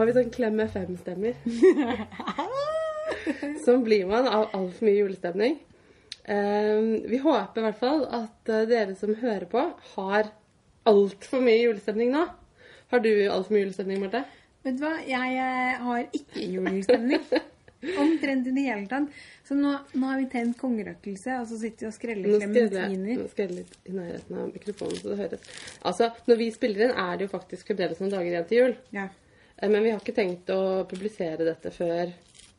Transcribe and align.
så 0.00 0.06
har 0.06 0.08
vi 0.08 0.12
sånn 0.16 0.30
Klem 0.32 0.60
FM-stemmer. 0.64 1.34
Sånn 3.60 3.82
blir 3.88 4.06
man 4.08 4.24
av 4.30 4.46
altfor 4.56 4.86
mye 4.86 4.96
julestemning. 4.96 5.58
Eh, 6.24 6.78
vi 7.10 7.18
håper 7.20 7.60
i 7.60 7.64
hvert 7.66 7.82
fall 7.82 8.06
at 8.08 8.48
eh, 8.48 8.64
dere 8.70 8.96
som 8.96 9.12
hører 9.20 9.44
på, 9.52 9.66
har 9.98 10.30
altfor 10.88 11.44
mye 11.44 11.58
julestemning 11.66 12.14
nå. 12.14 12.24
Har 12.94 13.04
du 13.04 13.10
altfor 13.26 13.58
mye 13.58 13.66
julestemning, 13.66 14.00
Marte? 14.00 14.24
Vet 14.64 14.80
du 14.80 14.86
hva, 14.86 14.94
jeg 15.04 15.36
eh, 15.36 15.84
har 15.84 16.08
ikke 16.16 16.48
julestemning. 16.48 17.28
Omtrent 18.06 18.48
i 18.48 18.56
det 18.56 18.66
hele 18.70 18.88
tatt. 18.88 19.22
Så 19.44 19.60
nå, 19.60 19.76
nå 20.00 20.14
har 20.14 20.24
vi 20.24 20.32
tent 20.32 20.56
kongerøkelse, 20.64 21.42
og 21.42 21.48
så 21.52 21.60
sitter 21.60 21.90
vi 21.90 21.92
og 21.92 21.98
skreller 22.00 22.40
klementiner. 22.40 23.16
nå 23.20 23.28
skal 23.34 23.50
jeg 23.50 23.66
litt 23.66 23.76
i 23.84 24.00
nærheten 24.00 24.44
av 24.46 24.48
mikrofonen, 24.48 24.96
så 24.96 25.12
det 25.12 25.22
høres. 25.26 25.56
Altså, 25.92 26.14
når 26.24 26.40
vi 26.46 26.52
spiller 26.56 26.88
inn, 26.88 27.00
er 27.04 27.20
det 27.20 27.28
jo 27.28 27.36
faktisk 27.36 27.68
fremdeles 27.68 28.00
noen 28.00 28.16
dager 28.16 28.32
igjen 28.32 28.48
til 28.48 28.64
jul. 28.64 28.78
Ja. 28.96 29.10
Eh, 29.60 29.70
Men 29.70 29.82
vi 29.82 29.90
har 29.90 30.00
ikke 30.00 30.16
tenkt 30.16 30.50
å 30.54 30.84
publisere 30.90 31.44
dette 31.46 31.70
før 31.74 32.10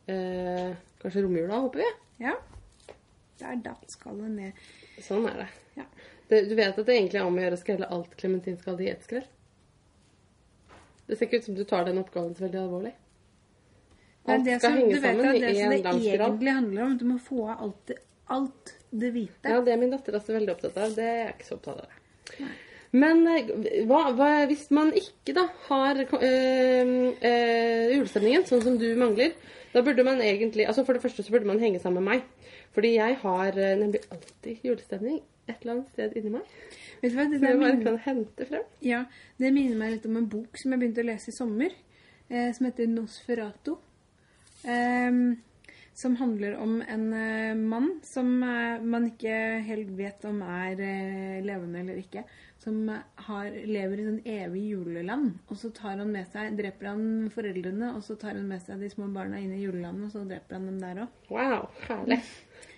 eh, 0.06 0.72
kanskje 1.02 1.22
romjula, 1.26 1.60
håper 1.66 1.84
vi. 1.84 1.90
ja. 2.28 2.38
Der 3.42 3.58
skal 3.58 3.90
skallet 3.90 4.30
ned. 4.30 4.58
Sånn 5.02 5.24
er 5.26 5.40
det. 5.40 5.46
Ja. 5.80 5.84
det. 6.30 6.44
Du 6.46 6.52
vet 6.54 6.76
at 6.78 6.86
det 6.86 6.94
egentlig 6.94 7.18
er 7.18 7.26
om 7.26 7.38
å 7.40 7.42
gjøre 7.42 7.56
å 7.58 7.60
skrelle 7.62 7.88
alt 7.90 8.12
klementinskall 8.20 8.78
i 8.84 8.90
ett 8.92 9.02
skrell? 9.02 9.24
Det 11.08 11.16
ser 11.18 11.26
ikke 11.26 11.40
ut 11.40 11.48
som 11.48 11.56
du 11.58 11.64
tar 11.66 11.88
den 11.88 11.98
oppgaven 11.98 12.36
så 12.38 12.44
veldig 12.44 12.60
alvorlig. 12.60 12.92
Det 14.22 14.30
er 14.30 14.36
Alt 14.36 14.46
det 14.46 14.58
skal 14.60 14.70
som, 14.70 14.78
henge 14.78 15.00
sammen 15.02 15.26
i 15.26 15.40
det 15.42 15.50
som 15.56 15.64
én 15.64 15.74
det 15.74 15.80
lang 15.82 15.98
det 15.98 16.12
egentlig 16.14 16.54
handler 16.54 16.84
om. 16.84 16.94
Du 17.00 17.04
må 17.08 17.18
få 17.18 17.48
av 17.48 17.64
alt 17.66 17.80
det, 17.90 17.96
alt 18.36 18.74
det 19.02 19.10
hvite. 19.16 19.56
Ja, 19.56 19.64
det 19.66 19.74
er 19.74 19.82
min 19.82 19.90
datter 19.96 20.20
også 20.20 20.36
veldig 20.36 20.54
opptatt 20.54 20.78
av. 20.84 20.94
Det 20.94 21.08
er 21.08 21.18
jeg 21.24 21.34
ikke 21.34 21.48
så 21.48 21.58
opptatt 21.58 21.82
av. 21.82 21.98
det. 22.30 22.52
Men 22.92 23.24
eh, 23.30 23.50
hva, 23.88 24.02
hva, 24.16 24.30
hvis 24.50 24.66
man 24.74 24.92
ikke 24.96 25.34
da 25.36 25.46
har 25.68 26.02
øh, 26.02 26.92
øh, 27.16 27.88
julestemningen, 27.96 28.46
sånn 28.48 28.64
som 28.64 28.78
du 28.80 28.88
mangler, 29.00 29.34
da 29.72 29.80
burde 29.84 30.04
man 30.04 30.20
egentlig 30.20 30.66
altså 30.68 30.84
For 30.84 30.92
det 30.92 31.00
første 31.00 31.24
så 31.24 31.32
burde 31.32 31.48
man 31.48 31.62
henge 31.62 31.80
sammen 31.80 32.04
med 32.04 32.18
meg. 32.18 32.50
Fordi 32.76 32.94
jeg 32.94 33.16
har 33.20 33.56
nemlig 33.80 34.00
alltid 34.12 34.64
julestemning 34.64 35.20
et 35.48 35.56
eller 35.60 35.74
annet 35.74 35.94
sted 35.94 36.16
inni 36.16 36.32
meg. 36.32 36.50
Vet 37.02 37.12
du 37.12 37.16
hva, 37.18 37.24
det, 37.28 37.38
Som 37.40 37.48
jeg 37.48 37.60
bare 37.60 37.76
minner, 37.76 37.86
kan 37.88 38.02
hente 38.04 38.46
frem. 38.48 38.66
ja, 38.84 39.00
det 39.40 39.52
minner 39.52 39.80
meg 39.80 39.96
litt 39.96 40.04
om 40.08 40.20
en 40.20 40.28
bok 40.30 40.60
som 40.60 40.72
jeg 40.72 40.82
begynte 40.82 41.02
å 41.02 41.08
lese 41.08 41.32
i 41.32 41.36
sommer, 41.36 41.72
eh, 42.30 42.52
som 42.54 42.68
heter 42.68 42.92
Nosferatu. 42.92 43.74
Ehm, 44.70 45.40
som 45.94 46.16
handler 46.16 46.56
om 46.62 46.78
en 46.88 47.12
eh, 47.12 47.54
mann 47.54 48.00
som 48.06 48.30
eh, 48.42 48.80
man 48.80 49.10
ikke 49.10 49.34
helt 49.66 49.90
vet 49.98 50.24
om 50.28 50.40
er 50.46 50.80
eh, 50.80 51.42
levende 51.44 51.82
eller 51.82 51.98
ikke. 52.00 52.24
Som 52.62 52.84
har, 53.26 53.48
lever 53.66 53.98
i 53.98 54.04
sånn 54.06 54.20
evig 54.28 54.60
juleland. 54.70 55.32
Og 55.50 55.58
så 55.58 55.72
tar 55.74 55.96
han 55.98 56.12
med 56.14 56.28
seg, 56.30 56.52
dreper 56.54 56.92
han 56.92 57.04
foreldrene, 57.34 57.88
og 57.96 58.04
så 58.06 58.14
tar 58.20 58.36
han 58.36 58.46
med 58.46 58.62
seg 58.62 58.78
de 58.84 58.90
små 58.92 59.08
barna 59.10 59.40
inn 59.42 59.56
i 59.56 59.64
julelandet, 59.64 60.06
og 60.06 60.14
så 60.14 60.22
dreper 60.28 60.60
han 60.60 60.68
dem 60.70 60.78
der 60.78 61.00
òg. 61.02 61.16
Wow, 61.32 61.66
herlig. 61.88 62.20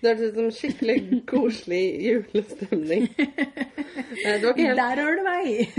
Det 0.01 0.15
hørtes 0.15 0.33
ut 0.33 0.39
som 0.41 0.49
skikkelig 0.57 0.97
koselig 1.33 1.83
julestemning. 2.07 3.11
Det 3.19 4.39
var 4.45 4.63
helt 4.63 4.81
Der 4.81 5.03
har 5.05 5.21
du 5.21 5.23
meg! 5.29 5.77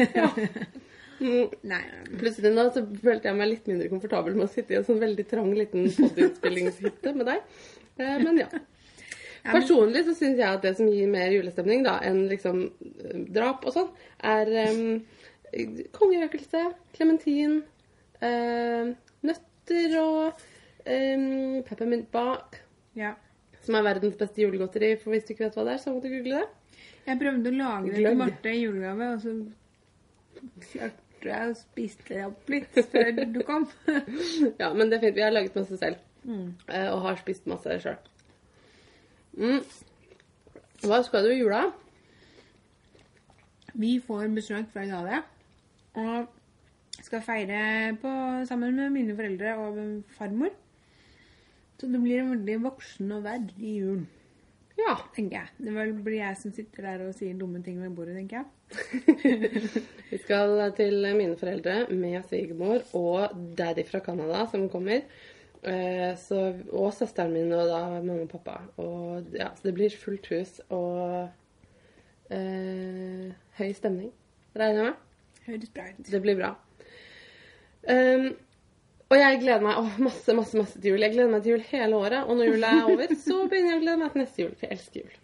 Mm, 1.19 1.49
Nei. 1.73 1.81
Plutselig 2.19 2.53
nå 2.53 2.67
så 2.75 2.85
følte 3.01 3.31
jeg 3.31 3.39
meg 3.41 3.51
litt 3.55 3.69
mindre 3.71 3.89
komfortabel 3.89 4.37
med 4.37 4.47
å 4.47 4.53
sitte 4.53 4.75
i 4.75 4.79
en 4.79 4.87
sånn 4.87 5.01
veldig 5.01 5.27
trang 5.33 5.49
liten 5.57 5.89
podinnspillingshytte 5.97 7.17
med 7.17 7.29
deg. 7.33 7.59
Eh, 7.97 8.17
men 8.21 8.41
ja. 8.43 8.49
Personlig 9.53 10.01
så 10.07 10.15
syns 10.17 10.39
jeg 10.39 10.47
at 10.47 10.63
det 10.65 10.71
som 10.77 10.87
gir 10.89 11.09
mer 11.11 11.33
julestemning 11.35 11.83
da, 11.85 11.99
enn 12.05 12.23
liksom 12.31 12.63
eh, 12.65 13.19
drap 13.35 13.65
og 13.67 13.75
sånn, 13.75 13.91
er 14.25 14.49
um, 14.71 15.03
kongerøkelse, 15.95 16.63
klementin, 16.97 17.59
uh, 18.23 18.89
nøtter 19.25 19.97
og 20.01 20.41
um, 20.87 21.61
peppermintbak, 21.67 22.59
Ja. 22.97 23.13
som 23.65 23.77
er 23.77 23.85
verdens 23.85 24.17
beste 24.17 24.41
julegodteri. 24.41 24.95
For 25.01 25.13
hvis 25.13 25.27
du 25.27 25.35
ikke 25.35 25.45
vet 25.47 25.59
hva 25.59 25.67
det 25.67 25.75
er, 25.77 25.83
så 25.83 25.93
må 25.93 26.01
du 26.01 26.09
google 26.09 26.41
det. 26.41 26.81
Jeg 27.05 27.21
prøvde 27.21 27.51
å 27.51 27.57
lage 27.59 27.93
det 27.93 28.01
til 28.01 28.17
Marte 28.17 28.49
i 28.49 28.63
julegave, 28.63 29.11
og 29.13 29.21
så 29.21 29.35
klarte 30.71 31.29
jeg 31.29 31.51
å 31.51 31.55
spise 31.57 32.07
det 32.09 32.25
opp 32.25 32.49
litt 32.53 32.81
før 32.91 33.13
du 33.33 33.39
kom. 33.45 33.69
Ja, 34.61 34.73
men 34.73 34.89
det 34.89 34.97
er 34.99 35.05
fint. 35.07 35.17
Vi 35.17 35.23
har 35.25 35.33
laget 35.33 35.55
masse 35.57 35.77
selv. 35.81 36.01
Mm. 36.25 36.55
Og 36.65 36.99
har 37.05 37.17
spist 37.21 37.45
masse 37.49 37.77
sjøl. 37.83 37.97
Mm. 39.35 39.61
Hva 40.85 41.01
skal 41.03 41.25
du 41.25 41.33
i 41.33 41.39
jula? 41.39 41.65
Vi 43.75 43.97
får 43.99 44.29
besøk 44.35 44.69
fra 44.71 44.85
Italia, 44.87 45.21
og 45.99 46.27
skal 47.03 47.23
feire 47.25 47.95
på, 48.01 48.11
sammen 48.47 48.75
med 48.77 48.93
mine 48.95 49.15
foreldre 49.17 49.55
og 49.59 49.79
farmor. 50.15 50.53
Så 51.75 51.89
det 51.91 51.99
blir 51.99 52.21
en 52.21 52.31
veldig 52.31 52.61
voksen 52.63 53.11
og 53.17 53.25
verdig 53.25 53.73
jul, 53.81 54.05
Ja. 54.79 54.95
tenker 55.15 55.37
jeg. 55.41 55.47
Det 55.57 56.03
blir 56.03 56.17
jeg 56.19 56.37
som 56.39 56.51
sitter 56.55 56.83
der 56.83 57.03
og 57.07 57.13
sier 57.15 57.35
dumme 57.39 57.61
ting 57.63 57.81
ved 57.81 57.95
bordet, 57.95 58.15
tenker 58.15 58.43
jeg. 58.43 58.45
Vi 60.11 60.17
skal 60.23 60.71
til 60.75 61.05
mine 61.15 61.37
foreldre 61.39 61.85
med 61.91 62.23
svigermor 62.29 62.81
og 62.95 63.35
daddy 63.57 63.85
fra 63.87 63.99
Canada 64.03 64.45
som 64.51 64.69
kommer. 64.69 65.03
Eh, 65.65 66.11
Så, 66.21 66.37
og 66.77 66.91
søsteren 66.93 67.33
min 67.33 67.51
og 67.55 67.67
da 67.71 67.79
mamma 67.95 68.19
og 68.23 68.29
pappa. 68.29 68.59
Og, 68.77 69.31
ja, 69.33 69.47
så 69.57 69.67
det 69.69 69.73
blir 69.77 69.89
fullt 69.97 70.27
hus 70.29 70.59
og 70.69 71.29
eh, 72.29 73.31
høy 73.59 73.71
stemning, 73.77 74.11
regner 74.55 74.81
jeg 74.83 74.91
med. 74.91 75.01
Høres 75.45 75.73
bra 75.75 75.87
ut. 75.91 76.05
Det 76.11 76.21
blir 76.23 76.37
bra. 76.39 76.53
Um, 77.85 78.31
og 79.13 79.19
jeg 79.19 79.41
gleder 79.43 79.61
meg 79.61 79.77
å, 79.77 79.83
masse 80.01 80.33
masse, 80.33 80.57
masse 80.57 80.79
til 80.81 80.95
jul. 80.95 81.03
Jeg 81.05 81.13
gleder 81.13 81.29
meg 81.35 81.43
til 81.45 81.53
jul 81.53 81.65
hele 81.69 81.99
året. 82.01 82.23
Og 82.25 82.39
når 82.39 82.49
jula 82.49 82.71
er 82.79 82.87
over, 82.95 83.13
så 83.27 83.43
begynner 83.49 83.75
jeg 83.75 83.81
å 83.81 83.83
glede 83.83 83.99
meg 84.01 84.13
til 84.15 84.23
neste 84.23 84.41
jul. 84.41 84.55
For 84.57 84.65
jeg 84.65 84.77
elsker 84.79 85.03
jul. 85.03 85.19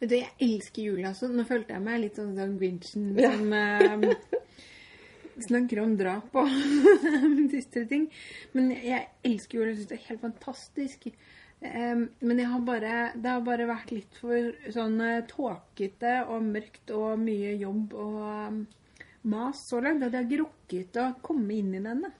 Vet 0.00 0.08
du, 0.08 0.14
jeg 0.16 0.30
elsker 0.46 0.86
jul, 0.86 1.02
altså. 1.10 1.28
Nå 1.28 1.44
følte 1.44 1.74
jeg 1.76 1.84
meg 1.84 2.00
litt 2.06 2.16
sånn 2.16 2.32
som 2.38 2.54
Grinchen 2.60 3.10
Ja. 3.20 3.34
som 3.36 3.52
eh, 3.52 4.14
snakker 5.46 5.82
om 5.82 5.96
drap 5.98 6.34
og 6.40 6.50
dystre 7.52 7.84
ting. 7.90 8.08
Men 8.56 8.72
jeg 8.76 9.08
elsker 9.26 9.60
jul. 9.60 9.70
Jeg 9.70 9.80
syns 9.80 9.92
det 9.92 9.98
er 9.98 10.08
helt 10.08 10.24
fantastisk. 10.24 11.08
Um, 11.60 12.06
men 12.24 12.38
har 12.48 12.60
bare, 12.64 12.98
det 13.14 13.32
har 13.34 13.42
bare 13.44 13.68
vært 13.68 13.90
litt 13.92 14.14
for 14.16 14.54
sånn 14.72 14.94
eh, 15.04 15.26
tåkete 15.28 16.14
og 16.32 16.46
mørkt 16.46 16.92
og 16.96 17.20
mye 17.20 17.52
jobb 17.60 17.92
og 18.00 18.20
um, 18.24 18.62
mas 19.28 19.66
så 19.68 19.82
langt. 19.84 20.06
At 20.06 20.14
jeg 20.14 20.22
har 20.22 20.30
ikke 20.30 20.44
rukket 20.44 21.02
å 21.02 21.10
komme 21.26 21.58
inn 21.58 21.74
i 21.76 21.82
denne. 21.84 22.14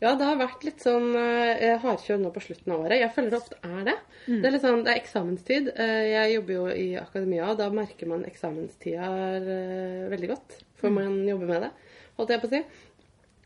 Ja, 0.00 0.12
det 0.12 0.26
har 0.28 0.36
vært 0.36 0.64
litt 0.64 0.82
sånn 0.84 1.14
uh, 1.16 1.76
hardkjør 1.80 2.18
nå 2.20 2.30
på 2.32 2.42
slutten 2.44 2.72
av 2.74 2.84
året. 2.84 3.00
Jeg 3.00 3.12
føler 3.16 3.32
det 3.32 3.38
ofte 3.38 3.60
er 3.64 3.86
det. 3.86 3.96
Det 4.26 4.48
er 4.50 4.58
sånn, 4.60 4.82
det 4.84 4.92
er 4.92 5.00
eksamenstid. 5.00 5.70
Uh, 5.76 6.04
jeg 6.04 6.34
jobber 6.34 6.56
jo 6.56 6.66
i 6.72 6.86
akademia, 7.00 7.46
og 7.48 7.60
da 7.60 7.68
merker 7.72 8.10
man 8.10 8.26
eksamenstida 8.28 9.08
uh, 9.08 10.02
veldig 10.12 10.32
godt. 10.34 10.58
For 10.76 10.92
man 10.92 11.22
jobber 11.24 11.52
med 11.52 11.64
det, 11.64 11.70
holdt 12.18 12.34
jeg 12.34 12.42
på 12.42 12.50
å 12.50 12.52
si. 12.52 12.62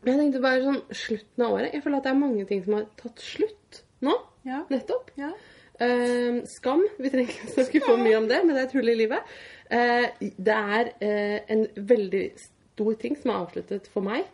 Men 0.01 0.13
jeg 0.13 0.21
tenkte 0.21 0.43
bare 0.43 0.65
sånn 0.65 0.81
slutten 0.97 1.45
av 1.45 1.55
året. 1.55 1.73
Jeg 1.75 1.83
føler 1.85 1.99
at 1.99 2.07
det 2.07 2.11
er 2.11 2.21
mange 2.21 2.45
ting 2.49 2.61
som 2.65 2.77
har 2.79 2.85
tatt 2.97 3.21
slutt 3.21 3.81
nå. 4.05 4.15
Ja. 4.47 4.63
Nettopp. 4.71 5.11
Ja. 5.19 5.29
Eh, 5.81 6.41
skam. 6.49 6.83
Vi 6.97 7.11
trenger 7.13 7.29
ikke 7.29 7.53
snakke 7.55 7.83
for 7.85 8.01
mye 8.01 8.17
om 8.17 8.27
det, 8.29 8.41
men 8.45 8.55
det 8.55 8.63
er 8.63 8.69
et 8.69 8.75
hull 8.77 8.91
i 8.91 8.97
livet. 8.97 9.35
Eh, 9.69 10.07
det 10.19 10.57
er 10.57 10.91
eh, 11.05 11.37
en 11.53 11.65
veldig 11.77 12.25
stor 12.41 12.97
ting 13.01 13.17
som 13.19 13.33
er 13.33 13.43
avsluttet 13.43 13.89
for 13.93 14.05
meg. 14.05 14.25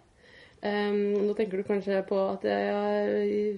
Um, 0.57 1.27
nå 1.27 1.35
tenker 1.37 1.59
du 1.59 1.67
kanskje 1.67 1.99
på 2.09 2.17
at 2.31 2.45
jeg 2.47 2.71
har 2.73 3.11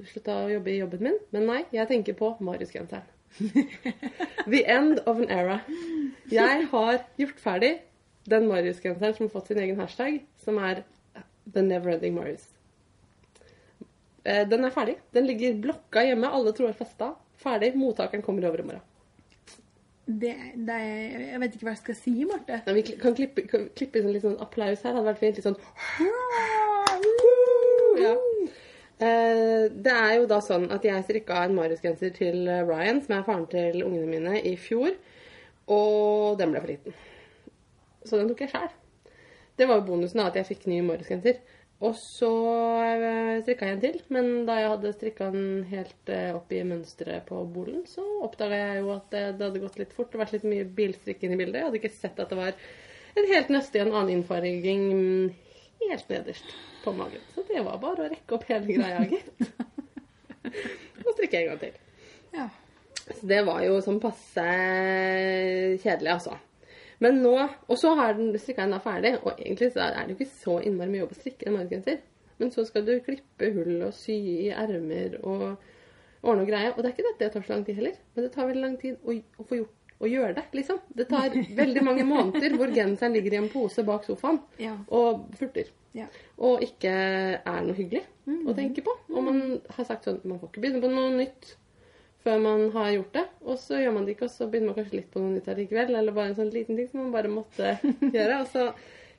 slutta 0.09 0.34
å 0.41 0.50
jobbe 0.51 0.73
i 0.73 0.82
jobben 0.82 1.05
min, 1.05 1.16
men 1.32 1.46
nei, 1.47 1.61
jeg 1.72 1.87
tenker 1.87 2.17
på 2.20 2.34
Marius-genseren. 2.43 3.08
The 4.52 4.66
end 4.67 4.99
of 5.08 5.22
an 5.22 5.32
era. 5.32 5.61
Jeg 6.29 6.67
har 6.73 6.99
gjort 7.22 7.40
ferdig 7.40 7.72
den 8.28 8.48
Marius-genseren 8.48 9.14
som 9.16 9.26
har 9.28 9.34
fått 9.34 9.48
sin 9.48 9.60
egen 9.60 9.80
hashtag, 9.80 10.20
som 10.44 10.58
er 10.58 10.84
The 11.54 11.62
Neverending 11.62 12.16
Marius. 12.16 12.48
Eh, 14.24 14.48
Den 14.50 14.66
er 14.66 14.70
ferdig. 14.76 14.98
Den 15.14 15.26
ligger 15.28 15.54
blokka 15.64 16.04
hjemme. 16.06 16.30
Alle 16.30 16.54
tror 16.54 16.70
er 16.70 16.78
festa. 16.78 17.14
Ferdig. 17.40 17.76
Mottakeren 17.76 18.22
kommer 18.26 18.44
i 18.44 18.64
morgen. 18.64 18.82
Det, 20.10 20.34
det 20.56 20.78
jeg 20.82 21.40
vet 21.40 21.56
ikke 21.56 21.68
hva 21.68 21.74
jeg 21.76 21.82
skal 21.84 21.96
si, 21.98 22.14
Marte. 22.26 22.62
Nei, 22.66 22.74
vi 22.80 22.98
kan 22.98 23.14
klippe, 23.18 23.44
kan 23.50 23.68
klippe 23.78 24.02
inn 24.02 24.10
litt 24.14 24.26
sånn 24.26 24.40
applaus 24.42 24.82
her. 24.82 24.94
Det 24.94 24.98
Hadde 24.98 25.12
vært 25.12 25.22
fint. 25.22 25.38
Litt 25.38 25.46
sånn 25.46 25.60
ja. 28.02 28.16
Eh, 29.00 29.68
Det 29.70 29.94
er 29.94 30.16
jo 30.18 30.26
da 30.30 30.40
sånn 30.44 30.66
at 30.74 30.86
jeg 30.88 31.06
strikka 31.06 31.44
en 31.46 31.56
Marius-genser 31.58 32.12
til 32.18 32.50
Ryan, 32.68 33.04
som 33.06 33.20
er 33.20 33.28
faren 33.28 33.46
til 33.52 33.84
ungene 33.86 34.10
mine, 34.10 34.42
i 34.42 34.56
fjor. 34.60 34.98
Og 35.70 36.40
den 36.42 36.52
ble 36.56 36.64
for 36.64 36.74
liten. 36.74 36.98
Så 38.05 38.19
den 38.19 38.29
tok 38.31 38.43
jeg 38.46 38.53
sjæl. 38.53 38.69
Det 39.59 39.67
var 39.67 39.79
jo 39.79 39.87
bonusen, 39.90 40.22
da, 40.22 40.29
at 40.29 40.37
jeg 40.40 40.47
fikk 40.53 40.67
ny 40.72 40.79
Marius-genser. 40.87 41.41
Og 41.79 41.96
så 41.96 42.29
eh, 42.84 43.37
strikka 43.43 43.67
jeg 43.67 43.78
en 43.78 43.81
til, 43.84 43.99
men 44.11 44.25
da 44.47 44.57
jeg 44.59 44.72
hadde 44.73 44.91
strikka 44.96 45.29
den 45.31 45.61
helt 45.69 46.11
eh, 46.11 46.34
opp 46.35 46.51
i 46.51 46.59
mønsteret 46.67 47.23
på 47.28 47.40
bolen, 47.53 47.85
så 47.87 48.03
oppdaga 48.25 48.57
jeg 48.59 48.81
jo 48.81 48.90
at 48.97 49.05
det, 49.13 49.22
det 49.40 49.47
hadde 49.47 49.61
gått 49.63 49.79
litt 49.79 49.96
fort. 49.96 50.11
Hadde 50.11 50.25
vært 50.25 50.35
litt 50.35 50.47
mye 50.51 50.67
bilstrikk 50.79 51.23
inn 51.23 51.35
i 51.35 51.40
bildet. 51.40 51.61
Jeg 51.61 51.69
hadde 51.69 51.79
ikke 51.79 51.93
sett 51.93 52.19
at 52.19 52.34
det 52.34 52.40
var 52.40 52.57
en 53.19 53.29
helt 53.31 53.53
nøste 53.55 53.79
i 53.79 53.84
en 53.84 53.93
annen 53.93 54.17
innfarging 54.17 54.84
helt 55.85 56.11
nederst 56.11 56.51
på 56.84 56.93
magen. 56.93 57.23
Så 57.35 57.47
det 57.47 57.63
var 57.63 57.79
bare 57.79 58.05
å 58.07 58.11
rekke 58.11 58.35
opp 58.35 58.47
hele 58.51 58.75
greia, 58.75 59.05
gitt. 59.07 59.47
Og 61.05 61.16
strikke 61.16 61.40
en 61.40 61.49
gang 61.53 61.63
til. 61.63 61.79
Ja. 62.35 62.49
Så 63.09 63.23
det 63.28 63.40
var 63.47 63.63
jo 63.63 63.79
sånn 63.84 64.03
passe 64.03 64.46
kjedelig, 65.79 66.11
altså. 66.19 66.35
Men 66.99 67.22
nå 67.23 67.34
Og 67.67 67.78
så 67.79 67.93
har 67.96 68.13
den 68.17 68.34
strikka 68.40 68.66
den 68.66 68.75
da 68.75 68.79
ferdig, 68.84 69.13
og 69.23 69.40
egentlig 69.40 69.72
så 69.73 69.85
er 69.87 70.07
det 70.07 70.17
ikke 70.17 70.31
så 70.43 70.59
innmari 70.67 70.91
mye 70.93 71.03
jobb 71.05 71.16
å 71.16 71.19
strikke 71.19 71.47
en 71.47 71.55
margensgenser. 71.57 71.99
Men 72.40 72.51
så 72.51 72.63
skal 72.67 72.85
du 72.87 72.93
klippe 73.03 73.49
hull 73.55 73.81
og 73.87 73.93
sy 73.96 74.16
i 74.46 74.49
ermer 74.55 75.17
og 75.23 75.43
ordne 76.23 76.43
og 76.43 76.47
greie. 76.51 76.72
Og 76.73 76.79
det 76.84 76.90
er 76.90 76.96
ikke 76.96 77.07
dette 77.09 77.25
det 77.25 77.34
tar 77.34 77.46
så 77.47 77.53
lang 77.53 77.66
tid 77.67 77.79
heller, 77.79 77.99
men 78.16 78.25
det 78.25 78.31
tar 78.35 78.47
veldig 78.49 78.63
lang 78.63 78.78
tid 78.79 78.97
å, 79.03 79.16
å 79.40 79.47
få 79.47 79.59
gjort 79.59 79.75
å 79.99 80.07
gjøre 80.07 80.35
det, 80.37 80.43
liksom. 80.55 80.78
Det 80.96 81.09
tar 81.11 81.34
veldig 81.61 81.81
mange 81.84 82.05
måneder 82.07 82.55
hvor 82.55 82.72
genseren 82.75 83.16
ligger 83.17 83.35
i 83.35 83.40
en 83.41 83.49
pose 83.51 83.84
bak 83.87 84.05
sofaen 84.07 84.40
Ja. 84.59 84.78
og 84.96 85.25
furter. 85.40 85.72
Ja. 85.97 86.05
Og 86.37 86.61
ikke 86.63 86.91
er 86.91 87.63
noe 87.66 87.75
hyggelig 87.75 88.05
å 88.47 88.53
tenke 88.55 88.84
på. 88.85 88.93
Og 89.11 89.23
man 89.25 89.40
har 89.73 89.87
sagt 89.90 90.05
sånn 90.05 90.19
Man 90.23 90.37
får 90.40 90.51
ikke 90.51 90.61
begynne 90.63 90.84
på 90.84 90.91
noe 90.93 91.16
nytt 91.17 91.55
før 92.24 92.40
man 92.44 92.68
har 92.76 92.94
gjort 92.94 93.18
det. 93.18 93.26
Og 93.48 93.60
så 93.62 93.82
gjør 93.82 93.96
man 93.96 94.06
det 94.06 94.16
ikke, 94.16 94.30
og 94.30 94.36
så 94.36 94.48
begynner 94.48 94.72
man 94.72 94.80
kanskje 94.80 95.00
litt 95.00 95.12
på 95.14 95.24
noe 95.24 95.36
nytt 95.36 95.50
allikevel. 95.52 95.94
Eller 95.96 96.16
bare 96.16 96.34
en 96.34 96.40
sånn 96.40 96.54
liten 96.54 96.80
ting 96.80 96.90
som 96.92 97.04
man 97.06 97.14
bare 97.16 97.32
måtte 97.32 97.76
gjøre. 98.16 98.42
Og 98.42 98.50
så 98.52 98.70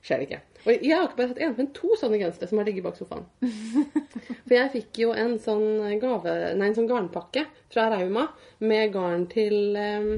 skjer 0.04 0.20
det 0.20 0.28
ikke. 0.28 0.40
Og 0.60 0.70
jeg 0.74 0.92
har 0.92 1.06
ikke 1.06 1.18
bare 1.18 1.32
hatt 1.32 1.42
én, 1.44 1.54
men 1.56 1.70
to 1.76 1.94
sånne 2.00 2.20
gensere 2.20 2.48
som 2.50 2.60
har 2.60 2.68
ligget 2.68 2.84
bak 2.84 2.98
sofaen. 2.98 3.26
For 4.46 4.56
jeg 4.56 4.72
fikk 4.74 5.02
jo 5.02 5.14
en 5.16 5.36
sånn 5.40 5.84
gave 6.02 6.34
Nei, 6.56 6.70
en 6.70 6.76
sånn 6.76 6.88
garnpakke 6.90 7.46
fra 7.72 7.88
Rauma 7.92 8.26
med 8.64 8.92
garn 8.94 9.26
til 9.30 9.76
um, 9.76 10.10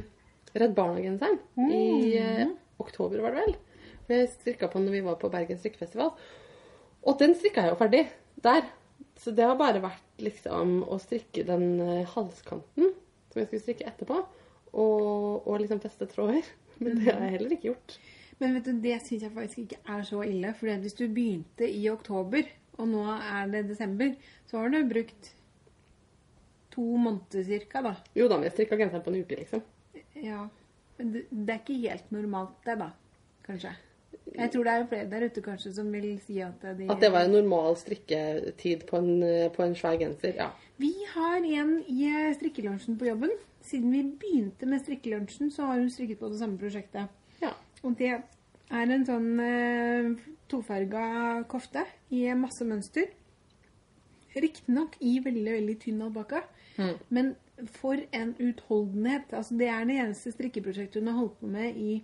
Redd 0.59 0.75
Barna-genseren 0.77 1.39
i 1.71 2.19
uh, 2.19 2.47
oktober, 2.83 3.23
var 3.23 3.35
det 3.35 3.47
vel. 3.47 3.57
For 4.07 4.17
jeg 4.17 4.31
strikka 4.33 4.71
på 4.71 4.81
den 4.81 4.89
når 4.89 4.99
vi 4.99 5.05
var 5.07 5.19
på 5.21 5.31
Bergen 5.33 5.61
strikkefestival. 5.61 6.15
Og 7.03 7.19
den 7.23 7.35
strikka 7.39 7.67
jeg 7.67 7.75
jo 7.75 7.81
ferdig 7.81 8.07
der. 8.43 8.67
Så 9.23 9.31
det 9.31 9.47
har 9.47 9.59
bare 9.59 9.83
vært 9.83 10.23
liksom 10.23 10.81
å 10.83 10.99
strikke 10.99 11.45
den 11.47 11.77
eh, 11.79 12.09
halskanten 12.11 12.91
som 13.31 13.41
jeg 13.41 13.49
skulle 13.49 13.63
strikke 13.63 13.87
etterpå, 13.89 14.17
og, 14.73 15.47
og 15.47 15.61
liksom 15.63 15.81
feste 15.83 16.09
tråder. 16.11 16.49
Men 16.83 16.99
det 16.99 17.13
har 17.13 17.23
jeg 17.27 17.37
heller 17.37 17.55
ikke 17.55 17.71
gjort. 17.71 17.95
Men 18.41 18.57
vet 18.57 18.67
du, 18.67 18.73
det 18.83 18.97
syns 19.05 19.23
jeg 19.23 19.35
faktisk 19.37 19.63
ikke 19.63 19.79
er 19.95 20.03
så 20.09 20.25
ille. 20.27 20.51
For 20.59 20.83
hvis 20.83 20.99
du 20.99 21.05
begynte 21.07 21.69
i 21.69 21.85
oktober, 21.93 22.49
og 22.81 22.91
nå 22.91 23.05
er 23.15 23.53
det 23.53 23.69
desember, 23.69 24.17
så 24.51 24.59
har 24.59 24.73
du 24.73 24.81
brukt 24.91 25.31
to 26.73 26.89
måneder 26.97 27.47
cirka, 27.47 27.85
da. 27.85 27.95
Jo 28.19 28.27
da, 28.27 28.41
men 28.41 28.49
jeg 28.49 28.57
strikka 28.57 28.81
genseren 28.81 29.05
på 29.05 29.13
en 29.13 29.23
uke, 29.23 29.39
liksom. 29.39 29.63
Ja. 30.19 30.47
Men 30.99 31.15
det, 31.15 31.27
det 31.31 31.55
er 31.55 31.63
ikke 31.63 31.81
helt 31.85 32.13
normalt, 32.15 32.59
det, 32.67 32.79
da. 32.81 32.91
Kanskje. 33.47 33.77
Jeg 34.37 34.53
tror 34.53 34.65
det 34.65 34.73
er 34.73 34.87
flere 34.89 35.09
der 35.11 35.27
ute 35.29 35.43
kanskje 35.45 35.73
som 35.77 35.89
vil 35.93 36.21
si 36.25 36.39
at 36.41 36.63
de 36.79 36.89
At 36.91 37.01
det 37.03 37.13
var 37.13 37.27
en 37.27 37.35
normal 37.37 37.77
strikketid 37.77 38.87
på 38.89 39.01
en, 39.03 39.25
på 39.53 39.65
en 39.65 39.75
svær 39.77 39.99
genser. 40.01 40.35
Ja. 40.39 40.51
Vi 40.81 40.93
har 41.15 41.37
en 41.41 41.75
i 41.89 42.11
strikkelunsjen 42.39 42.99
på 42.99 43.11
jobben. 43.11 43.35
Siden 43.63 43.93
vi 43.93 44.03
begynte 44.03 44.67
med 44.67 44.81
strikkelunsjen, 44.83 45.51
så 45.51 45.69
har 45.69 45.79
hun 45.79 45.91
strikket 45.91 46.19
på 46.19 46.33
det 46.33 46.39
samme 46.41 46.59
prosjektet. 46.59 47.13
ja. 47.43 47.53
Og 47.83 47.99
det 47.99 48.13
er 48.73 48.93
en 48.95 49.05
sånn 49.07 49.41
eh, 49.43 50.13
tofarga 50.51 51.43
kofte 51.51 51.85
i 52.15 52.25
masse 52.39 52.65
mønster. 52.65 53.11
Riktignok 54.33 54.97
i 55.05 55.19
veldig, 55.21 55.53
veldig 55.59 55.79
tynn 55.83 56.05
alpakka. 56.07 56.45
Mm. 56.79 56.95
Men 57.11 57.35
for 57.75 57.99
en 58.13 58.35
utholdenhet. 58.39 59.33
Altså, 59.33 59.59
det 59.59 59.69
er 59.69 59.85
det 59.85 59.99
eneste 60.01 60.33
strikkeprosjektet 60.33 61.03
hun 61.03 61.13
har 61.13 61.19
holdt 61.21 61.39
på 61.41 61.51
med 61.53 61.77
i 61.77 62.03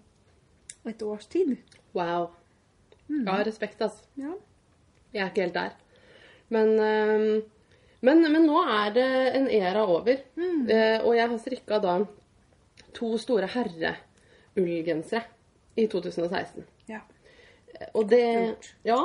et 0.87 1.03
års 1.03 1.27
tid. 1.27 1.57
Wow. 1.95 2.31
Ja, 3.09 3.39
respekt, 3.47 3.81
altså. 3.83 4.05
Ja. 4.21 4.35
Jeg 5.13 5.23
er 5.23 5.31
ikke 5.31 5.47
helt 5.47 5.55
der. 5.55 5.77
Men, 6.53 6.75
men, 8.05 8.23
men 8.33 8.45
nå 8.45 8.61
er 8.63 8.93
det 8.93 9.09
en 9.37 9.49
æra 9.49 9.87
over. 9.87 10.21
Mm. 10.37 10.69
og 11.05 11.17
jeg 11.17 11.29
har 11.29 11.41
strikka 11.41 11.79
da 11.81 11.95
to 12.95 13.17
store 13.19 13.49
herreullgensere 13.53 15.23
i 15.77 15.87
2016. 15.87 16.65
ja. 16.89 17.01
Og 17.95 18.11
det. 18.11 18.57
Ja, 18.85 19.01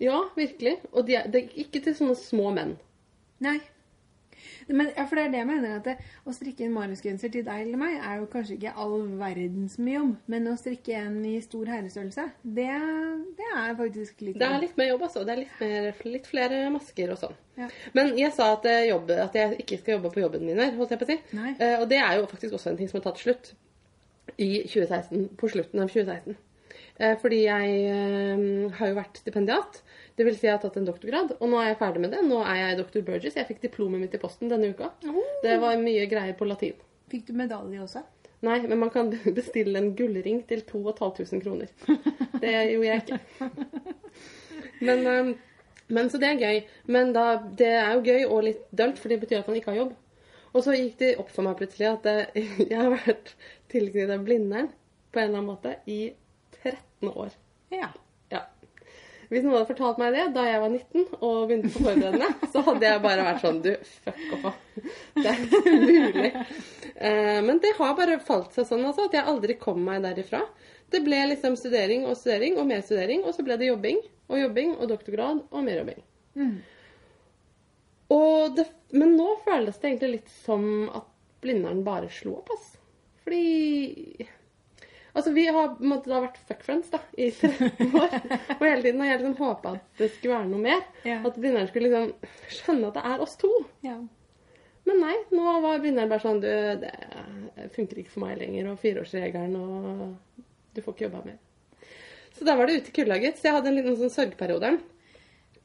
ja, 0.00 0.18
virkelig. 0.36 0.76
Og 0.92 1.06
de 1.06 1.14
er, 1.14 1.26
det 1.30 1.44
er 1.44 1.60
ikke 1.64 1.80
til 1.82 1.94
sånne 1.96 2.14
små 2.18 2.52
menn. 2.54 2.76
Nei. 3.42 3.58
Men, 4.68 4.90
ja, 4.96 5.06
for 5.08 5.18
det 5.18 5.24
er 5.24 5.32
det 5.32 5.40
jeg 5.40 5.48
mener. 5.48 5.76
at 5.78 5.88
det, 5.88 5.96
Å 6.26 6.34
strikke 6.36 6.66
en 6.66 6.74
Marius-genser 6.76 7.32
til 7.34 7.46
deg 7.46 7.64
eller 7.66 7.80
meg 7.80 7.96
er 7.98 8.20
jo 8.20 8.28
kanskje 8.32 8.58
ikke 8.58 8.74
all 8.84 8.96
verdens 9.20 9.78
mye 9.82 9.96
jobb. 9.96 10.12
Men 10.34 10.50
å 10.50 10.56
strikke 10.60 11.00
en 11.00 11.18
i 11.28 11.34
stor 11.44 11.72
herrestørrelse, 11.72 12.28
det, 12.42 12.68
det 13.40 13.50
er 13.50 13.74
faktisk 13.80 14.22
litt 14.26 14.38
Det 14.42 14.48
er 14.48 14.62
litt 14.62 14.78
mer 14.78 14.92
jobb, 14.92 15.06
altså. 15.08 15.24
Det 15.26 15.34
er 15.34 15.42
litt, 15.42 15.58
mer, 15.62 15.90
litt 16.16 16.30
flere 16.30 16.62
masker 16.74 17.14
og 17.14 17.20
sånn. 17.24 17.36
Ja. 17.58 17.68
Men 17.96 18.14
jeg 18.18 18.32
sa 18.36 18.52
at, 18.54 18.68
jeg 18.68 18.92
jobb, 18.92 19.12
at 19.26 19.36
jeg 19.36 19.58
ikke 19.64 19.80
skal 19.82 19.98
jobbe 19.98 20.14
på 20.14 20.24
jobben 20.24 20.46
min 20.46 20.62
her, 20.62 20.72
holdt 20.78 20.94
jeg 20.94 21.02
på 21.02 21.08
å 21.08 21.12
si. 21.12 21.18
Eh, 21.52 21.76
og 21.80 21.88
det 21.90 22.00
er 22.00 22.16
jo 22.18 22.30
faktisk 22.30 22.56
også 22.56 22.72
en 22.72 22.80
ting 22.80 22.90
som 22.90 23.00
har 23.00 23.10
tatt 23.10 23.20
slutt 23.22 23.52
i 24.40 24.62
2016, 24.64 25.28
på 25.38 25.50
slutten 25.52 25.82
av 25.82 25.92
2016. 25.92 26.38
Eh, 27.02 27.16
fordi 27.20 27.42
jeg 27.44 27.76
eh, 27.90 28.46
har 28.78 28.92
jo 28.92 28.98
vært 28.98 29.20
stipendiat. 29.20 29.82
Det 30.16 30.26
vil 30.26 30.36
si 30.36 30.46
jeg 30.48 30.56
har 30.56 30.62
tatt 30.62 30.76
en 30.80 30.88
doktorgrad, 30.88 31.36
og 31.38 31.48
nå 31.48 31.60
er 31.60 31.70
jeg 31.70 31.78
ferdig 31.80 32.02
med 32.04 32.12
det. 32.14 32.22
Nå 32.26 32.40
er 32.44 32.58
jeg 32.60 32.80
doktor 32.82 33.04
Burgess. 33.06 33.36
Jeg 33.38 33.48
fikk 33.48 33.62
diplomet 33.62 34.02
mitt 34.02 34.16
i 34.16 34.20
posten 34.20 34.50
denne 34.52 34.72
uka. 34.72 34.90
Det 35.44 35.54
var 35.62 35.78
mye 35.80 36.08
greier 36.10 36.36
på 36.38 36.48
latin. 36.48 36.76
Fikk 37.12 37.30
du 37.30 37.32
medalje 37.36 37.80
også? 37.84 38.04
Nei, 38.42 38.58
men 38.66 38.80
man 38.80 38.90
kan 38.92 39.12
bestille 39.38 39.78
en 39.78 39.92
gullring 39.96 40.42
til 40.50 40.64
2500 40.68 41.40
kroner. 41.44 41.72
Det 42.42 42.52
gjorde 42.52 42.86
jeg 42.88 43.04
ikke. 43.04 43.20
Men, 44.82 45.36
men 45.86 46.08
så 46.10 46.18
det 46.18 46.26
er 46.26 46.40
gøy. 46.40 46.56
Men 46.90 47.12
da, 47.14 47.36
det 47.58 47.68
er 47.70 47.92
jo 47.94 48.00
gøy 48.02 48.24
og 48.24 48.40
litt 48.48 48.64
dølt, 48.74 48.98
for 48.98 49.12
det 49.12 49.20
betyr 49.22 49.44
at 49.44 49.46
man 49.46 49.60
ikke 49.60 49.70
har 49.70 49.78
jobb. 49.78 49.92
Og 50.52 50.64
så 50.64 50.74
gikk 50.76 50.96
det 51.00 51.12
opp 51.20 51.30
for 51.32 51.46
meg 51.46 51.58
plutselig 51.60 51.88
at 51.88 52.08
det, 52.08 52.44
jeg 52.70 52.78
har 52.78 52.92
vært 52.92 53.34
tilknyttet 53.72 54.24
Blindern 54.26 54.72
på 55.12 55.20
en 55.20 55.28
eller 55.28 55.38
annen 55.38 55.50
måte 55.52 55.76
i 55.86 56.00
13 56.62 57.12
år. 57.12 57.36
Ja. 57.72 57.92
Hvis 59.32 59.46
noen 59.46 59.54
hadde 59.56 59.70
fortalt 59.70 60.00
meg 60.00 60.12
det 60.12 60.26
da 60.34 60.42
jeg 60.44 60.60
var 60.60 60.72
19 60.74 61.04
og 61.24 61.36
begynte 61.48 61.70
på 61.72 61.80
forberedende, 61.86 62.26
så 62.52 62.60
hadde 62.66 62.84
jeg 62.84 63.02
bare 63.06 63.24
vært 63.24 63.40
sånn 63.40 63.60
Du, 63.64 63.70
fuck 64.04 64.34
off. 64.36 64.58
Det 65.16 65.30
er 65.30 65.38
ikke 65.46 65.72
mulig. 65.72 66.32
Eh, 66.92 67.38
men 67.46 67.60
det 67.62 67.70
har 67.78 67.94
bare 67.96 68.18
falt 68.20 68.52
seg 68.52 68.68
sånn 68.68 68.84
altså, 68.84 69.06
at 69.08 69.16
jeg 69.16 69.24
aldri 69.32 69.56
kom 69.60 69.80
meg 69.86 70.04
derifra. 70.04 70.42
Det 70.92 71.00
ble 71.06 71.22
liksom 71.30 71.56
studering 71.56 72.04
og 72.04 72.18
studering 72.20 72.60
og 72.60 72.68
mer 72.68 72.84
studering, 72.84 73.24
og 73.24 73.32
så 73.32 73.46
ble 73.46 73.56
det 73.56 73.70
jobbing 73.70 74.02
og 74.28 74.36
jobbing 74.42 74.76
og 74.76 74.92
doktorgrad 74.92 75.40
og 75.48 75.64
mer 75.64 75.80
jobbing. 75.80 76.04
Og 78.12 78.58
det, 78.58 78.66
men 78.92 79.16
nå 79.16 79.30
føles 79.46 79.80
det 79.80 79.88
egentlig 79.88 80.12
litt 80.18 80.36
som 80.42 80.68
at 80.92 81.08
Blindern 81.42 81.80
bare 81.86 82.12
slo 82.12 82.36
opp, 82.42 82.52
ass. 82.54 82.68
Fordi 83.24 84.28
Altså, 85.12 85.32
vi 85.36 85.44
har 85.46 85.74
på 85.76 85.84
en 85.84 85.90
måte 85.92 86.08
da 86.08 86.22
vært 86.24 86.40
fuckfriends 86.48 86.88
da, 86.94 87.02
i 87.20 87.28
13 87.30 87.92
år. 88.00 88.14
Og 88.58 88.64
hele 88.64 88.80
tiden 88.80 89.02
har 89.02 89.10
jeg 89.10 89.20
liksom 89.20 89.36
håpa 89.42 89.74
at 89.76 90.00
det 90.00 90.08
skulle 90.14 90.38
være 90.38 90.48
noe 90.48 90.62
mer. 90.64 90.82
Ja. 91.04 91.18
At 91.28 91.36
Blindern 91.36 91.68
skulle 91.68 91.90
liksom 91.90 92.32
skjønne 92.48 92.88
at 92.88 92.96
det 92.96 93.04
er 93.12 93.24
oss 93.26 93.36
to. 93.40 93.52
ja. 93.84 94.00
Men 94.82 94.98
nei, 94.98 95.14
nå 95.30 95.46
var 95.62 95.78
Blindern 95.78 96.08
bare 96.10 96.24
sånn 96.24 96.40
Du, 96.42 96.48
det 96.82 97.68
funker 97.76 98.00
ikke 98.02 98.16
for 98.16 98.24
meg 98.24 98.40
lenger, 98.40 98.72
og 98.72 98.80
fireårsregelen, 98.82 99.54
og 99.54 100.48
du 100.74 100.80
får 100.82 100.96
ikke 100.96 101.06
jobba 101.06 101.20
mer. 101.28 101.36
Så 102.32 102.48
da 102.48 102.56
var 102.58 102.66
det 102.66 102.80
ute 102.80 102.90
i 102.90 102.96
kulda, 102.96 103.18
gitt. 103.22 103.38
Så 103.38 103.46
jeg 103.46 103.56
hadde 103.58 103.70
en 103.70 103.78
liten 103.78 103.98
sånn 104.00 104.10
sørgeperiode. 104.10 104.72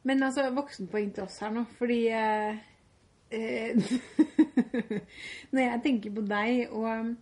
Men 0.07 0.23
altså, 0.27 0.45
voksenpoeng 0.55 1.09
til 1.15 1.25
oss 1.25 1.39
her 1.41 1.55
nå, 1.55 1.63
fordi 1.79 2.01
eh, 2.13 2.59
eh, 3.33 3.95
Når 5.53 5.61
jeg 5.63 5.81
tenker 5.87 6.13
på 6.13 6.25
deg 6.27 6.75
og 6.75 7.15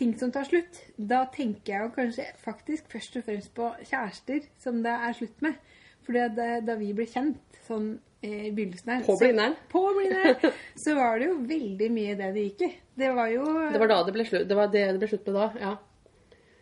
ting 0.00 0.14
som 0.18 0.30
tar 0.32 0.46
slutt, 0.48 0.78
da 0.96 1.22
tenker 1.34 1.74
jeg 1.74 1.86
jo 1.86 1.90
kanskje 1.94 2.24
faktisk 2.42 2.88
først 2.92 3.18
og 3.20 3.26
fremst 3.28 3.52
på 3.56 3.68
kjærester 3.86 4.46
som 4.62 4.80
det 4.84 4.94
er 4.96 5.16
slutt 5.18 5.42
med. 5.44 5.58
Fordi 6.06 6.22
da- 6.66 6.76
vi 6.80 6.92
ble 6.96 7.04
kjent 7.06 7.58
sånn 7.68 7.90
eh, 8.24 8.46
i 8.48 8.52
begynnelsen 8.56 8.88
her 8.94 9.04
På 9.06 9.18
Blindern? 9.20 9.54
På 9.72 9.82
Blindern! 9.94 10.54
Så 10.80 10.94
var 10.96 11.20
det 11.20 11.28
jo 11.28 11.36
veldig 11.46 11.90
mye 11.94 12.16
det 12.18 12.30
det 12.34 12.46
gikk 12.48 12.64
i. 12.66 12.70
Det 13.00 13.10
var 13.16 13.28
jo 13.32 13.44
Det 13.70 13.80
var 13.82 13.92
da 13.92 13.98
det 14.08 14.14
ble 14.16 14.24
slutt. 14.28 14.48
Det 14.48 14.56
var 14.58 14.72
det 14.72 14.86
det 14.94 14.98
ble 15.04 15.10
slutt 15.12 15.28
med 15.28 15.36
da, 15.38 15.50
ja. 15.60 15.74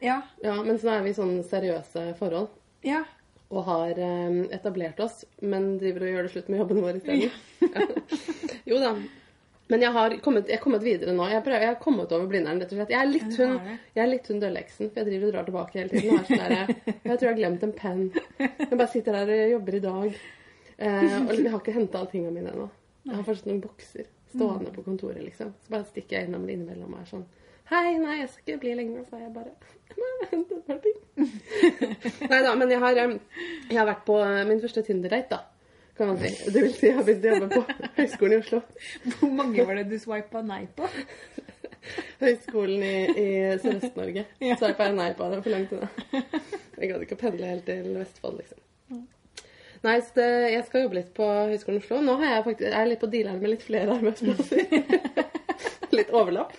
Ja. 0.02 0.18
ja. 0.44 0.56
Men 0.62 0.76
så 0.78 0.90
er 0.96 1.06
vi 1.06 1.10
i 1.14 1.16
sånne 1.16 1.46
seriøse 1.46 2.04
forhold. 2.18 2.50
Ja. 2.86 3.04
og 3.50 3.64
har 3.64 3.96
eh, 3.96 4.34
etablert 4.54 4.98
oss, 5.00 5.22
men 5.40 5.78
driver 5.80 6.04
og 6.04 6.10
gjør 6.12 6.26
det 6.26 6.32
slutt 6.34 6.50
med 6.52 6.58
jobben 6.60 6.82
vår 6.84 6.98
isteden. 6.98 7.30
Ja. 7.62 7.86
Jo 8.68 8.76
da. 8.82 8.90
Men 9.68 9.82
jeg 9.84 9.92
har 9.92 10.14
kommet, 10.24 10.48
jeg 10.48 10.60
kommet 10.64 10.80
videre 10.84 11.12
nå. 11.12 11.24
Jeg, 11.28 11.42
prøver, 11.44 11.60
jeg 11.66 11.72
har 11.74 11.80
kommet 11.82 12.12
over 12.16 12.26
Blindern, 12.30 12.60
rett 12.62 12.70
og 12.72 12.76
slett. 12.78 12.92
Jeg 12.94 13.00
er 13.02 13.10
litt 13.10 13.34
hun, 13.36 13.52
jeg 13.94 14.02
er 14.04 14.08
litt 14.08 14.26
hun 14.32 14.40
dørleksen, 14.40 14.88
for 14.88 14.96
jeg 15.02 15.06
driver 15.10 15.26
og 15.28 15.34
drar 15.34 15.46
tilbake 15.50 15.74
hele 15.80 15.90
tiden. 15.92 16.10
Og 16.14 16.18
er 16.18 16.24
sånn 16.30 16.52
der, 16.54 16.68
jeg 16.88 17.04
tror 17.04 17.26
jeg 17.26 17.32
har 17.32 17.40
glemt 17.42 17.62
en 17.66 17.74
penn. 17.76 18.04
Jeg 18.40 18.78
bare 18.78 18.92
sitter 18.94 19.12
der 19.18 19.26
og 19.34 19.52
jobber 19.52 19.72
i 19.76 19.82
dag. 19.84 20.08
Eh, 20.78 21.16
og 21.20 21.32
jeg 21.34 21.52
har 21.52 21.60
ikke 21.60 21.76
henta 21.76 21.94
alle 22.00 22.12
tingene 22.14 22.34
mine 22.38 22.50
ennå. 22.54 22.66
Jeg 23.08 23.14
har 23.18 23.24
fortsatt 23.26 23.48
noen 23.50 23.64
bokser 23.64 24.06
stående 24.32 24.70
på 24.72 24.82
kontoret, 24.86 25.20
liksom. 25.24 25.52
Så 25.64 25.68
bare 25.72 25.84
stikker 25.88 26.18
jeg 26.18 26.24
innom 26.28 26.44
det 26.48 26.54
innimellom 26.56 26.94
og 26.94 27.00
er 27.02 27.08
sånn 27.12 27.26
Hei, 27.68 27.98
nei, 28.00 28.14
jeg 28.22 28.28
skal 28.32 28.44
ikke 28.46 28.62
bli 28.62 28.70
lenger. 28.78 29.00
Så 29.04 29.12
er 29.18 29.22
jeg 29.26 29.34
bare 29.34 29.52
«Nei, 29.98 30.12
da, 32.46 32.52
men 32.56 32.70
jeg 32.72 32.80
har, 32.80 32.92
jeg 32.96 33.76
har 33.76 33.88
vært 33.90 34.06
på 34.08 34.16
eh, 34.24 34.46
min 34.48 34.62
første 34.62 34.80
Tinder-date, 34.86 35.36
da. 35.36 35.40
Kan 35.98 36.12
man 36.12 36.18
si. 36.22 36.30
Det 36.52 36.62
vil 36.62 36.74
si 36.76 36.86
jeg 36.86 36.94
har 36.94 37.06
begynt 37.06 37.24
å 37.26 37.32
jobbe 37.34 37.48
på 37.56 37.88
Høgskolen 37.98 38.36
i 38.36 38.40
Oslo. 38.44 38.60
Hvor 39.18 39.32
mange 39.40 39.64
var 39.66 39.80
det 39.80 39.88
du 39.90 39.96
swipa 39.98 40.42
nei 40.46 40.62
på? 40.78 40.86
Høgskolen 42.22 42.84
i, 42.86 42.94
i 43.18 43.26
Sørøst-Norge. 43.64 44.24
Ja. 44.44 44.58
Swipa 44.60 44.86
jeg 44.88 44.96
nei 44.98 45.10
på 45.18 45.28
det 45.32 45.42
for 45.42 45.54
langt 45.56 45.74
unna. 45.74 45.90
Jeg 46.78 46.92
gadd 46.92 47.04
ikke 47.06 47.18
å 47.18 47.22
pendle 47.24 47.50
helt 47.50 47.66
til 47.66 47.90
Vestfold, 47.98 48.38
liksom. 48.44 48.62
Nei, 49.82 49.96
så 50.02 50.14
det, 50.16 50.28
jeg 50.54 50.62
skal 50.66 50.84
jobbe 50.84 50.98
litt 50.98 51.10
på 51.14 51.26
Høgskolen 51.26 51.78
i 51.78 51.82
Oslo. 51.84 52.00
Nå 52.02 52.16
har 52.18 52.32
jeg 52.32 52.46
faktisk, 52.48 52.66
jeg 52.70 52.78
er 52.80 52.88
litt 52.90 53.02
på 53.02 53.10
dealeren 53.12 53.42
med 53.42 53.52
litt 53.52 53.66
flere 53.66 53.94
arbeidsplasser. 53.94 55.28
litt 55.98 56.10
overlapp. 56.14 56.54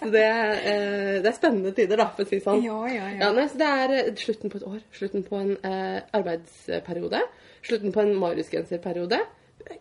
Så 0.00 0.10
det, 0.10 0.24
eh, 0.26 1.20
det 1.22 1.30
er 1.30 1.36
spennende 1.36 1.72
tider, 1.76 2.00
da, 2.02 2.08
for 2.14 2.26
å 2.26 2.30
si 2.30 2.40
sånn. 2.42 2.62
Ja, 2.66 2.80
ja, 2.90 3.06
Ja, 3.12 3.28
ja. 3.28 3.30
nei, 3.36 3.46
så 3.50 3.60
Det 3.62 3.68
er 3.70 3.94
slutten 4.18 4.50
på 4.52 4.58
et 4.58 4.66
år, 4.66 4.80
slutten 4.98 5.26
på 5.26 5.38
en 5.38 5.52
eh, 5.66 6.00
arbeidsperiode, 6.18 7.22
slutten 7.62 7.94
på 7.94 8.02
en 8.02 8.14
Marius-genserperiode, 8.20 9.20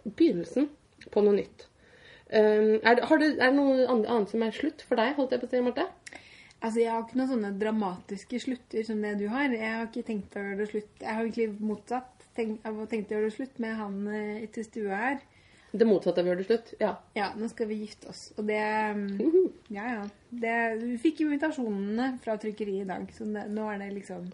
begynnelsen 0.06 0.70
på 1.12 1.24
noe 1.26 1.40
nytt. 1.40 1.68
Um, 2.32 2.78
er, 2.80 2.96
det, 2.96 3.08
har 3.10 3.20
det, 3.20 3.34
er 3.38 3.50
det 3.52 3.58
noe 3.58 3.88
annet 3.92 4.32
som 4.32 4.44
er 4.46 4.56
slutt 4.56 4.86
for 4.88 5.02
deg, 5.02 5.18
holdt 5.18 5.34
jeg 5.36 5.42
på 5.42 5.50
å 5.50 5.52
si, 5.52 5.64
Marte? 5.66 5.88
Altså, 6.62 6.80
Jeg 6.84 6.94
har 6.94 7.02
ikke 7.04 7.18
noen 7.18 7.32
sånne 7.34 7.52
dramatiske 7.60 8.40
slutter 8.44 8.86
som 8.88 9.02
det 9.02 9.16
du 9.20 9.26
har. 9.34 9.50
Jeg 9.50 9.74
har 9.74 9.88
ikke 9.90 10.06
tenkt 10.08 10.38
å 10.38 10.44
gjøre 10.46 10.60
det 10.62 10.70
slutt. 10.70 10.92
Jeg 11.02 11.10
har 11.10 11.26
egentlig 11.26 11.48
motsatt. 11.60 12.28
Tenkt, 12.38 12.62
jeg 12.64 12.78
har 12.78 12.90
tenkt 12.92 13.10
å 13.12 13.16
gjøre 13.18 13.28
det 13.28 13.36
slutt 13.36 13.58
med 13.60 13.74
han 13.76 13.96
eh, 14.14 14.44
til 14.54 14.68
stua 14.68 15.00
her. 15.02 15.18
Det 15.72 15.88
motsatte 15.88 16.22
av 16.22 16.28
gjør 16.30 16.40
det 16.40 16.46
slutt? 16.48 16.70
Ja. 16.80 16.92
Ja, 17.16 17.32
nå 17.40 17.48
skal 17.52 17.68
vi 17.72 17.80
gifte 17.82 18.12
oss. 18.12 18.22
Og 18.38 18.46
det 18.48 18.62
Mhm. 18.96 19.50
Ja, 19.72 19.88
ja. 19.88 20.06
Det, 20.30 20.56
vi 20.84 20.98
fikk 21.00 21.22
invitasjonene 21.26 22.20
fra 22.24 22.38
trykkeriet 22.38 22.86
i 22.86 22.90
dag, 22.90 23.10
så 23.16 23.26
det, 23.26 23.46
nå 23.52 23.68
er 23.72 23.80
det 23.80 23.94
liksom 23.96 24.30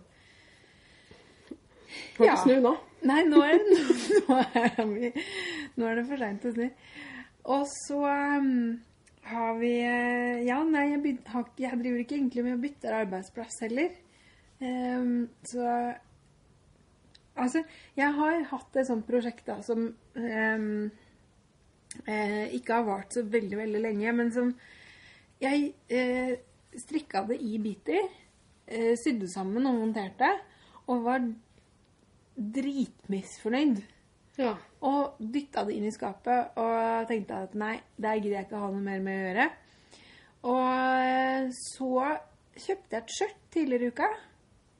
Må 2.18 2.26
Ja. 2.26 2.34
ikke 2.34 2.44
snu 2.44 2.62
nå. 2.66 2.74
Nei, 3.08 3.22
nå 3.30 3.44
er 3.46 3.62
nå 4.28 4.40
er 4.42 4.90
vi, 4.90 5.12
nå 5.78 5.86
er 5.88 6.00
det 6.02 6.08
for 6.10 6.24
seint 6.24 6.46
å 6.50 6.54
snu. 6.56 6.68
Og 7.48 7.64
så 7.72 8.00
um, 8.04 8.80
har 9.30 9.54
vi 9.62 9.72
eh, 9.86 10.42
Ja, 10.48 10.58
nei, 10.68 10.90
jeg, 10.92 11.02
byt, 11.06 11.32
har, 11.32 11.46
jeg 11.62 11.80
driver 11.80 12.04
ikke 12.04 12.18
egentlig 12.18 12.44
med 12.48 12.58
å 12.58 12.64
bytte 12.66 12.96
arbeidsplass 13.04 13.62
heller. 13.68 13.96
Um, 14.60 15.28
så 15.46 15.64
Altså, 17.38 17.62
jeg 17.94 18.14
har 18.18 18.40
hatt 18.50 18.78
et 18.82 18.88
sånt 18.90 19.06
prosjekt 19.06 19.46
da 19.46 19.60
som 19.62 19.84
um, 19.94 20.70
eh, 22.10 22.46
ikke 22.58 22.80
har 22.80 22.88
vart 22.88 23.14
så 23.14 23.22
veldig, 23.30 23.60
veldig 23.60 23.82
lenge, 23.84 24.14
men 24.18 24.32
som 24.34 24.56
Jeg 25.38 25.68
eh, 25.94 26.32
strikka 26.82 27.22
det 27.30 27.36
i 27.46 27.60
biter, 27.62 28.08
eh, 28.66 28.96
sydde 28.98 29.28
sammen 29.30 29.68
og 29.70 29.76
monterte, 29.84 30.32
og 30.90 31.04
var 31.06 31.28
dritmisfornøyd. 32.38 33.82
Ja. 34.38 34.54
Og 34.86 35.18
dytta 35.18 35.64
det 35.66 35.78
inn 35.78 35.88
i 35.90 35.94
skapet 35.94 36.58
og 36.62 37.08
tenkte 37.10 37.42
at 37.48 37.56
nei, 37.58 37.78
der 37.98 38.20
gidder 38.20 38.38
jeg 38.38 38.48
ikke 38.48 38.62
ha 38.62 38.70
noe 38.74 38.84
mer 38.86 39.02
med 39.04 39.18
å 39.18 39.26
gjøre. 39.28 39.48
Og 40.48 41.56
så 41.58 41.92
kjøpte 42.58 42.96
jeg 42.96 43.02
et 43.02 43.16
skjørt 43.16 43.42
tidligere 43.54 43.88
i 43.88 43.94
uka, 43.94 44.12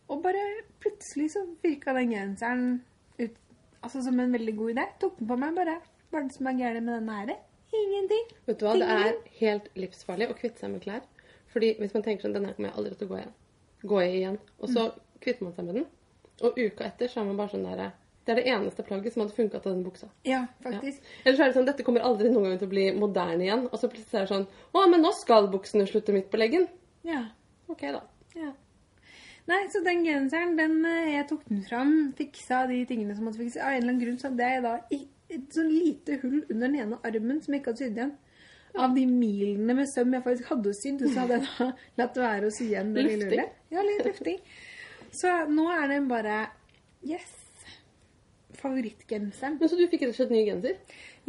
og 0.08 0.22
bare 0.24 0.44
plutselig 0.82 1.32
så 1.34 1.44
virka 1.64 1.96
den 1.98 2.14
genseren 2.14 2.70
ut 3.18 3.36
altså 3.82 4.02
som 4.06 4.20
en 4.20 4.34
veldig 4.34 4.56
god 4.58 4.74
idé. 4.76 4.86
Tok 5.02 5.20
den 5.20 5.30
på 5.30 5.40
meg 5.42 5.58
bare. 5.58 5.78
Hva 6.08 6.22
er 6.22 6.30
det 6.30 6.38
som 6.38 6.50
er 6.50 6.62
gærent 6.62 6.86
med 6.86 7.00
denne 7.00 7.18
her? 7.18 7.34
Ingenting. 7.78 8.30
Vet 8.48 8.62
du 8.62 8.66
hva, 8.66 8.78
det 8.80 8.88
er 8.88 9.18
helt 9.42 9.68
livsfarlig 9.76 10.30
å 10.32 10.38
kvitte 10.38 10.64
seg 10.64 10.72
med 10.72 10.86
klær. 10.86 11.04
Fordi 11.52 11.74
hvis 11.82 11.94
man 11.96 12.06
tenker 12.06 12.28
sånn, 12.28 12.38
denne 12.38 12.54
kommer 12.56 12.72
jeg 12.72 12.80
aldri 12.80 12.96
til 12.96 13.10
å 13.10 13.12
gå 13.12 13.20
igjen. 13.20 13.36
Gå 13.92 14.02
igjen. 14.06 14.40
Og 14.62 14.72
så 14.72 14.88
kvitter 15.24 15.48
man 15.48 15.56
seg 15.58 15.68
med 15.68 15.80
den. 15.82 15.88
Og 16.46 16.60
uka 16.60 16.86
etter 16.86 17.10
så 17.10 17.22
er 17.22 17.30
man 17.30 17.40
bare 17.40 17.54
sånn 17.56 17.66
der 17.66 17.88
Det 18.28 18.34
er 18.34 18.42
det 18.42 18.52
eneste 18.52 18.84
plagget 18.84 19.14
som 19.14 19.24
hadde 19.24 19.36
funka 19.38 19.62
til 19.64 19.72
den 19.72 19.84
buksa. 19.86 20.10
Ja, 20.28 20.42
faktisk. 20.64 21.02
Eller 21.24 21.38
så 21.38 21.46
er 21.46 21.52
det 21.52 21.56
sånn, 21.56 21.68
dette 21.70 21.86
kommer 21.88 22.04
aldri 22.04 22.30
noen 22.30 22.50
gang 22.50 22.58
til 22.60 22.68
å 22.68 22.74
bli 22.74 22.86
moderne 22.92 23.46
igjen. 23.46 23.66
Og 23.72 23.80
så 23.80 23.88
plutselig 23.88 24.20
er 24.20 24.26
det 24.28 24.34
sånn 24.34 24.48
Å, 24.76 24.86
men 24.92 25.04
nå 25.06 25.14
skal 25.16 25.48
buksene 25.54 25.88
slutte 25.88 26.16
midt 26.16 26.28
på 26.34 26.42
leggen. 26.42 26.68
Ja. 27.08 27.24
Ok, 27.72 27.86
da. 27.96 28.04
ja. 28.36 28.52
Nei, 29.48 29.62
så 29.72 29.80
den 29.84 30.04
genseren, 30.04 30.58
den 30.60 30.82
eh, 30.84 31.14
Jeg 31.14 31.28
tok 31.30 31.46
den 31.48 31.64
fram, 31.64 31.92
fiksa 32.18 32.66
de 32.68 32.82
tingene 32.90 33.16
som 33.16 33.28
måtte 33.28 33.40
fikses. 33.40 33.62
Av 33.64 33.72
en 33.72 33.80
eller 33.80 33.94
annen 33.94 34.04
grunn 34.04 34.20
så 34.20 34.28
hadde 34.28 34.50
jeg 34.52 34.64
da 34.66 34.74
et 35.38 35.56
sånn 35.56 35.72
lite 35.72 36.18
hull 36.22 36.42
under 36.42 36.66
den 36.68 36.80
ene 36.84 37.00
armen 37.08 37.40
som 37.44 37.56
jeg 37.56 37.64
ikke 37.64 37.74
hadde 37.74 37.84
sydd 37.86 38.02
igjen. 38.02 38.16
Av 38.78 38.94
de 38.94 39.06
milene 39.10 39.74
med 39.74 39.88
søm 39.90 40.12
jeg 40.14 40.24
faktisk 40.26 40.52
hadde 40.52 40.74
sydd, 40.78 41.06
så 41.08 41.24
hadde 41.24 41.40
jeg 41.40 41.48
da 41.48 41.70
latt 42.04 42.20
være 42.22 42.50
å 42.50 42.54
sy 42.54 42.68
igjen 42.68 42.92
det 42.96 43.06
lille 43.08 43.30
hullet. 43.32 43.56
Ja, 43.74 43.84
litt 43.88 44.04
luftig. 44.06 44.36
Så 45.16 45.32
nå 45.50 45.68
er 45.74 45.88
den 45.94 46.08
bare 46.10 46.48
Yes. 47.06 47.34
Favorittgenseren. 48.58 49.58
Men 49.60 49.70
så 49.70 49.78
du 49.78 49.86
fikk 49.92 50.02
rett 50.08 50.14
og 50.16 50.18
slett 50.18 50.32
ny 50.34 50.44
genser? 50.48 50.78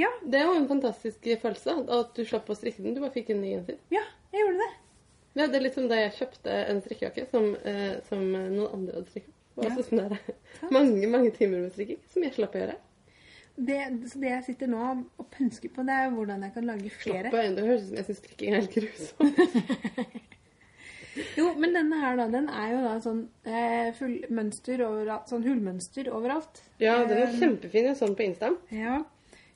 Ja, 0.00 0.08
Det 0.24 0.40
jo 0.46 0.54
en 0.56 0.68
fantastisk 0.70 1.26
følelse 1.42 1.74
at 1.98 2.14
du 2.16 2.22
slapp 2.24 2.48
å 2.48 2.56
strikke 2.56 2.82
den. 2.84 2.94
Du 2.96 3.00
bare 3.02 3.12
fikk 3.14 3.30
en 3.34 3.42
ny 3.42 3.50
genser. 3.56 3.76
ja, 3.92 4.04
jeg 4.32 4.44
gjorde 4.44 4.62
det. 4.62 4.70
Ja, 5.38 5.46
det 5.46 5.56
er 5.58 5.64
litt 5.66 5.74
som 5.76 5.88
da 5.90 5.98
jeg 6.00 6.14
kjøpte 6.16 6.54
en 6.72 6.80
strikkejakke 6.82 7.26
som, 7.30 7.50
eh, 7.68 7.98
som 8.08 8.22
noen 8.32 8.72
andre 8.72 8.94
hadde 9.02 9.22
var 9.58 9.64
Ja. 9.68 9.70
altså 9.74 9.84
sånn 9.90 10.08
der, 10.08 10.18
mange, 10.70 11.06
mange 11.10 11.30
timer 11.34 11.60
med 11.60 11.72
strikking 11.74 11.98
som 12.12 12.22
jeg 12.22 12.32
slapp 12.34 12.54
å 12.54 12.62
gjøre. 12.62 12.76
det. 13.58 13.78
Så 14.08 14.20
det 14.22 14.28
jeg 14.30 14.44
sitter 14.46 14.66
nå 14.70 14.82
og 15.18 15.30
pønsker 15.34 15.68
på, 15.74 15.84
det 15.86 15.94
er 15.98 16.10
hvordan 16.14 16.42
jeg 16.46 16.54
kan 16.54 16.64
lage 16.66 16.90
Slapp 16.90 17.02
flere. 17.02 17.30
å 17.30 17.42
gjøre. 17.42 17.54
Det 17.56 17.66
høres 17.66 17.82
ut 17.82 17.88
som 17.88 17.96
jeg 17.96 18.06
syns 18.08 18.18
strikking 18.22 18.54
er 18.54 18.60
helt 18.60 18.74
grusomt. 18.74 20.22
Jo, 21.38 21.52
men 21.58 21.72
denne 21.74 21.98
her 22.00 22.16
da, 22.20 22.26
den 22.32 22.48
er 22.52 22.72
jo 22.72 22.80
da 22.84 22.94
sånn 23.02 23.20
eh, 23.48 23.90
full 23.98 24.16
mønster 24.34 24.82
overalt, 24.86 25.28
sånn 25.30 25.44
hullmønster 25.46 26.10
overalt. 26.14 26.62
Ja, 26.82 26.98
den 27.08 27.22
er 27.22 27.28
Eh, 27.32 27.38
kjempefin. 27.40 27.88
Jeg 27.90 27.96
så 27.98 28.06
den 28.06 28.16
på 28.18 28.26
Insta. 28.26 28.50
Ja. 28.74 28.98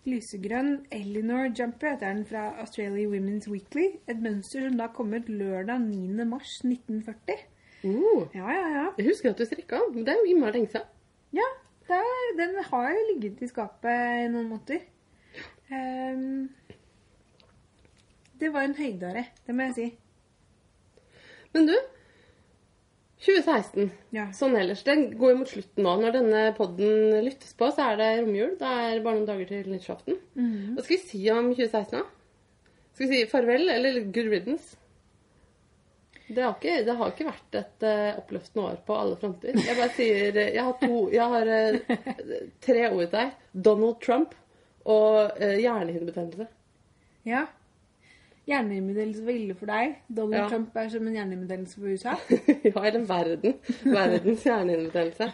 Lysegrønn 0.08 0.72
Elinor 0.90 1.50
Jumper 1.54 1.92
heter 1.92 2.08
den 2.08 2.24
fra 2.26 2.48
Australia 2.62 3.06
Women's 3.08 3.46
Weekly. 3.50 4.00
Et 4.10 4.18
mønster 4.18 4.64
som 4.66 4.76
da 4.80 4.88
kom 4.90 5.12
ut 5.14 5.28
lørdag 5.30 5.78
9. 5.84 6.24
mars 6.26 6.58
1940. 6.64 7.44
Uh, 7.84 8.26
Ja, 8.34 8.46
ja, 8.50 8.66
ja. 8.78 8.86
jeg 8.98 9.06
husker 9.10 9.30
at 9.30 9.38
du 9.38 9.44
strikka 9.46 9.78
den. 9.92 10.04
Det 10.06 10.12
er 10.14 10.18
jo 10.22 10.32
innmari 10.34 10.58
lenge 10.58 10.70
siden. 10.74 10.90
Ja, 11.34 11.46
er, 11.92 12.36
den 12.38 12.56
har 12.64 12.90
jo 12.94 13.06
ligget 13.12 13.42
i 13.42 13.48
skapet 13.50 14.24
i 14.24 14.28
noen 14.32 14.48
måneder. 14.52 14.84
Um, 15.72 16.48
det 18.40 18.50
var 18.52 18.66
en 18.66 18.74
høydare, 18.76 19.24
det 19.46 19.54
må 19.54 19.62
jeg 19.70 19.74
si. 19.76 19.86
Men 21.54 21.66
du, 21.68 21.74
2016 23.22 23.90
Ja. 24.10 24.26
sånn 24.34 24.56
ellers, 24.58 24.82
den 24.82 25.04
går 25.18 25.30
jo 25.34 25.38
mot 25.42 25.50
slutten 25.52 25.84
nå. 25.86 25.94
Når 26.02 26.16
denne 26.16 26.42
podden 26.56 27.22
lyttes 27.24 27.52
på, 27.54 27.68
så 27.70 27.92
er 27.92 28.00
det 28.00 28.10
romjul. 28.24 28.56
Det 28.58 28.66
er 28.66 29.02
bare 29.04 29.20
noen 29.20 29.28
dager 29.28 29.46
til 29.52 29.70
nyttårsaften. 29.70 30.18
Mhm. 30.34 30.74
Hva 30.74 30.82
skal 30.84 30.96
vi 30.96 31.02
si 31.06 31.22
om 31.30 31.52
2016, 31.54 32.00
da? 32.00 32.04
Skal 32.94 33.06
vi 33.08 33.12
si 33.22 33.30
farvel, 33.30 33.68
eller 33.70 34.00
good 34.12 34.28
riddance? 34.32 34.76
Det 36.32 36.42
har 36.42 36.54
ikke, 36.56 36.84
det 36.86 36.94
har 36.96 37.10
ikke 37.12 37.26
vært 37.28 37.56
et 37.60 37.84
uh, 37.84 38.18
oppløftende 38.22 38.64
år 38.70 38.76
på 38.86 38.94
alle 38.96 39.16
fronter. 39.20 39.56
Jeg 39.58 39.76
bare 39.76 39.92
sier 39.96 40.36
eh, 40.40 40.52
Jeg 40.54 40.64
har, 40.64 40.76
to, 40.80 41.00
jeg 41.12 41.26
har 41.34 41.50
uh, 41.52 42.36
tre 42.64 42.84
ord 42.88 43.02
til 43.02 43.16
deg. 43.18 43.32
Donald 43.52 43.98
Trump 44.00 44.34
og 44.88 45.36
uh, 45.36 45.56
hjernehinnebetennelse. 45.60 46.46
Ja. 47.28 47.44
Hjernehinnebetennelse 48.48 49.22
var 49.26 49.36
ille 49.38 49.54
for 49.54 49.70
deg. 49.70 49.98
Donald 50.10 50.40
Ja. 50.40 50.46
Trump 50.50 50.76
er 50.76 50.88
som 50.90 51.06
en 51.06 51.14
hjernehinnebetennelse 51.14 51.78
for 51.78 51.92
USA. 51.92 52.16
ja, 52.68 52.80
eller 52.82 53.04
verden. 53.06 53.54
Verdens 53.84 54.46
hjernehinnebetennelse. 54.48 55.28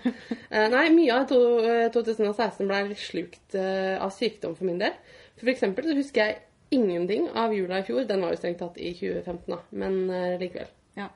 Uh, 0.53 0.67
nei, 0.75 0.85
mye 0.93 1.15
av 1.17 1.25
to, 1.31 1.39
uh, 1.65 1.87
2016 1.95 2.69
ble 2.69 2.99
slukt 3.01 3.57
uh, 3.57 3.97
av 4.05 4.13
sykdom 4.13 4.59
for 4.59 4.69
min 4.69 4.83
del. 4.83 4.93
For 5.41 5.49
eksempel 5.55 5.89
så 5.89 5.97
husker 5.97 6.25
jeg 6.27 6.39
ingenting 6.75 7.29
av 7.33 7.55
jula 7.55 7.79
i 7.81 7.87
fjor. 7.87 8.05
Den 8.09 8.23
var 8.25 8.35
jo 8.35 8.41
strengt 8.41 8.61
tatt 8.63 8.79
i 8.81 8.93
2015, 8.97 9.47
da. 9.55 9.61
Men 9.81 9.99
eh, 10.13 10.37
likevel. 10.41 10.69
Ja. 10.99 11.09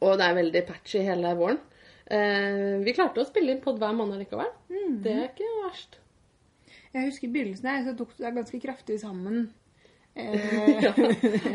Og 0.00 0.16
det 0.18 0.26
er 0.26 0.38
veldig 0.38 0.62
patchy 0.66 1.02
hele 1.06 1.34
våren. 1.38 1.60
Eh, 2.06 2.80
vi 2.82 2.94
klarte 2.96 3.22
å 3.22 3.28
spille 3.28 3.54
inn 3.54 3.62
pod 3.64 3.78
hver 3.78 3.94
måned 3.96 4.22
likevel. 4.22 4.50
Det 5.04 5.12
er 5.14 5.28
ikke 5.28 5.50
verst. 5.62 6.00
Jeg 6.92 7.06
husker 7.08 7.28
i 7.28 7.32
begynnelsen 7.36 7.70
her, 7.70 7.84
så 7.86 7.94
tok 7.96 8.16
det 8.18 8.34
ganske 8.36 8.60
kraftig 8.60 8.98
sammen. 9.00 9.46
Eh, 10.14 10.82
ja, 10.84 10.90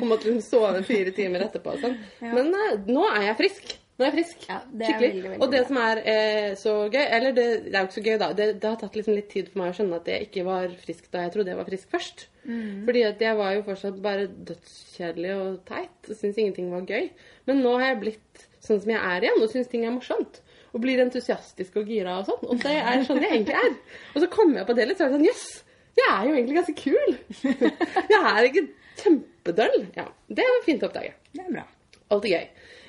om 0.01 0.13
at 0.15 0.23
hun 0.25 0.39
sove 0.41 0.81
fire 0.87 1.11
timer 1.15 1.45
etterpå 1.45 1.75
og 1.75 1.83
sånn. 1.83 1.99
Ja. 2.23 2.31
Men 2.33 2.49
eh, 2.55 2.79
nå 2.89 3.03
er 3.11 3.27
jeg 3.29 3.37
frisk. 3.43 3.75
Nå 3.97 4.05
er 4.05 4.11
jeg 4.11 4.15
frisk. 4.19 4.45
Ja, 4.49 4.57
det 4.69 4.85
er 4.85 4.91
Skikkelig. 4.91 5.09
veldig, 5.11 5.29
veldig 5.31 5.41
og 5.41 5.51
det 5.53 5.59
bra. 5.61 5.67
som 5.69 5.77
er 5.81 6.01
eh, 6.13 6.49
så 6.61 6.73
gøy 6.93 7.03
Eller 7.17 7.31
det, 7.33 7.45
det 7.65 7.71
er 7.73 7.79
jo 7.79 7.87
ikke 7.89 7.97
så 7.97 8.03
gøy, 8.05 8.17
da. 8.21 8.27
Det, 8.37 8.47
det 8.61 8.69
har 8.69 8.79
tatt 8.81 8.97
liksom 8.99 9.17
litt 9.17 9.29
tid 9.33 9.51
for 9.51 9.61
meg 9.61 9.71
å 9.71 9.77
skjønne 9.77 10.01
at 10.01 10.11
jeg 10.13 10.27
ikke 10.27 10.43
var 10.47 10.75
frisk 10.83 11.07
da 11.13 11.23
jeg 11.25 11.33
trodde 11.33 11.53
jeg 11.53 11.59
var 11.61 11.69
frisk 11.69 11.93
først. 11.95 12.27
Mm. 12.47 12.83
Fordi 12.87 13.05
at 13.07 13.23
jeg 13.25 13.39
var 13.41 13.55
jo 13.55 13.63
fortsatt 13.67 14.01
bare 14.05 14.27
dødskjedelig 14.49 15.31
og 15.37 15.55
teit. 15.69 15.97
Og 16.05 16.13
syntes 16.13 16.41
ingenting 16.43 16.69
var 16.73 16.85
gøy. 16.89 17.09
Men 17.49 17.63
nå 17.65 17.73
har 17.77 17.91
jeg 17.91 18.01
blitt 18.05 18.45
sånn 18.67 18.81
som 18.83 18.91
jeg 18.93 19.01
er 19.01 19.25
igjen, 19.25 19.41
og 19.41 19.49
syns 19.53 19.71
ting 19.71 19.85
er 19.87 19.95
morsomt. 19.95 20.41
Og 20.75 20.81
blir 20.83 20.99
entusiastisk 21.01 21.77
og 21.79 21.89
gira 21.89 22.19
og 22.19 22.27
sånn. 22.27 22.43
Og 22.45 22.61
det 22.61 22.73
er 22.77 23.05
sånn 23.07 23.21
jeg 23.23 23.33
egentlig 23.33 23.57
er. 23.57 23.77
Og 24.13 24.21
så 24.21 24.29
kommer 24.29 24.61
jeg 24.61 24.69
på 24.69 24.75
det 24.77 24.89
litt, 24.89 24.99
så 24.99 25.07
er 25.07 25.13
det 25.13 25.17
sånn 25.17 25.29
Jøss! 25.29 25.47
Jeg 25.97 26.09
er 26.13 26.27
jo 26.27 26.35
egentlig 26.35 26.57
ganske 26.59 26.75
kul. 26.77 27.15
Jeg 28.13 28.19
er 28.19 28.47
ikke 28.49 28.67
kjempedøll. 29.01 29.79
Ja, 29.97 30.05
det 30.29 30.45
var 30.49 30.63
fint 30.65 30.83
å 30.85 30.89
oppdage. 30.91 31.15
Det 31.33 31.43
er 31.43 31.49
bra. 31.53 31.65
Alltid 32.13 32.33
gøy. 32.33 32.45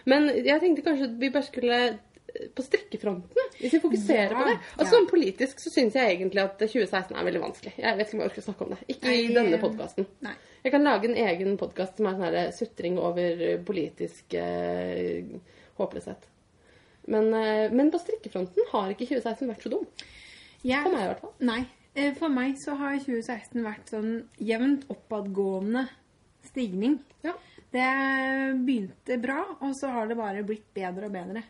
Men 0.09 0.29
jeg 0.31 0.63
tenkte 0.63 0.85
kanskje 0.87 1.09
vi 1.21 1.31
bare 1.35 1.45
skulle 1.45 1.79
eh, 1.89 2.47
på 2.57 2.65
strikkefronten, 2.65 3.51
hvis 3.59 3.75
vi 3.77 3.81
fokuserer 3.83 4.33
Ja, 4.33 4.39
på 4.39 4.47
det. 4.49 4.55
Altså 4.77 4.87
ja. 4.87 4.93
Sånn 4.95 5.09
politisk 5.11 5.61
så 5.61 5.73
syns 5.75 5.99
jeg 5.99 6.15
egentlig 6.15 6.45
at 6.45 6.57
2016 6.63 7.13
er 7.13 7.27
veldig 7.29 7.43
vanskelig. 7.43 7.75
Jeg 7.77 7.99
vet 7.99 8.07
ikke 8.07 8.17
om 8.19 8.23
jeg 8.23 8.31
orker 8.31 8.45
å 8.45 8.47
snakke 8.47 8.67
om 8.67 8.73
det. 8.77 8.81
Ikke 8.95 9.17
i 9.19 9.27
denne 9.35 9.59
eh, 9.59 9.63
podkasten. 9.65 10.09
Jeg 10.65 10.75
kan 10.75 10.87
lage 10.87 11.11
en 11.11 11.21
egen 11.27 11.59
podkast 11.61 12.01
som 12.01 12.09
er 12.09 12.17
sånn 12.17 12.27
her 12.29 12.53
sutring 12.57 13.01
over 13.03 13.45
politisk 13.69 14.39
eh, 14.39 15.37
håpløshet. 15.81 16.29
Men, 17.09 17.33
eh, 17.35 17.67
men 17.73 17.93
på 17.93 18.01
strikkefronten 18.03 18.69
har 18.73 18.93
ikke 18.93 19.09
2016 19.09 19.49
vært 19.51 19.65
så 19.65 19.73
dum. 19.73 19.85
Jeg, 20.65 20.83
For 20.85 20.93
meg 20.93 21.05
i 21.05 21.11
hvert 21.13 21.23
fall. 21.25 21.35
Nei. 21.49 21.61
Eh, 21.99 22.15
For 22.19 22.33
meg 22.33 22.57
så 22.63 22.77
har 22.79 22.99
2016 23.03 23.65
vært 23.67 23.93
sånn 23.93 24.13
jevnt 24.39 24.87
oppadgående 24.93 25.87
stigning. 26.49 26.99
Ja. 27.27 27.35
Det 27.69 27.87
begynte 28.65 29.19
bra, 29.21 29.43
og 29.61 29.75
så 29.77 29.91
har 29.93 30.09
det 30.09 30.17
bare 30.19 30.45
blitt 30.47 30.69
bedre 30.77 31.09
og 31.11 31.17
bedre. 31.19 31.43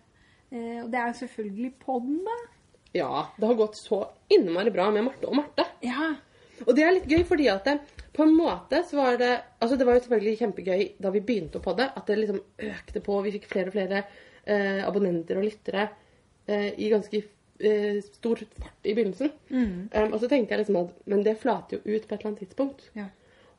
Eh, 0.51 0.81
Og 0.83 0.89
det 0.91 0.99
er 1.03 1.13
selvfølgelig 1.21 1.75
podden, 1.85 2.23
da. 2.27 2.39
ja, 2.97 3.27
det 3.37 3.47
har 3.47 3.55
gått 3.61 3.77
så 3.79 4.01
innmari 4.33 4.73
bra 4.75 4.89
med 4.91 5.05
Marte 5.07 5.29
og 5.29 5.37
Marte. 5.39 5.67
Ja. 5.85 6.15
Og 6.67 6.75
det 6.75 6.83
er 6.83 6.97
litt 6.97 7.07
gøy 7.07 7.23
fordi 7.29 7.47
at 7.53 7.69
det, 7.69 7.77
på 8.17 8.25
en 8.25 8.33
måte 8.35 8.81
så 8.89 8.97
var 8.99 9.19
det 9.21 9.29
Altså 9.61 9.77
det 9.79 9.87
var 9.87 9.95
jo 9.95 10.01
selvfølgelig 10.03 10.39
kjempegøy 10.41 10.81
da 10.99 11.11
vi 11.15 11.21
begynte 11.23 11.61
på 11.63 11.75
det, 11.79 11.87
at 11.95 12.07
det 12.07 12.17
liksom 12.19 12.41
økte 12.73 13.01
på. 13.05 13.21
Vi 13.23 13.33
fikk 13.37 13.47
flere 13.51 13.71
og 13.71 13.77
flere 13.77 14.01
eh, 14.47 14.81
abonnenter 14.87 15.39
og 15.39 15.47
lyttere 15.47 15.85
eh, 16.47 16.73
i 16.79 16.89
ganske 16.91 17.21
eh, 17.61 18.01
stor 18.05 18.43
fart 18.59 18.87
i 18.89 18.95
begynnelsen. 18.95 19.33
Um, 19.51 20.13
og 20.13 20.19
så 20.23 20.29
tenkte 20.31 20.55
jeg 20.55 20.65
liksom 20.65 20.77
at 20.85 21.07
Men 21.07 21.23
det 21.27 21.39
flater 21.41 21.79
jo 21.79 21.97
ut 21.97 22.07
på 22.09 22.15
et 22.15 22.21
eller 22.21 22.33
annet 22.33 22.45
tidspunkt. 22.47 22.91
ja. 22.97 23.09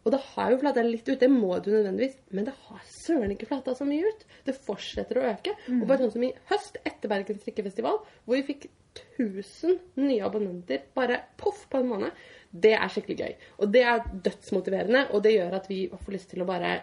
Og 0.08 0.14
det 0.14 0.22
har 0.32 0.52
jo 0.54 0.58
flata 0.62 0.82
litt 0.82 1.10
ut, 1.10 1.20
det 1.20 1.28
må 1.30 1.58
det 1.60 1.68
jo 1.68 1.76
nødvendigvis, 1.76 2.14
men 2.32 2.46
det 2.48 2.54
har 2.70 2.80
søren 2.88 3.34
ikke 3.34 3.50
flata 3.50 3.74
så 3.76 3.84
mye 3.86 4.08
ut. 4.08 4.22
Det 4.48 4.56
fortsetter 4.56 5.20
å 5.20 5.26
øke. 5.34 5.52
Og 5.76 5.84
bare 5.90 6.00
sånn 6.06 6.14
som 6.14 6.24
i 6.24 6.30
høst, 6.50 6.80
etter 6.88 7.12
Bergens 7.12 7.42
strikkefestival, 7.44 8.00
hvor 8.24 8.40
vi 8.40 8.46
fikk 8.48 8.70
1000 9.20 9.76
nye 10.00 10.24
abonnenter 10.26 10.86
bare 10.96 11.20
poff 11.38 11.66
på 11.70 11.82
en 11.82 11.92
måned, 11.92 12.24
det 12.50 12.74
er 12.78 12.88
skikkelig 12.90 13.18
gøy. 13.20 13.36
Og 13.60 13.74
det 13.76 13.84
er 13.92 14.08
dødsmotiverende, 14.30 15.04
og 15.12 15.22
det 15.28 15.36
gjør 15.36 15.58
at 15.60 15.68
vi 15.70 15.82
får 15.92 16.16
lyst 16.16 16.32
til 16.32 16.42
å 16.42 16.50
bare 16.50 16.78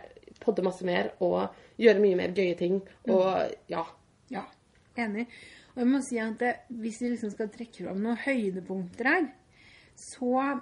podde 0.45 0.63
masse 0.69 0.85
mer 0.87 1.15
og 1.25 1.57
gjøre 1.81 2.05
mye 2.05 2.21
mer 2.21 2.37
gøye 2.37 2.55
ting. 2.61 2.83
Og 3.09 3.57
ja. 3.73 3.87
Ja, 4.31 4.45
enig. 5.01 5.25
Og 5.77 5.83
jeg 5.83 5.89
må 5.91 5.99
si 6.01 6.17
at 6.19 6.39
det, 6.41 6.55
hvis 6.73 7.03
vi 7.03 7.11
liksom 7.13 7.31
skal 7.35 7.51
trekke 7.53 7.85
fram 7.85 7.99
noen 8.01 8.17
høydepunkter 8.25 9.11
her, 9.13 9.27
så 9.97 10.61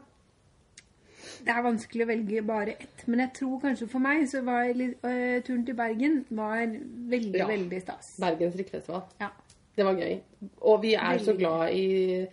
Det 1.45 1.49
er 1.49 1.63
vanskelig 1.65 2.05
å 2.05 2.09
velge 2.11 2.43
bare 2.45 2.75
ett. 2.77 3.05
Men 3.09 3.21
jeg 3.25 3.33
tror 3.39 3.61
kanskje 3.63 3.87
for 3.89 3.99
meg 4.05 4.27
så 4.29 4.43
var 4.45 4.67
litt, 4.77 4.99
øh, 5.09 5.39
turen 5.47 5.63
til 5.65 5.75
Bergen 5.75 6.19
var 6.31 6.67
veldig, 6.67 7.39
Ja. 7.39 7.47
veldig 7.49 7.81
stas. 7.81 8.11
Bergens 8.21 8.53
strikkefestival. 8.55 9.03
Ja. 9.21 9.31
Det 9.77 9.85
var 9.87 9.95
gøy. 9.97 10.21
Og 10.61 10.83
vi 10.83 10.93
er 10.95 11.19
så 11.19 11.33
glad 11.37 11.73
i 11.73 12.27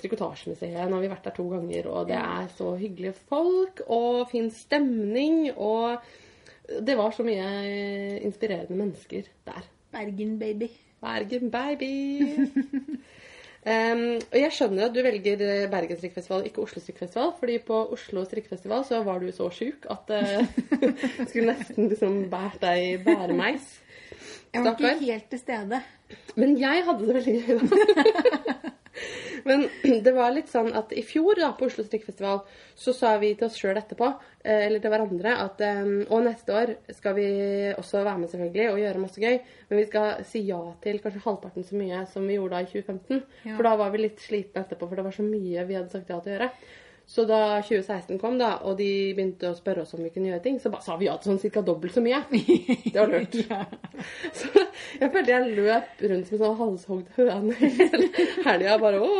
Trikotasjemuseet. 0.00 0.88
Nå 0.88 0.94
har 0.96 1.00
vi 1.02 1.08
vært 1.12 1.24
der 1.24 1.30
to 1.36 1.48
ganger, 1.50 1.86
og 1.90 2.06
det 2.08 2.16
er 2.16 2.48
så 2.56 2.72
hyggelige 2.78 3.14
folk 3.28 3.80
og 3.88 4.30
fin 4.30 4.50
stemning. 4.50 5.50
Og 5.56 5.98
det 6.80 6.96
var 6.96 7.10
så 7.10 7.22
mye 7.24 8.20
inspirerende 8.22 8.76
mennesker 8.78 9.22
der. 9.46 9.62
Bergen, 9.92 10.38
baby. 10.38 10.70
Bergen, 11.00 11.50
baby! 11.50 11.92
Um, 13.68 14.14
og 14.32 14.36
jeg 14.38 14.52
skjønner 14.54 14.86
at 14.86 14.94
du 14.94 15.00
velger 15.04 15.42
eh, 15.44 15.64
Bergen 15.68 15.98
strikkefestival, 15.98 16.44
ikke 16.46 16.62
Oslo 16.62 16.80
strikkefestival. 16.80 17.32
fordi 17.40 17.58
på 17.66 17.80
Oslo 17.92 18.22
strikkefestival 18.24 18.84
så 18.86 19.02
var 19.04 19.18
du 19.18 19.32
så 19.34 19.50
sjuk 19.52 19.84
at 19.90 20.12
uh, 20.14 20.46
skulle 21.28 21.52
nesten 21.52 21.90
liksom 21.90 22.30
båret 22.30 22.62
deg 22.62 22.84
i 22.86 22.96
bæremeis. 23.02 23.66
Jeg 24.54 24.64
var 24.64 24.78
ikke 24.78 24.94
helt 25.02 25.28
til 25.30 25.42
stede. 25.42 25.82
Men 26.36 26.56
jeg 26.60 26.86
hadde 26.86 27.06
det 27.06 27.18
veldig 27.18 27.34
gøy, 27.42 27.58
da. 27.58 28.54
Men 29.48 29.66
det 30.04 30.14
var 30.16 30.32
litt 30.34 30.50
sånn 30.52 30.72
at 30.76 30.92
i 30.96 31.04
fjor 31.06 31.38
da, 31.38 31.52
på 31.56 31.68
Oslo 31.68 31.84
Strikkfestival 31.86 32.40
så 32.78 32.94
sa 32.96 33.14
vi 33.22 33.34
til 33.38 33.48
oss 33.48 33.58
sjøl 33.58 33.78
etterpå, 33.78 34.10
eh, 34.42 34.64
eller 34.66 34.82
til 34.82 34.92
hverandre, 34.94 35.36
at 35.44 35.62
eh, 35.64 35.84
Og 36.08 36.24
neste 36.26 36.56
år 36.56 36.74
skal 36.96 37.16
vi 37.18 37.28
også 37.74 38.02
være 38.02 38.24
med, 38.24 38.32
selvfølgelig, 38.32 38.66
og 38.72 38.82
gjøre 38.82 39.04
masse 39.04 39.22
gøy. 39.22 39.38
Men 39.68 39.82
vi 39.82 39.86
skal 39.90 40.26
si 40.28 40.44
ja 40.48 40.60
til 40.82 41.00
kanskje 41.04 41.24
halvparten 41.24 41.68
så 41.68 41.78
mye 41.78 42.02
som 42.10 42.26
vi 42.28 42.38
gjorde 42.38 42.56
da 42.56 42.66
i 42.66 42.70
2015. 42.72 43.24
Ja. 43.44 43.54
For 43.54 43.70
da 43.70 43.78
var 43.80 43.94
vi 43.94 44.04
litt 44.04 44.20
slitne 44.24 44.64
etterpå, 44.64 44.88
for 44.90 44.98
det 44.98 45.08
var 45.08 45.16
så 45.16 45.26
mye 45.26 45.66
vi 45.68 45.80
hadde 45.80 45.92
sagt 45.94 46.12
ja 46.12 46.20
til 46.20 46.34
å 46.34 46.38
gjøre. 46.38 46.52
Så 47.08 47.24
da 47.24 47.62
2016 47.64 48.18
kom, 48.20 48.34
da, 48.36 48.58
og 48.68 48.74
de 48.76 49.14
begynte 49.16 49.48
å 49.48 49.56
spørre 49.56 49.86
oss 49.86 49.94
om 49.96 50.02
vi 50.04 50.10
kunne 50.12 50.28
gjøre 50.28 50.42
ting, 50.44 50.58
så 50.60 50.68
bare 50.68 50.84
sa 50.84 50.98
vi 51.00 51.06
ja 51.06 51.14
til 51.16 51.32
sånn 51.32 51.54
ca. 51.54 51.62
dobbelt 51.64 51.94
så 51.96 52.02
mye. 52.04 52.18
Det 52.92 52.98
var 52.98 53.08
lurt. 53.08 53.38
Så 54.38 54.50
jeg 55.00 55.12
følte 55.14 55.34
jeg 55.34 55.56
løp 55.56 56.04
rundt 56.12 56.28
som 56.28 56.36
en 56.36 56.44
sånn 56.44 56.58
halshogd 56.62 57.10
høne 57.16 57.56
hele 57.62 58.10
helga. 58.46 58.78
Bare 58.82 59.02
å, 59.04 59.10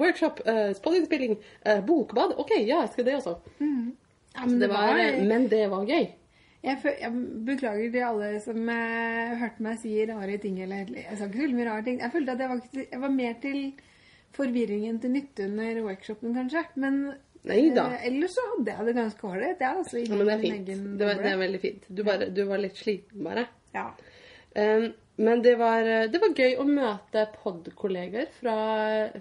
workshop, 0.00 0.44
uh, 0.46 0.68
spollinnspilling, 0.78 1.38
uh, 1.64 1.80
bokbad. 1.86 2.36
OK, 2.38 2.56
ja, 2.60 2.82
jeg 2.84 2.94
skal 2.94 3.08
det 3.08 3.18
også. 3.18 3.38
Ja, 3.58 4.44
Så 4.44 4.56
det 4.60 4.70
var, 4.70 5.02
men 5.26 5.48
det 5.50 5.64
var 5.72 5.86
gøy. 5.88 6.10
Jeg, 6.58 6.78
jeg 7.00 7.10
beklager 7.46 7.92
til 7.94 8.02
alle 8.02 8.28
som 8.42 8.70
eh, 8.72 9.34
hørte 9.38 9.62
meg 9.62 9.78
si 9.78 9.92
rare 10.08 10.38
ting. 10.42 10.58
Eller, 10.64 10.90
jeg 10.90 11.18
sa 11.18 11.28
ikke 11.28 11.46
så 11.46 11.54
mye 11.54 11.68
rare 11.68 11.84
ting. 11.86 12.00
Jeg 12.02 12.14
følte 12.14 12.34
at 12.34 12.42
jeg 12.42 12.50
var, 12.50 12.62
jeg 12.82 13.02
var 13.04 13.14
mer 13.14 13.36
til 13.42 13.60
forvirringen 14.36 14.98
til 15.02 15.14
nytte 15.14 15.46
under 15.46 15.82
workshopen, 15.86 16.34
kanskje. 16.36 16.64
Men 16.82 16.98
eh, 17.46 18.08
ellers 18.10 18.34
så 18.34 18.46
hadde 18.52 18.74
jeg 18.74 18.88
det 18.88 18.96
ganske 18.98 19.30
ålreit. 19.30 19.62
Altså, 19.70 20.02
Ja, 20.02 20.14
men 20.14 20.26
det 20.26 20.34
er 20.34 20.44
fint. 20.46 20.72
Det 20.72 21.10
var, 21.10 21.22
det 21.22 21.32
er 21.32 21.42
veldig 21.44 21.62
fint. 21.62 21.86
Du, 21.88 22.02
bare, 22.10 22.30
du 22.34 22.42
var 22.50 22.64
litt 22.64 22.80
sliten, 22.80 23.22
bare. 23.26 23.46
Ja. 23.76 23.86
Um, 24.58 24.90
men 25.18 25.42
det 25.42 25.56
var, 25.58 25.82
det 26.12 26.20
var 26.22 26.34
gøy 26.38 26.54
å 26.62 26.64
møte 26.68 27.24
pod-kolleger 27.42 28.28
fra, 28.38 28.54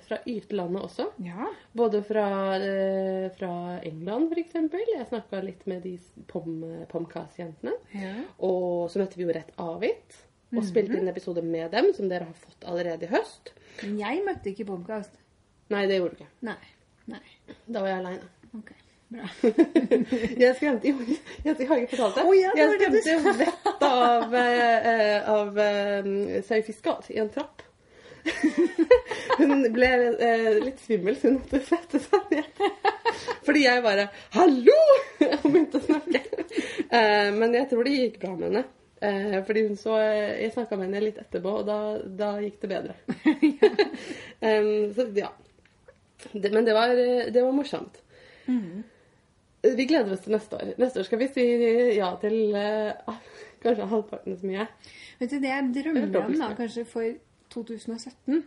fra 0.05 0.19
ytlandet 0.29 0.85
også. 0.87 1.07
ja. 1.25 1.47
Både 1.77 2.03
fra, 2.05 2.27
eh, 2.61 3.27
fra 3.37 3.51
England, 3.85 4.31
f.eks. 4.33 4.55
Jeg 4.93 5.07
snakka 5.09 5.41
litt 5.45 5.65
med 5.69 5.83
de 5.85 5.95
pom, 6.29 6.61
Pomcast-jentene. 6.91 7.73
ja. 7.97 8.13
Og 8.45 8.87
så 8.93 9.01
møtte 9.01 9.17
vi 9.19 9.25
jo 9.27 9.33
Rett 9.35 9.51
Avit. 9.61 10.23
Og 10.55 10.63
spilte 10.63 10.95
inn 10.95 11.09
episode 11.11 11.41
med 11.43 11.73
dem, 11.75 11.89
som 11.93 12.07
dere 12.07 12.23
har 12.29 12.37
fått 12.39 12.63
allerede 12.71 13.03
i 13.03 13.09
høst. 13.11 13.49
Men 13.83 13.97
jeg 13.99 14.21
møtte 14.23 14.53
ikke 14.53 14.65
Pomkast. 14.69 15.17
Nei, 15.73 15.81
det 15.91 15.97
gjorde 15.99 16.15
du 16.15 16.21
ikke. 16.23 16.29
Nei. 16.47 16.61
Nei. 17.11 17.19
Da 17.67 17.81
var 17.83 17.89
jeg 17.91 17.99
aleine. 17.99 18.29
Ok. 18.55 18.71
Jeg 19.07 20.55
skremte 20.57 20.89
jo 20.89 20.97
Jeg 21.45 21.67
har 21.69 21.79
ikke 21.79 21.95
fortalt 21.95 22.17
det. 22.17 22.25
Oh, 22.27 22.33
ja, 22.35 22.51
det 22.51 22.63
jeg 22.63 22.73
skremte 22.75 23.13
jo 23.13 23.35
vettet 23.39 23.85
av, 23.87 24.35
eh, 24.35 24.89
eh, 24.91 25.29
av 25.31 25.59
eh, 25.63 26.09
Sau 26.47 26.59
Fiskat 26.65 27.07
i 27.15 27.21
en 27.23 27.31
trapp. 27.31 27.63
Hun 29.39 29.63
ble 29.71 29.91
eh, 30.11 30.57
litt 30.59 30.81
svimmel, 30.83 31.15
så 31.15 31.29
hun 31.29 31.37
måtte 31.37 31.61
sette 31.63 32.01
seg 32.03 32.33
ned. 32.33 32.63
Fordi 33.47 33.61
jeg 33.63 33.83
bare 33.85 34.09
'Hallo!' 34.33 34.97
og 35.27 35.45
begynte 35.45 35.79
å 35.79 35.85
snakke. 35.85 36.23
Eh, 36.91 37.29
men 37.35 37.55
jeg 37.55 37.69
tror 37.71 37.87
det 37.87 37.95
gikk 37.95 38.19
bra 38.25 38.33
med 38.35 38.49
henne. 38.49 38.65
Eh, 38.99 39.37
fordi 39.45 39.67
hun 39.67 39.77
så 39.79 39.99
Jeg 40.01 40.51
snakka 40.55 40.75
med 40.75 40.89
henne 40.89 41.05
litt 41.05 41.21
etterpå, 41.21 41.59
og 41.61 41.67
da, 41.69 41.79
da 42.03 42.33
gikk 42.43 42.59
det 42.65 42.71
bedre. 42.73 42.97
um, 44.41 44.91
så 44.97 45.07
ja. 45.15 45.31
Det, 46.33 46.51
men 46.51 46.65
det 46.65 46.73
var, 46.75 46.91
det 47.31 47.41
var 47.41 47.55
morsomt. 47.55 48.01
Vi 49.75 49.87
gleder 49.89 50.13
oss 50.13 50.23
til 50.25 50.35
neste 50.35 50.59
år. 50.59 50.75
Neste 50.79 51.01
år 51.01 51.07
skal 51.07 51.21
vi 51.21 51.29
si 51.31 51.47
ja 51.97 52.11
til 52.21 52.37
uh, 52.55 53.17
kanskje 53.63 53.89
halvparten 53.91 54.37
så 54.37 54.49
mye. 54.49 54.67
Vet 55.19 55.33
du, 55.33 55.39
det 55.41 55.49
jeg 55.51 55.73
drømmer 55.79 56.21
om 56.21 56.37
da, 56.39 56.53
kanskje 56.57 56.85
for 56.87 57.17
2017, 57.53 58.43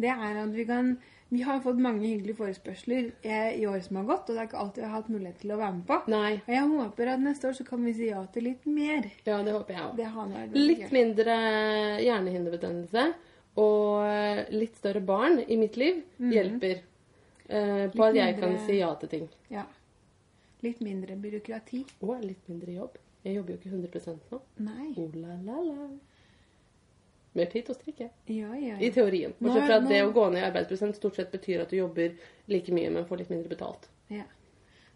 det 0.00 0.10
er 0.10 0.42
at 0.42 0.52
vi 0.56 0.66
kan 0.68 0.98
Vi 1.30 1.44
har 1.46 1.60
fått 1.62 1.78
mange 1.78 2.08
hyggelige 2.08 2.34
forespørsler 2.40 3.12
eh, 3.22 3.52
i 3.60 3.66
år 3.70 3.78
som 3.84 4.00
har 4.00 4.06
gått, 4.08 4.30
og 4.30 4.34
det 4.34 4.40
er 4.40 4.48
ikke 4.48 4.58
alltid 4.58 4.82
vi 4.82 4.88
har 4.88 4.96
hatt 4.96 5.10
mulighet 5.14 5.36
til 5.38 5.52
å 5.54 5.58
være 5.60 5.74
med 5.76 5.84
på. 5.86 5.98
Nei. 6.10 6.32
Og 6.40 6.50
jeg 6.50 6.70
håper 6.72 7.10
at 7.12 7.22
neste 7.22 7.46
år 7.46 7.54
så 7.54 7.66
kan 7.68 7.84
vi 7.86 7.92
si 7.94 8.08
ja 8.08 8.24
til 8.34 8.48
litt 8.48 8.66
mer. 8.66 9.06
Ja, 9.28 9.36
det 9.46 9.54
håper 9.54 9.76
jeg 9.76 10.08
òg. 10.08 10.56
Litt 10.58 10.82
gøy. 10.82 10.88
mindre 10.96 11.36
hjernehinderbetennelse 12.02 13.04
og 13.62 14.50
litt 14.58 14.82
større 14.82 15.04
barn 15.06 15.38
i 15.46 15.60
mitt 15.60 15.78
liv 15.78 16.02
hjelper 16.18 16.80
uh, 16.80 17.86
på 17.94 17.94
Litt 17.94 18.08
at 18.08 18.18
jeg 18.24 18.40
kan 18.42 18.58
si 18.66 18.80
ja 18.80 18.90
til 18.98 19.14
ting. 19.14 19.30
Ja. 19.54 19.68
Litt 20.62 20.80
mindre 20.84 21.16
byråkrati. 21.16 21.84
Og 22.02 22.24
litt 22.24 22.48
mindre 22.48 22.72
jobb. 22.76 22.98
Jeg 23.24 23.36
jobber 23.36 23.52
jo 23.54 23.58
ikke 23.58 23.70
100 23.74 24.18
nå. 24.32 24.40
Nei. 24.64 24.90
Oh, 24.96 25.10
la, 25.14 25.34
la, 25.44 25.60
la. 25.60 25.88
Mer 27.36 27.46
tid 27.52 27.64
til 27.68 27.74
å 27.74 27.78
strikke. 27.78 28.08
Ja, 28.32 28.50
ja, 28.58 28.76
I 28.82 28.88
teorien. 28.90 29.32
Bortsett 29.38 29.62
er- 29.62 29.66
fra 29.68 29.76
at 29.78 29.88
det 29.88 30.02
å 30.02 30.12
gå 30.12 30.24
ned 30.32 30.42
i 30.42 30.46
arbeidsprosent 30.48 30.96
stort 30.98 31.14
sett 31.20 31.30
betyr 31.30 31.60
at 31.62 31.70
du 31.70 31.76
jobber 31.76 32.16
like 32.50 32.72
mye, 32.74 32.90
men 32.90 33.04
får 33.06 33.18
litt 33.22 33.30
mindre 33.30 33.48
betalt. 33.56 33.88
ja. 34.10 34.24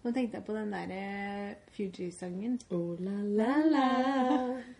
Nå 0.04 0.10
tenkte 0.12 0.36
jeg 0.36 0.44
på 0.44 0.52
den 0.52 0.68
derre 0.68 1.54
Fuji-sangen. 1.72 2.58
Oh, 2.76 2.90
la, 3.00 3.14
la, 3.24 3.54
la. 3.72 3.84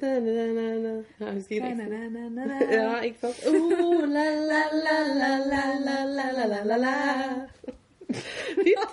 Da, 0.01 0.11
da, 0.21 0.35
da, 0.53 0.67
da. 0.83 0.91
Jeg 1.25 1.39
husker 1.39 1.55
ikke 1.55 1.87
teksten. 1.89 2.75
Ja, 2.75 2.99
ikke 3.01 3.19
sant? 3.23 3.41
Oh, 3.49 4.05
la, 4.05 4.27
la, 4.51 4.61
la, 4.85 4.99
la, 5.15 5.31
la, 5.49 5.65
la, 5.81 5.97
la, 6.05 6.27
la, 6.37 6.45
la, 6.53 6.61
la, 6.69 6.77
la. 6.77 6.97
Fint. 8.61 8.85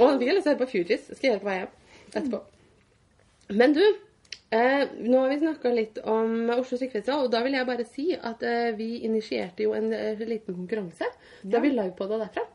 Og 0.00 0.18
vi 0.20 0.28
har 0.28 0.36
lyst 0.36 0.46
til 0.46 0.52
å 0.52 0.54
høre 0.54 0.62
på 0.64 0.70
Fugees. 0.72 1.06
Skal 1.12 1.28
jeg 1.28 1.34
gjøre 1.34 1.44
på 1.44 1.50
vei 1.50 1.58
hjem 1.60 1.72
etterpå. 2.14 2.40
Men 3.60 3.74
du, 3.76 3.82
eh, 4.50 4.84
nå 5.00 5.20
har 5.20 5.28
vi 5.32 5.38
snakka 5.42 5.72
litt 5.74 6.00
om 6.08 6.50
Oslo 6.54 6.78
Strikkefestival, 6.78 7.26
og 7.26 7.32
da 7.34 7.42
vil 7.44 7.56
jeg 7.58 7.68
bare 7.68 7.86
si 7.88 8.06
at 8.16 8.42
eh, 8.46 8.72
vi 8.78 9.04
initierte 9.08 9.66
jo 9.66 9.74
en 9.76 9.92
eh, 9.92 10.24
liten 10.24 10.56
konkurranse. 10.56 11.10
Da 11.42 11.60
vi 11.60 11.74
det 11.74 12.20
derfra. 12.24 12.46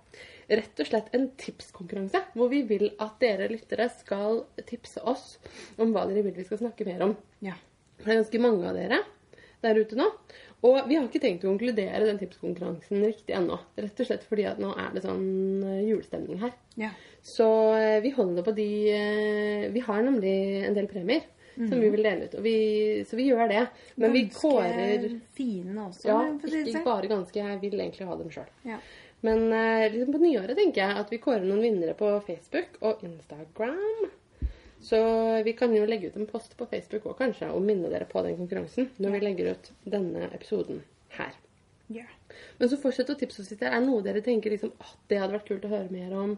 Rett 0.50 0.82
og 0.82 0.88
slett 0.90 1.14
en 1.14 1.28
tipskonkurranse, 1.38 2.24
hvor 2.34 2.50
vi 2.50 2.64
vil 2.66 2.88
at 2.98 3.20
dere 3.22 3.52
lyttere 3.52 3.86
skal 3.94 4.44
tipse 4.66 5.04
oss 5.06 5.36
om 5.78 5.94
hva 5.94 6.08
dere 6.10 6.26
vil 6.26 6.34
vi 6.40 6.48
skal 6.48 6.64
snakke 6.64 6.88
mer 6.88 7.06
om. 7.06 7.14
Ja. 7.46 7.54
Det 8.00 8.08
er 8.08 8.22
ganske 8.24 8.42
mange 8.42 8.66
av 8.66 8.80
dere 8.80 9.04
der 9.62 9.78
ute 9.78 9.98
nå. 10.00 10.08
Og 10.68 10.76
vi 10.90 10.98
har 10.98 11.06
ikke 11.08 11.22
tenkt 11.24 11.46
å 11.46 11.54
konkludere 11.54 12.02
den 12.04 12.18
tipskonkurransen 12.20 13.04
riktig 13.06 13.32
ennå. 13.38 13.56
Rett 13.80 14.00
og 14.04 14.08
slett 14.10 14.26
fordi 14.28 14.44
at 14.50 14.58
nå 14.60 14.74
er 14.76 14.90
det 14.92 15.04
sånn 15.06 15.64
eh, 15.64 15.84
julestemning 15.88 16.42
her. 16.44 16.52
ja. 16.76 16.90
Så 17.24 17.46
eh, 17.76 17.98
vi 18.04 18.14
holder 18.16 18.44
på 18.48 18.54
de 18.56 18.66
eh, 18.96 19.66
Vi 19.76 19.82
har 19.84 20.04
nemlig 20.04 20.34
en 20.68 20.76
del 20.78 20.88
premier 20.88 21.26
som 21.56 21.76
vi 21.82 21.90
vil 21.92 22.04
dele 22.04 22.30
ut. 22.30 22.36
Og 22.40 22.44
vi, 22.46 22.54
så 23.08 23.18
vi 23.20 23.26
gjør 23.28 23.50
det. 23.52 23.66
Men 24.00 24.14
vi 24.16 24.22
Ganske 24.30 24.40
kårer 24.40 25.08
fine 25.36 25.76
også, 25.84 26.08
Ja, 26.08 26.20
ikke 26.32 26.72
sånn. 26.72 26.86
bare 26.86 27.10
ganske. 27.12 27.36
Jeg 27.44 27.60
vil 27.60 27.76
egentlig 27.80 28.08
ha 28.08 28.16
dem 28.16 28.30
sjøl. 28.32 28.48
Ja. 28.64 28.78
Men 29.28 29.50
liksom 29.92 30.16
på 30.16 30.22
nyåret 30.24 30.56
tenker 30.56 30.86
jeg 30.86 31.02
at 31.02 31.12
vi 31.12 31.20
kårer 31.20 31.44
noen 31.44 31.60
vinnere 31.66 31.98
på 32.00 32.14
Facebook 32.24 32.80
og 32.80 33.04
Instagram. 33.04 34.08
Så 34.82 35.00
vi 35.44 35.54
kan 35.54 35.74
jo 35.76 35.88
legge 35.88 36.08
ut 36.08 36.16
en 36.16 36.30
post 36.30 36.56
på 36.58 36.68
Facebook 36.72 37.08
òg, 37.10 37.18
kanskje, 37.20 37.50
og 37.52 37.64
minne 37.66 37.92
dere 37.92 38.08
på 38.08 38.24
den 38.24 38.38
konkurransen 38.40 38.88
når 38.98 39.16
vi 39.16 39.24
legger 39.26 39.52
ut 39.54 39.72
denne 39.84 40.30
episoden 40.32 40.84
her. 41.18 41.34
ja. 41.92 42.06
Men 42.58 42.70
så 42.70 42.78
fortsett 42.80 43.10
å 43.12 43.18
tipse 43.20 43.42
oss 43.42 43.50
det 43.50 43.68
er 43.68 43.82
noe 43.84 44.04
dere 44.06 44.22
tenker 44.24 44.54
liksom, 44.54 44.72
at 44.80 44.96
det 45.12 45.20
hadde 45.20 45.36
vært 45.36 45.50
kult 45.50 45.68
å 45.68 45.74
høre 45.74 45.92
mer 45.92 46.16
om. 46.16 46.38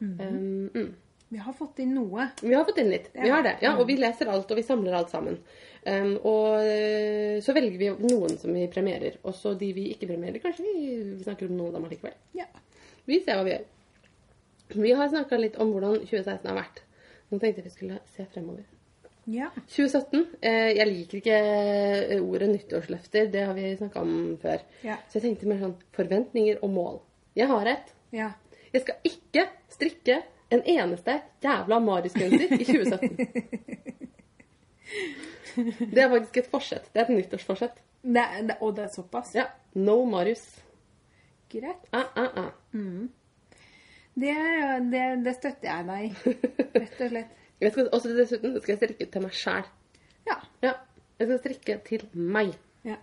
Um, 0.00 0.68
mm. 0.72 0.90
Vi 1.28 1.40
har 1.44 1.52
fått 1.52 1.82
inn 1.82 1.92
noe. 1.92 2.30
Vi 2.40 2.54
har 2.54 2.64
fått 2.64 2.78
inn 2.80 2.88
litt. 2.88 3.10
Vi 3.12 3.28
har 3.28 3.42
det. 3.44 3.58
Ja, 3.60 3.74
og 3.76 3.88
vi 3.90 3.98
leser 3.98 4.30
alt, 4.32 4.48
og 4.48 4.56
vi 4.56 4.64
samler 4.64 4.96
alt 4.96 5.10
sammen. 5.12 5.36
Um, 5.84 6.14
og 6.26 6.62
eh, 6.62 7.36
så 7.44 7.52
velger 7.56 7.76
vi 7.80 7.90
noen 8.06 8.38
som 8.40 8.54
vi 8.56 8.64
premierer. 8.72 9.18
Og 9.28 9.36
så 9.36 9.52
de 9.58 9.68
vi 9.76 9.90
ikke 9.92 10.08
premierer, 10.08 10.40
kanskje 10.40 10.64
vi, 10.64 10.86
vi 11.18 11.26
snakker 11.26 11.50
om 11.50 11.58
noen 11.58 11.74
av 11.74 11.82
dem 11.82 11.90
allikevel. 11.90 12.16
Ja. 12.38 12.48
Vi 13.08 13.20
ser 13.24 13.36
hva 13.36 13.44
vi 13.44 13.56
gjør. 13.56 13.66
Vi 14.78 14.94
har 14.96 15.12
snakka 15.12 15.40
litt 15.40 15.58
om 15.60 15.74
hvordan 15.74 16.00
2016 16.00 16.48
har 16.48 16.56
vært. 16.62 16.82
Nå 17.28 17.38
tenkte 17.38 17.60
jeg 17.60 17.68
vi 17.68 17.74
skulle 17.74 18.00
se 18.14 18.24
fremover. 18.32 18.64
Ja. 19.28 19.50
2017. 19.68 20.22
Eh, 20.40 20.70
jeg 20.78 20.88
liker 20.88 21.18
ikke 21.20 21.36
eh, 21.36 22.22
ordet 22.22 22.48
nyttårsløfter. 22.54 23.28
Det 23.32 23.44
har 23.44 23.54
vi 23.56 23.76
snakka 23.76 24.00
om 24.00 24.14
før. 24.40 24.64
Ja. 24.86 24.96
Så 25.08 25.18
jeg 25.18 25.26
tenkte 25.26 25.50
mer 25.50 25.60
sånn 25.60 25.76
forventninger 25.96 26.62
og 26.64 26.72
mål. 26.72 27.00
Jeg 27.36 27.50
har 27.50 27.68
et. 27.74 27.92
Ja. 28.16 28.30
Jeg 28.72 28.84
skal 28.86 29.10
ikke 29.10 29.44
strikke 29.72 30.22
en 30.54 30.64
eneste 30.64 31.18
jævla 31.44 31.80
Marius-genser 31.84 32.56
i 32.56 32.64
2017. 32.64 33.76
Det 35.92 35.98
er 35.98 36.08
faktisk 36.12 36.36
et 36.38 36.50
forsett. 36.52 36.84
Det 36.94 37.00
er 37.00 37.08
et 37.08 37.16
nyttårsforsett. 37.16 37.80
Det, 38.02 38.24
det, 38.46 38.56
og 38.62 38.76
det 38.76 38.84
er 38.84 38.92
såpass? 38.94 39.34
Ja. 39.34 39.48
No 39.74 40.04
Marius. 40.08 40.44
Greit. 41.50 41.88
Ah, 41.92 42.12
ah, 42.14 42.44
ah. 42.44 42.52
Det, 44.18 44.34
det, 44.92 45.02
det 45.24 45.34
støtter 45.36 45.68
jeg 45.68 45.86
deg 45.88 46.06
i, 46.06 46.36
rett 46.82 47.02
og 47.04 47.10
slett. 47.12 47.34
Jeg 47.62 47.72
skal 47.74 47.88
også 47.92 48.14
dessuten 48.16 48.56
skal 48.62 48.72
jeg 48.74 48.80
strikke 48.82 49.06
til 49.12 49.22
meg 49.24 49.34
sjæl. 49.34 49.68
Ja. 50.28 50.36
Ja. 50.62 50.72
Jeg 51.18 51.28
skal 51.28 51.38
strikke 51.42 51.78
til 51.88 52.04
meg. 52.14 52.52
ja. 52.86 52.96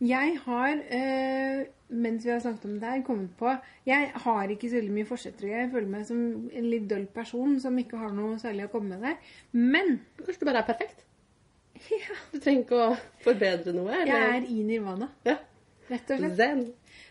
Jeg 0.00 0.38
har, 0.46 0.70
øh, 0.96 1.64
mens 1.92 2.24
vi 2.24 2.30
har 2.32 2.38
snakket 2.40 2.64
om 2.64 2.78
det 2.80 2.88
her, 2.88 3.02
kommet 3.04 3.34
på 3.36 3.50
Jeg 3.86 4.10
har 4.14 4.48
ikke 4.48 4.70
så 4.70 4.78
veldig 4.78 4.92
mye 4.96 5.04
forsetter. 5.10 5.48
Jeg 5.48 5.68
føler 5.74 5.90
meg 5.92 6.06
som 6.08 6.22
en 6.56 6.68
litt 6.72 6.86
døll 6.88 7.04
person 7.12 7.58
som 7.60 7.76
ikke 7.82 8.00
har 8.00 8.14
noe 8.16 8.38
særlig 8.40 8.64
å 8.64 8.70
komme 8.72 8.94
med 8.96 9.04
der. 9.04 9.18
Men 9.52 9.98
Kanskje 10.22 10.40
du 10.40 10.46
bare 10.48 10.62
er 10.62 10.68
perfekt? 10.70 11.04
ja, 11.92 12.16
Du 12.32 12.38
trenger 12.40 12.64
ikke 12.64 12.80
å 12.86 12.96
forbedre 13.26 13.74
noe? 13.76 13.92
jeg 14.08 14.24
er 14.38 14.48
i 14.48 14.62
nirvana, 14.64 15.10
Ja. 15.28 15.36
rett 15.90 16.10
og 16.16 16.22
slett. 16.24 16.36
Zen. 16.40 16.64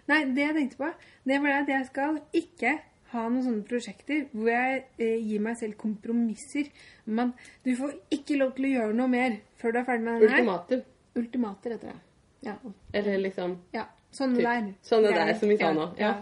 Nei, 0.10 0.24
det 0.36 0.46
jeg 0.46 0.56
tenkte 0.58 0.80
på, 0.80 0.92
det 1.30 1.42
var 1.44 1.60
at 1.62 1.70
jeg 1.70 1.86
skal 1.90 2.20
ikke 2.34 2.78
ha 3.12 3.24
noen 3.26 3.46
sånne 3.46 3.66
prosjekter 3.66 4.26
hvor 4.32 4.52
jeg 4.52 4.84
eh, 5.02 5.16
gir 5.26 5.42
meg 5.46 5.58
selv 5.60 5.78
kompromisser. 5.82 6.70
Men 7.10 7.34
du 7.66 7.72
får 7.78 7.96
ikke 8.14 8.38
lov 8.42 8.54
til 8.58 8.70
å 8.70 8.74
gjøre 8.76 8.98
noe 8.98 9.12
mer 9.12 9.40
før 9.62 9.74
du 9.76 9.80
er 9.82 9.88
ferdig 9.88 10.06
med 10.06 10.22
den 10.22 10.30
her. 10.30 10.42
Ultimater. 10.44 10.84
Ultimater 11.20 11.76
heter 11.76 11.94
det. 11.94 12.02
Ja. 12.48 12.58
Eller 12.96 13.18
liksom 13.26 13.58
ja. 13.76 13.88
Sånne 14.10 14.40
Typ. 14.40 14.46
der. 14.48 14.70
Sånne 14.90 15.10
der 15.14 15.32
som 15.38 15.52
vi 15.52 15.56
sa 15.60 15.70
nå. 15.76 15.84
Ja. 16.00 16.16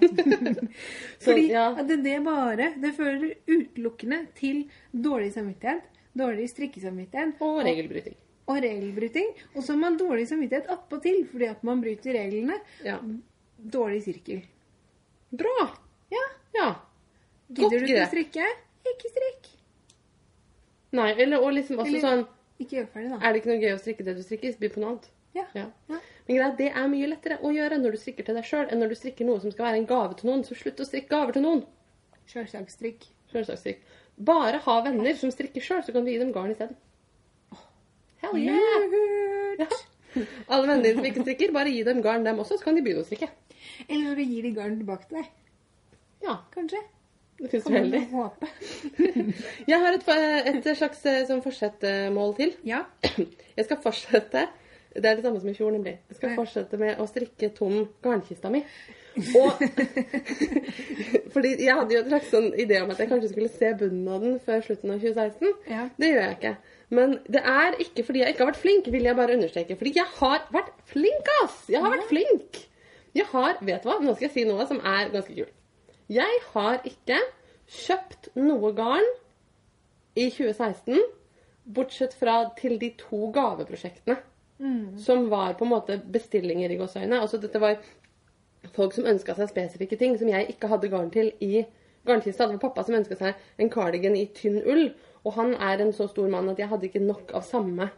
Så, 1.22 1.30
Fordi 1.30 1.44
ja. 1.54 1.70
at 1.72 1.88
det, 1.88 2.02
det 2.04 2.18
bare 2.26 2.74
Det 2.84 2.92
fører 2.98 3.30
utelukkende 3.48 4.26
til 4.36 4.66
dårlig 4.92 5.30
samvittighet, 5.38 5.86
dårlig 6.18 6.50
strikkesamvittighet 6.52 7.40
Og 7.48 7.62
regelbryting. 7.64 8.18
og 8.48 8.60
regelbryting. 8.64 9.32
Og 9.56 9.64
så 9.64 9.74
har 9.74 9.80
man 9.86 9.96
dårlig 10.00 10.28
samvittighet 10.28 10.68
attpåtil 10.76 11.24
fordi 11.32 11.48
at 11.52 11.64
man 11.68 11.82
bryter 11.84 12.16
reglene. 12.20 12.60
Ja. 12.84 12.98
Dårlig 13.58 14.04
sirkel. 14.06 14.42
Bra! 15.32 15.68
Ja. 16.14 16.24
Ja. 16.56 16.68
Gidder 17.50 17.80
du 17.80 17.86
ikke 17.86 18.04
å 18.06 18.10
strikke? 18.12 18.48
Ikke 18.88 19.12
strikk. 19.12 19.50
Nei, 20.98 21.12
eller 21.20 21.44
og 21.44 21.52
liksom 21.54 21.80
også 21.80 21.88
Eller- 21.92 22.02
sånn 22.06 22.28
Ikke 22.60 22.78
gjør 22.80 22.88
ferdig, 22.94 23.10
da. 23.12 23.18
Er 23.22 23.34
det 23.34 23.42
ikke 23.42 23.50
noe 23.52 23.62
gøy 23.62 23.74
å 23.76 23.80
strikke 23.82 24.04
det 24.06 24.16
du 24.18 24.24
strikker? 24.24 24.56
Begynn 24.58 24.74
på 24.74 24.80
noe 24.82 24.90
annet. 24.90 25.10
Ja. 25.36 25.44
Ja. 25.54 25.66
Men 25.90 26.38
greit, 26.38 26.58
det 26.58 26.72
er 26.74 26.88
mye 26.90 27.08
lettere 27.12 27.38
å 27.46 27.52
gjøre 27.54 27.78
når 27.78 27.92
du 27.94 27.98
strikker 28.02 28.26
til 28.26 28.36
deg 28.36 28.44
sjøl, 28.44 28.66
enn 28.72 28.80
når 28.82 28.90
du 28.90 28.96
strikker 28.96 29.26
noe 29.28 29.40
som 29.40 29.52
skal 29.52 29.66
være 29.68 29.78
en 29.78 29.86
gave 29.86 30.16
til 30.18 30.30
noen. 30.32 30.42
Så 30.44 30.58
slutt 30.58 30.80
å 30.82 30.88
strikke 30.88 31.12
gaver 31.12 31.34
til 31.34 31.44
noen. 31.46 31.62
Sjølsagt 33.32 33.62
strikk. 33.62 33.84
Bare 34.18 34.58
ha 34.58 34.82
venner 34.82 35.14
som 35.14 35.30
strikker 35.30 35.62
sjøl, 35.62 35.84
så 35.86 35.94
kan 35.94 36.04
du 36.04 36.10
gi 36.10 36.18
dem 36.18 36.32
garn 36.34 36.50
isteden. 36.56 36.76
Hell 38.24 38.40
yeah! 38.42 38.88
Lurt. 38.90 39.60
Ja. 39.60 40.24
Alle 40.50 40.66
vennene 40.68 40.84
dine 40.88 40.96
som 40.98 41.06
ikke 41.06 41.22
strikker, 41.28 41.52
bare 41.54 41.70
gi 41.70 41.84
dem 41.86 42.02
garn, 42.02 42.24
dem 42.26 42.40
også, 42.42 42.58
så 42.58 42.64
kan 42.66 42.76
de 42.76 42.82
begynne 42.82 43.04
å 43.04 43.06
strikke. 43.06 43.30
Eller 43.88 44.16
så 44.16 44.28
gir 44.28 44.46
de 44.48 44.54
garn 44.58 44.78
tilbake 44.80 45.10
til 45.10 45.20
deg. 45.22 45.34
Ja, 46.26 46.38
Kanskje. 46.54 46.80
det 47.38 47.50
finnes 47.54 48.08
håpe. 48.12 48.48
Jeg 49.72 49.82
har 49.84 49.98
et, 49.98 50.08
et 50.54 50.70
slags 50.78 51.04
eh, 51.06 51.24
sånn 51.30 51.44
fortsettmål 51.46 52.34
til. 52.40 52.56
Ja. 52.66 52.86
Jeg 53.06 53.68
skal 53.68 53.82
fortsette 53.84 54.48
Det 54.98 55.06
er 55.06 55.20
det 55.20 55.26
samme 55.26 55.40
som 55.44 55.50
i 55.52 55.54
fjor, 55.54 55.70
nemlig. 55.76 56.00
Jeg 56.10 56.18
skal 56.18 56.34
fortsette 56.40 56.80
med 56.82 56.98
å 56.98 57.06
strikke 57.10 57.52
tom 57.54 57.84
garnkista 58.02 58.50
mi. 58.50 58.64
Og 59.38 59.62
Fordi 61.34 61.52
jeg 61.62 61.76
hadde 61.78 61.94
jo 61.94 62.02
en 62.02 62.10
slags 62.10 62.32
sånn 62.34 62.50
idé 62.58 62.80
om 62.82 62.90
at 62.94 63.02
jeg 63.02 63.12
kanskje 63.12 63.30
skulle 63.32 63.52
se 63.54 63.72
bunnen 63.78 64.10
av 64.14 64.26
den 64.26 64.40
før 64.46 64.64
slutten 64.66 64.94
av 64.96 65.04
2016. 65.04 65.54
Ja. 65.70 65.86
Det 66.02 66.12
gjør 66.12 66.24
jeg 66.24 66.38
ikke. 66.40 66.56
Men 66.98 67.18
det 67.28 67.42
er 67.44 67.78
ikke 67.84 68.06
fordi 68.08 68.24
jeg 68.24 68.34
ikke 68.34 68.46
har 68.46 68.52
vært 68.54 68.64
flink, 68.64 68.90
vil 68.94 69.08
jeg 69.10 69.20
bare 69.20 69.38
understreke. 69.38 69.78
Fordi 69.80 69.94
jeg 69.98 70.10
har 70.18 70.46
vært 70.56 70.74
flink, 70.90 71.32
ass! 71.44 71.58
Jeg 71.70 71.84
har 71.84 71.94
vært 71.94 72.10
flink. 72.10 72.62
Jeg 73.18 73.26
har 73.32 73.58
Vet 73.66 73.84
du 73.84 73.90
hva? 73.90 73.98
Nå 74.04 74.14
skal 74.16 74.28
jeg 74.28 74.36
si 74.36 74.46
noe 74.48 74.66
som 74.70 74.82
er 74.86 75.12
ganske 75.14 75.34
kult. 75.34 75.54
Jeg 76.08 76.42
har 76.54 76.82
ikke 76.88 77.20
kjøpt 77.68 78.30
noe 78.40 78.72
garn 78.78 79.08
i 80.18 80.30
2016, 80.32 81.02
bortsett 81.76 82.14
fra 82.16 82.40
til 82.58 82.78
de 82.82 82.94
to 83.00 83.28
gaveprosjektene. 83.36 84.18
Som 84.98 85.28
var 85.30 85.54
på 85.58 85.66
en 85.66 85.74
måte 85.74 86.00
bestillinger 86.14 86.72
i 86.72 86.78
gåseøyne. 86.80 87.20
Altså 87.20 87.38
dette 87.38 87.60
var 87.62 87.78
folk 88.74 88.96
som 88.96 89.06
ønska 89.06 89.36
seg 89.38 89.52
spesifikke 89.52 90.00
ting 90.00 90.16
som 90.18 90.32
jeg 90.32 90.48
ikke 90.54 90.70
hadde 90.72 90.90
garn 90.90 91.12
til 91.14 91.30
i 91.44 91.66
garnkista. 92.08 92.48
Det 92.48 92.58
var 92.58 92.70
pappa 92.70 92.86
som 92.88 92.98
ønska 92.98 93.18
seg 93.20 93.36
en 93.62 93.70
cardigan 93.70 94.18
i 94.18 94.26
tynn 94.34 94.62
ull. 94.64 94.90
Og 95.26 95.36
han 95.38 95.54
er 95.54 95.84
en 95.84 95.94
så 95.94 96.08
stor 96.08 96.30
mann 96.32 96.50
at 96.50 96.60
jeg 96.60 96.72
hadde 96.72 96.88
ikke 96.88 97.04
nok 97.04 97.34
av 97.36 97.46
samme 97.46 97.90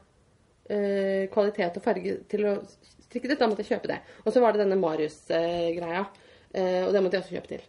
eh, 0.70 1.30
kvalitet 1.32 1.78
og 1.78 1.86
farge 1.86 2.18
til 2.32 2.48
å 2.50 2.56
strikke 3.10 3.32
det. 3.32 3.40
Da 3.42 3.50
måtte 3.50 3.66
jeg 3.66 3.76
kjøpe 3.76 3.92
det. 3.92 4.00
Og 4.24 4.34
så 4.34 4.44
var 4.44 4.56
det 4.56 4.64
denne 4.64 4.80
Marius-greia. 4.80 6.06
Eh, 6.54 6.82
og 6.86 6.94
det 6.94 7.04
måtte 7.04 7.18
jeg 7.20 7.26
også 7.26 7.38
kjøpe 7.38 7.54
til. 7.54 7.66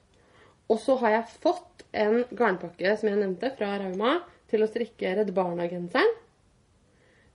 Og 0.70 0.78
så 0.80 0.96
har 1.02 1.16
jeg 1.16 1.40
fått 1.42 1.84
en 1.98 2.22
garnpakke 2.36 2.94
som 2.98 3.10
jeg 3.10 3.18
nevnte, 3.18 3.52
fra 3.58 3.72
Rauma 3.80 4.20
til 4.50 4.62
å 4.62 4.68
strikke 4.70 5.16
Redd 5.18 5.32
Barna-genseren. 5.34 6.12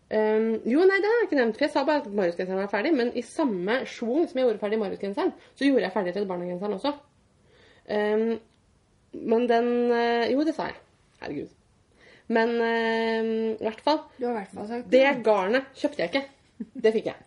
Um, 0.05 0.61
jo, 0.69 0.83
nei, 0.85 0.99
det 1.01 1.09
har 1.09 1.15
jeg 1.17 1.27
ikke 1.27 1.37
nevnt, 1.39 1.55
for 1.57 1.65
jeg 1.65 1.73
sa 1.73 1.81
bare 1.87 2.03
at 2.03 2.13
Marius-genseren 2.13 2.61
var 2.61 2.71
ferdig. 2.71 2.93
Men 2.95 3.11
i 3.17 3.25
samme 3.25 3.81
schwung 3.89 4.29
som 4.29 4.39
jeg 4.39 4.47
gjorde 4.47 4.61
ferdig 4.61 4.79
Marius-genseren, 4.79 5.33
så 5.57 5.67
gjorde 5.67 5.87
jeg 5.87 5.95
ferdig 5.97 6.15
Redd 6.15 6.29
Barna-genseren 6.29 6.77
også. 6.77 6.93
Um, 7.89 8.25
men 9.15 9.45
den 9.47 9.69
eh, 9.95 10.31
Jo, 10.33 10.43
det 10.47 10.55
sa 10.57 10.69
jeg. 10.71 10.79
Herregud. 11.21 11.51
Men 12.35 12.55
i 12.57 13.61
hvert 13.61 13.83
fall 13.85 13.99
Du 14.17 14.23
har 14.25 14.31
i 14.31 14.37
hvert 14.39 14.53
fall 14.57 14.65
sagt 14.65 14.87
Det 14.89 15.03
garnet 15.23 15.67
kjøpte 15.77 16.01
jeg 16.01 16.09
ikke. 16.09 16.23
Det 16.81 16.91
fikk 16.95 17.11
jeg. 17.11 17.19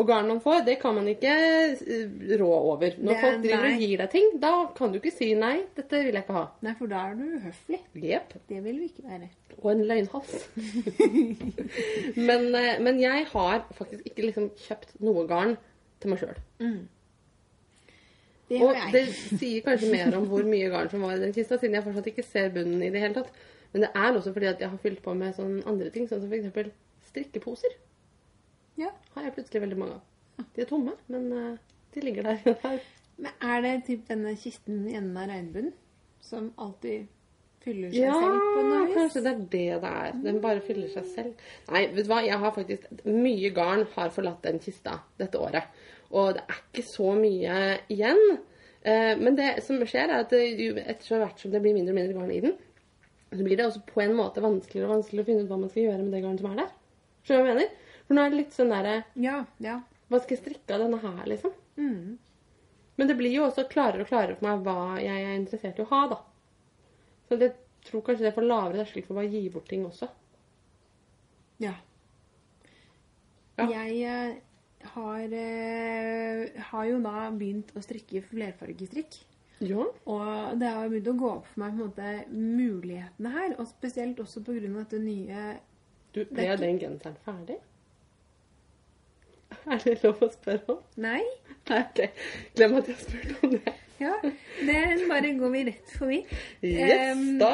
Og 0.00 0.06
garn 0.08 0.24
man 0.30 0.38
får, 0.40 0.62
det 0.64 0.78
kan 0.80 0.94
man 0.96 1.08
ikke 1.10 1.28
eh, 1.28 2.12
rå 2.40 2.46
over. 2.48 2.94
Når 2.96 3.12
Det- 3.12 3.20
folk 3.20 3.42
driver 3.42 3.62
nei. 3.66 3.72
og 3.74 3.80
gir 3.84 3.96
deg 4.00 4.10
ting, 4.10 4.30
da 4.40 4.52
kan 4.76 4.92
du 4.92 4.98
ikke 4.98 5.12
si 5.12 5.34
nei, 5.36 5.66
dette 5.76 5.90
vil 6.04 6.14
jeg 6.16 6.22
ikke 6.24 6.32
ha. 6.38 6.46
Nei, 6.64 6.72
for 6.78 6.86
da 6.88 7.02
er 7.10 7.14
du 7.18 7.26
uhøflig. 7.36 7.80
Yep. 8.00 8.32
Det 8.48 8.62
vil 8.64 8.78
du 8.80 8.86
ikke 8.88 9.04
være. 9.04 9.28
Og 9.58 9.68
en 9.74 9.84
løgnhals. 9.90 10.48
men, 12.28 12.48
eh, 12.56 12.80
men 12.80 13.00
jeg 13.02 13.26
har 13.34 13.66
faktisk 13.76 14.08
ikke 14.08 14.26
liksom 14.30 14.48
kjøpt 14.64 14.96
noe 15.04 15.26
garn 15.28 15.56
til 16.00 16.10
meg 16.14 16.22
sjøl. 16.24 16.40
Det 18.48 18.60
Og 18.64 18.74
det 18.92 19.04
sier 19.12 19.60
kanskje 19.64 19.92
mer 19.92 20.16
om 20.16 20.26
hvor 20.28 20.44
mye 20.44 20.68
garn 20.72 20.88
som 20.92 21.04
var 21.04 21.14
i 21.16 21.20
den 21.22 21.32
kista, 21.36 21.56
siden 21.60 21.76
jeg 21.76 21.84
fortsatt 21.84 22.08
ikke 22.10 22.24
ser 22.26 22.48
bunnen 22.52 22.82
i 22.82 22.90
det 22.92 23.00
hele 23.00 23.14
tatt. 23.20 23.30
Men 23.72 23.86
det 23.86 23.90
er 23.94 24.12
også 24.12 24.32
fordi 24.34 24.48
at 24.50 24.60
jeg 24.60 24.68
har 24.72 24.80
fylt 24.82 25.00
på 25.04 25.14
med 25.16 25.36
sånne 25.36 25.62
andre 25.68 25.88
ting, 25.92 26.08
sånn 26.08 26.20
som 26.24 26.32
f.eks. 26.32 26.72
strikkeposer. 27.12 27.76
Ja. 28.80 28.90
Har 29.14 29.26
jeg 29.26 29.34
plutselig 29.36 29.62
veldig 29.66 29.78
mange 29.80 29.98
av. 29.98 30.44
De 30.56 30.62
er 30.64 30.68
tomme, 30.70 30.94
men 31.12 31.26
eh, 31.36 31.56
de 31.94 32.00
ligger 32.04 32.28
der. 32.30 32.38
der. 32.62 32.78
Men 33.22 33.32
er 33.44 33.64
det 33.66 33.72
typ 33.86 34.06
denne 34.08 34.32
kisten 34.40 34.86
i 34.88 34.94
enden 34.98 35.16
av 35.20 35.28
regnbunnen 35.30 35.74
som 36.24 36.48
alltid 36.62 37.08
fyller 37.62 37.92
seg 37.92 38.00
Ja, 38.00 38.14
selv 38.18 38.40
på 38.56 38.62
noe 38.66 38.78
vis? 38.86 38.94
kanskje 38.96 39.22
det 39.26 39.32
er 39.32 39.42
det 39.52 39.66
det 39.84 39.90
er. 39.92 40.16
Den 40.24 40.40
bare 40.42 40.62
fyller 40.64 40.88
seg 40.90 41.06
selv. 41.12 41.44
Nei, 41.70 41.84
vet 41.92 42.06
du 42.06 42.10
hva, 42.10 42.22
jeg 42.26 42.38
har 42.42 42.54
faktisk 42.56 42.88
Mye 43.06 43.50
garn 43.54 43.84
har 43.94 44.10
forlatt 44.14 44.42
den 44.48 44.58
kista 44.64 44.96
dette 45.20 45.38
året. 45.38 45.68
Og 46.10 46.32
det 46.38 46.42
er 46.48 46.58
ikke 46.64 46.84
så 46.88 47.12
mye 47.16 47.60
igjen. 47.92 48.22
Eh, 48.82 49.12
Men 49.20 49.36
det 49.38 49.52
som 49.66 49.78
skjer, 49.86 50.08
er 50.10 50.24
at 50.24 50.32
det, 50.34 50.42
etter 50.82 51.22
hvert 51.22 51.38
som 51.44 51.52
det 51.54 51.60
blir 51.62 51.76
mindre 51.76 51.94
og 51.94 52.00
mindre 52.00 52.16
garn 52.18 52.32
i 52.34 52.40
den, 52.48 52.56
så 53.32 53.44
blir 53.46 53.56
det 53.60 53.68
også 53.68 53.84
på 53.88 54.02
en 54.02 54.16
måte 54.18 54.42
vanskeligere 54.44 54.88
og 54.90 54.96
vanskeligere 54.98 55.24
å 55.24 55.28
finne 55.30 55.44
ut 55.46 55.52
hva 55.52 55.60
man 55.62 55.70
skal 55.72 55.86
gjøre 55.86 56.02
med 56.02 56.12
det 56.16 56.24
garnet 56.24 56.42
som 56.42 56.50
er 56.50 56.58
der. 56.64 56.74
Skjønner 57.22 57.38
du 57.38 57.46
hva 57.46 57.52
jeg 57.52 57.60
mener? 57.62 57.78
For 58.12 58.18
nå 58.18 58.26
er 58.26 58.32
det 58.34 58.38
litt 58.42 58.52
sånn 58.52 58.68
derre 58.68 58.96
Ja, 59.24 59.38
ja. 59.64 59.78
Hva 60.12 60.18
skal 60.20 60.34
jeg 60.36 60.42
strikke 60.42 60.74
av 60.76 60.82
denne 60.82 60.98
her, 61.00 61.20
liksom? 61.30 61.52
Mm. 61.80 62.18
Men 63.00 63.08
det 63.08 63.14
blir 63.16 63.32
jo 63.32 63.46
også 63.46 63.62
klarere 63.70 64.04
og 64.04 64.10
klarere 64.10 64.36
for 64.36 64.44
meg 64.44 64.66
hva 64.66 64.98
jeg 65.00 65.22
er 65.24 65.38
interessert 65.38 65.80
i 65.80 65.84
å 65.86 65.88
ha, 65.94 66.00
da. 66.10 66.18
Så 67.24 67.38
jeg 67.40 67.54
tror 67.88 68.04
kanskje 68.04 68.26
det 68.26 68.34
får 68.36 68.46
lavere 68.50 68.82
terskel 68.82 69.06
for 69.06 69.16
å 69.16 69.18
bare 69.22 69.32
gi 69.32 69.40
bort 69.54 69.72
ting 69.72 69.88
også. 69.88 70.10
Ja. 71.64 71.72
Ja. 73.56 73.70
Jeg 73.78 73.96
eh, 74.10 74.36
har, 74.92 75.38
eh, 75.40 76.62
har 76.68 76.92
jo 76.92 77.00
da 77.08 77.16
begynt 77.32 77.72
å 77.72 77.86
strikke 77.88 78.20
flerfargestrikk. 78.28 79.22
Ja. 79.64 79.88
Og 79.88 80.60
det 80.60 80.76
har 80.76 80.92
begynt 80.92 81.12
å 81.14 81.18
gå 81.24 81.34
opp 81.38 81.48
for 81.48 81.64
meg 81.64 81.80
på 81.80 81.80
en 81.80 81.88
måte 81.88 82.14
mulighetene 82.28 83.36
her. 83.40 83.56
Og 83.56 83.72
spesielt 83.72 84.20
også 84.20 84.44
av 84.44 84.64
dette 84.68 85.00
nye 85.00 85.52
Du, 86.12 86.26
ble 86.28 86.52
den 86.60 86.84
genseren 86.84 87.16
ferdig? 87.24 87.62
Er 89.72 89.78
det 89.84 89.98
lov 90.02 90.22
å 90.26 90.28
spørre 90.32 90.74
om? 90.76 90.82
Nei. 91.02 91.22
Nei, 91.70 91.78
ok. 91.78 92.00
Glem 92.58 92.76
at 92.80 92.88
jeg 92.90 92.98
spurte 93.04 93.36
om 93.46 93.52
det. 93.54 93.74
Ja, 94.02 94.16
det 94.66 94.78
bare 95.06 95.28
går 95.38 95.50
vi 95.52 95.60
rett 95.68 95.92
forbi. 95.94 96.16
Yes, 96.66 97.12
um, 97.14 97.38
da 97.38 97.50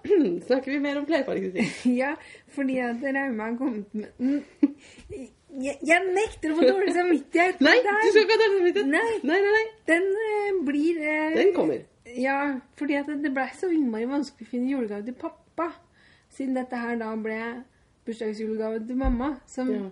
snakker 0.48 0.72
vi 0.72 0.78
mer 0.80 1.02
om 1.02 1.06
flerfargestikk. 1.08 1.82
Ja, 2.00 2.14
fordi 2.54 2.78
at 2.80 3.04
Rauma 3.04 3.50
har 3.50 3.58
kommet 3.60 3.92
med 3.92 4.08
Mm. 4.18 4.40
jeg, 5.60 5.76
jeg 5.84 6.06
nekter 6.16 6.54
å 6.54 6.56
få 6.56 6.64
dårlig 6.70 6.94
samvittighet. 6.96 7.60
Nei, 7.60 7.76
du 7.84 8.08
skal 8.08 8.22
ikke 8.24 8.38
ha 8.38 8.40
dårlig 8.40 8.58
samvittighet. 8.62 8.92
Nei. 8.94 9.10
nei, 9.28 9.40
nei. 9.44 9.52
nei. 9.58 9.66
Den 9.92 10.08
uh, 10.16 10.62
blir 10.70 11.02
uh, 11.04 11.36
Den 11.36 11.52
kommer. 11.58 11.84
Ja, 12.16 12.38
fordi 12.80 12.96
at 13.02 13.12
det 13.26 13.32
ble 13.36 13.44
så 13.60 13.68
innmari 13.72 14.08
vanskelig 14.08 14.48
å 14.48 14.52
finne 14.54 14.72
julegave 14.72 15.04
til 15.10 15.18
pappa. 15.20 15.68
Siden 16.32 16.56
dette 16.56 16.80
her 16.80 16.96
da 17.00 17.12
ble 17.20 17.36
bursdagsjulegave 18.08 18.80
til 18.88 18.96
mamma. 19.04 19.34
Som, 19.46 19.74
Ja. 19.76 19.90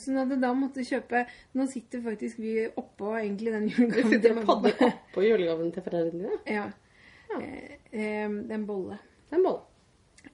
Sånn 0.00 0.20
at 0.22 0.30
jeg 0.32 0.40
da 0.42 0.52
måtte 0.56 0.84
kjøpe 0.86 1.24
Nå 1.58 1.66
sitter 1.70 2.00
faktisk 2.04 2.40
vi 2.42 2.54
oppå 2.68 3.12
egentlig 3.18 3.52
den 3.54 3.68
julegaven. 3.68 3.92
julegaven 3.92 4.14
sitter 4.16 4.38
og 4.38 4.48
padler 4.48 4.86
oppå 4.88 5.26
julegaven 5.26 5.74
til 5.74 5.86
foreldrene 5.88 6.22
dine. 6.22 6.40
Ja. 6.48 6.64
Ja. 7.32 7.40
Eh, 7.40 7.76
eh, 7.92 8.26
det 8.28 8.50
er 8.52 8.58
en 8.58 8.66
bolle. 8.68 8.98
Det 9.28 9.36
er 9.36 9.40
en 9.40 9.46
bolle. 9.46 9.68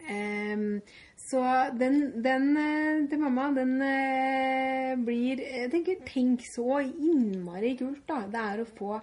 Eh, 0.09 0.97
så 1.29 1.43
den, 1.77 2.01
den 2.25 2.51
eh, 2.57 3.05
til 3.11 3.21
mamma, 3.21 3.51
den 3.57 3.77
eh, 3.85 4.95
blir 5.05 5.43
Jeg 5.43 5.71
tenker, 5.75 6.03
tenk 6.09 6.45
så 6.49 6.81
innmari 6.85 7.75
kult 7.79 8.05
da 8.09 8.23
det 8.31 8.45
er 8.53 8.63
å 8.63 8.69
få 8.79 8.99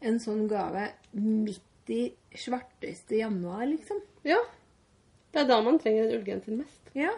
en 0.00 0.20
sånn 0.20 0.46
gave 0.48 0.90
midt 1.16 1.90
i 1.90 2.04
svarteste 2.36 3.18
januar, 3.18 3.64
liksom. 3.68 3.98
Ja. 4.28 4.38
Det 5.30 5.42
er 5.42 5.48
da 5.48 5.60
man 5.64 5.78
trenger 5.80 6.06
en 6.06 6.14
ullgenser 6.18 6.56
mest. 6.58 6.92
Ja. 6.96 7.12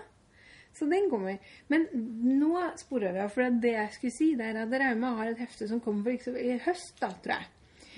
Så 0.72 0.86
den 0.88 1.10
kommer. 1.12 1.38
Men 1.68 1.86
nå 1.92 2.54
sporer 2.80 3.12
vi 3.12 3.20
av, 3.20 3.28
for 3.34 3.58
det 3.60 3.72
jeg 3.74 3.90
skulle 3.92 4.14
si, 4.14 4.30
det 4.38 4.46
er 4.52 4.62
at 4.62 4.72
Rauma 4.80 5.10
har 5.18 5.32
et 5.34 5.42
hefte 5.42 5.66
som 5.68 5.80
kommer 5.84 6.16
for 6.22 6.38
i 6.40 6.54
høst, 6.64 6.94
da, 7.00 7.10
tror 7.24 7.34
jeg. 7.36 7.50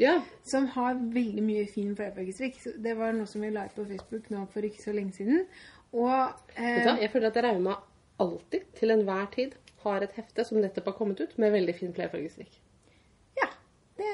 Ja. 0.03 0.15
Som 0.43 0.67
har 0.75 0.97
veldig 0.99 1.43
mye 1.47 1.67
fin 1.71 1.93
flerfargestrikk. 1.95 2.57
Det 2.83 2.97
var 2.99 3.13
noe 3.15 3.29
som 3.31 3.45
vi 3.47 3.51
la 3.55 3.67
ut 3.69 3.77
på 3.77 3.85
Facebook 3.87 4.27
nå 4.35 4.41
for 4.51 4.67
ikke 4.67 4.83
så 4.83 4.95
lenge 4.97 5.15
siden. 5.15 5.45
Og 5.95 6.11
Vet 6.11 6.57
du 6.57 6.89
hva? 6.89 6.97
eh, 6.97 7.03
Jeg 7.05 7.13
føler 7.13 7.31
at 7.31 7.39
Rauma 7.47 7.77
alltid, 8.19 8.65
til 8.75 8.91
enhver 8.91 9.29
tid, 9.37 9.55
har 9.85 10.03
et 10.03 10.17
hefte 10.19 10.45
som 10.49 10.59
nettopp 10.59 10.87
har 10.91 10.97
kommet 10.99 11.21
ut, 11.23 11.37
med 11.39 11.53
veldig 11.55 11.75
fin 11.79 11.93
flerfargestrikk. 11.95 12.59
ja, 13.39 13.47
det, 13.99 14.11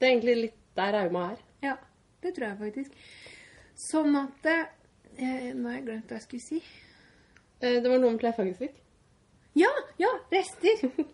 Det 0.00 0.08
er 0.08 0.12
egentlig 0.14 0.36
litt 0.40 0.58
der 0.76 0.92
Rauma 0.96 1.26
er. 1.32 1.42
ja, 1.62 1.76
det 2.22 2.32
tror 2.34 2.48
jeg 2.48 2.58
faktisk. 2.58 2.96
Sånn 3.76 4.16
at 4.16 4.46
eh, 4.46 5.52
Nå 5.52 5.68
har 5.68 5.76
jeg 5.76 5.84
glemt 5.84 6.08
hva 6.08 6.16
jeg 6.16 6.24
skulle 6.24 6.46
si. 6.46 6.62
Eh, 7.62 7.80
Det 7.82 7.88
var 7.90 7.98
noe 8.02 8.10
med 8.12 8.20
flerfargestrikk. 8.20 8.74
Ja, 9.58 9.72
ja, 10.02 10.12
rester! 10.32 10.86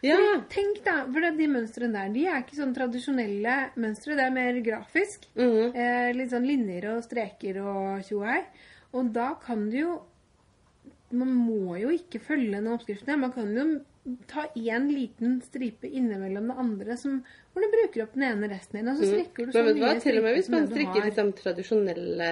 Ja. 0.00 0.14
Fordi, 0.16 0.44
tenk 0.48 0.76
da, 0.86 0.92
for 1.12 1.20
de 1.36 1.46
mønstrene 1.50 1.92
der, 1.92 2.12
de 2.14 2.22
er 2.30 2.38
ikke 2.40 2.56
sånn 2.56 2.70
tradisjonelle 2.72 3.54
mønstre. 3.82 4.14
Det 4.16 4.24
er 4.24 4.30
mer 4.32 4.60
grafisk. 4.64 5.26
Mhm. 5.36 5.74
Eh, 5.74 6.10
litt 6.14 6.30
sånn 6.32 6.46
linjer 6.46 6.86
og 6.94 7.02
streker 7.04 7.58
og 7.64 8.04
tjohei. 8.06 8.38
Og 8.94 9.10
da 9.12 9.32
kan 9.42 9.66
du 9.70 9.76
jo 9.80 9.96
Man 11.10 11.30
må 11.34 11.74
jo 11.80 11.88
ikke 11.88 12.20
følge 12.20 12.58
noen 12.60 12.74
oppskriftene. 12.78 13.18
Man 13.18 13.32
kan 13.32 13.48
jo 13.56 13.62
ta 14.30 14.44
én 14.54 14.88
liten 14.92 15.38
stripe 15.44 15.88
innimellom 15.88 16.50
det 16.50 16.56
andre 16.62 16.96
som, 17.00 17.18
hvor 17.52 17.64
du 17.64 17.68
bruker 17.72 18.04
opp 18.04 18.14
den 18.16 18.26
ene 18.28 18.50
resten 18.50 18.80
din, 18.80 18.90
og 18.92 19.00
så 19.00 19.08
strikker 19.08 19.48
du 19.48 19.52
så 19.52 19.64
Mm. 19.64 19.80
Mye 19.80 20.00
Til 20.02 20.18
og 20.18 20.24
med 20.24 20.36
hvis 20.38 20.50
man 20.52 20.68
strikker 20.70 21.04
liksom 21.08 21.32
tradisjonelle 21.38 22.28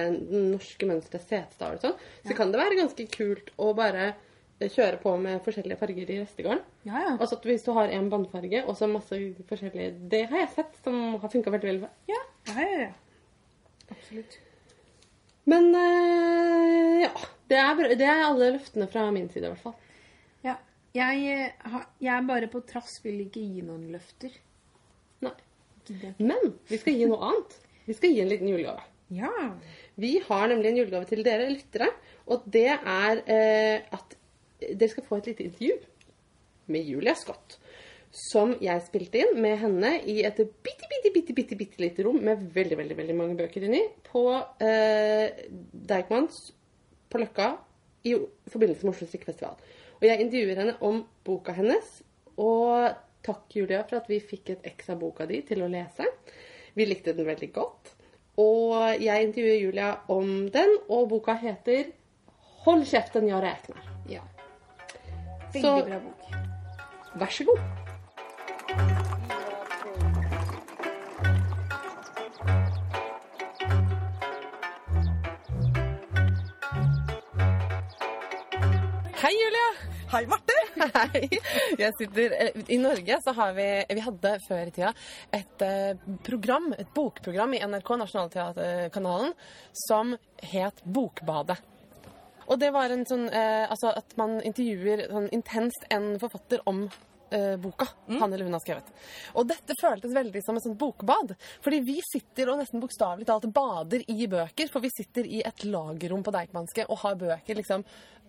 norske 0.53 0.89
mønstre, 0.89 1.21
setestaver 1.21 1.77
og 1.77 1.85
sånn, 1.85 1.99
så 2.27 2.37
kan 2.37 2.53
det 2.53 2.61
være 2.61 2.79
ganske 2.79 3.07
kult 3.13 3.51
å 3.57 3.71
bare 3.77 4.07
eh, 4.59 4.69
kjøre 4.69 5.01
på 5.03 5.15
med 5.21 5.43
forskjellige 5.45 5.79
farger 5.79 6.13
i 6.15 6.19
restegarn. 6.23 6.63
Ja, 6.87 7.03
ja. 7.05 7.13
Altså 7.17 7.37
at 7.39 7.47
hvis 7.49 7.65
du 7.67 7.71
har 7.77 7.93
en 7.93 8.09
båndfarge 8.13 8.63
og 8.65 8.77
så 8.79 8.89
masse 8.91 9.19
forskjellige 9.49 9.93
Det 10.09 10.25
har 10.31 10.45
jeg 10.45 10.53
sett 10.55 10.83
som 10.83 11.17
har 11.21 11.33
funka 11.33 11.53
veldig 11.53 11.73
vel. 11.73 11.81
Ja, 12.09 12.21
ja, 12.53 12.59
ja. 12.61 12.85
ja. 12.87 12.93
Absolutt. 13.87 14.39
Men 15.47 15.73
øh, 15.75 17.01
ja. 17.05 17.11
Det 17.47 17.55
er, 17.55 17.83
det 17.95 18.07
er 18.07 18.25
alle 18.25 18.49
løftene 18.57 18.87
fra 18.91 19.05
min 19.15 19.29
side, 19.31 19.45
i 19.47 19.51
hvert 19.53 19.63
fall. 19.63 19.75
Jeg, 20.97 21.23
eh, 21.29 21.79
jeg 22.01 22.13
er 22.15 22.27
bare 22.27 22.49
på 22.51 22.63
trass 22.65 22.99
vil 23.05 23.21
ikke 23.27 23.43
gi 23.43 23.63
noen 23.65 23.89
løfter. 23.93 24.33
Nei. 25.25 25.35
Men 26.19 26.53
vi 26.67 26.79
skal 26.81 26.97
gi 26.97 27.09
noe 27.09 27.31
annet. 27.31 27.57
Vi 27.87 27.95
skal 27.95 28.13
gi 28.13 28.23
en 28.23 28.31
liten 28.31 28.49
julegave. 28.51 28.83
Ja. 29.13 29.31
Vi 29.95 30.17
har 30.25 30.47
nemlig 30.51 30.71
en 30.71 30.79
julegave 30.81 31.07
til 31.09 31.23
dere 31.25 31.47
lyttere, 31.51 31.91
og 32.27 32.47
det 32.51 32.69
er 32.75 33.21
eh, 33.23 33.85
at 33.95 34.17
dere 34.59 34.91
skal 34.91 35.05
få 35.07 35.21
et 35.21 35.31
lite 35.31 35.45
intervju 35.47 35.77
med 36.73 36.89
Julia 36.91 37.15
Scott. 37.15 37.59
Som 38.31 38.55
jeg 38.63 38.83
spilte 38.87 39.21
inn 39.21 39.39
med 39.43 39.57
henne 39.61 39.93
i 40.09 40.19
et 40.25 40.39
bitte, 40.39 40.89
bitte, 40.89 41.11
bitte, 41.13 41.35
bitte, 41.37 41.57
bitte 41.59 41.81
lite 41.83 42.05
rom 42.07 42.19
med 42.23 42.47
veldig 42.55 42.79
veldig, 42.79 42.97
veldig 42.97 43.15
mange 43.15 43.37
bøker 43.39 43.67
inni 43.67 43.83
på 44.07 44.23
eh, 44.63 45.43
Deichmans 45.87 46.39
på 47.07 47.21
Løkka 47.21 47.51
i 48.07 48.15
forbindelse 48.51 48.87
med 48.87 48.95
Oslo 48.95 49.07
strikkefestival. 49.07 49.59
Og 49.97 50.05
jeg 50.05 50.21
intervjuer 50.21 50.61
henne 50.61 50.75
om 50.85 51.01
boka 51.25 51.55
hennes. 51.57 52.01
Og 52.37 52.89
takk, 53.25 53.45
Julia, 53.55 53.81
for 53.87 54.01
at 54.01 54.09
vi 54.11 54.19
fikk 54.21 54.53
et 54.53 54.67
eks 54.71 54.91
av 54.93 55.01
boka 55.01 55.25
di 55.29 55.41
til 55.47 55.63
å 55.65 55.71
lese. 55.71 56.05
Vi 56.77 56.85
likte 56.85 57.15
den 57.17 57.27
veldig 57.27 57.51
godt. 57.55 57.93
Og 58.37 59.01
jeg 59.01 59.25
intervjuer 59.25 59.63
Julia 59.63 59.95
om 60.13 60.45
den, 60.53 60.77
og 60.89 61.09
boka 61.09 61.33
heter 61.33 61.89
'Hold 62.65 62.85
kjeften, 62.85 63.27
jeg 63.27 63.41
regner'. 63.41 63.89
ja. 64.09 64.21
Veldig 65.53 65.85
bra 65.85 65.99
bok. 65.99 66.31
Vær 67.15 67.31
så 67.31 67.43
god. 67.43 67.86
Hei, 80.07 80.21
Marte! 80.23 80.53
Hei. 80.95 81.27
Jeg 81.75 81.91
sitter 81.99 82.31
eh, 82.39 82.59
I 82.71 82.77
Norge 82.79 83.17
så 83.19 83.33
har 83.35 83.49
vi 83.57 83.65
Vi 83.97 84.03
hadde 84.05 84.29
før 84.45 84.69
i 84.69 84.71
tida 84.71 84.93
et 85.35 85.63
eh, 85.65 85.99
program, 86.23 86.69
et 86.79 86.93
bokprogram 86.95 87.57
i 87.57 87.59
NRK 87.59 87.91
Nationaltheaterkanalen 88.03 89.33
som 89.75 90.13
het 90.53 90.79
Bokbadet. 90.85 91.57
Og 92.47 92.55
det 92.61 92.71
var 92.71 92.95
en 92.95 93.03
sånn 93.09 93.27
eh, 93.27 93.65
Altså 93.67 93.91
at 93.99 94.15
man 94.15 94.37
intervjuer 94.47 95.09
sånn 95.11 95.27
intenst 95.35 95.83
en 95.91 96.13
forfatter 96.23 96.63
om 96.71 96.85
eh, 97.29 97.55
boka 97.57 97.87
han 98.07 98.33
eller 98.33 98.45
hun 98.45 98.53
har 98.53 98.63
skrevet. 98.63 98.91
Og 99.33 99.47
dette 99.49 99.75
føltes 99.81 100.13
veldig 100.15 100.43
som 100.45 100.57
et 100.57 100.65
sånt 100.65 100.79
bokbad. 100.79 101.33
Fordi 101.63 101.79
vi 101.85 101.97
sitter 102.05 102.51
og 102.51 102.61
nesten 102.61 102.83
bokstavelig 102.83 103.27
talt 103.29 103.49
bader 103.53 104.05
i 104.07 104.27
bøker. 104.31 104.71
For 104.71 104.83
vi 104.83 104.91
sitter 104.93 105.27
i 105.27 105.41
et 105.45 105.65
lagerrom 105.67 106.23
på 106.25 106.33
Deichmanske 106.35 106.87
og 106.87 107.01
har 107.03 107.19
bøker 107.19 107.59
liksom 107.59 107.85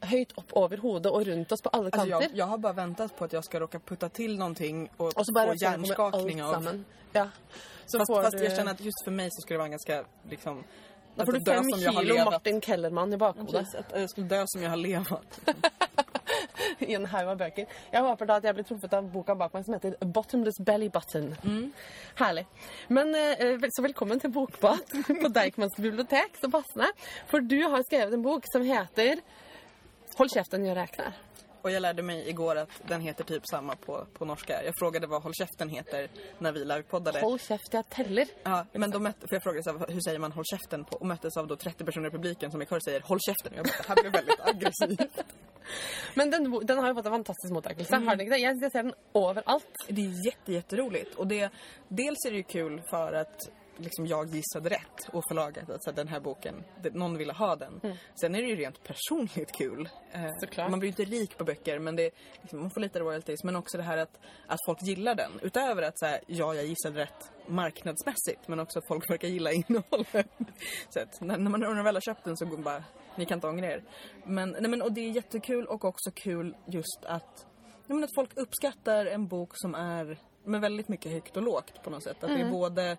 høyt 0.09 0.35
opp 0.39 0.53
over 0.61 0.83
hodet 0.83 1.11
og 1.11 1.25
rundt 1.27 1.53
oss 1.53 1.63
på 1.65 1.73
alle 1.75 1.91
kanter. 1.91 2.13
kanter. 2.13 2.29
jeg, 2.29 2.39
jeg, 2.39 2.47
har 2.47 2.61
bare 2.63 2.77
ventet 2.77 3.17
på 3.19 3.27
at 3.27 3.35
jeg 3.35 3.47
skal 3.49 3.65
råka 3.65 3.81
putte 3.83 4.09
til 4.15 4.37
noe 4.39 4.69
og, 4.99 5.09
og 5.09 5.25
så 5.27 5.35
bare 5.35 5.57
få 5.59 6.05
av... 6.07 6.31
sammen. 6.53 6.85
Ja. 7.13 7.27
Fast, 7.89 8.07
får 8.07 8.23
fast 8.23 8.39
du, 8.39 8.45
jag 8.45 8.57
känner 8.57 8.71
att 8.73 8.85
just 8.85 9.05
for 9.05 9.11
meg 9.11 9.33
så 9.33 9.43
skulle 9.43 9.57
det 9.57 9.63
være 9.63 9.73
en 9.73 9.79
ganske 9.79 10.05
liksom... 10.31 10.63
da 11.19 11.25
får 11.27 11.33
du 11.33 11.45
fem 11.45 11.71
som 11.71 11.81
jag 11.83 11.93
har 11.93 12.03
kilo. 12.03 12.25
Martin 12.31 12.61
Kellermann 12.61 13.13
i 13.13 13.17
bakhodet. 13.19 13.67
Jeg 13.95 14.11
skulle 14.13 14.29
dø 14.31 14.45
som 14.47 14.63
jeg 14.63 14.71
har 14.71 14.79
levet. 14.79 15.41
i 16.79 16.95
en 16.95 17.07
haug 17.11 17.31
av 17.33 17.39
bøker. 17.41 17.67
Jeg 17.93 18.05
håper 18.05 18.29
da 18.29 18.37
at 18.39 18.47
jeg 18.47 18.57
blir 18.57 18.67
truffet 18.69 18.95
av 18.95 19.09
boka 19.13 19.35
bak 19.39 19.55
meg 19.57 19.67
som 19.67 19.75
heter 19.75 19.97
'Bottomless 20.01 20.61
Belly 20.65 20.89
Button'. 20.95 21.33
Herlig. 22.21 22.47
Men 22.89 23.15
eh, 23.15 23.69
Så 23.75 23.83
velkommen 23.83 24.21
til 24.21 24.31
Bokbad 24.31 24.95
på 25.23 25.33
Deichmans 25.35 25.77
bibliotek. 25.77 26.39
Så 26.41 26.51
passende. 26.51 26.91
For 27.27 27.41
du 27.41 27.61
har 27.67 27.83
skrevet 27.83 28.15
en 28.15 28.23
bok 28.23 28.47
som 28.53 28.63
heter 28.63 29.23
'Hold 30.19 30.31
kjeft, 30.31 30.51
den 30.51 30.65
gjør 30.67 30.77
jeg 30.77 30.89
räknar'. 30.89 31.28
Och 31.63 31.71
jag 31.71 31.81
lärde 31.81 32.03
mig 32.03 32.29
igår 32.29 32.57
att 32.57 32.69
den 32.87 33.01
heter 33.01 33.25
typ 33.25 33.43
samma 33.47 33.77
på, 33.77 34.07
på 34.19 34.25
norska. 34.25 34.65
Jag 34.65 34.75
frågade 34.79 35.07
vad 35.07 35.23
Håll 35.23 35.35
käften 35.35 35.69
heter 35.69 36.09
när 36.39 36.53
vi 36.53 36.65
livepoddade. 36.65 37.21
Håll 37.21 37.39
kjeft, 37.39 37.75
jeg 37.75 37.89
teller. 37.89 38.27
Ja, 38.43 38.67
men 38.73 38.91
då 38.91 38.99
mötte, 38.99 39.29
för 39.29 39.37
jag 39.37 39.43
frågade 39.43 39.63
så 39.63 39.79
här, 39.79 39.87
hur 39.89 40.01
säger 40.01 40.19
man 40.19 40.33
håll 40.33 40.45
käften 40.45 40.85
på 40.85 40.97
och 40.97 41.07
möttes 41.07 41.37
av 41.37 41.47
då 41.47 41.57
30 41.57 41.85
personer 41.85 42.09
i 42.09 42.11
publiken 42.11 42.51
som 42.51 42.63
i 42.63 42.67
kör 42.67 42.81
säger 42.81 43.01
håll 43.01 43.19
käften. 43.21 43.53
Jag 43.57 43.65
bara, 43.65 43.75
det 43.79 43.89
här 43.89 43.97
blev 44.03 44.13
väldigt 44.13 44.41
aggressivt. 44.41 45.25
Men 46.15 46.31
den, 46.31 46.67
den 46.67 46.79
har 46.79 46.89
jo 46.89 46.95
fått 46.95 47.07
en 47.07 47.13
fantastisk 47.13 47.53
mottakelse. 47.53 47.97
Har 47.97 48.17
den 48.17 48.21
ikke 48.21 48.35
det? 48.35 48.41
Jeg, 48.41 48.57
jeg 48.63 48.73
ser 48.73 48.83
den 48.83 48.95
overalt. 49.13 49.85
Det 49.89 50.01
är 50.01 50.27
jätte, 50.27 50.53
jätteroligt. 50.53 51.15
Och 51.15 51.27
det, 51.27 51.51
dels 51.89 52.27
är 52.27 52.31
det 52.31 52.37
ju 52.37 52.43
kul 52.43 52.83
för 52.91 53.13
att 53.13 53.51
liksom 53.79 54.07
jag 54.07 54.29
gissade 54.29 54.69
rätt 54.69 55.09
och 55.13 55.23
förlaget 55.29 55.71
att 55.71 55.85
så 55.85 55.91
här, 55.91 55.97
den 55.97 56.09
här 56.09 56.21
boken, 56.21 56.65
det, 56.83 56.95
någon 56.95 57.19
ville 57.19 57.33
ha 57.33 57.57
den. 57.57 57.81
Sen 58.21 58.35
är 58.35 58.43
det 58.43 58.49
ju 58.49 58.57
rent 58.57 58.83
personligt 58.83 59.53
kul. 59.53 59.89
Eh, 60.13 60.69
man 60.71 60.79
blir 60.79 60.91
ju 60.91 61.03
inte 61.03 61.17
rik 61.17 61.39
på 61.39 61.45
böcker 61.45 61.79
men 61.79 61.97
det, 61.97 62.11
liksom, 62.41 62.61
man 62.61 62.71
får 62.71 62.81
lite 62.81 63.01
royalties. 63.01 63.45
Men 63.45 63.57
också 63.57 63.77
det 63.77 63.83
här 63.83 63.99
att, 63.99 64.21
att 64.47 64.59
folk 64.67 64.83
gillar 64.83 65.15
den. 65.15 65.31
Utöver 65.43 65.83
att 65.83 65.99
så 65.99 66.07
här, 66.07 66.21
ja, 66.27 66.55
jag 66.55 66.67
gissade 66.67 67.01
rätt 67.01 67.33
marknadsmässigt 67.47 68.49
men 68.49 68.61
också 68.61 68.79
att 68.79 68.87
folk 68.89 69.11
verkar 69.11 69.29
gilla 69.29 69.53
innehållet. 69.53 70.31
så 70.89 71.01
att, 71.01 71.21
när, 71.21 71.39
när 71.39 71.51
man 71.51 71.61
när 71.61 71.75
man 71.75 71.85
väl 71.85 71.97
har 71.97 72.01
köpt 72.01 72.25
den 72.25 72.37
så 72.37 72.45
går 72.45 72.57
man 72.57 72.65
bara, 72.65 72.85
ni 73.17 73.27
kan 73.27 73.37
inte 73.37 73.49
ångra 73.49 73.67
er. 73.73 73.85
Men, 74.25 74.57
nej, 74.61 74.71
men, 74.71 74.83
och 74.83 74.93
det 74.93 75.01
är 75.01 75.11
jättekul 75.11 75.67
och 75.67 75.85
också 75.85 76.11
kul 76.11 76.57
just 76.67 77.05
att 77.05 77.47
nej, 77.87 77.97
men 77.97 78.05
att 78.05 78.15
folk 78.15 78.31
uppskattar 78.37 79.07
en 79.07 79.27
bok 79.27 79.51
som 79.55 79.75
är 79.75 80.19
med 80.45 80.61
väldigt 80.61 80.89
mycket 80.89 81.13
högt 81.13 81.37
och 81.37 81.43
lågt 81.43 81.83
på 81.83 81.91
något 81.91 82.03
sätt. 82.03 82.25
Att 82.25 82.31
det 82.31 82.41
är 82.41 82.51
både 82.51 82.97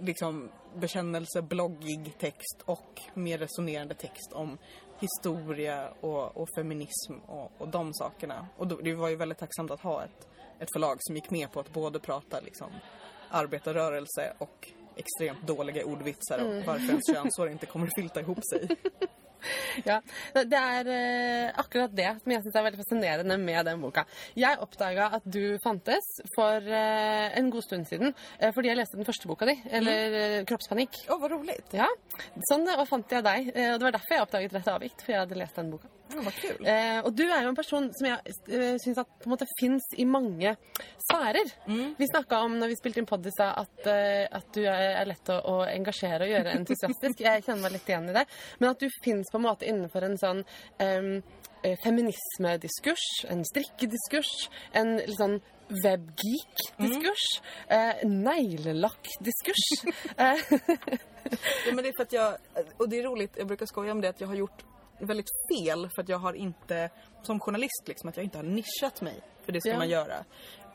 liksom 0.00 0.48
bekännelse, 0.76 1.42
bloggig 1.42 2.18
text 2.18 2.62
och 2.64 3.00
mer 3.14 3.38
resonerande 3.38 3.94
text 3.94 4.32
om 4.32 4.58
historia 5.00 5.90
och, 6.00 6.36
och 6.36 6.48
feminism 6.56 7.12
och, 7.26 7.52
och 7.58 7.68
de 7.68 7.94
sakerna. 7.94 8.46
Och 8.56 8.66
då, 8.66 8.76
det 8.76 8.94
var 8.94 9.08
ju 9.08 9.16
väldigt 9.16 9.38
tacksamt 9.38 9.70
att 9.70 9.80
ha 9.80 10.04
ett, 10.04 10.28
ett 10.58 10.68
förlag 10.72 10.96
som 11.00 11.16
gick 11.16 11.30
med 11.30 11.52
på 11.52 11.60
att 11.60 11.72
både 11.72 11.98
prata 11.98 12.40
liksom 12.40 12.70
arbetarrörelse 13.30 14.32
och 14.38 14.68
extremt 14.96 15.46
dåliga 15.46 15.84
ordvitsar 15.84 16.38
om 16.38 16.62
varför 16.66 16.88
ens 16.88 17.06
könshår 17.06 17.48
inte 17.50 17.66
kommer 17.66 17.86
att 17.86 17.94
filta 17.94 18.20
ihop 18.20 18.44
sig. 18.52 18.68
Ja, 19.86 20.00
Det 20.34 20.58
er 20.58 20.90
eh, 20.92 21.52
akkurat 21.60 21.94
det 21.94 22.08
som 22.22 22.32
jeg 22.32 22.44
syns 22.44 22.58
er 22.58 22.66
veldig 22.66 22.80
fascinerende 22.82 23.38
med 23.40 23.68
den 23.68 23.82
boka. 23.82 24.04
Jeg 24.38 24.58
oppdaga 24.64 25.10
at 25.18 25.26
du 25.28 25.58
fantes 25.64 26.08
for 26.34 26.62
eh, 26.62 27.28
en 27.38 27.50
god 27.52 27.66
stund 27.66 27.88
siden 27.90 28.14
eh, 28.38 28.52
fordi 28.54 28.72
jeg 28.72 28.80
leste 28.80 28.98
den 28.98 29.08
første 29.08 29.30
boka 29.30 29.48
di, 29.48 29.56
eller 29.70 30.18
eh, 30.22 30.40
'Kroppspanikk'. 30.48 31.04
oh, 31.08 31.18
hvor 31.20 31.36
rolig. 31.36 31.58
Ja, 31.72 31.88
Sånn 32.50 32.66
og 32.68 32.86
fant 32.88 33.10
jeg 33.12 33.24
deg. 33.24 33.48
Og 33.54 33.78
Det 33.78 33.86
var 33.86 33.94
derfor 33.96 34.14
jeg 34.14 34.26
oppdaget 34.26 34.58
Rett 34.58 34.68
avvikt, 34.72 35.02
for 35.04 35.12
jeg 35.14 35.24
hadde 35.24 35.38
lest 35.38 35.56
den 35.58 35.70
boka. 35.72 35.97
Ja, 36.14 36.22
vad 36.24 36.34
kul! 36.34 36.66
Eh, 36.66 37.00
og 37.04 37.10
du 37.16 37.24
er 37.26 37.42
jo 37.44 37.50
en 37.52 37.58
person 37.58 37.88
som 37.96 38.08
jeg 38.08 38.34
uh, 38.48 38.76
syns 38.80 39.00
at 39.02 39.10
på 39.20 39.28
en 39.28 39.34
måte 39.34 39.48
fins 39.58 39.84
i 39.96 40.06
mange 40.08 40.54
sfærer. 41.04 41.50
Vi 41.98 42.08
snakka 42.10 42.40
om 42.46 42.56
når 42.60 42.72
vi 42.72 42.78
spilte 42.78 43.02
inn 43.02 43.08
pod 43.08 43.26
i 43.26 43.32
stad, 43.34 43.52
at, 43.64 43.90
eh, 43.92 44.24
at 44.38 44.48
du 44.54 44.62
er, 44.64 44.94
er 45.02 45.10
lett 45.10 45.32
å, 45.34 45.38
å 45.52 45.58
engasjere 45.68 46.24
og 46.24 46.32
gjøre 46.32 46.56
entusiastisk. 46.60 47.20
Jeg 47.26 47.44
kjenner 47.44 47.66
meg 47.66 47.76
litt 47.76 47.92
igjen 47.92 48.08
i 48.12 48.16
det. 48.16 48.24
Men 48.60 48.72
at 48.72 48.80
du 48.82 48.88
fins 49.04 49.30
på 49.32 49.40
en 49.40 49.46
måte 49.48 49.68
innenfor 49.68 50.08
en 50.08 50.18
sånn 50.20 50.42
eh, 50.80 51.76
feminismediskurs, 51.84 53.06
en 53.28 53.44
strikkediskurs, 53.46 54.32
en 54.78 54.96
litt 55.02 55.20
sånn 55.20 55.38
webgeek-diskurs, 55.84 57.24
eh, 57.68 58.04
neglelakkdiskurs. 58.08 59.66
eh, 60.16 60.98
Ja, 61.66 61.74
men 61.74 61.84
det 61.84 61.88
är 61.88 61.92
för 61.96 62.02
att 62.02 62.12
jag, 62.12 62.36
och 62.76 62.88
det 62.88 62.98
är 62.98 63.02
roligt, 63.02 63.34
jag 63.36 63.46
brukar 63.46 63.66
skoja 63.66 63.92
om 63.92 64.00
det 64.00 64.08
att 64.08 64.20
jag 64.20 64.28
har 64.28 64.34
gjort 64.34 64.64
väldigt 65.00 65.30
fel 65.52 65.88
för 65.94 66.02
att 66.02 66.08
jag 66.08 66.18
har 66.18 66.32
inte, 66.32 66.90
som 67.22 67.40
journalist 67.40 67.82
liksom, 67.86 68.08
att 68.08 68.16
jag 68.16 68.24
inte 68.24 68.38
har 68.38 68.42
nischat 68.44 69.00
mig. 69.00 69.20
För 69.44 69.52
det 69.52 69.60
ska 69.60 69.70
Ja. 69.70 69.76
man 69.78 69.88
göra. 69.88 70.14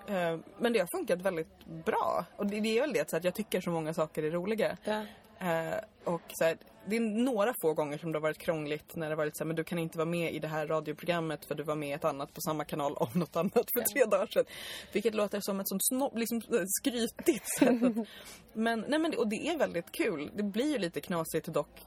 Uh, 0.09 0.39
Men 0.59 0.73
det 0.73 0.79
har 0.79 0.97
funkat 0.97 1.21
väldigt 1.21 1.65
bra. 1.85 2.25
Och 2.37 2.45
det, 2.47 2.59
det 2.59 2.77
är 2.77 2.81
väl 2.81 2.93
det 2.93 3.09
så 3.09 3.17
att 3.17 3.23
jag 3.23 3.35
tycker 3.35 3.61
så 3.61 3.69
många 3.69 3.93
saker 3.93 4.23
är 4.23 4.31
roliga. 4.31 4.77
ja. 4.83 5.01
Uh, 5.41 5.75
och 6.03 6.21
så 6.29 6.43
här, 6.45 6.57
det 6.87 6.95
är 6.95 6.99
några 6.99 7.53
få 7.61 7.73
gånger 7.73 7.97
som 7.97 8.11
det 8.11 8.17
har 8.17 8.21
varit 8.21 8.37
krångligt 8.37 8.95
när 8.95 9.05
det 9.09 9.11
har 9.11 9.17
varit 9.17 9.37
så 9.37 9.43
här, 9.43 9.47
men 9.47 9.55
du 9.55 9.63
kan 9.63 9.79
inte 9.79 9.97
vara 9.97 10.05
med 10.09 10.33
i 10.33 10.39
det 10.39 10.47
här 10.47 10.67
radioprogrammet 10.67 11.45
för 11.45 11.55
du 11.55 11.63
var 11.63 11.75
med 11.75 11.89
i 11.89 11.91
ett 11.91 12.05
annat 12.05 12.33
på 12.33 12.41
samma 12.41 12.65
kanal 12.65 12.93
om 12.93 13.07
något 13.13 13.35
annat 13.35 13.53
för 13.73 13.81
tre 13.93 14.05
dagar 14.05 14.27
sedan. 14.27 14.45
Vilket 14.93 15.15
låter 15.15 15.39
som 15.41 15.59
ett 15.59 15.67
sånt 15.67 15.85
snobb, 15.85 16.17
liksom 16.17 16.37
eh, 16.37 16.63
skrytigt 16.79 17.45
sätt. 17.59 17.81
Men, 18.53 18.85
nej 18.87 18.99
men, 18.99 19.13
och 19.17 19.27
det 19.27 19.47
är 19.47 19.57
väldigt 19.57 19.91
kul. 19.91 20.31
Det 20.35 20.43
blir 20.43 20.71
ju 20.71 20.77
lite 20.77 21.01
knasigt 21.01 21.47
dock. 21.47 21.81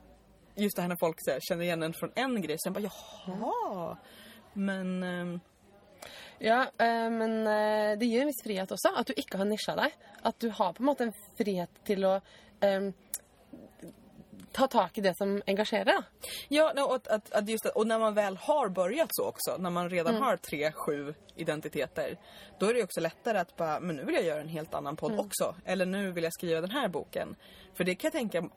Just 0.56 0.76
det 0.76 0.82
här 0.82 0.88
när 0.88 0.96
folk 0.96 1.16
så 1.18 1.30
här, 1.30 1.40
känner 1.40 1.64
igen 1.64 1.82
en 1.82 1.92
från 1.92 2.12
en 2.14 2.42
grej. 2.42 2.56
Sen 2.58 2.72
bara 2.72 2.90
jaha. 3.26 3.96
Men 4.52 5.02
ehm, 5.02 5.40
Ja, 6.38 6.62
eh, 6.62 7.10
men 7.10 7.46
eh, 7.46 7.98
det 7.98 8.06
gir 8.06 8.20
en 8.20 8.26
viss 8.26 8.42
frihet 8.44 8.72
også, 8.72 8.92
at 8.96 9.08
du 9.08 9.14
ikke 9.16 9.38
har 9.40 9.48
nisja 9.48 9.76
deg. 9.78 9.94
At 10.22 10.38
du 10.40 10.50
har 10.50 10.74
på 10.76 10.82
en 10.82 10.88
måte 10.90 11.06
en 11.08 11.14
frihet 11.38 11.80
til 11.88 12.04
å 12.04 12.18
em, 12.60 12.90
ta 14.52 14.66
tak 14.66 14.98
i 14.98 15.00
det 15.00 15.14
som 15.16 15.42
engasjerer. 15.46 15.84
Da. 15.84 16.02
Ja, 16.48 16.72
no, 16.76 16.92
att, 16.92 17.32
att 17.32 17.48
just 17.48 17.64
det, 17.64 17.70
och 17.70 17.86
när 17.86 17.98
man 17.98 18.14
väl 18.14 18.36
har 18.36 18.68
börjat 18.68 19.08
så 19.10 19.24
också, 19.28 19.56
när 19.58 19.70
man 19.70 19.90
redan 19.90 20.14
har 20.14 20.36
tre, 20.36 20.72
sju 20.72 21.14
identiteter, 21.36 22.18
då 22.58 22.66
är 22.66 22.74
det 22.74 22.82
också 22.82 23.00
lättare 23.00 23.38
att 23.38 23.56
bara, 23.56 23.80
men 23.80 23.96
nu 23.96 24.04
vill 24.04 24.14
jag 24.14 24.24
göra 24.24 24.40
en 24.40 24.48
helt 24.48 24.74
annan 24.74 24.96
podd 24.96 25.20
också. 25.20 25.54
Eller 25.64 25.86
nu 25.86 26.12
vill 26.12 26.24
jag 26.24 26.32
skriva 26.32 26.60
den 26.60 26.70
här 26.70 26.88
boken. 26.88 27.36
För 27.74 27.84
det 27.84 27.94
kan 27.94 28.08
jag 28.08 28.12
tänka 28.12 28.48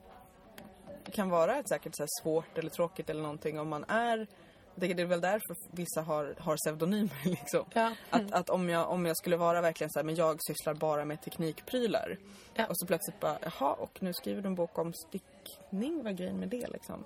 kan 1.12 1.30
vara 1.30 1.56
ett 1.56 1.68
säkert 1.68 1.96
så 1.96 2.02
här 2.02 2.08
svårt 2.22 2.58
eller 2.58 2.70
tråkigt 2.70 3.10
eller 3.10 3.22
någonting 3.22 3.60
om 3.60 3.68
man 3.68 3.84
är 3.88 4.26
jag 4.74 4.80
tänker 4.80 4.94
det 4.94 5.02
är 5.02 5.06
väl 5.06 5.20
därför 5.20 5.56
vissa 5.70 6.02
har, 6.02 6.34
har 6.38 6.56
pseudonymer 6.56 7.24
liksom. 7.24 7.64
Ja. 7.74 7.92
Att, 8.10 8.32
att 8.32 8.50
om, 8.50 8.68
jag, 8.68 8.90
om 8.90 9.06
jag 9.06 9.16
skulle 9.16 9.36
vara 9.36 9.60
verkligen 9.60 9.90
så 9.90 9.98
här, 9.98 10.04
men 10.04 10.14
jag 10.14 10.38
sysslar 10.46 10.74
bara 10.74 11.04
med 11.04 11.22
teknikprylar. 11.22 12.16
Ja. 12.54 12.66
Och 12.66 12.78
så 12.78 12.86
plötsligt 12.86 13.20
bara, 13.20 13.38
jaha, 13.42 13.72
och 13.72 14.02
nu 14.02 14.12
skriver 14.12 14.42
du 14.42 14.48
en 14.48 14.54
bok 14.54 14.78
om 14.78 14.92
stickning, 14.92 16.02
vad 16.02 16.12
är 16.12 16.16
grejen 16.16 16.40
med 16.40 16.48
det 16.48 16.68
liksom? 16.68 17.04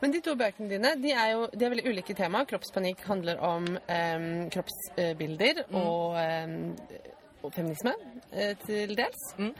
Men 0.00 0.12
de 0.12 0.20
to 0.20 0.34
bøkene 0.36 0.68
dine 0.68 0.90
de 1.00 1.12
er 1.14 1.30
jo 1.32 1.46
de 1.52 1.64
er 1.64 1.72
veldig 1.72 1.86
ulike 1.88 2.14
tema. 2.14 2.44
'Kroppspanikk' 2.44 3.06
handler 3.08 3.38
om 3.40 3.78
eh, 3.86 4.48
kroppsbilder 4.52 5.62
og, 5.70 6.18
em, 6.20 6.76
og 6.76 7.13
feminisme 7.52 7.92
eh, 8.32 8.54
til 8.64 8.96
dels. 8.96 9.22
Mm. 9.38 9.54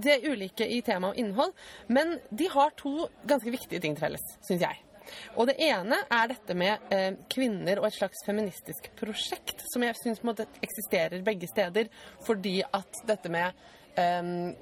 de 0.00 0.10
er 0.12 0.26
ulike 0.28 0.66
i 0.66 0.80
tema 0.84 1.12
og 1.12 1.18
innhold, 1.20 1.52
men 1.88 2.18
de 2.30 2.48
har 2.52 2.74
to 2.76 3.08
ganske 3.28 3.50
viktige 3.50 3.80
ting 3.80 3.96
til 3.96 4.06
felles, 4.06 4.24
syns 4.46 4.64
jeg. 4.64 4.84
Og 5.36 5.48
det 5.48 5.56
ene 5.62 6.00
er 6.12 6.30
dette 6.32 6.56
med 6.58 6.92
eh, 6.94 7.12
kvinner 7.32 7.80
og 7.80 7.88
et 7.88 7.96
slags 7.98 8.24
feministisk 8.26 8.90
prosjekt, 8.98 9.64
som 9.72 9.84
jeg 9.84 9.96
syns 10.00 10.22
eksisterer 10.62 11.24
begge 11.26 11.48
steder, 11.50 11.88
fordi 12.26 12.60
at 12.62 13.02
dette 13.08 13.32
med 13.32 13.52
em, 13.98 14.54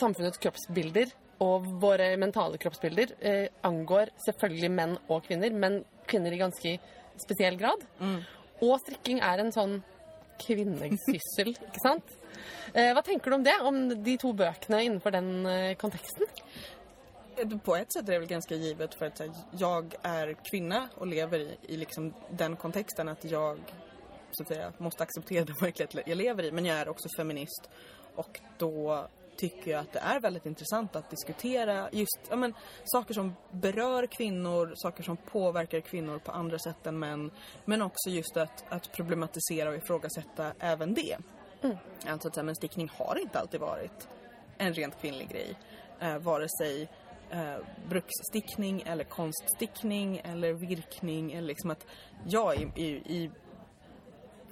samfunnets 0.00 0.40
kroppsbilder 0.42 1.12
og 1.44 1.66
våre 1.82 2.14
mentale 2.20 2.58
kroppsbilder 2.60 3.16
eh, 3.20 3.48
angår 3.66 4.14
selvfølgelig 4.26 4.72
menn 4.72 4.96
og 5.08 5.26
kvinner, 5.26 5.52
men 5.52 5.82
kvinner 6.08 6.32
i 6.32 6.40
ganske 6.40 6.78
spesiell 7.20 7.58
grad. 7.60 7.84
Og 8.64 8.78
strikking 8.80 9.20
er 9.24 9.42
en 9.42 9.52
sånn 9.52 9.78
kvinnesyssel, 10.40 11.52
ikke 11.54 11.82
sant? 11.82 12.14
Eh, 12.74 12.92
hva 12.92 13.02
tenker 13.02 13.30
du 13.30 13.36
om 13.38 13.44
det? 13.46 13.56
Om 13.62 13.80
de 14.04 14.16
to 14.20 14.32
bøkene 14.36 14.82
innenfor 14.84 15.14
den 15.16 15.46
eh, 15.46 15.74
konteksten? 15.80 16.26
På 17.64 17.76
ett 17.76 17.92
sätt 17.92 18.08
är 18.08 18.12
det 18.12 18.18
väl 18.18 18.28
ganska 18.28 18.54
givet 18.54 18.94
för 18.94 19.06
att 19.06 19.20
jeg 19.52 19.98
er 20.02 20.36
kvinna 20.50 20.88
och 20.94 21.06
lever 21.06 21.38
i, 21.38 21.56
i 21.68 21.76
liksom 21.76 22.14
den 22.30 22.56
kontexten 22.56 23.08
att 23.08 23.24
jag 23.24 23.58
så 24.30 24.42
att 24.42 24.48
säga, 24.48 24.72
måste 24.78 25.02
acceptera 25.02 25.44
den 25.44 25.56
verklighet 25.60 26.06
jag 26.06 26.16
lever 26.16 26.44
i. 26.44 26.52
Men 26.52 26.64
jag 26.64 26.78
är 26.78 26.88
också 26.88 27.08
feminist 27.16 27.70
och 28.14 28.40
då 28.58 29.06
tycker 29.36 29.70
jag 29.70 29.80
att 29.80 29.92
det 29.92 29.98
är 29.98 30.20
väldigt 30.20 30.46
intressant 30.46 30.96
att 30.96 31.10
diskutera 31.10 31.88
just 31.92 32.20
ja, 32.30 32.36
men, 32.36 32.54
saker 32.84 33.14
som 33.14 33.36
berör 33.50 34.06
kvinnor, 34.06 34.72
saker 34.76 35.02
som 35.02 35.16
påverkar 35.16 35.80
kvinnor 35.80 36.18
på 36.18 36.32
andra 36.32 36.58
sätt 36.58 36.86
än 36.86 36.98
män. 36.98 37.30
Men 37.64 37.82
också 37.82 38.10
just 38.10 38.36
att, 38.36 38.64
att 38.68 38.92
problematisera 38.92 39.68
och 39.68 39.76
ifrågasätta 39.76 40.52
även 40.58 40.94
det. 40.94 41.16
Mm. 41.62 41.76
Alltså 42.06 42.28
att 42.28 42.44
men 42.44 42.56
stickning 42.56 42.90
har 42.94 43.18
inte 43.22 43.38
alltid 43.38 43.60
varit 43.60 44.08
en 44.58 44.74
rent 44.74 45.00
kvinnlig 45.00 45.28
grej. 45.28 45.58
Eh, 46.00 46.18
vare 46.18 46.48
sig 46.48 46.88
eh, 47.30 47.56
bruksstickning 47.88 48.82
eller 48.86 49.04
konststickning 49.04 50.20
eller 50.24 50.52
virkning. 50.52 51.32
Eller 51.32 51.48
liksom 51.48 51.70
att, 51.70 51.86
jag 52.26 52.56
i, 52.56 52.70
i, 52.74 52.86
i 53.16 53.30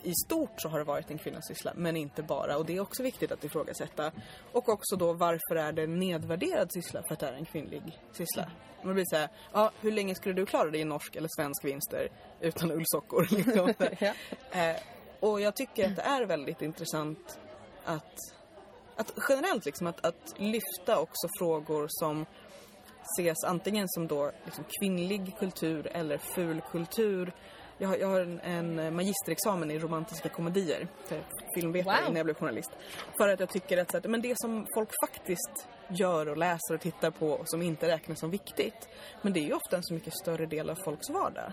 i 0.04 0.14
stort 0.14 0.60
så 0.60 0.68
har 0.68 0.78
det 0.78 0.84
varit 0.84 1.10
en 1.10 1.18
kvinnas 1.18 1.46
syssla, 1.46 1.72
men 1.76 1.96
inte 1.96 2.22
bara. 2.22 2.56
Och 2.56 2.66
det 2.66 2.76
är 2.76 2.80
också 2.80 3.02
viktigt 3.02 3.32
att 3.32 3.44
ifrågasätta. 3.44 4.12
Och 4.52 4.68
också 4.68 4.96
då 4.96 5.12
varför 5.12 5.56
är 5.56 5.72
det 5.72 5.82
en 5.82 5.98
nedvärderad 5.98 6.72
syssla 6.72 7.02
för 7.08 7.14
att 7.14 7.20
det 7.20 7.26
är 7.26 7.32
en 7.32 7.44
kvinnlig 7.44 7.98
syssla? 8.12 8.50
Och 8.80 8.88
det 8.88 8.94
blir 8.94 9.04
så 9.06 9.16
här, 9.16 9.28
ja, 9.52 9.70
hur 9.80 9.92
länge 9.92 10.14
skulle 10.14 10.34
du 10.34 10.46
klara 10.46 10.70
dig 10.70 10.80
i 10.80 10.84
norsk 10.84 11.16
eller 11.16 11.28
svensk 11.36 11.64
vinster 11.64 12.08
utan 12.40 12.70
ullsockor? 12.70 13.26
Liksom. 13.36 13.74
Ja. 14.00 14.12
eh, 14.60 14.76
och 15.20 15.40
jag 15.40 15.56
tycker 15.56 15.86
att 15.86 15.96
det 15.96 16.02
är 16.02 16.26
väldigt 16.26 16.62
intressant 16.62 17.38
att, 17.84 18.18
att 18.96 19.12
generellt 19.28 19.64
liksom 19.64 19.86
att, 19.86 20.04
att 20.04 20.34
lyfta 20.36 20.98
också 20.98 21.28
frågor 21.38 21.86
som 21.88 22.26
ses 23.18 23.44
antingen 23.44 23.88
som 23.88 24.06
då 24.06 24.32
liksom 24.44 24.64
kvinnlig 24.80 25.36
kultur 25.38 25.86
eller 25.86 26.18
ful 26.18 26.60
kultur 26.70 27.32
jag 27.78 27.88
har, 27.88 27.96
jag 27.96 28.08
har 28.08 28.20
en, 28.20 28.40
en 28.40 28.96
magisterexamen 28.96 29.70
i 29.70 29.78
romantiska 29.78 30.28
komedier 30.28 30.88
för 31.04 31.20
filmvetare 31.54 31.94
Wow. 31.94 32.02
innan 32.04 32.16
jag 32.16 32.26
blev 32.26 32.36
journalist. 32.36 32.70
För 33.18 33.28
att 33.28 33.40
jag 33.40 33.48
tycker 33.48 33.78
att 33.78 33.90
så 33.90 33.96
att, 33.96 34.04
men 34.04 34.22
det 34.22 34.34
som 34.36 34.66
folk 34.74 34.88
faktiskt 35.06 35.68
gör 35.88 36.28
och 36.28 36.36
läser 36.36 36.74
och 36.74 36.80
tittar 36.80 37.10
på 37.10 37.30
och 37.30 37.48
som 37.48 37.62
inte 37.62 37.88
räknas 37.88 38.20
som 38.20 38.30
viktigt. 38.30 38.88
Men 39.22 39.32
det 39.32 39.40
är 39.40 39.44
ju 39.44 39.52
ofta 39.52 39.76
en 39.76 39.82
så 39.84 39.94
mycket 39.94 40.12
större 40.18 40.46
del 40.46 40.70
av 40.70 40.74
folks 40.84 41.10
vardag. 41.10 41.52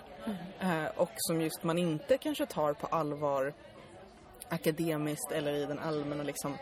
Eh, 0.59 0.85
och 0.95 1.11
som 1.15 1.41
just 1.41 1.63
man 1.63 1.77
inte 1.77 2.17
kanske 2.17 2.45
tar 2.45 2.73
på 2.73 2.87
allvar 2.87 3.53
akademiskt 4.49 5.31
eller 5.31 5.53
i 5.53 5.65
den 5.65 5.79
allmänna 5.79 6.23
liksom, 6.23 6.57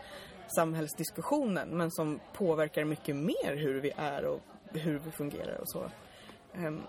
samhällsdiskussionen 0.56 1.68
men 1.68 1.90
som 1.90 2.20
påverkar 2.32 2.84
mycket 2.84 3.16
mer 3.16 3.56
hur 3.56 3.80
vi 3.80 3.92
är 3.96 4.24
och 4.24 4.40
hur 4.72 4.98
vi 4.98 5.10
fungerar 5.10 5.54
och 5.60 5.70
så. 5.70 5.90
Ehm, 6.54 6.82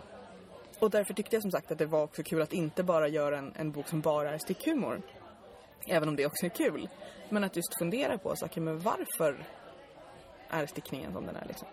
och 0.81 0.89
därför 0.89 1.13
tyckte 1.13 1.35
jag 1.35 1.41
som 1.41 1.51
sagt 1.51 1.71
att 1.71 1.77
det 1.77 1.85
var 1.85 2.03
också 2.03 2.23
kul 2.23 2.41
att 2.41 2.53
inte 2.53 2.83
bara 2.83 3.07
göra 3.07 3.37
en, 3.37 3.53
en 3.55 3.71
bok 3.71 3.87
som 3.87 4.01
bara 4.01 4.31
är 4.31 4.37
stickhumor. 4.37 5.01
Även 5.87 6.09
om 6.09 6.15
det 6.15 6.25
också 6.25 6.45
är 6.45 6.49
kul. 6.49 6.89
Men 7.29 7.43
att 7.43 7.55
just 7.55 7.77
fundera 7.79 8.17
på 8.17 8.35
saker, 8.35 8.61
men 8.61 8.79
varför 8.79 9.47
er 10.53 10.65
stickningen 10.65 11.13
som 11.13 11.25
den 11.25 11.35
er, 11.35 11.45
liksom. 11.47 11.67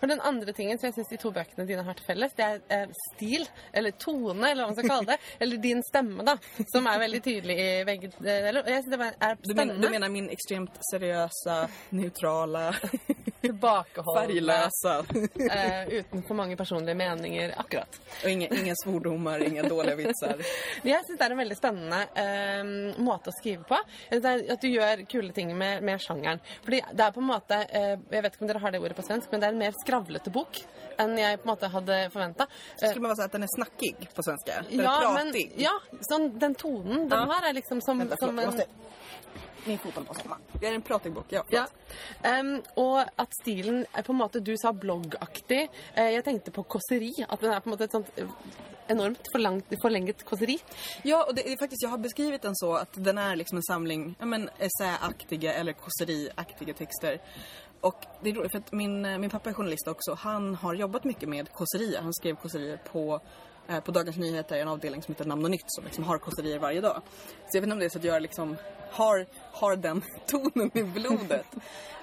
For 0.00 0.06
den 0.06 0.20
andre 0.20 0.52
tingen 0.52 0.78
som 0.78 0.86
jeg 0.86 0.94
syns 0.94 1.08
de 1.08 1.18
to 1.20 1.30
bøkene 1.34 1.66
dine 1.68 1.84
har 1.84 1.98
til 1.98 2.06
felles, 2.06 2.32
det 2.38 2.46
er 2.46 2.62
eh, 2.72 2.94
stil, 3.12 3.44
eller 3.72 3.92
tone, 4.00 4.50
eller 4.50 4.64
hva 4.64 4.70
man 4.70 4.78
skal 4.78 4.88
kalle 4.88 5.12
det. 5.12 5.18
Eller 5.44 5.60
din 5.60 5.82
stemme, 5.84 6.24
da. 6.24 6.36
Som 6.72 6.88
er 6.88 7.02
veldig 7.02 7.20
tydelig 7.24 7.58
i 7.60 7.68
begge 7.84 8.12
deler. 8.18 8.62
Er 8.64 9.36
Du, 9.42 9.54
men, 9.54 9.74
du 9.80 9.88
menar 9.90 10.08
min 10.08 10.30
extremt 10.30 10.78
seriösa, 10.92 11.68
neutrala, 11.90 12.70
Tilbakeholdne. 13.42 14.20
färglösa 14.20 15.04
eh, 15.50 15.88
uten 15.98 16.22
for 16.22 16.34
mange 16.38 16.56
personlige 16.56 16.94
meninger. 16.94 17.54
Akkurat. 17.58 18.00
Og 18.24 18.30
ingen, 18.30 18.54
ingen 18.58 18.76
svordommer, 18.76 19.42
ingen 19.46 19.68
dårlige 19.68 19.96
vitser. 19.96 20.42
Jeg 20.86 21.02
syns 21.06 21.18
det 21.18 21.26
er 21.26 21.34
en 21.34 21.40
veldig 21.42 21.56
spennende 21.58 22.00
eh, 22.22 23.00
måte 23.02 23.32
å 23.32 23.36
skrive 23.38 23.66
på. 23.68 23.78
Er 24.10 24.22
At 24.54 24.62
du 24.62 24.68
gjør 24.70 25.02
kule 25.10 25.32
ting 25.36 25.50
med, 25.58 25.82
med 25.82 26.00
sjangeren. 26.02 26.40
Fordi 26.64 26.82
det 26.92 27.06
er 27.08 27.14
på 27.16 27.20
en 27.22 27.28
måte 27.32 27.58
eh, 27.68 27.96
Jeg 28.10 28.22
vet 28.24 28.34
ikke 28.36 28.46
om 28.46 28.52
dere 28.52 28.62
har 28.62 28.74
det 28.76 28.80
ordet 28.82 28.96
på 28.98 29.06
svensk, 29.06 29.30
men 29.32 29.42
det 29.42 29.50
er 29.50 29.56
en 29.56 29.62
mer 29.66 29.76
skravlete 29.82 30.30
bok 30.34 30.62
enn 31.00 31.14
jeg 31.16 31.38
på 31.40 31.46
en 31.48 31.50
måte 31.54 31.68
hadde 31.72 31.96
forventa. 32.12 32.46
Så 32.76 32.90
skulle 32.90 33.02
man 33.06 33.10
bare 33.14 33.22
si 33.22 33.24
at 33.24 33.32
den 33.32 33.46
er 33.46 33.52
snakkig 33.56 33.94
på. 34.12 34.22
Den 34.22 34.36
är 34.78 34.82
Ja, 34.84 35.12
men 35.16 35.30
pratig. 35.32 35.52
ja, 35.56 35.72
sånn, 36.04 36.26
den 36.38 36.54
tonen 36.54 37.08
den 37.08 37.18
Ja. 37.18 37.24
har, 37.32 37.48
er 37.48 37.56
liksom 37.56 37.80
som, 37.82 37.98
Vent, 37.98 38.12
som 38.20 38.38
en 38.38 38.60
måste... 39.66 39.68
Min 39.68 39.78
fot 39.78 39.94
på 39.94 40.00
att 40.00 40.40
Vi 40.52 40.58
Det 40.60 40.66
är 40.66 40.74
en 40.74 40.82
pratig 40.82 41.12
bok, 41.12 41.26
ja. 41.28 41.44
ja. 41.48 41.66
Um, 42.40 42.62
og 42.76 43.04
at 43.16 43.34
stilen 43.42 43.86
er 43.94 44.02
på 44.02 44.12
en 44.12 44.18
måte 44.18 44.40
Du 44.40 44.56
sa 44.56 44.72
bloggaktig. 44.72 45.68
Eh, 45.94 46.10
jeg 46.14 46.24
tenkte 46.24 46.50
på 46.50 46.62
kåseri. 46.62 47.12
At 47.28 47.40
den 47.40 47.52
er 47.52 47.60
på 47.60 47.70
en 47.70 47.74
måte 47.74 47.84
et 47.84 47.92
sånt 47.92 48.08
eh, 48.16 48.26
enormt 48.88 49.28
forlangt, 49.32 49.74
forlenget 49.82 50.24
kåseri. 50.24 50.58
Ja, 51.04 51.24
og 51.28 51.34
det 51.34 51.52
är 51.52 51.56
faktiskt, 51.56 51.82
jag 51.82 51.90
har 51.90 51.98
beskrivit 51.98 52.42
den 52.42 52.56
så 52.56 52.74
att 52.74 52.92
den 52.92 53.18
är 53.18 53.36
liksom 53.36 53.56
en 53.56 53.62
samling 53.62 54.14
ja, 54.18 54.26
men, 54.26 54.50
essäaktiga 54.58 55.54
eller 55.54 55.72
kåseriaktiga 55.72 56.74
texter. 56.74 57.20
Och 57.80 58.04
det 58.22 58.30
är 58.30 58.34
roligt 58.34 58.52
för 58.52 58.58
att 58.58 58.72
min, 58.72 59.04
eh, 59.04 59.18
min 59.18 59.30
pappa 59.30 59.50
är 59.50 59.54
journalist 59.54 59.88
också. 59.88 60.14
Han 60.14 60.54
har 60.54 60.74
jobbat 60.74 61.04
mycket 61.04 61.28
med 61.28 61.52
kåserier. 61.52 62.02
Han 62.02 62.14
skrev 62.14 62.34
kåserier 62.36 62.76
på, 62.76 63.20
på 63.84 63.92
Dagens 63.92 64.16
Nyheter, 64.16 64.56
en 64.56 64.68
avdelning 64.68 65.02
som 65.02 65.14
heter 65.14 65.24
Namn 65.24 65.44
och 65.44 65.50
Nytt 65.50 65.64
som 65.66 65.84
liksom 65.84 66.04
har 66.04 66.18
kåserier 66.18 66.58
varje 66.58 66.80
dag. 66.80 67.02
Så 67.50 67.56
jag 67.56 67.60
vet 67.60 67.62
inte 67.62 67.72
om 67.72 67.78
det 67.78 67.84
är 67.84 67.90
så 67.90 67.98
att 67.98 68.04
jag 68.04 68.22
liksom 68.22 68.56
har, 68.90 69.26
har 69.52 69.76
den 69.76 70.02
tonen 70.26 70.70
i 70.74 70.82
blodet. 70.82 71.46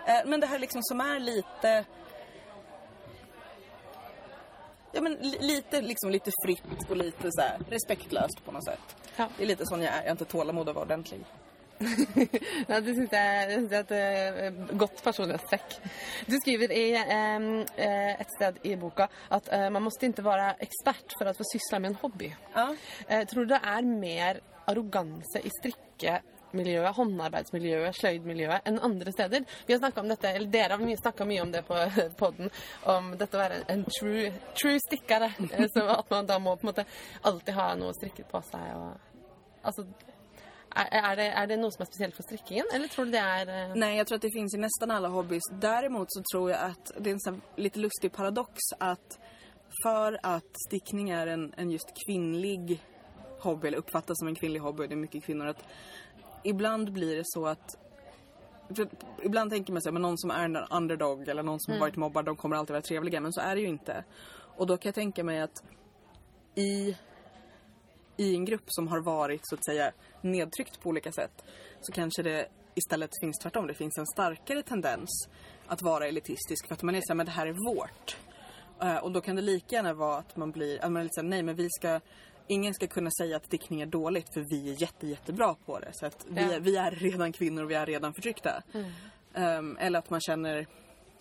Eh, 0.08 0.22
men 0.26 0.40
det 0.40 0.48
här 0.48 0.60
liksom 0.60 0.84
som 0.84 1.02
är 1.02 1.20
lite 1.20 1.86
Ja 4.92 5.02
men 5.02 5.14
lite, 5.40 5.82
liksom 5.82 6.10
lite 6.10 6.32
fritt 6.46 6.90
och 6.90 6.98
lite 6.98 7.32
så 7.32 7.42
här 7.42 7.60
respektlöst 7.70 8.46
på 8.46 8.52
något 8.52 8.66
sätt. 8.66 8.96
Ja. 9.16 9.30
Det 9.38 9.44
är 9.44 9.48
lite 9.48 9.66
sån 9.66 9.82
jag 9.82 9.94
är. 9.94 9.98
Jag 9.98 10.04
har 10.04 10.12
inte 10.12 10.26
tålamod 10.26 10.70
att 10.70 10.76
vara 10.76 10.86
ordentlig. 10.86 11.26
Ja, 12.70 12.80
det 12.84 12.94
syns 12.96 13.14
jeg, 13.14 13.48
det 13.50 13.58
synes 13.58 13.74
jeg 13.74 13.80
er 13.80 13.86
et 13.86 13.94
eh, 13.96 14.78
godt 14.80 15.02
personlighetstrekk. 15.04 15.78
Du 16.28 16.36
skriver 16.42 16.74
i 16.76 16.86
eh, 17.00 18.16
et 18.20 18.34
sted 18.36 18.60
i 18.68 18.76
boka 18.80 19.08
at 19.36 19.48
eh, 19.56 19.68
man 19.72 19.86
måste 19.86 20.10
ikke 20.10 20.26
være 20.26 20.54
ekspert 20.66 21.16
for 21.18 21.30
å 21.30 21.36
få 21.38 21.48
sysle 21.48 21.80
med 21.80 21.94
en 21.94 22.02
hobby. 22.04 22.34
Ja. 22.56 22.68
Eh, 23.08 23.24
tror 23.30 23.48
du 23.48 23.54
det 23.54 23.62
er 23.64 23.88
mer 23.88 24.42
arroganse 24.70 25.42
i 25.42 25.52
strikkemiljøet, 25.56 26.92
håndarbeidsmiljøet, 27.00 27.98
sløydmiljøet 27.98 28.70
enn 28.70 28.82
andre 28.86 29.16
steder? 29.16 29.48
Vi 29.66 29.78
har 29.78 30.04
om 30.04 30.12
dette, 30.12 30.36
eller 30.36 30.52
Dere 30.52 30.78
har 30.78 31.02
snakka 31.02 31.28
mye 31.32 31.48
om 31.48 31.56
det 31.56 31.64
på 31.70 31.80
podden, 32.22 32.52
om 32.92 33.14
dette 33.18 33.40
å 33.40 33.44
være 33.46 33.64
en 33.72 33.88
true, 33.88 34.30
true 34.60 34.84
stikkere. 34.84 35.32
Så 35.74 35.88
at 35.96 36.12
man 36.12 36.30
da 36.30 36.42
må 36.44 36.60
på 36.60 36.68
en 36.68 36.74
måte 36.74 36.88
alltid 37.24 37.56
ha 37.56 37.72
noe 37.80 37.96
strikket 37.98 38.30
på 38.32 38.44
seg. 38.52 38.70
Og, 38.76 39.28
altså, 39.64 39.88
er, 40.76 40.88
er, 40.92 41.16
det, 41.16 41.28
er 41.34 41.48
det 41.50 41.58
noe 41.60 41.72
som 41.74 41.84
er 41.84 41.90
spesielt 41.90 42.16
for 42.16 42.28
strikkingen, 42.28 42.70
eller 42.74 42.88
tror 42.92 43.06
du 43.06 43.12
det 43.12 43.24
er 43.24 43.50
eh, 43.54 43.76
Nej, 43.76 43.98
jag 43.98 44.08
tror 44.08 44.16
att 44.16 44.22
det 44.22 44.34
finns 44.34 44.54
i 44.54 44.58
nästan 44.58 44.92
alla 44.92 45.08
hobbys. 45.08 45.44
Däremot 45.52 46.08
så 46.12 46.24
tror 46.34 46.52
jag 46.52 46.60
att 46.60 46.92
det 46.98 47.10
är 47.10 47.14
en 47.14 47.20
sån 47.20 47.42
lite 47.56 47.80
lustig 47.80 48.12
paradox 48.12 48.60
att 48.80 49.20
för 49.84 50.20
att 50.24 50.52
stickning 50.68 51.10
är 51.10 51.28
en, 51.28 51.54
en 51.58 51.72
just 51.72 51.92
kvinnlig 52.06 52.84
hobby, 53.40 53.68
eller 53.68 53.78
uppfattas 53.78 54.20
som 54.20 54.28
en 54.28 54.36
kvinnlig 54.36 54.60
hobby, 54.60 54.88
det 54.88 54.94
är 54.94 54.98
mycket 54.98 55.24
kvinnor, 55.24 55.48
att 55.48 55.64
ibland 56.44 56.94
blir 56.94 57.16
det 57.16 57.24
så 57.26 57.48
att 57.48 57.78
att 58.70 58.80
ibland 59.24 59.52
tänker 59.52 59.74
man 59.74 59.82
sig 59.82 59.92
men 59.92 60.02
någon 60.02 60.18
som 60.18 60.32
är 60.32 60.46
en 60.46 60.56
underdog 60.56 61.28
eller 61.28 61.44
någon 61.44 61.60
som 61.60 61.74
har 61.74 61.80
varit 61.80 61.96
mobbad, 61.96 62.26
de 62.26 62.36
kommer 62.36 62.56
alltid 62.56 62.74
vara 62.74 62.82
trevliga. 62.82 63.22
Men 63.22 63.34
så 63.34 63.42
är 63.42 63.56
det 63.56 63.62
ju 63.62 63.68
inte. 63.68 64.04
Och 64.58 64.68
då 64.68 64.78
kan 64.78 64.90
jag 64.90 64.96
tänka 64.96 65.24
mig 65.24 65.42
att 65.42 65.64
i, 66.56 66.98
i 68.20 68.36
en 68.36 68.46
grupp 68.46 68.64
som 68.68 68.88
har 68.88 69.00
varit 69.00 69.42
så 69.44 69.56
att 69.56 69.66
säga 69.66 69.92
nedtryckt 70.22 70.82
på 70.82 70.90
olika 70.90 71.12
sätt 71.12 71.44
så 71.82 71.92
kanske 71.92 72.24
det 72.24 72.48
istället 72.76 73.12
finns 73.22 73.38
tvärtom. 73.40 73.68
Det 73.68 73.74
finns 73.74 73.98
en 73.98 74.08
starkare 74.08 74.64
tendens 74.64 75.30
att 75.68 75.82
vara 75.82 76.08
elitistisk 76.08 76.68
för 76.68 76.74
att 76.76 76.84
man 76.84 76.96
är 76.96 77.02
såhär, 77.02 77.16
men 77.16 77.26
det 77.26 77.32
här 77.32 77.48
är 77.48 77.74
vårt. 77.76 78.18
Eh, 78.82 78.98
och 78.98 79.12
då 79.12 79.22
kan 79.22 79.36
det 79.36 79.42
lika 79.42 79.76
gärna 79.76 79.94
vara 79.94 80.18
att 80.18 80.36
man 80.36 80.52
blir, 80.52 80.86
att 80.86 80.92
man 80.92 81.00
är 81.00 81.04
lite 81.04 81.14
såhär, 81.14 81.30
nej 81.30 81.44
men 81.44 81.56
vi 81.56 81.68
ska 81.70 82.00
Ingen 82.52 82.74
ska 82.74 82.88
kunna 82.88 83.10
säga 83.12 83.38
att 83.38 83.46
stickning 83.46 83.82
är 83.82 83.86
dåligt 83.86 84.34
för 84.34 84.42
vi 84.42 84.70
är 84.72 84.82
jätte, 84.82 85.08
jättebra 85.08 85.56
på 85.66 85.80
det. 85.80 85.90
Så 85.94 86.06
att 86.06 86.26
vi, 86.30 86.42
Ja. 86.54 86.60
vi 86.60 86.76
är 86.76 86.92
redan 86.92 87.32
kvinnor 87.32 87.64
och 87.64 87.72
vi 87.72 87.76
är 87.76 87.86
redan 87.86 88.14
förtryckta. 88.14 88.64
Ehm, 89.34 89.78
eller 89.80 90.00
att 90.00 90.10
man 90.10 90.22
känner 90.22 90.68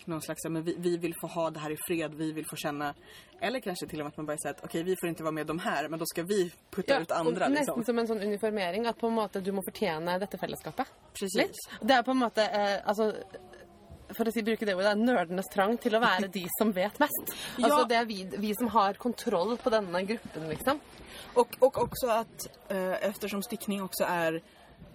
någon 0.07 0.21
slags, 0.21 0.43
men 0.43 0.63
vi, 0.63 0.75
vi 0.79 0.97
vill 0.97 1.13
få 1.21 1.27
ha 1.27 1.49
det 1.49 1.59
här 1.59 1.71
i 1.71 1.77
fred, 1.87 2.13
vi 2.13 2.31
vill 2.31 2.45
få 2.45 2.55
känna. 2.55 2.93
Eller 3.41 3.59
kanske 3.59 3.87
till 3.87 3.99
och 3.99 4.05
med 4.05 4.09
att 4.11 4.17
man 4.17 4.25
bara 4.25 4.37
säger 4.37 4.55
att 4.55 4.63
okej 4.63 4.83
vi 4.83 4.95
får 4.99 5.09
inte 5.09 5.23
vara 5.23 5.31
med 5.31 5.47
de 5.47 5.59
här 5.59 5.87
men 5.87 5.99
då 5.99 6.05
ska 6.05 6.23
vi 6.23 6.51
putta 6.71 6.99
ut 6.99 7.11
andra. 7.11 7.47
Liksom. 7.47 7.53
Nesten 7.53 7.85
som 7.85 7.99
en 7.99 8.07
sånn 8.07 8.21
uniformering, 8.21 8.85
at 8.85 8.97
på 8.99 9.07
en 9.07 9.13
måte 9.13 9.41
du 9.41 9.51
må 9.51 9.63
fortjene 9.65 10.17
dette 10.19 10.37
fellesskapet. 10.37 10.87
Precis. 11.13 11.35
Litt. 11.35 11.57
Det 11.81 11.93
er 11.93 12.03
på 12.03 12.11
en 12.11 12.17
måte 12.25 12.43
eh, 12.43 12.79
alltså 12.85 13.13
For 14.17 14.25
å 14.25 14.31
si, 14.33 14.41
bruke 14.41 14.65
det 14.65 14.73
ordet, 14.73 14.87
det 14.87 14.91
er 14.95 15.01
nerdenes 15.05 15.49
trang 15.53 15.75
til 15.77 15.93
å 15.93 15.99
være 16.01 16.31
de 16.33 16.41
som 16.57 16.71
vet 16.73 16.95
mest. 16.97 17.33
Altså, 17.61 17.83
Ja. 17.83 17.83
Det 17.85 17.97
er 17.99 18.05
vi, 18.09 18.23
vi 18.41 18.53
som 18.57 18.67
har 18.73 18.97
kontroll 18.97 19.53
på 19.61 19.69
denne 19.69 20.01
gruppen, 20.01 20.47
liksom. 20.49 20.79
Och, 21.33 21.55
och 21.59 21.77
också 21.77 22.07
att 22.07 22.47
eh, 22.71 23.05
eftersom 23.05 23.43
stickning 23.43 23.83
också 23.83 24.03
är 24.07 24.41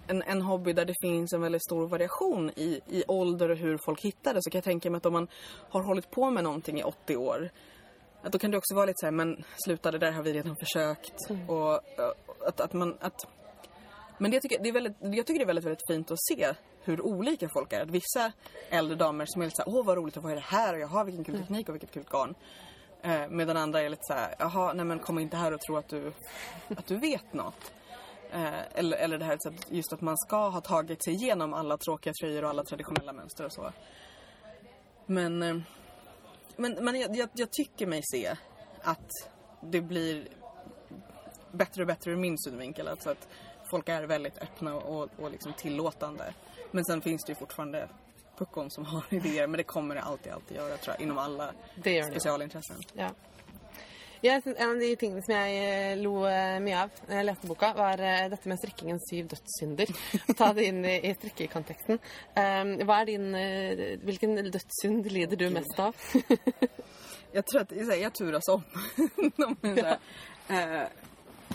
en, 0.07 0.23
en 0.23 0.43
hobby 0.43 0.73
där 0.73 0.85
det 0.85 0.95
finns 1.03 1.33
en 1.33 1.41
väldigt 1.41 1.65
stor 1.65 1.89
variation 1.89 2.51
i, 2.57 2.81
i 2.87 3.05
ålder 3.09 3.49
och 3.49 3.57
hur 3.57 3.79
folk 3.85 4.01
hittar 4.01 4.35
det 4.35 4.43
så 4.43 4.51
kan 4.51 4.59
jag 4.59 4.65
tänka 4.65 4.91
mig 4.91 4.99
att 4.99 5.07
om 5.07 5.13
man 5.13 5.29
har 5.69 5.83
hållit 5.83 6.11
på 6.11 6.31
med 6.31 6.45
någonting 6.45 6.81
i 6.81 6.83
80 6.83 7.17
år 7.17 7.51
att 8.25 8.33
då 8.33 8.39
kan 8.39 8.51
det 8.51 8.57
också 8.57 8.75
vara 8.75 8.87
lite 8.87 8.99
så 9.01 9.07
här, 9.07 9.13
men 9.13 9.45
sluta 9.65 9.91
det 9.91 9.99
där 9.99 10.13
har 10.13 10.23
vi 10.23 10.33
redan 10.33 10.57
försökt 10.57 11.31
och 11.49 11.73
eh, 11.73 12.13
att, 12.47 12.61
att 12.61 12.73
man 12.73 12.97
att 13.01 13.27
Men 14.19 14.31
det 14.31 14.41
tycker, 14.41 14.59
det 14.63 14.69
är 14.69 14.73
väldigt, 14.73 14.97
jag 15.01 15.27
tycker 15.27 15.39
det 15.39 15.45
är 15.45 15.47
väldigt, 15.47 15.65
väldigt 15.65 15.87
fint 15.89 16.11
att 16.11 16.23
se 16.23 16.55
hur 16.83 17.01
olika 17.01 17.49
folk 17.49 17.73
är. 17.73 17.81
Att 17.81 17.91
vissa 17.91 18.33
äldre 18.71 18.97
damer 18.97 19.27
som 19.27 19.43
är 19.43 19.47
lite 19.47 19.57
såhär, 19.57 19.79
åh 19.79 19.85
vad 19.85 19.97
roligt, 19.97 20.17
och 20.17 20.23
vad 20.23 20.33
är 20.33 20.37
det 20.37 20.43
här? 20.43 20.75
Och 20.75 20.81
jaha, 20.81 21.05
vilken 21.05 21.25
kul 21.25 21.39
teknik 21.39 21.69
och 21.69 21.75
vilket 21.75 21.91
kul 21.91 22.05
garn. 22.11 22.35
Eh, 23.03 23.29
medan 23.29 23.57
andra 23.57 23.81
är 23.81 23.89
lite 23.89 24.03
såhär, 24.03 24.35
jaha, 24.39 24.73
nej 24.73 24.85
men 24.85 24.99
kom 24.99 25.19
inte 25.19 25.37
här 25.37 25.53
och 25.53 25.61
tro 25.61 25.77
att 25.77 25.89
du, 25.89 26.13
att 26.77 26.87
du 26.87 26.97
vet 26.97 27.33
något. 27.33 27.73
Eh, 28.35 28.79
eller, 28.79 28.97
eller 28.97 29.19
det 29.19 29.25
här 29.25 29.35
att 29.35 29.71
just 29.71 29.93
att 29.93 30.01
man 30.01 30.19
ska 30.19 30.49
ha 30.49 30.61
tagit 30.61 31.05
sig 31.05 31.13
igenom 31.15 31.55
alla 31.55 31.77
tråkiga 31.77 32.13
tröjor 32.21 32.45
och 32.45 32.51
alla 32.51 32.65
traditionella 32.65 33.13
mönster 33.13 33.45
och 33.45 33.53
så. 33.53 33.73
Men, 35.07 35.43
eh, 35.43 35.57
men, 36.57 36.85
men 36.85 37.01
jag, 37.01 37.17
jag, 37.17 37.29
jag 37.35 37.51
tycker 37.51 37.87
mig 37.87 38.01
se 38.05 38.37
att 38.83 39.11
det 39.61 39.81
blir 39.81 40.29
bättre 41.53 41.83
och 41.83 41.87
bättre 41.87 42.11
ur 42.11 42.17
min 42.17 42.39
synvinkel. 42.39 42.89
Alltså 42.89 43.11
att 43.11 43.29
folk 43.71 43.89
är 43.89 44.03
väldigt 44.03 44.39
öppna 44.39 44.75
och, 44.75 45.09
och 45.19 45.31
liksom 45.31 45.53
tillåtande. 45.53 46.35
Men 46.71 46.85
sen 46.85 47.01
finns 47.01 47.25
det 47.25 47.31
ju 47.31 47.37
fortfarande 47.37 47.89
puckon 48.37 48.71
som 48.71 48.85
har 48.85 49.05
idéer. 49.15 49.47
Men 49.47 49.59
det 49.59 49.65
kommer 49.65 49.95
det 49.95 50.03
alltid, 50.03 50.33
alltid 50.33 50.57
göra 50.57 50.77
tror 50.77 50.95
jag. 50.99 51.03
Inom 51.03 51.19
alla 51.19 51.53
Det 51.83 51.93
gjør 51.93 52.03
det. 52.05 52.11
specialintressen. 52.11 52.77
Ja. 52.93 53.11
Jeg 54.25 54.41
synes 54.43 54.57
En 54.57 54.71
av 54.71 54.79
de 54.81 54.95
tingene 54.97 55.23
som 55.25 55.35
jeg 55.35 55.57
eh, 55.61 55.99
lo 56.01 56.15
eh, 56.25 56.57
mye 56.65 56.79
av 56.87 57.03
når 57.05 57.19
jeg 57.19 57.29
leste 57.29 57.51
boka, 57.51 57.73
var 57.77 58.01
eh, 58.01 58.25
dette 58.33 58.49
med 58.49 58.61
strikkingens 58.63 59.05
syv 59.11 59.29
dødssynder. 59.35 59.93
Ta 60.39 60.53
det 60.57 60.69
inn 60.71 60.81
i, 60.81 60.95
i 61.11 61.13
strikkekonteksten. 61.19 62.01
Um, 62.41 62.73
er 62.81 63.05
din, 63.11 63.29
hvilken 64.07 64.39
dødssynd 64.49 65.11
lider 65.13 65.37
du 65.37 65.51
mest 65.53 65.79
av? 65.79 65.93
Jag 67.35 67.47
tror 67.47 67.61
att 67.61 67.73
jeg 67.73 68.01
jag 68.01 68.15
turas 68.15 68.49
om. 68.49 68.63
De 69.37 69.57
är 69.63 69.77
så 69.77 69.87
här, 70.49 70.83
eh, 70.83 70.89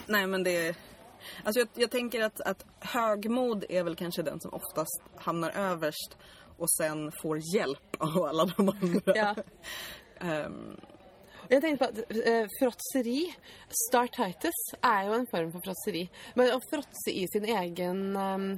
nej 0.05 0.27
men 0.27 0.43
det 0.43 0.67
är... 0.67 0.75
Alltså 1.43 1.59
jag, 1.59 1.67
jag 1.73 1.91
tänker 1.91 2.23
att, 2.23 2.41
att 2.41 2.65
högmod 2.79 3.65
är 3.69 3.83
väl 3.83 3.95
kanske 3.95 4.21
den 4.21 4.39
som 4.39 4.53
oftast 4.53 5.01
hamnar 5.15 5.49
överst 5.49 6.17
och 6.57 6.71
sen 6.71 7.11
får 7.11 7.55
hjälp 7.55 7.95
av 7.97 8.23
alla 8.23 8.45
de 8.45 8.69
andra. 8.69 9.15
Ja. 9.15 9.35
Ehm, 10.21 10.77
Jeg 11.49 11.63
tenkte 11.63 11.81
på 11.81 11.89
at 11.89 12.11
eh, 12.29 12.49
Fråtseri, 12.59 13.23
startitis, 13.87 14.59
er 14.85 15.07
jo 15.07 15.15
en 15.17 15.29
form 15.31 15.49
for 15.55 15.65
fråtseri. 15.65 16.03
Men 16.37 16.51
å 16.53 16.59
fråtse 16.69 17.09
i 17.09 17.23
sin 17.33 17.47
egen 17.49 18.03
um, 18.13 18.51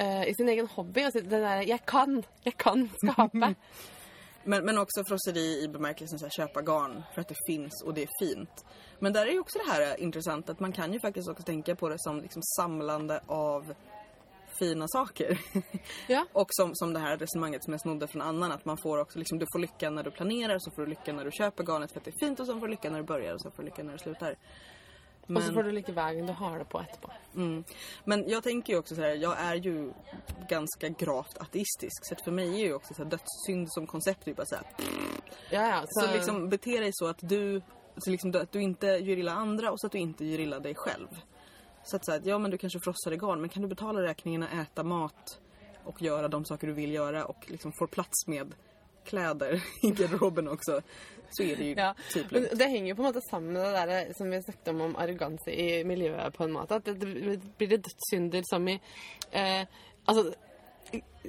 uh, 0.00 0.24
i 0.28 0.34
sin 0.36 0.48
egen 0.48 0.68
hobby. 0.74 1.06
Altså 1.06 1.20
den 1.20 1.42
der 1.42 1.62
'jeg 1.62 1.86
kan, 1.86 2.24
jeg 2.44 2.58
kan 2.58 2.90
skape'. 3.04 3.54
men, 4.50 4.64
men 4.64 4.78
også 4.78 5.04
frosseri 5.08 5.64
i 5.64 5.68
bemerkelsen 5.68 6.18
så 6.18 6.28
köpa 6.28 6.62
garn 6.62 7.02
för 7.14 7.20
att 7.20 7.28
det 7.28 7.38
finns 7.46 7.82
och 7.82 7.94
det 7.94 8.02
är 8.02 8.08
fint. 8.20 8.64
Men 8.98 9.12
där 9.12 9.26
är 9.26 9.32
ju 9.32 9.40
också 9.40 9.58
det 9.58 9.70
här 9.72 9.82
eh, 9.82 10.02
intressant 10.02 10.50
att 10.50 10.60
man 10.60 10.72
kan 10.72 10.92
ju 10.92 11.00
faktiskt 11.00 11.28
också 11.28 11.42
tänka 11.42 11.76
på 11.76 11.88
det 11.88 11.98
som 11.98 12.20
liksom 12.20 12.42
samlande 12.42 13.20
av 13.26 13.74
fina 14.58 14.88
saker. 14.88 15.40
Ja. 16.06 16.26
Och 16.32 16.48
som, 16.50 16.70
som 16.74 16.92
det 16.92 16.98
här 17.00 17.16
resonemanget 17.16 17.64
som 17.64 17.72
jag 17.72 17.80
snodde 17.80 18.08
från 18.08 18.22
annan 18.22 18.52
att 18.52 18.64
man 18.64 18.76
får 18.76 18.98
också 18.98 19.18
liksom, 19.18 19.38
du 19.38 19.46
får 19.52 19.58
lycka 19.58 19.90
när 19.90 20.02
du 20.02 20.10
planerar, 20.10 20.58
så 20.58 20.70
får 20.70 20.82
du 20.82 20.88
lycka 20.88 21.12
när 21.12 21.24
du 21.24 21.30
köper 21.30 21.64
garnet 21.64 21.92
för 21.92 22.00
att 22.00 22.04
det 22.04 22.10
är 22.10 22.26
fint 22.26 22.40
och 22.40 22.46
så 22.46 22.60
får 22.60 22.66
du 22.66 22.70
lycka 22.70 22.90
när 22.90 22.98
du 22.98 23.04
börjar 23.04 23.34
och 23.34 23.40
så 23.40 23.50
får 23.50 23.62
du 23.62 23.68
lycka 23.68 23.82
när 23.82 23.92
du 23.92 23.98
slutar. 23.98 24.36
Og 25.36 25.42
så 25.42 25.52
får 25.52 25.62
du 25.62 25.72
like 25.72 25.92
vägen 25.92 26.26
du 26.26 26.32
har 26.32 26.58
det 26.58 26.64
på 26.64 26.80
etterpå. 26.80 27.10
Mm. 27.36 27.64
Men 28.04 28.28
jag 28.28 28.42
tänker 28.42 28.72
ju 28.72 28.78
också 28.78 28.94
så 28.94 29.00
här, 29.00 29.14
jag 29.14 29.38
är 29.38 29.54
ju 29.54 29.92
ganska 30.48 30.88
gravt 30.88 31.38
ateistisk 31.38 32.06
så 32.06 32.14
för 32.24 32.30
mig 32.30 32.62
är 32.62 32.66
ju 32.66 32.74
också 32.74 32.94
så 32.94 33.02
här, 33.02 33.10
dödssynd 33.10 33.72
som 33.72 33.86
koncept 33.86 34.28
ju 34.28 34.34
bara 34.34 34.46
så 34.46 34.54
här, 34.54 34.64
Ja, 35.50 35.68
ja, 35.68 35.84
Så 35.88 36.12
liksom 36.12 36.48
bete 36.48 36.80
dig 36.80 36.90
så 36.92 37.06
att 37.06 37.18
du, 37.20 37.62
så 37.96 38.10
liksom, 38.10 38.34
att 38.34 38.52
du 38.52 38.62
inte 38.62 38.86
gör 38.86 39.18
illa 39.18 39.32
andra 39.32 39.70
och 39.70 39.80
så 39.80 39.86
att 39.86 39.92
du 39.92 39.98
inte 39.98 40.24
gör 40.24 40.40
illa 40.40 40.58
dig 40.58 40.74
själv. 40.74 41.08
Så 41.90 41.96
att, 41.96 42.04
säga, 42.04 42.20
ja 42.24 42.38
men 42.38 42.50
du 42.50 42.58
kanske 42.58 42.80
frossar 42.80 43.12
i 43.12 43.16
garn 43.16 43.40
men 43.40 43.48
kan 43.50 43.62
du 43.62 43.68
betala 43.68 44.02
räkningarna, 44.02 44.62
äta 44.62 44.82
mat 44.82 45.40
och 45.84 46.02
göra 46.02 46.28
de 46.28 46.44
saker 46.44 46.66
du 46.66 46.72
vill 46.72 46.92
göra 46.94 47.24
och 47.24 47.44
liksom 47.46 47.72
får 47.72 47.86
plats 47.86 48.26
med 48.26 48.54
kläder 49.04 49.62
i 49.82 49.90
garderoben 49.90 50.48
också. 50.48 50.80
Så 51.30 51.42
är 51.42 51.56
det 51.56 51.64
ju 51.64 51.74
Ja, 51.74 51.94
typ 52.12 52.32
lugnt. 52.32 52.48
det 52.58 52.64
henger 52.64 52.88
jo 52.88 52.96
på 52.96 53.02
en 53.02 53.06
måte 53.06 53.20
sammen 53.30 53.52
med 53.52 53.62
det 53.62 53.86
der 53.86 54.12
som 54.16 54.30
vi 54.30 54.42
snakket 54.42 54.68
om 54.68 54.80
om 54.80 54.96
arroganse 54.96 55.50
i 55.50 55.84
miljøet, 55.84 56.34
på 56.34 56.44
en 56.44 56.52
måte. 56.52 56.74
At 56.74 56.84
det, 56.84 56.94
det 56.94 57.40
blir 57.58 57.68
det 57.68 57.76
dødssynder 57.84 58.42
som 58.44 58.68
i 58.68 58.80
eh, 59.30 59.66
Altså, 60.08 60.34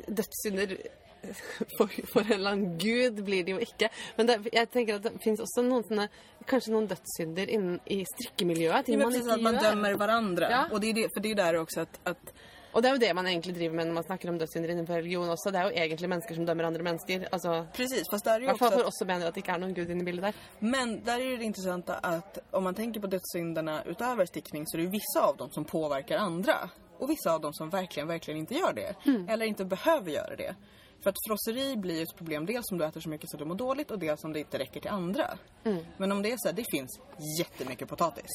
dødssynder 0.07 0.77
for, 1.77 1.87
for 2.13 2.21
en 2.21 2.31
eller 2.31 2.51
annen 2.51 2.77
gud 2.77 3.23
blir 3.25 3.43
det 3.47 3.55
jo 3.57 3.63
ikke. 3.63 3.89
Men 4.17 4.29
det, 4.29 4.37
jeg 4.53 4.71
tenker 4.73 4.99
at 4.99 5.07
det 5.07 5.15
finnes 5.23 5.43
også 5.45 5.65
noen 5.65 5.85
sånne 5.87 6.09
Kanskje 6.49 6.71
noen 6.73 6.87
dødssynder 6.89 7.49
innen 7.53 7.75
i 7.93 7.99
strikkemiljøet. 8.09 8.87
Ting 8.87 8.97
man 8.97 9.13
ikke 9.13 9.35
att 9.35 9.43
man 9.43 9.59
dømmer 9.61 9.97
hverandre. 9.99 10.47
Ja. 10.49 10.63
Og 10.71 10.81
det 10.81 10.89
är 10.89 10.93
det, 10.93 11.09
för 11.13 11.21
det 11.21 11.99
att 12.03 12.33
Og 12.71 12.83
det 12.83 12.89
er 12.89 12.95
jo 12.95 13.01
det 13.01 13.13
man 13.17 13.27
egentlig 13.27 13.55
driver 13.57 13.75
med 13.75 13.87
når 13.89 13.97
man 13.97 14.05
snakker 14.05 14.29
om 14.29 14.37
dødssynder 14.37 14.73
innenfor 14.73 14.99
religion 14.99 15.29
også. 15.29 15.51
Det 15.51 15.61
er 15.61 15.69
jo 15.69 15.83
egentlig 15.83 16.09
mennesker 16.09 16.37
som 16.37 16.45
dømmer 16.45 16.67
andre 16.67 16.83
mennesker. 16.85 17.25
Altså, 17.33 17.53
Precis, 17.73 18.09
fast 18.11 18.25
det 18.25 18.33
er 18.33 18.45
hvert 18.49 18.61
fall 18.61 18.75
for 18.77 18.89
oss 18.91 18.99
som 19.01 19.09
mener 19.09 19.29
at 19.29 19.37
det 19.37 19.41
ikke 19.43 19.55
er 19.55 19.63
noen 19.63 19.73
gud 19.77 19.89
inne 19.89 20.05
i 20.05 20.09
bildet 20.09 20.27
der. 20.29 20.43
Men 20.61 20.99
der 21.05 21.23
er 21.23 21.39
det 21.41 21.49
interessant 21.49 21.89
at 21.89 22.41
om 22.53 22.67
man 22.69 22.77
tenker 22.77 23.01
på 23.01 23.09
dødssynderne 23.09 23.81
utover 23.89 24.29
stickning 24.29 24.67
så 24.69 24.77
er 24.77 24.83
det 24.83 24.89
jo 24.89 24.97
vissa 24.99 25.25
av 25.31 25.39
dem 25.41 25.53
som 25.55 25.65
påvirker 25.65 26.21
andre. 26.21 26.59
Og 26.99 27.09
vissa 27.09 27.33
av 27.33 27.41
dem 27.41 27.55
som 27.57 27.71
virkelig, 27.73 28.05
virkelig 28.09 28.43
ikke 28.43 28.61
gjør 28.61 28.77
det. 28.77 28.89
Eller 29.27 29.49
ikke 29.49 29.69
behøver 29.73 30.13
gjøre 30.13 30.39
det. 30.43 30.53
För 31.03 31.09
att 31.09 31.15
frosseri 31.27 31.77
blir 31.77 31.95
ju 31.95 32.03
ett 32.03 32.15
problem 32.17 32.45
dels 32.45 32.71
om 32.71 32.77
du 32.77 32.85
äter 32.85 33.01
så 33.01 33.09
mycket 33.09 33.29
så 33.29 33.37
du 33.37 33.45
mår 33.45 33.55
dåligt 33.55 33.91
och 33.91 33.99
dels 33.99 34.23
om 34.23 34.33
det 34.33 34.39
inte 34.39 34.59
räcker 34.59 34.79
till 34.79 34.89
andra. 34.89 35.37
Men 35.97 36.11
om 36.11 36.21
det 36.21 36.31
är 36.31 36.37
så 36.37 36.47
här, 36.47 36.55
det 36.55 36.65
finns 36.71 36.99
jättemycket 37.39 37.89
potatis. 37.89 38.31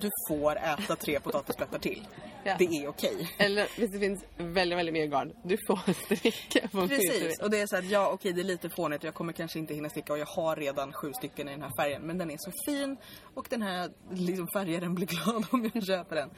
Du 0.00 0.10
får 0.28 0.56
äta 0.56 0.96
tre 0.96 1.20
potatisplättar 1.20 1.78
till. 1.78 2.06
Ja. 2.44 2.56
Det 2.58 2.64
är 2.64 2.88
okej. 2.88 3.30
Eller 3.38 3.68
hvis 3.76 3.90
det 3.92 3.98
finnes 3.98 4.24
veldig 4.36 4.76
väldigt 4.76 4.92
mye 4.92 5.06
garn. 5.06 5.32
Du 5.44 5.56
får 5.66 5.92
sticka 6.16 6.68
Precis, 6.68 7.40
och 7.40 7.50
det 7.50 7.60
är 7.60 7.66
så 7.66 7.76
här, 7.76 7.82
ja 7.82 8.10
okej 8.12 8.32
det 8.32 8.40
är 8.40 8.44
lite 8.44 8.70
fånigt 8.70 9.04
jag 9.04 9.14
kommer 9.14 9.32
kanske 9.32 9.58
inte 9.58 9.74
hinna 9.74 9.88
sticka 9.88 10.12
och 10.12 10.18
jag 10.18 10.26
har 10.26 10.56
redan 10.56 10.92
sju 10.92 11.12
stycken 11.12 11.48
i 11.48 11.50
den 11.50 11.62
här 11.62 11.72
färgen. 11.82 12.02
Men 12.02 12.18
den 12.18 12.30
är 12.30 12.36
så 12.38 12.52
fin 12.66 12.96
och 13.34 13.46
den 13.50 13.62
här 13.62 13.90
liksom 14.10 14.48
färgaren 14.52 14.94
blir 14.94 15.06
glad 15.06 15.46
om 15.50 15.70
jag 15.74 15.86
köper 15.86 16.16
den. 16.16 16.30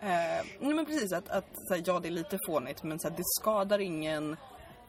Eh, 0.00 0.44
nej 0.60 0.74
men 0.74 0.86
precis 0.86 1.12
att, 1.12 1.28
att 1.28 1.48
så 1.54 1.74
här, 1.74 1.82
ja 1.86 2.00
det 2.00 2.08
är 2.08 2.12
lite 2.12 2.38
fånigt 2.46 2.82
men 2.82 3.00
så 3.00 3.08
här, 3.08 3.16
det 3.16 3.22
skadar 3.40 3.78
ingen 3.78 4.36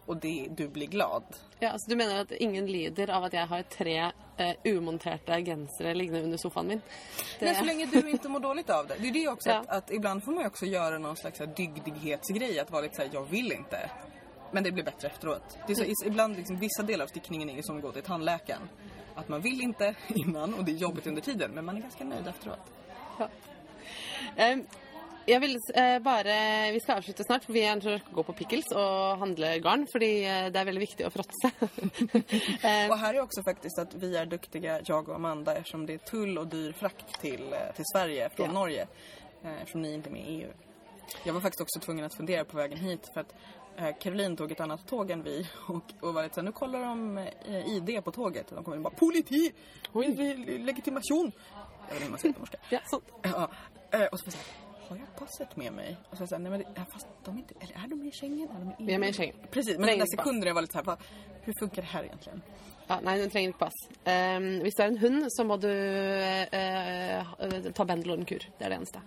och 0.09 0.17
de, 0.17 0.47
du 0.57 0.67
blir 0.67 0.87
glad. 0.87 1.23
Ja, 1.59 1.69
altså 1.69 1.89
Du 1.89 1.95
mener 1.95 2.21
at 2.21 2.31
ingen 2.31 2.65
lider 2.65 3.09
av 3.13 3.23
at 3.27 3.33
jeg 3.33 3.47
har 3.47 3.63
tre 3.69 3.95
eh, 4.37 4.55
umonterte 4.65 5.37
gensere 5.45 5.93
liggende 5.93 6.23
under 6.23 6.37
sofaen 6.37 6.67
min? 6.67 6.81
Det, 7.39 7.45
Men 7.45 7.55
så 7.55 7.65
lenge 7.67 7.85
du 7.91 7.99
ikke 8.09 8.29
mår 8.29 8.39
dårlig 8.39 8.63
av 8.69 8.87
det. 8.87 8.97
Det 9.01 9.07
er 9.07 9.13
det 9.13 9.27
også 9.29 9.49
Ja. 9.53 9.59
at, 9.59 9.69
att 9.69 9.91
ibland 9.91 10.23
får 10.23 10.31
man 10.31 10.43
jo 10.43 10.49
også 10.49 10.65
gjøre 10.65 10.99
noen 10.99 11.15
slags 11.15 11.39
dygdighetsgreie. 11.39 12.61
At 12.61 12.67
dygdighetsgrej. 12.71 12.81
litt 12.81 12.95
sånn 12.95 13.11
'jeg 13.11 13.11
vil 13.13 13.21
ikke', 13.21 13.31
vill 13.31 13.51
inte. 13.51 13.89
Men 14.51 14.63
det 14.63 14.71
blir 14.73 14.83
bedre 14.83 15.07
efteråt. 15.07 15.57
Det 15.67 15.73
er 15.73 15.75
så, 15.75 15.83
is- 15.85 16.05
ibland 16.05 16.35
liksom, 16.37 16.59
vissa 16.59 16.83
deler 16.83 17.03
av 17.03 17.07
stikkningen 17.09 17.49
er 17.49 17.61
som 17.61 17.81
går 17.81 17.81
gå 17.81 17.91
till 18.01 18.03
At 18.29 18.59
Att 19.15 19.29
man 19.29 19.41
vil 19.41 19.61
ikke 19.61 19.95
innan 20.25 20.53
og 20.53 20.65
det 20.65 20.73
er 20.75 20.77
jobbigt 20.79 21.07
under 21.07 21.21
tiden 21.21 21.51
men 21.53 21.65
man 21.65 21.77
er 21.77 21.81
ganske 21.81 22.03
nøyd 22.03 22.27
etterpå. 22.27 22.29
efteråt. 22.29 23.29
Eh, 24.37 24.57
jeg 25.29 25.41
vil 25.43 25.55
eh, 25.75 25.97
bare 26.03 26.35
Vi 26.73 26.79
skal 26.83 26.99
avslutte 26.99 27.23
snart, 27.25 27.45
for 27.45 27.53
vi 27.55 27.61
er 27.67 27.79
å 27.87 27.95
gå 28.15 28.23
på 28.27 28.35
Pickles 28.39 28.71
og 28.75 29.19
handle 29.23 29.51
garn. 29.63 29.85
Fordi 29.91 30.11
eh, 30.25 30.47
det 30.53 30.59
er 30.61 30.67
veldig 30.69 30.83
viktig 30.83 31.07
å 31.07 31.11
fråtse. 31.13 31.51
eh, 32.65 32.89
her 32.89 33.09
er 33.11 33.19
jo 33.19 33.25
også 33.27 33.43
faktisk 33.45 33.83
at 33.85 33.93
vi 34.01 34.13
er 34.17 34.29
dyktige, 34.31 34.79
jeg 34.81 34.95
og 34.95 35.13
Amanda, 35.15 35.55
eftersom 35.59 35.85
det 35.87 35.99
er 35.99 36.05
tull 36.09 36.37
og 36.41 36.49
dyr 36.51 36.73
frakt 36.77 37.13
til, 37.21 37.45
til 37.77 37.89
Sverige 37.93 38.29
fra 38.35 38.47
Ja. 38.49 38.51
Norge. 38.55 38.87
Ettersom 39.39 39.83
dere 39.85 39.97
ni 40.01 40.09
er 40.09 40.11
med 40.11 40.25
i 40.27 40.37
EU. 40.41 40.51
Jeg 41.25 41.33
var 41.33 41.41
faktisk 41.41 41.61
også 41.65 41.79
tvungen 41.85 42.05
å 42.05 42.11
fundere 42.13 42.43
på 42.45 42.57
veien 42.59 42.77
hit 42.83 43.07
for 43.13 43.23
at 43.23 43.31
eh, 43.79 43.93
Caroline 44.01 44.35
tog 44.37 44.51
ett 44.51 44.59
annat 44.61 44.83
tåg 44.87 45.11
än 45.11 45.23
vi 45.23 45.47
och, 45.67 45.93
och 46.01 46.13
var 46.13 46.23
lite 46.23 46.35
såhär, 46.35 46.45
nu 46.45 46.51
kollar 46.51 46.79
de 46.81 47.17
eh, 47.17 47.67
ID 47.75 48.03
på 48.03 48.11
tåget 48.11 48.49
och 48.51 48.55
de 48.55 48.63
kommer 48.63 48.77
in 48.77 48.85
och 48.85 48.91
bara 48.91 48.99
politi, 48.99 49.51
le- 49.93 50.57
legitimation. 50.57 51.31
Jag 51.87 51.95
vet 51.95 52.03
inte 52.03 52.05
hur 52.05 52.09
man 52.11 52.19
säger 52.19 52.33
på 52.33 52.39
norska. 52.39 52.57
ja, 52.69 52.79
sånn. 52.85 53.01
Ja, 53.23 53.49
eh, 53.91 54.05
och 54.05 54.19
så 54.19 54.25
var 54.25 54.33
jag 54.35 54.68
har 54.89 54.97
jag 54.97 55.15
passet 55.15 55.55
med 55.55 55.73
mig? 55.73 55.97
Och 56.09 56.17
så 56.17 56.27
såhär, 56.27 56.41
nej 56.41 56.51
men 56.51 56.59
det, 56.59 56.85
fast 56.93 57.07
de 57.25 57.35
är 57.35 57.39
inte, 57.39 57.53
eller 57.59 57.75
är 57.83 57.87
de 57.87 57.95
med 57.95 58.07
i 58.07 58.11
Schengen? 58.11 58.49
Är 58.49 58.59
de 58.59 58.65
med 58.65 58.75
i 58.79 58.85
Vi 58.85 58.93
er 58.93 58.99
med 58.99 59.09
i 59.09 59.13
Schengen. 59.13 59.35
Precis, 59.51 59.77
men 59.77 59.87
den 59.87 59.99
där 59.99 60.17
sekunden 60.17 60.47
jag 60.47 60.55
var 60.55 60.61
lite 60.61 60.73
såhär, 60.73 60.97
hur 61.41 61.53
funkar 61.59 61.81
det 61.81 61.87
här 61.87 62.03
egentligen? 62.03 62.41
Ja, 62.87 62.99
nei, 63.05 63.19
den 63.19 63.29
trenger 63.29 63.49
ikke 63.49 63.59
pass. 63.59 63.75
Eh, 64.09 64.39
hvis 64.63 64.75
du 64.75 64.83
er 64.83 64.87
en 64.87 64.97
hund, 64.97 65.25
så 65.29 65.43
må 65.45 65.57
du 65.61 65.69
uh, 65.69 66.55
eh, 66.57 67.71
ta 67.73 67.85
Bendelorm-kur. 67.85 68.47
Det 68.57 68.65
er 68.65 68.69
det 68.69 68.79
eneste. 68.79 69.01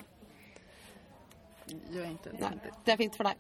Jag 1.92 2.04
är 2.04 2.10
inte 2.10 2.32
Nei, 2.38 2.50
det 2.84 2.92
er 2.92 2.96
fint 2.96 3.16
for 3.16 3.28
deg. 3.28 3.36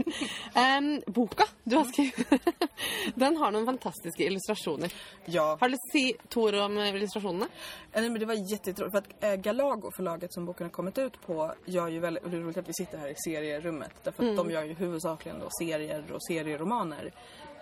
um, 0.78 0.88
boka 1.06 1.46
du 1.64 1.76
har 1.76 1.84
skrevet, 1.84 2.48
den 3.14 3.36
har 3.36 3.52
noen 3.52 3.66
fantastiske 3.66 4.24
illustrasjoner. 4.24 4.94
Ja, 5.24 5.56
Har 5.60 5.68
du 5.68 5.74
lyst 5.76 5.90
til 5.92 6.00
å 6.00 6.06
si 6.06 6.28
to 6.28 6.46
ord 6.48 6.58
om 6.64 6.78
eh, 6.78 6.94
illustrasjonene? 6.94 7.48
Eh, 7.92 8.00
nej, 8.00 8.10
men 8.10 8.20
det 8.20 8.26
var 8.26 8.38
jätteroligt 8.52 8.96
för 8.96 9.26
eh, 9.26 9.36
Galago, 9.36 9.90
förlaget 9.96 10.32
som 10.34 10.46
boken 10.46 10.66
har 10.66 10.72
kommit 10.72 10.98
ut 10.98 11.20
på, 11.26 11.52
gör 11.64 11.88
ju 11.88 12.00
väldigt, 12.00 12.24
rolig 12.24 12.30
det 12.30 12.36
är 12.36 12.40
roligt 12.40 12.56
att 12.56 12.68
vi 12.68 12.74
sitter 12.74 12.98
här 12.98 13.08
i 13.08 13.14
serierummet. 13.16 13.92
Därför 14.02 14.30
att 14.30 14.36
de 14.36 14.50
gör 14.50 14.64
ju 14.64 14.74
huvudsakligen 14.74 15.42
serier 15.58 16.12
och 16.12 16.22
serieromaner. 16.22 17.12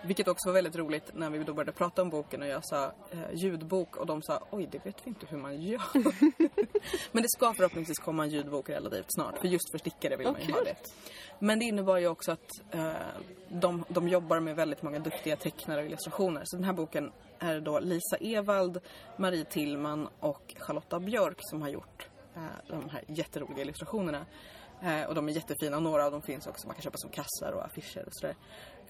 Vilket 0.01 0.27
också 0.27 0.49
var 0.49 0.53
väldigt 0.53 0.75
roligt 0.75 1.11
när 1.13 1.29
vi 1.29 1.43
då 1.43 1.53
började 1.53 1.71
prata 1.71 2.01
om 2.01 2.09
boken 2.09 2.41
och 2.41 2.47
jag 2.47 2.65
sa 2.65 2.85
eh, 3.11 3.19
ljudbok 3.33 3.97
och 3.97 4.05
de 4.05 4.21
sa 4.21 4.47
oj 4.51 4.67
det 4.71 4.85
vet 4.85 4.95
vi 5.03 5.09
inte 5.09 5.25
hur 5.25 5.37
man 5.37 5.61
gör. 5.61 5.81
Men 7.11 7.23
det 7.23 7.29
ska 7.29 7.53
förhoppningsvis 7.53 7.99
komma 7.99 8.23
en 8.23 8.29
ljudbok 8.29 8.69
relativt 8.69 9.05
snart 9.07 9.37
för 9.37 9.47
just 9.47 9.71
för 9.71 9.77
stickare 9.77 10.17
vill 10.17 10.27
okay. 10.27 10.41
man 10.41 10.47
ju 10.47 10.53
ha 10.53 10.63
det. 10.63 10.75
Men 11.39 11.59
det 11.59 11.65
innebar 11.65 11.97
ju 11.97 12.07
också 12.07 12.31
att 12.31 12.49
eh, 12.71 12.91
de, 13.49 13.85
de 13.87 14.07
jobbar 14.07 14.39
med 14.39 14.55
väldigt 14.55 14.81
många 14.81 14.99
duktiga 14.99 15.35
tecknare 15.35 15.79
och 15.79 15.85
illustrationer. 15.85 16.41
Så 16.45 16.55
den 16.55 16.65
här 16.65 16.73
boken 16.73 17.11
är 17.39 17.59
då 17.59 17.79
Lisa 17.79 18.17
Evald, 18.19 18.79
Marie 19.17 19.45
Tillman 19.45 20.09
och 20.19 20.55
Charlotta 20.59 20.99
Björk 20.99 21.37
som 21.39 21.61
har 21.61 21.69
gjort 21.69 22.07
eh, 22.35 22.41
de 22.67 22.89
här 22.89 23.03
jätteroliga 23.07 23.61
illustrationerna. 23.61 24.25
Eh, 24.81 25.03
och 25.03 25.15
de 25.15 25.29
är 25.29 25.33
jättefina 25.33 25.79
några 25.79 26.05
av 26.05 26.11
dem 26.11 26.21
finns 26.21 26.47
också. 26.47 26.67
Man 26.67 26.75
kan 26.75 26.83
köpa 26.83 26.97
som 26.97 27.09
kassar 27.09 27.51
och 27.51 27.65
affischer 27.65 28.05
och 28.05 28.13
sådär. 28.13 28.35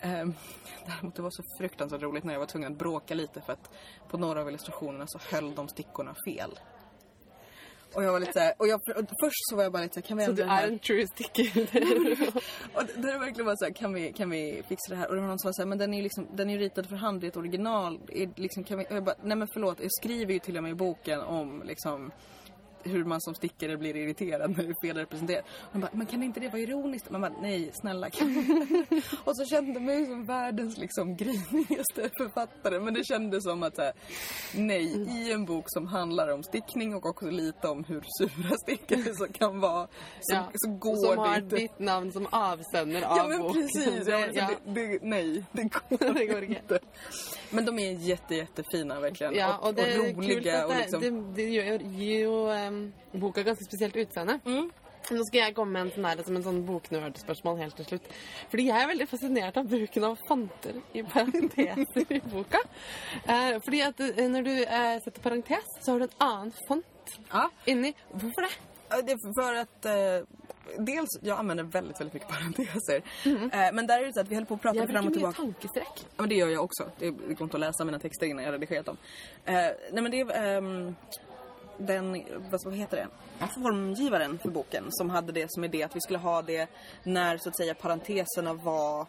Eh, 0.02 0.10
däremot 0.86 1.16
det 1.16 1.22
var 1.22 1.30
så 1.32 1.44
fruktansvärt 1.60 2.02
roligt 2.02 2.24
när 2.24 2.34
jag 2.34 2.40
var 2.40 2.48
tvungen 2.48 2.72
att 2.72 2.78
bråka 2.80 3.14
lite 3.14 3.42
för 3.42 3.54
att 3.54 3.70
på 4.10 4.18
några 4.18 4.42
av 4.42 4.50
illustrationerna 4.50 5.06
så 5.08 5.20
höll 5.36 5.56
de 5.56 5.68
stickorna 5.68 6.16
fel. 6.26 6.60
Och 7.94 8.04
jag 8.04 8.12
var 8.12 8.20
lite 8.20 8.34
såhär, 8.34 8.54
och, 8.58 8.68
jag, 8.68 8.76
och 8.76 9.06
först 9.24 9.50
så 9.50 9.56
var 9.56 9.64
jag 9.64 9.72
bara 9.72 9.84
lite 9.84 9.94
såhär, 9.94 10.08
kan 10.08 10.18
vi 10.18 10.24
Så 10.24 10.30
ändra 10.30 10.44
du 10.44 10.48
den 10.48 10.58
här? 10.58 10.64
er 10.68 10.72
en 10.72 10.80
true 10.80 11.08
sticker? 11.08 11.62
Och 12.74 12.86
det, 12.86 13.02
det 13.02 13.18
verkligen 13.20 13.46
var 13.46 13.56
så 13.56 13.66
här, 13.66 13.74
kan 13.74 13.94
vi, 13.94 14.14
kan 14.14 14.30
vi 14.30 14.64
fixa 14.68 14.90
det 14.90 14.96
här? 14.96 15.08
Och 15.08 15.16
det 15.16 15.22
var 15.22 15.28
någon 15.28 15.40
som 15.40 15.54
sa 15.54 15.56
såhär, 15.58 15.68
men 15.68 15.78
den 15.78 15.94
är 15.94 15.98
ju 15.98 16.04
liksom, 16.04 16.28
den 16.36 16.50
är 16.50 16.54
ju 16.54 16.60
ritad 16.60 16.90
för 16.90 16.96
hand 16.96 17.24
i 17.24 17.28
ett 17.28 17.38
original. 17.38 18.00
Är, 18.10 18.30
liksom, 18.36 18.64
kan 18.64 18.78
vi, 18.78 18.86
och 18.86 18.92
jag 18.92 19.04
bara, 19.04 19.16
nej 19.24 19.38
men 19.38 19.48
förlåt, 19.54 19.80
jag 19.82 19.92
skriver 19.92 20.34
ju 20.34 20.40
till 20.40 20.58
och 20.58 20.64
med 20.64 20.72
i 20.72 20.76
boken 20.76 21.22
om 21.22 21.64
liksom 21.66 22.12
hur 22.84 23.04
man 23.04 23.22
som 23.22 23.36
stickare 23.36 23.78
blir 23.78 23.96
irriterad 23.96 24.58
när 24.58 24.64
det 24.64 24.70
är 24.70 24.88
fel 24.88 24.98
representerat. 24.98 25.46
Man 25.72 25.82
bara, 25.82 25.92
men 25.94 26.08
kan 26.08 26.24
inte 26.24 26.40
det 26.40 26.48
vara 26.48 26.62
ironiskt? 26.62 27.10
Man 27.10 27.22
bara, 27.22 27.34
nej 27.42 27.70
snälla 27.74 28.10
kan 28.10 28.30
Och 29.24 29.38
så 29.38 29.46
kände 29.46 29.80
man 29.80 29.90
mig 29.90 30.06
som 30.06 30.26
världens 30.26 30.78
liksom 30.78 31.16
grinigaste 31.16 32.10
författare. 32.18 32.80
Men 32.80 32.94
det 32.94 33.04
kändes 33.04 33.44
som 33.44 33.64
att 33.64 33.78
här, 33.78 33.94
nej, 34.56 34.86
i 35.10 35.32
en 35.32 35.46
bok 35.46 35.64
som 35.68 35.88
handlar 35.88 36.34
om 36.34 36.44
stickning 36.44 36.96
och 36.96 37.06
också 37.06 37.30
lite 37.30 37.68
om 37.68 37.84
hur 37.84 38.04
sura 38.18 38.58
stickare 38.58 39.16
så 39.16 39.28
kan 39.34 39.60
vara 39.60 39.88
så, 40.22 40.36
Ja, 40.36 40.50
så 40.54 40.72
går 40.72 40.96
som 40.96 41.16
det 41.16 41.30
har 41.30 41.38
inte. 41.38 41.56
ditt 41.56 41.80
navn 41.80 42.12
som 42.12 42.28
avsender 42.32 43.02
av 43.02 43.18
boken. 43.18 43.32
Ja 43.32 43.44
men 43.44 43.54
precis, 43.54 44.08
ja, 44.08 44.24
alltså, 44.24 44.48
det, 44.66 44.88
det, 44.88 45.00
nej 45.02 45.44
det 45.52 45.64
går, 45.64 46.14
Det 46.20 46.26
går 46.26 46.44
inte. 46.44 46.80
Men 47.50 47.66
de 47.66 47.80
är 47.80 47.92
jätte, 47.92 48.36
jättefina 48.36 49.00
verkligen. 49.00 49.36
Ja, 49.36 49.58
och, 49.58 49.68
och, 49.68 49.74
det 49.74 49.94
kult 49.94 50.18
roliga. 50.18 50.66
och 50.66 50.74
det, 50.74 50.80
liksom... 50.80 51.02
det, 51.02 51.44
det 51.44 51.50
gör 51.50 51.80
ju 51.80 52.52
em, 52.52 52.69
boka 53.14 53.44
ganske 53.44 53.66
spesielt 53.66 53.96
utseende. 53.96 54.40
Mm. 54.46 54.70
Nå 55.10 55.24
skal 55.26 55.40
jeg 55.40 55.56
komme 55.58 55.72
med 55.74 55.82
en 55.88 55.92
sånn 55.96 56.06
der, 56.06 56.24
som 56.28 56.36
en 56.38 56.44
sånn 56.46 56.60
boknerdspørsmål 56.68 57.58
helt 57.64 57.78
til 57.80 57.88
slutt. 57.88 58.10
Fordi 58.52 58.66
jeg 58.68 58.84
er 58.84 58.90
veldig 58.92 59.08
fascinert 59.10 59.58
av 59.58 59.70
bruken 59.72 60.06
av 60.10 60.18
fanter 60.28 60.76
i 60.94 61.04
parenteser 61.08 62.12
i 62.14 62.20
boka. 62.30 62.62
Eh, 63.24 63.56
fordi 63.66 63.80
at 63.88 64.04
eh, 64.06 64.26
når 64.30 64.46
du 64.46 64.52
eh, 64.60 64.96
setter 65.06 65.24
parentes, 65.24 65.72
så 65.82 65.96
har 65.96 66.04
du 66.04 66.10
en 66.10 66.18
annen 66.28 66.54
font 66.68 67.16
Ja, 67.32 67.48
inni. 67.66 67.94
Hvorfor 68.12 68.46
det? 68.46 68.52
det 69.06 69.16
er 69.16 69.34
for 69.34 69.58
at 69.64 69.86
eh, 69.90 70.28
dels, 70.86 71.16
jag 71.22 71.40
använder 71.40 71.64
väldigt, 71.64 72.00
väldigt 72.00 72.14
mycket 72.14 72.30
parenteser. 72.30 73.02
Mm. 73.26 73.52
Eh, 73.52 73.72
men 73.74 73.88
där 73.88 74.00
är 74.02 74.06
det 74.06 74.14
så 74.14 74.22
att 74.22 74.28
vi 74.30 74.36
höll 74.36 74.46
på 74.46 74.54
att 74.54 74.62
prata 74.62 74.88
fram 74.88 75.06
och 75.08 75.12
bruker 75.12 75.28
mye 75.28 75.34
tillbaka. 75.34 75.42
tankestrekk. 75.42 75.96
Ja, 75.96 76.22
men 76.22 76.30
det 76.30 76.36
gör 76.36 76.48
jag 76.48 76.64
också. 76.64 76.92
Det 77.00 77.10
går 77.10 77.42
inte 77.44 77.58
att 77.58 77.60
läsa 77.60 77.86
mina 77.86 78.00
texter 78.00 78.26
innan 78.26 78.44
jag 78.46 78.54
redigerat 78.54 78.86
dem. 78.86 78.98
Eh, 79.46 79.54
nej 79.92 80.04
men 80.04 80.12
det 80.12 80.20
är 80.20 80.58
ehm, 80.58 80.96
den, 81.80 82.24
vad, 82.66 82.74
heter 82.74 82.98
det? 82.98 83.08
Formgivaren 83.48 84.40
för 84.40 84.50
boken 84.50 84.84
som 84.90 85.10
hade 85.10 85.32
det 85.32 85.52
som 85.52 85.64
idé 85.64 85.84
att 85.84 85.96
vi 85.96 86.02
skulle 86.02 86.20
ha 86.20 86.42
det 86.42 86.70
när 87.04 87.38
så 87.38 87.50
att 87.50 87.58
säga 87.58 87.74
parenteserna 87.74 88.54
var 88.54 89.08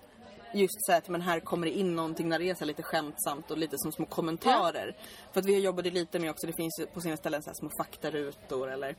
just 0.53 0.86
så 0.86 0.92
att 0.92 1.09
men 1.09 1.20
här 1.20 1.40
kommer 1.40 1.66
det 1.66 1.72
in 1.72 1.96
någonting 1.96 2.28
när 2.28 2.38
det 2.38 2.51
är 2.51 2.55
så 2.55 2.64
lite 2.64 2.82
skämtsamt 2.82 3.51
och 3.51 3.59
lite 3.59 3.78
som 3.78 3.92
små 3.92 4.07
kommentarer. 4.07 4.96
För 5.32 5.40
att 5.40 5.46
vi 5.46 5.59
jobbade 5.59 5.90
lite 5.90 6.18
med 6.18 6.30
också, 6.30 6.46
det 6.46 6.53
finns 6.53 6.80
ju 6.80 6.86
på 6.86 7.01
sina 7.01 7.16
ställen 7.16 7.42
så 7.42 7.51
här 7.51 7.55
små 7.55 7.70
faktarutor 7.78 8.70
eller 8.70 8.96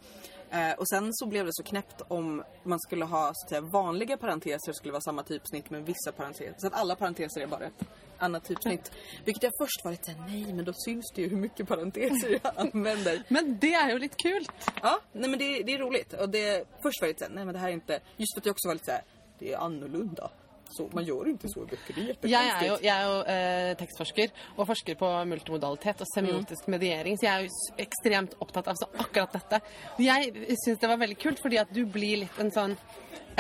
eh, 0.50 0.72
och 0.78 0.88
sen 0.88 1.14
så 1.14 1.26
blev 1.26 1.46
det 1.46 1.54
så 1.54 1.64
knäppt 1.64 2.02
om 2.08 2.44
man 2.64 2.80
skulle 2.80 3.06
ha 3.06 3.32
så 3.34 3.46
att 3.46 3.50
säga 3.50 3.62
vanliga 3.62 4.18
parenteser 4.18 4.74
skulle 4.74 4.92
vara 4.92 5.02
samma 5.02 5.24
typsnitt 5.24 5.70
men 5.70 5.86
vissa 5.86 6.12
parenteser. 6.12 6.56
Så 6.58 6.68
att 6.68 6.74
alla 6.74 6.96
parenteser 6.96 7.42
är 7.42 7.48
bara 7.48 7.66
ett 7.66 7.84
annat 8.18 8.46
typsnitt. 8.46 8.92
Vilket 9.26 9.44
jag 9.44 9.52
först 9.60 9.84
var 9.84 9.92
lite 9.92 10.06
såhär, 10.06 10.26
nej 10.28 10.54
men 10.54 10.66
då 10.66 10.74
syns 10.74 11.12
det 11.16 11.22
ju 11.22 11.30
hur 11.30 11.38
mycket 11.38 11.68
parenteser 11.68 12.40
jag 12.44 12.54
använder. 12.56 13.24
Men 13.30 13.58
det 13.60 13.74
er 13.74 13.90
jo 13.92 13.98
litt 13.98 14.18
kult. 14.18 14.52
Ja, 14.82 15.00
nej 15.12 15.30
men 15.30 15.40
det, 15.40 15.64
det 15.64 15.74
är 15.74 15.80
roligt. 15.80 16.14
Och 16.14 16.30
det, 16.30 16.68
först 16.84 17.02
var 17.02 17.08
jag 17.08 17.10
lite 17.10 17.20
såhär, 17.20 17.36
nej 17.36 17.46
men 17.46 17.54
det 17.54 17.60
här 17.60 17.70
är 17.70 17.74
inte, 17.74 18.00
just 18.18 18.34
för 18.34 18.42
att 18.42 18.46
jag 18.46 18.54
också 18.54 18.68
var 18.68 18.76
lite 18.76 18.86
såhär, 18.86 19.04
det 19.40 19.54
är 19.54 19.58
annorlunda. 19.58 20.32
Så, 20.72 20.88
man 20.96 21.06
gjør 21.06 21.32
ikke 21.34 21.52
så 21.52 21.66
i 21.66 21.70
bøker. 21.72 22.00
det 22.00 22.16
er. 22.16 22.30
Jeg 22.32 22.52
er 22.56 22.68
jo, 22.68 22.78
jeg 22.86 22.94
er 22.96 23.08
jo 23.10 23.18
eh, 23.34 23.72
tekstforsker 23.82 24.34
og 24.56 24.68
forsker 24.70 25.00
på 25.00 25.12
multimodalitet 25.32 26.04
og 26.06 26.12
semiotisk 26.14 26.70
mediering, 26.72 27.20
så 27.20 27.28
jeg 27.28 27.34
er 27.34 27.48
jo 27.48 27.86
ekstremt 27.86 28.38
opptatt 28.44 28.72
av 28.72 28.84
akkurat 29.06 29.36
dette. 29.38 29.62
Jeg 30.02 30.56
syns 30.64 30.82
det 30.82 30.92
var 30.92 31.02
veldig 31.02 31.20
kult, 31.22 31.42
fordi 31.44 31.60
at 31.62 31.74
du 31.76 31.84
blir 31.86 32.24
litt 32.24 32.40
en 32.42 32.54
sånn 32.54 32.78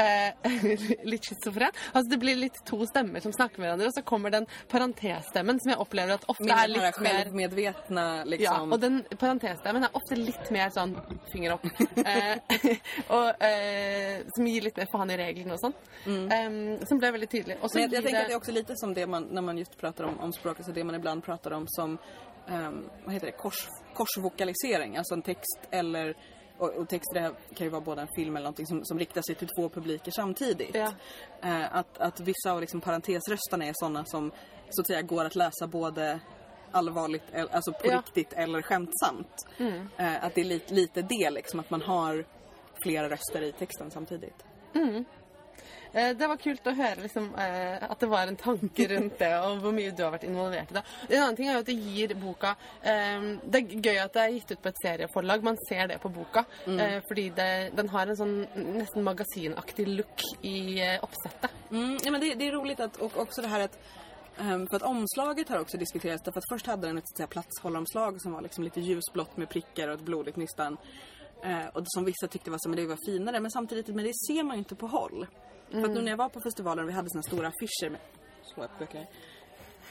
litt 1.11 1.27
schizofren. 1.29 1.75
Altså 1.91 2.09
det 2.11 2.19
blir 2.21 2.39
litt 2.39 2.61
to 2.67 2.79
stemmer 2.89 3.23
som 3.23 3.33
snakker 3.35 3.61
med 3.61 3.69
hverandre, 3.69 3.91
og 3.91 3.95
så 3.95 4.03
kommer 4.07 4.33
den 4.33 4.47
parentesstemmen 4.71 5.59
som 5.61 5.73
jeg 5.73 5.81
opplever 5.83 6.17
at 6.17 6.27
ofte 6.31 6.49
er 6.49 6.71
litt 6.71 7.01
mer 7.05 7.31
liksom. 8.25 8.45
ja, 8.45 8.55
og 8.61 8.81
den 8.81 9.01
parentesstemmen 9.17 9.87
er 9.87 9.97
ofte 9.97 10.17
litt 10.19 10.51
mer 10.53 10.73
sånn 10.73 10.95
finger 11.31 11.57
opp. 11.57 11.67
Eh, 12.01 12.37
og, 13.15 13.43
eh, 13.43 14.21
som 14.35 14.47
gir 14.47 14.67
litt 14.67 14.79
mer 14.79 14.89
faen 14.91 15.13
i 15.13 15.19
reglene 15.19 15.55
og 15.57 15.61
sånn. 15.61 15.77
Eh, 16.07 16.49
som 16.89 17.01
ble 17.01 17.13
veldig 17.17 17.29
tydelig. 17.31 17.59
Også 17.61 17.79
Men 17.79 17.87
jeg, 17.87 17.93
jeg 17.97 18.05
tenker 18.07 18.17
det... 18.17 18.23
at 18.23 18.31
det 18.31 18.35
er 18.35 18.41
også 18.41 18.55
lite 18.55 18.77
som 18.79 18.95
det 18.97 19.07
man, 19.09 19.29
når 19.31 19.47
man 19.47 19.61
just 19.61 19.77
prater 19.79 20.09
om, 20.09 20.19
om 20.19 20.33
språket, 20.35 20.65
så 20.65 20.75
det 20.75 20.85
man 20.87 20.97
ibland 20.97 21.23
prater 21.23 21.53
om 21.53 21.67
som, 21.69 21.97
um, 22.47 22.83
hva 23.05 23.15
heter 23.15 23.31
det, 23.31 23.37
Kors, 23.39 23.65
korsvokalisering. 23.97 24.97
altså 24.97 25.17
en 25.17 25.25
text 25.25 25.67
eller, 25.71 26.15
och, 26.61 26.69
och 26.69 26.89
texter 26.89 27.31
kan 27.55 27.65
ju 27.67 27.69
vara 27.69 27.81
både 27.81 28.01
en 28.01 28.07
film 28.15 28.35
eller 28.35 28.43
någonting 28.43 28.67
som, 28.67 28.85
som 28.85 28.99
riktar 28.99 29.21
sig 29.21 29.35
till 29.35 29.47
två 29.47 29.69
publiker 29.69 30.11
samtidigt. 30.15 30.75
Ja. 30.75 30.93
Eh, 31.43 31.75
att, 31.75 31.97
att 31.97 32.19
vissa 32.19 32.51
av 32.51 32.61
liksom 32.61 32.81
parentesrösterna 32.81 33.65
är 33.65 33.73
sådana 33.75 34.05
som 34.05 34.31
så 34.69 34.81
att 34.81 34.87
säga 34.87 35.01
går 35.01 35.25
att 35.25 35.35
läsa 35.35 35.67
både 35.67 36.19
allvarligt, 36.71 37.23
alltså 37.51 37.71
på 37.73 37.87
Ja. 37.87 37.97
riktigt 37.97 38.33
eller 38.33 38.61
skämtsamt. 38.61 39.47
Eh, 39.97 40.23
att 40.23 40.35
det 40.35 40.41
är 40.41 40.45
lite, 40.45 40.73
lite 40.73 41.01
det 41.01 41.29
liksom, 41.29 41.59
att 41.59 41.69
man 41.69 41.81
har 41.81 42.25
flera 42.83 43.09
röster 43.09 43.41
i 43.41 43.51
texten 43.51 43.91
samtidigt. 43.91 44.45
Eh, 44.73 45.01
Det 45.91 46.27
var 46.27 46.39
kult 46.39 46.67
å 46.67 46.73
høre 46.75 47.03
liksom, 47.03 47.25
eh, 47.35 47.83
at 47.83 47.99
det 47.99 48.07
var 48.07 48.29
en 48.29 48.37
tanke 48.39 48.87
rundt 48.87 49.17
det, 49.19 49.31
og 49.43 49.59
hvor 49.63 49.73
mye 49.75 49.91
du 49.91 50.03
har 50.05 50.13
vært 50.13 50.27
involvert 50.27 50.71
i 50.71 50.77
det. 50.77 50.83
En 51.09 51.23
annen 51.23 51.35
ting 51.35 51.49
er 51.49 51.57
jo 51.57 51.63
at 51.63 51.67
det 51.67 51.75
gir 51.75 52.13
boka 52.21 52.53
eh, 52.79 53.25
Det 53.43 53.59
er 53.59 53.83
gøy 53.87 53.99
at 53.99 54.13
det 54.15 54.23
er 54.23 54.35
gitt 54.37 54.53
ut 54.53 54.61
på 54.63 54.71
et 54.71 54.83
serieforlag. 54.85 55.43
Man 55.43 55.59
ser 55.67 55.91
det 55.91 55.99
på 56.01 56.11
boka. 56.13 56.45
Mm. 56.65 57.01
fordi 57.07 57.29
det, 57.35 57.71
den 57.75 57.89
har 57.89 58.07
en 58.07 58.17
sånn 58.17 58.35
nesten 58.77 59.03
magasinaktig 59.03 59.87
look 59.89 60.23
i 60.47 60.79
eh, 60.81 60.97
oppsettet. 61.03 61.51
Mm, 61.71 61.97
ja, 62.03 62.11
men 62.11 62.21
det, 62.21 62.33
det 62.39 62.47
er 62.47 62.55
roligt 62.55 62.79
att, 62.79 62.97
och 62.97 63.17
också 63.17 63.41
det 63.41 63.47
här 63.47 63.59
att 63.59 63.77
for 64.37 64.69
för 64.69 64.75
att 64.75 64.83
omslaget 64.83 65.49
har 65.49 65.59
också 65.59 65.77
diskuterats 65.77 66.23
därför 66.23 66.39
att 66.39 66.49
först 66.49 66.67
hade 66.67 66.87
den 66.87 66.97
ett 66.97 67.17
så 67.17 67.27
platshållaromslag 67.27 68.21
som 68.21 68.31
var 68.31 68.41
liksom 68.41 68.63
lite 68.63 68.81
ljusblått 68.81 69.37
med 69.37 69.49
prickar 69.49 69.87
och 69.87 69.93
ett 69.93 70.01
blodigt 70.01 70.37
nystan. 70.37 70.77
Eh, 71.43 71.67
och 71.73 71.83
som 71.85 72.05
vissa 72.05 72.27
tyckte 72.27 72.51
var 72.51 72.57
så, 72.61 72.69
men 72.69 72.77
det 72.77 72.85
var 72.85 72.97
finare 73.05 73.39
men 73.39 73.51
samtidigt, 73.51 73.87
men 73.87 74.05
det 74.05 74.13
ser 74.27 74.43
man 74.43 74.55
ju 74.55 74.59
inte 74.59 74.75
på 74.75 74.87
håll. 74.87 75.27
För 75.71 75.83
att 75.83 76.03
när 76.03 76.09
jag 76.09 76.17
var 76.17 76.29
på 76.29 76.41
festivalen 76.41 76.83
och 76.83 76.89
vi 76.89 76.93
hade 76.93 77.09
såna 77.09 77.23
stora 77.23 77.47
affischer 77.47 77.89
med, 77.89 77.99
slå 78.53 78.63
upp 78.63 78.79
böcker. 78.79 79.07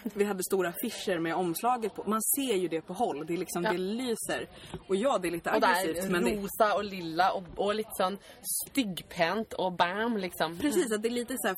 Vi 0.03 0.25
hade 0.25 0.43
stora 0.45 0.69
affischer 0.69 1.19
med 1.19 1.35
omslaget 1.35 1.95
på. 1.95 2.05
Man 2.07 2.23
ser 2.23 2.55
ju 2.57 2.69
det 2.69 2.81
på 2.81 2.93
håll. 2.93 3.27
Det, 3.27 3.33
är 3.33 3.37
liksom, 3.39 3.65
Ja. 3.65 3.73
det 3.73 3.79
lyser. 3.79 4.49
Och 4.89 4.97
ja, 4.97 5.19
det 5.19 5.29
är 5.29 5.33
lite 5.33 5.51
det 5.51 5.67
aggressivt. 5.67 6.11
men 6.11 6.25
det, 6.25 6.37
rosa 6.37 6.75
og 6.77 6.85
lilla 6.85 7.33
og, 7.33 7.45
och 7.57 7.75
litt 7.75 7.97
sånn 7.97 8.19
styggpent 8.43 9.53
og 9.59 9.77
bam, 9.77 10.17
liksom. 10.17 10.59
Precis, 10.59 10.93
att 10.93 11.03
det 11.03 11.09
är 11.09 11.11
lite 11.11 11.35
så 11.39 11.49
här 11.49 11.57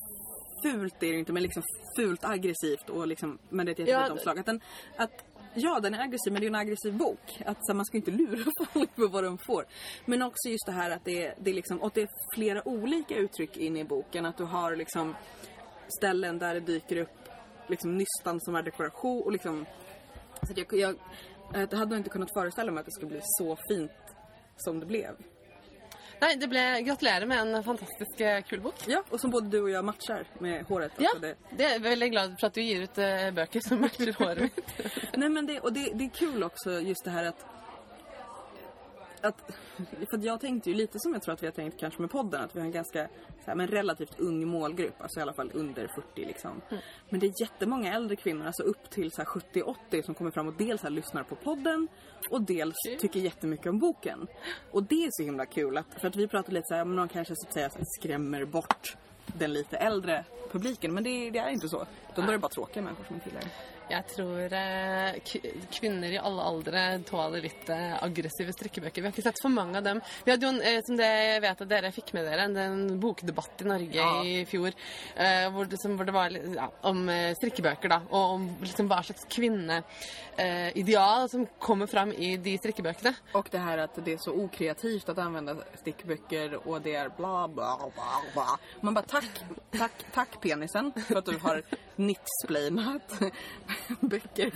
fult 0.63 1.03
är 1.03 1.13
det 1.13 1.19
inte, 1.19 1.33
men 1.33 1.43
liksom 1.43 1.63
fult 1.97 2.25
aggressivt 2.25 2.91
och 2.91 3.07
liksom, 3.07 3.39
men 3.49 3.67
det 3.67 3.71
är 3.71 3.73
ett 3.73 3.89
jättefint 3.89 4.09
Ja, 4.09 4.13
omslag. 4.13 4.39
Att 4.39 4.47
den, 4.47 4.61
att, 4.97 5.25
ja, 5.55 5.81
den 5.81 5.95
är 5.95 6.03
aggressiv, 6.03 6.33
men 6.33 6.41
det 6.41 6.47
är 6.47 6.49
en 6.49 6.55
aggressiv 6.55 6.95
bok. 6.95 7.43
Att 7.47 7.59
så 7.61 7.75
man 7.75 7.87
ska 7.87 7.97
inte 7.97 8.11
lura 8.11 8.51
folk 8.73 8.97
på 8.97 9.07
vad 9.07 9.25
de 9.25 9.39
får. 9.39 9.67
Men 10.05 10.23
också 10.23 10.49
just 10.49 10.67
det 10.67 10.73
här 10.73 10.91
att 10.91 11.05
det 11.05 11.27
är, 11.27 11.35
det 11.41 11.51
är 11.51 11.55
liksom, 11.55 11.83
och 11.83 11.91
det 11.95 12.03
är 12.03 12.09
flera 12.35 12.69
olika 12.69 13.17
uttryck 13.17 13.57
in 13.57 13.77
i 13.77 13.85
boken. 13.85 14.27
Att 14.27 14.37
du 14.37 14.45
har 14.45 14.77
liksom 14.77 15.15
ställen 15.99 16.39
där 16.39 16.55
det 16.55 16.61
dyker 16.61 16.97
upp 16.97 17.29
liksom 17.69 17.97
nystan 17.97 18.41
som 18.41 18.55
är 18.55 18.63
dekoration 18.63 19.23
och 19.23 19.33
liksom 19.33 19.67
så 20.43 20.53
jag, 20.57 20.73
jag, 20.73 20.97
jag 21.53 21.79
hade 21.79 21.97
inte 21.97 22.11
kunnat 22.11 22.33
föreställa 22.33 22.73
mig 22.73 22.81
att 22.81 22.87
det 22.87 22.93
skulle 22.93 23.11
bli 23.11 23.21
så 23.23 23.59
fint 23.69 23.91
som 24.57 24.81
det 24.81 24.87
blev. 24.87 25.17
Nei, 26.23 26.37
det 26.39 26.47
ble 26.47 26.63
Gratulerer 26.87 27.27
med 27.27 27.41
en 27.41 27.65
fantastisk 27.67 28.21
eh, 28.21 28.43
kul 28.47 28.61
bok. 28.63 28.85
Ja, 28.87 29.01
og 29.11 29.19
som 29.21 29.33
både 29.33 29.51
du 29.51 29.59
og 29.65 29.73
jeg 29.73 29.87
matcher 29.87 30.29
med 30.45 30.69
håret. 30.69 30.95
Ja, 31.03 31.11
Alltså 31.11 31.25
det, 31.25 31.59
det 31.59 31.67
er 31.67 31.83
veldig 31.83 32.11
glad 32.13 32.37
for 32.39 32.47
at 32.47 32.55
du 32.55 32.63
gir 32.63 32.85
ut 32.87 33.01
eh, 33.03 33.31
bøker 33.35 33.65
som 33.65 33.83
matcher 33.83 34.13
håret 34.21 34.47
mitt. 34.47 34.77
Nei, 35.19 35.33
men 35.35 35.51
det, 35.51 35.59
og 35.67 35.75
det, 35.75 35.89
det 35.99 36.13
er 36.13 36.15
kul 36.21 36.47
også 36.47 36.79
just 36.87 37.05
det 37.05 37.17
her 37.17 37.33
att 37.33 37.43
att, 39.25 39.53
för 40.11 40.27
jag 40.27 40.41
tänkte 40.41 40.71
ju 40.71 40.77
lite 40.77 40.99
som 40.99 41.13
jag 41.13 41.23
tror 41.23 41.35
att 41.35 41.43
vi 41.43 41.47
har 41.47 41.53
tänkt 41.53 41.81
kanske 41.81 42.01
med 42.01 42.11
podden, 42.11 42.45
att 42.45 42.57
vi 42.57 42.61
har 42.61 42.67
en 42.67 42.73
ganska 42.73 43.09
så 43.45 43.47
här, 43.47 43.55
men 43.55 43.67
relativt 43.67 44.21
ung 44.21 44.49
målgrupp, 44.49 45.03
alltså 45.03 45.21
i 45.21 45.23
alla 45.23 45.33
fall 45.33 45.51
under 45.55 45.87
40 45.87 46.25
liksom. 46.25 46.61
Men 47.09 47.21
det 47.21 47.27
är 47.27 47.41
jättemånga 47.41 47.95
äldre 47.95 48.17
kvinnor, 48.17 48.47
alltså 48.47 48.63
upp 48.63 48.91
till 48.91 49.11
70-80 49.11 50.03
som 50.03 50.15
kommer 50.15 50.31
fram 50.31 50.49
och 50.49 50.55
dels 50.59 50.83
här, 50.83 50.91
lyssnar 50.91 51.23
på 51.23 51.35
podden 51.35 51.89
och 52.31 52.43
dels 52.43 52.75
tycker 53.01 53.21
jättemycket 53.21 53.67
om 53.67 53.79
boken. 53.79 54.27
Och 54.71 54.83
det 54.83 55.05
är 55.05 55.09
så 55.11 55.23
himla 55.23 55.47
kul, 55.47 55.77
att, 55.77 55.87
för 56.01 56.09
att 56.09 56.17
vi 56.17 56.29
pratar 56.29 56.53
lite 56.53 56.67
så 56.69 56.75
här, 56.75 56.85
men 56.85 56.97
någon 56.97 57.09
kanske 57.09 57.35
så 57.37 57.47
att 57.47 57.55
säga 57.55 57.71
så 57.71 57.79
här, 57.79 57.87
skrämmer 58.01 58.45
bort 58.45 58.97
den 59.27 59.53
lite 59.53 59.77
äldre 59.77 60.25
publiken, 60.53 60.95
men 60.95 61.05
det, 61.05 61.31
det 61.31 61.39
är 61.39 61.49
inte 61.49 61.69
så. 61.69 61.87
Då 62.15 62.23
är 62.23 62.33
det 62.33 62.39
bara 62.39 62.49
tråkiga 62.49 62.83
människor 62.83 63.05
som 63.05 63.21
gillar 63.25 63.41
det. 63.41 63.51
Jeg 63.91 64.07
tror 64.09 64.53
eh, 64.57 65.13
kvinner 65.75 66.13
i 66.15 66.19
alle 66.19 66.43
aldre 66.49 66.83
tåler 67.05 67.43
litt 67.45 67.69
eh, 67.69 67.97
aggressive 68.05 68.53
strikkebøker. 68.55 69.03
Vi 69.03 69.09
har 69.09 69.13
ikke 69.13 69.25
sett 69.27 69.41
for 69.43 69.53
mange 69.53 69.77
av 69.81 69.85
dem. 69.85 70.01
Vi 70.25 70.31
hadde 70.33 70.47
jo, 70.47 70.53
en, 70.55 70.63
eh, 70.65 70.79
som 70.87 70.97
det 70.97 71.09
jeg 71.09 71.43
vet 71.45 71.61
at 71.65 71.69
dere 71.69 71.91
fikk 71.93 72.13
med 72.17 72.25
dere, 72.25 72.47
en, 72.47 72.57
en 72.63 73.01
bokdebatt 73.03 73.65
i 73.65 73.69
Norge 73.69 73.99
Ja. 73.99 74.07
i 74.25 74.47
fjor 74.49 74.71
eh, 74.73 75.49
hvor, 75.53 75.69
det, 75.69 75.81
som, 75.83 75.97
hvor 75.99 76.09
det 76.09 76.15
var 76.17 76.31
ja, 76.33 76.69
om 76.89 77.03
eh, 77.13 77.35
strikkebøker, 77.37 77.89
da. 77.93 78.01
Og 78.15 78.37
om 78.39 78.47
liksom, 78.63 78.89
hva 78.89 79.03
slags 79.05 79.27
kvinneideal 79.35 81.29
som 81.35 81.45
kommer 81.61 81.91
fram 81.91 82.15
i 82.17 82.37
de 82.41 82.57
strikkebøkene. 82.63 83.13
Og 83.37 83.51
det 83.53 83.61
her 83.67 83.85
at 83.85 84.01
det 84.07 84.17
er 84.17 84.23
så 84.25 84.33
okreativt 84.47 85.11
å 85.13 85.19
anvende 85.27 85.59
strikkebøker, 85.83 86.57
og 86.63 86.81
det 86.87 86.97
er 87.03 87.13
bla 87.19 87.45
bla 87.51 87.77
bla 87.93 88.23
bla. 88.33 88.49
Man 88.81 88.97
bare 88.97 89.11
takk, 89.19 89.45
takk, 89.77 90.07
takk, 90.17 90.41
penisen 90.43 90.95
for 91.03 91.21
at 91.21 91.29
du 91.29 91.37
har 91.45 91.61
nitsplainat 91.97 93.13
böcker. 94.01 94.51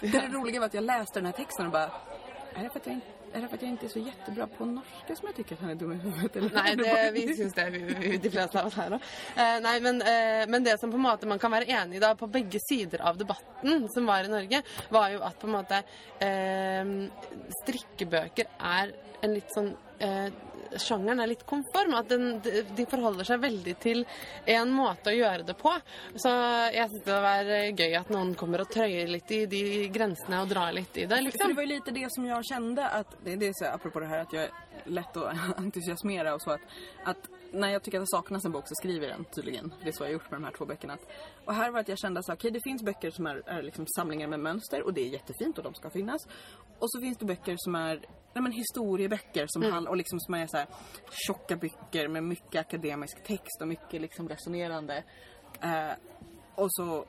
Det 0.00 0.28
roliga 0.28 0.60
var 0.60 0.66
att 0.66 0.74
jag 0.74 0.84
läste 0.84 1.18
den 1.18 1.26
här 1.26 1.32
texten 1.32 1.66
och 1.66 1.72
bara, 1.72 1.90
är 2.54 2.62
det 2.62 2.70
för 2.70 2.78
att 2.80 2.86
jag, 2.86 2.94
inte- 2.94 3.06
är 3.34 3.40
det 3.42 3.48
för 3.48 3.54
att 3.56 3.62
jag 3.62 3.70
inte 3.70 3.86
är 3.86 3.88
så 3.88 3.98
jättebra 3.98 4.46
på 4.46 4.64
norska 4.64 5.16
som 5.16 5.26
jag 5.26 5.34
tycker 5.36 5.54
att 5.54 5.60
han 5.60 5.70
är 5.70 5.74
dum 5.74 5.92
i 5.92 5.94
huvudet? 5.96 6.36
Eller? 6.36 6.50
Nei, 6.62 6.76
det, 6.76 7.10
vi 7.14 7.36
syns 7.36 7.54
det, 7.54 7.70
vi, 7.70 7.78
vi, 7.78 8.16
de 8.18 8.30
fleste 8.30 8.60
av 8.60 8.66
oss 8.66 8.74
her 8.74 8.92
òg. 8.92 9.00
Eh, 9.36 9.60
nei, 9.62 9.80
men, 9.80 10.02
eh, 10.02 10.44
men 10.48 10.64
det 10.64 10.80
som 10.80 10.90
på 10.90 10.96
en 10.96 11.02
måte 11.02 11.26
man 11.26 11.38
kan 11.38 11.50
være 11.50 11.64
enig 11.64 11.96
i 11.96 12.00
da 12.00 12.14
på 12.14 12.26
begge 12.26 12.60
sider 12.60 13.00
av 13.08 13.16
debatten 13.18 13.88
som 13.94 14.06
var 14.06 14.24
i 14.24 14.28
Norge, 14.28 14.62
var 14.92 15.08
jo 15.14 15.22
at 15.24 15.38
på 15.40 15.46
en 15.48 15.52
måte 15.56 15.80
eh, 16.20 16.92
strikkebøker 17.62 18.52
er 18.60 18.92
en 19.22 19.34
litt 19.36 19.52
sånn 19.54 19.72
eh, 20.02 20.28
Sjangeren 20.80 21.20
er 21.22 21.30
litt 21.32 21.44
konform. 21.48 21.96
At 21.98 22.08
den, 22.12 22.40
de 22.44 22.62
de 22.76 22.86
forholder 22.88 23.26
seg 23.28 23.42
veldig 23.42 23.74
til 23.82 24.04
en 24.48 24.72
måte 24.74 25.12
å 25.12 25.16
gjøre 25.16 25.46
det 25.48 25.56
på. 25.58 25.72
Så 26.16 26.32
jeg 26.74 26.88
syns 26.90 27.06
det 27.06 27.20
var 27.26 27.52
gøy 27.82 27.98
at 27.98 28.12
noen 28.14 28.34
kommer 28.38 28.64
og 28.64 28.72
trøyer 28.72 29.10
litt 29.10 29.30
i 29.34 29.44
de 29.50 29.62
grensene 29.92 30.42
og 30.42 30.50
drar 30.52 30.72
litt 30.74 30.96
i 30.96 31.06
det. 31.10 31.20
Liksom. 31.28 31.52
det 31.52 31.58
var 31.58 31.68
jo 31.68 31.74
litt 31.74 31.92
det 32.00 32.08
som 32.14 32.26
jeg 32.28 32.50
kjente, 32.52 32.88
at 33.00 33.16
det, 33.24 33.36
det 33.36 33.46
är 33.46 33.52
så 33.52 33.64
apropå 33.74 34.00
det 34.00 34.06
her 34.06 34.26
at 34.26 34.32
jeg 34.32 34.48
er 34.48 34.90
lett 34.98 35.16
å 35.16 35.28
entusiasmera 35.64 36.34
og 36.34 36.42
så 36.42 36.56
at, 36.56 36.60
att 37.04 37.30
när 37.52 37.68
jag 37.68 37.82
tycker 37.82 37.98
att 37.98 38.02
det 38.02 38.16
saknas 38.16 38.44
en 38.44 38.52
bok 38.52 38.68
så 38.68 38.74
skriver 38.74 39.08
jag 39.08 39.16
den 39.16 39.24
tydligen. 39.24 39.74
Det 39.82 39.88
är 39.88 39.92
så 39.92 40.02
jag 40.02 40.08
har 40.08 40.12
gjort 40.12 40.30
med 40.30 40.40
de 40.40 40.44
här 40.44 40.52
två 40.52 40.66
böckerna. 40.66 40.98
Och 41.44 41.54
här 41.54 41.70
var 41.70 41.80
att 41.80 41.88
jag 41.88 41.98
kände 41.98 42.20
att 42.20 42.30
okay, 42.30 42.50
det 42.50 42.60
finns 42.64 42.82
böcker 42.82 43.10
som 43.10 43.26
är, 43.26 43.42
är 43.46 43.62
liksom 43.62 43.86
samlingar 43.86 44.28
med 44.28 44.40
mönster 44.40 44.82
och 44.82 44.94
det 44.94 45.00
är 45.00 45.08
jättefint 45.08 45.58
och 45.58 45.64
de 45.64 45.74
ska 45.74 45.90
finnas. 45.90 46.26
Och 46.78 46.90
så 46.90 47.00
finns 47.00 47.18
det 47.18 47.24
böcker 47.24 47.56
som 47.58 47.74
är 47.74 47.96
nej 48.34 48.42
men 48.42 48.52
historieböcker 48.52 49.46
som 49.48 49.62
handlar 49.62 49.90
och 49.90 49.96
liksom 49.96 50.20
som 50.20 50.34
är 50.34 50.46
så 50.46 50.56
här 50.56 50.66
tjocka 51.26 51.56
böcker 51.56 52.08
med 52.08 52.24
mycket 52.24 52.60
akademisk 52.60 53.24
text 53.24 53.60
och 53.60 53.68
mycket 53.68 54.00
liksom 54.00 54.28
resonerande. 54.28 55.04
Eh, 55.60 55.92
och 56.54 56.68
så 56.72 57.04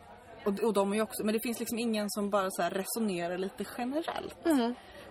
och, 0.46 0.60
och 0.60 0.74
de 0.74 0.94
är 0.94 1.02
också, 1.02 1.24
men 1.24 1.34
det 1.34 1.40
finns 1.40 1.60
liksom 1.60 1.80
ingen 1.80 2.10
som 2.10 2.30
bara 2.30 2.52
så 2.52 2.62
här 2.62 2.70
resonerar 2.70 3.38
lite 3.38 3.66
generellt. 3.78 4.38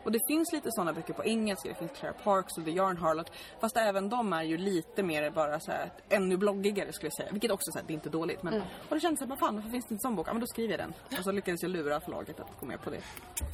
Och 0.04 0.12
det 0.12 0.18
finns 0.28 0.52
lite 0.52 0.70
sådana 0.72 0.92
böcker 0.92 1.12
på 1.12 1.24
engelska, 1.24 1.68
det 1.68 1.74
finns 1.74 1.92
Clara 1.92 2.12
Parks 2.12 2.58
och 2.58 2.64
The 2.64 2.70
Yarn 2.70 2.96
Harlot. 2.96 3.32
Fast 3.60 3.76
även 3.76 4.08
de 4.08 4.32
är 4.32 4.42
ju 4.42 4.56
lite 4.56 5.02
mer 5.02 5.30
bara 5.30 5.60
så 5.60 5.70
här, 5.72 5.90
ännu 6.08 6.36
bloggigare 6.36 6.92
skulle 6.92 7.06
jag 7.06 7.16
säga. 7.16 7.28
Vilket 7.32 7.50
också 7.50 7.72
så 7.72 7.78
här, 7.78 7.86
det 7.86 7.92
är 7.92 7.94
inte 7.94 8.08
dåligt. 8.10 8.42
Men, 8.42 8.54
Och 8.88 8.94
det 8.94 9.00
kändes 9.00 9.18
som, 9.18 9.28
vad 9.28 9.38
fan, 9.38 9.54
varför 9.56 9.70
finns 9.70 9.84
det 9.84 9.94
inte 9.94 10.06
en 10.06 10.10
sån 10.10 10.16
bok? 10.16 10.28
Ja 10.28 10.32
men 10.32 10.40
då 10.40 10.46
skriver 10.46 10.70
jag 10.78 10.80
den. 10.80 11.18
Och 11.18 11.24
så 11.24 11.32
lyckades 11.32 11.62
jag 11.62 11.70
lura 11.70 12.00
förlaget 12.00 12.40
att 12.40 12.60
gå 12.60 12.66
med 12.66 12.80
på 12.82 12.90
det. 12.90 13.00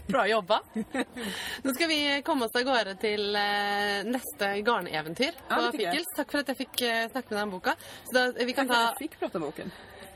Bra 0.07 0.27
jobbat! 0.29 0.63
Nå 1.63 1.75
skal 1.75 1.89
vi 1.89 2.23
komme 2.25 2.45
oss 2.45 2.55
av 2.55 2.63
gårde 2.63 2.95
til 2.95 3.37
eh, 3.37 4.05
neste 4.09 4.49
garneventyr 4.63 5.33
Ja, 5.49 5.57
på 5.57 5.63
jeg. 5.63 5.73
Fikkels. 5.79 6.11
Takk 6.17 6.33
for 6.33 6.43
at 6.45 6.49
jeg 6.53 6.59
fikk 6.65 6.83
eh, 6.87 7.05
snakke 7.13 7.31
med 7.35 7.39
deg 7.39 7.47
om 7.49 7.55
boka. 7.59 7.75
Så 8.09 8.17
da, 8.17 8.45
vi 8.45 8.53
kan 8.53 8.69
Tack 8.69 8.77
för 8.77 8.85
ta, 8.85 8.89
att 8.89 8.91
jag 8.91 8.99
fick 8.99 9.19
prata 9.21 9.39
om 9.39 9.45
boken. 9.45 9.71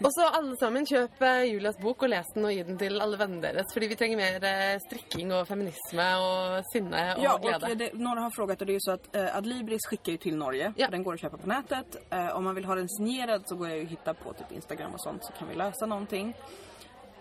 Og 0.04 0.12
så 0.14 0.26
alle 0.38 0.56
sammen, 0.60 0.86
kjøp 0.88 1.22
eh, 1.22 1.42
Julias 1.52 1.78
bok 1.82 2.02
og 2.02 2.10
les 2.12 2.30
den 2.34 2.46
og 2.48 2.52
gi 2.54 2.62
den 2.68 2.78
til 2.80 3.00
alle 3.00 3.18
vennene 3.20 3.42
deres. 3.42 3.72
Fordi 3.74 3.88
vi 3.92 3.98
trenger 4.00 4.20
mer 4.20 4.46
eh, 4.48 4.78
strikking 4.86 5.32
og 5.36 5.46
feminisme 5.48 6.08
og 6.22 6.70
sinne 6.72 7.02
og 7.16 7.22
Ja, 7.22 7.36
glede. 7.42 7.68
Ja, 7.68 7.74
det, 7.74 7.90
några 7.94 8.20
har 8.20 8.30
frågat 8.30 8.60
och 8.60 8.66
det 8.66 8.72
är 8.72 8.74
ju 8.74 8.80
så 8.80 8.92
att 8.92 9.16
eh, 9.16 9.36
Adlibris 9.36 9.86
skickar 9.86 10.12
ju 10.12 10.18
till 10.18 10.36
Norge. 10.36 10.72
Ja. 10.76 10.88
Den 10.90 11.02
går 11.02 11.14
att 11.14 11.20
köpa 11.20 11.36
på 11.36 11.48
nätet. 11.48 11.96
Eh, 12.10 12.36
om 12.36 12.44
man 12.44 12.54
vill 12.54 12.64
ha 12.64 12.74
den 12.74 12.88
signerad 12.88 13.42
så 13.46 13.56
går 13.56 13.68
jag 13.68 13.78
ju 13.78 13.84
att 13.84 13.90
hitta 13.90 14.14
på 14.14 14.32
typ 14.32 14.52
Instagram 14.52 14.92
och 14.94 15.00
sånt 15.00 15.24
så 15.24 15.32
kan 15.32 15.48
vi 15.48 15.54
lösa 15.54 15.86
någonting. 15.86 16.36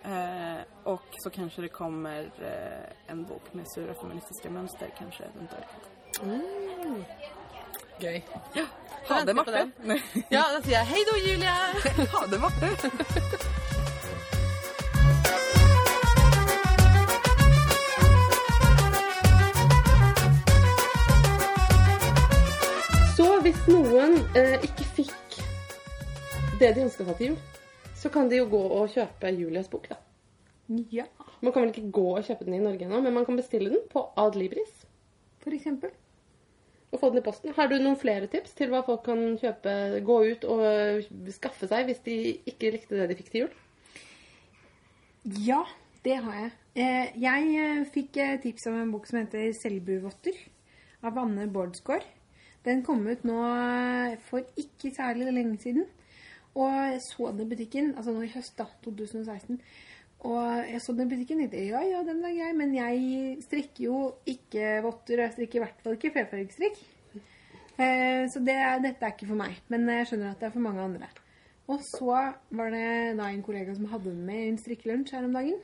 Eh, 0.04 0.62
och 0.84 1.08
så 1.12 1.30
kanske 1.30 1.62
det 1.62 1.68
kommer 1.70 2.22
eh, 2.42 3.12
en 3.12 3.26
bok 3.26 3.54
med 3.54 3.66
sura 3.76 3.94
feministiska 3.94 4.50
mönster 4.50 4.90
kanske 4.98 5.24
eventuellt. 5.24 5.82
Gøy. 8.02 8.22
Ha 9.08 9.24
det 9.26 9.34
Marte! 9.36 9.70
Ja, 10.34 10.42
da 10.50 10.60
sier 10.64 10.80
jeg 10.80 10.88
hei 10.90 11.02
da, 11.06 11.18
Julia! 11.22 11.54
ha 12.14 12.22
det 12.32 12.40
Marte! 12.42 12.70
Så 23.18 23.28
hvis 23.46 23.62
noen 23.70 24.18
eh, 24.38 24.58
ikke 24.66 24.88
fikk 24.98 25.38
det 26.58 26.74
de 26.74 26.86
ønska 26.88 27.06
seg 27.06 27.18
til 27.20 27.32
jul, 27.32 27.40
så 28.02 28.10
kan 28.10 28.32
de 28.32 28.42
jo 28.42 28.50
gå 28.50 28.62
og 28.80 28.90
kjøpe 28.96 29.36
Julias 29.38 29.70
bok, 29.70 29.92
da. 29.92 30.02
Ja, 30.90 31.06
Man 31.42 31.54
kan 31.54 31.66
vel 31.66 31.74
ikke 31.76 31.92
gå 31.94 32.08
og 32.16 32.26
kjøpe 32.26 32.46
den 32.48 32.58
i 32.58 32.64
Norge 32.64 32.86
ennå, 32.86 33.02
men 33.02 33.14
man 33.14 33.26
kan 33.30 33.38
bestille 33.38 33.70
den 33.70 33.86
på 33.94 34.08
Adlibris 34.18 34.88
for 35.42 35.54
eksempel. 35.54 35.94
Og 36.92 37.00
få 37.00 37.10
den 37.12 37.22
i 37.22 37.26
posten. 37.26 37.54
Har 37.56 37.70
du 37.72 37.78
noen 37.80 38.00
flere 38.00 38.28
tips 38.32 38.56
til 38.58 38.72
hva 38.72 38.84
folk 38.86 39.06
kan 39.08 39.36
kjøpe, 39.40 39.76
gå 40.08 40.18
ut 40.34 40.48
og 40.52 41.30
skaffe 41.32 41.70
seg 41.72 41.88
hvis 41.88 42.02
de 42.08 42.18
ikke 42.52 42.74
likte 42.76 43.00
det 43.00 43.08
de 43.12 43.18
fikk 43.20 43.32
til 43.32 43.46
jul? 43.46 43.54
Ja, 45.46 45.62
det 46.04 46.18
har 46.26 46.40
jeg. 46.40 46.52
Eh, 46.82 47.14
jeg 47.22 47.54
eh, 47.62 47.84
fikk 47.94 48.18
eh, 48.20 48.38
tips 48.42 48.68
om 48.72 48.80
en 48.80 48.92
bok 48.94 49.08
som 49.08 49.22
heter 49.22 49.52
Selbuvotter 49.56 50.38
av 51.06 51.20
Anne 51.22 51.48
Bårdsgaard. 51.52 52.08
Den 52.66 52.84
kom 52.86 53.04
ut 53.08 53.24
nå 53.26 53.38
for 54.28 54.46
ikke 54.60 54.92
særlig 54.94 55.32
lenge 55.34 55.58
siden. 55.62 55.88
Og 56.58 56.68
jeg 56.68 57.00
så 57.06 57.32
den 57.32 57.46
i 57.46 57.50
butikken, 57.54 57.94
altså 57.96 58.14
nå 58.14 58.26
i 58.26 58.34
høst, 58.34 58.58
da, 58.60 58.68
2016. 58.84 59.62
Og 60.30 60.70
jeg 60.70 60.82
så 60.84 60.94
den 60.94 61.10
butikken 61.10 61.40
tenkte 61.42 61.64
ja, 61.66 61.82
ja, 61.82 62.04
den 62.06 62.22
var 62.22 62.34
grei, 62.36 62.52
men 62.54 62.76
jeg 62.78 63.40
strikker 63.42 63.88
jo 63.88 64.02
ikke 64.30 64.76
votter, 64.86 65.18
og 65.18 65.26
jeg 65.26 65.36
strikker 65.38 65.60
i 65.60 65.64
hvert 65.64 65.82
fall 65.82 65.98
ikke 65.98 66.14
flerfargestrikk. 66.14 66.82
Eh, 67.82 68.28
så 68.30 68.42
det, 68.46 68.58
dette 68.84 69.08
er 69.08 69.16
ikke 69.16 69.32
for 69.32 69.40
meg, 69.40 69.58
men 69.74 69.88
jeg 69.90 70.12
skjønner 70.12 70.36
at 70.36 70.44
det 70.44 70.52
er 70.52 70.54
for 70.54 70.66
mange 70.68 70.84
andre. 70.86 71.10
Og 71.72 71.82
så 71.88 72.18
var 72.54 72.74
det 72.74 72.90
da 73.18 73.30
en 73.32 73.44
kollega 73.46 73.74
som 73.78 73.88
hadde 73.90 74.12
den 74.12 74.26
med 74.28 74.44
i 74.44 74.52
en 74.52 74.60
strikkelunsj 74.62 75.16
her 75.16 75.26
om 75.26 75.34
dagen. 75.38 75.58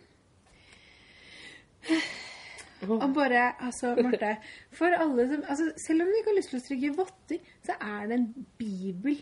Og 2.88 3.14
bare, 3.14 3.44
altså, 3.64 3.96
Marte 4.06 4.36
For 4.76 4.94
alle 4.94 5.24
som 5.32 5.44
altså, 5.50 5.72
Selv 5.82 6.04
om 6.04 6.10
du 6.10 6.18
ikke 6.20 6.30
har 6.30 6.38
lyst 6.38 6.52
til 6.52 6.60
å 6.60 6.64
strikke 6.66 6.96
votter, 6.98 7.54
så 7.66 7.78
er 7.82 8.10
det 8.10 8.18
en 8.20 8.28
bibel. 8.60 9.22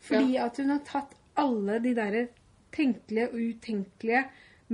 Fordi 0.00 0.38
at 0.40 0.60
hun 0.60 0.72
har 0.72 0.84
tatt 0.88 1.16
alle 1.40 1.76
de 1.84 1.92
der 1.96 2.16
tenkelige 2.72 3.28
og 3.28 3.40
utenkelige 3.40 4.22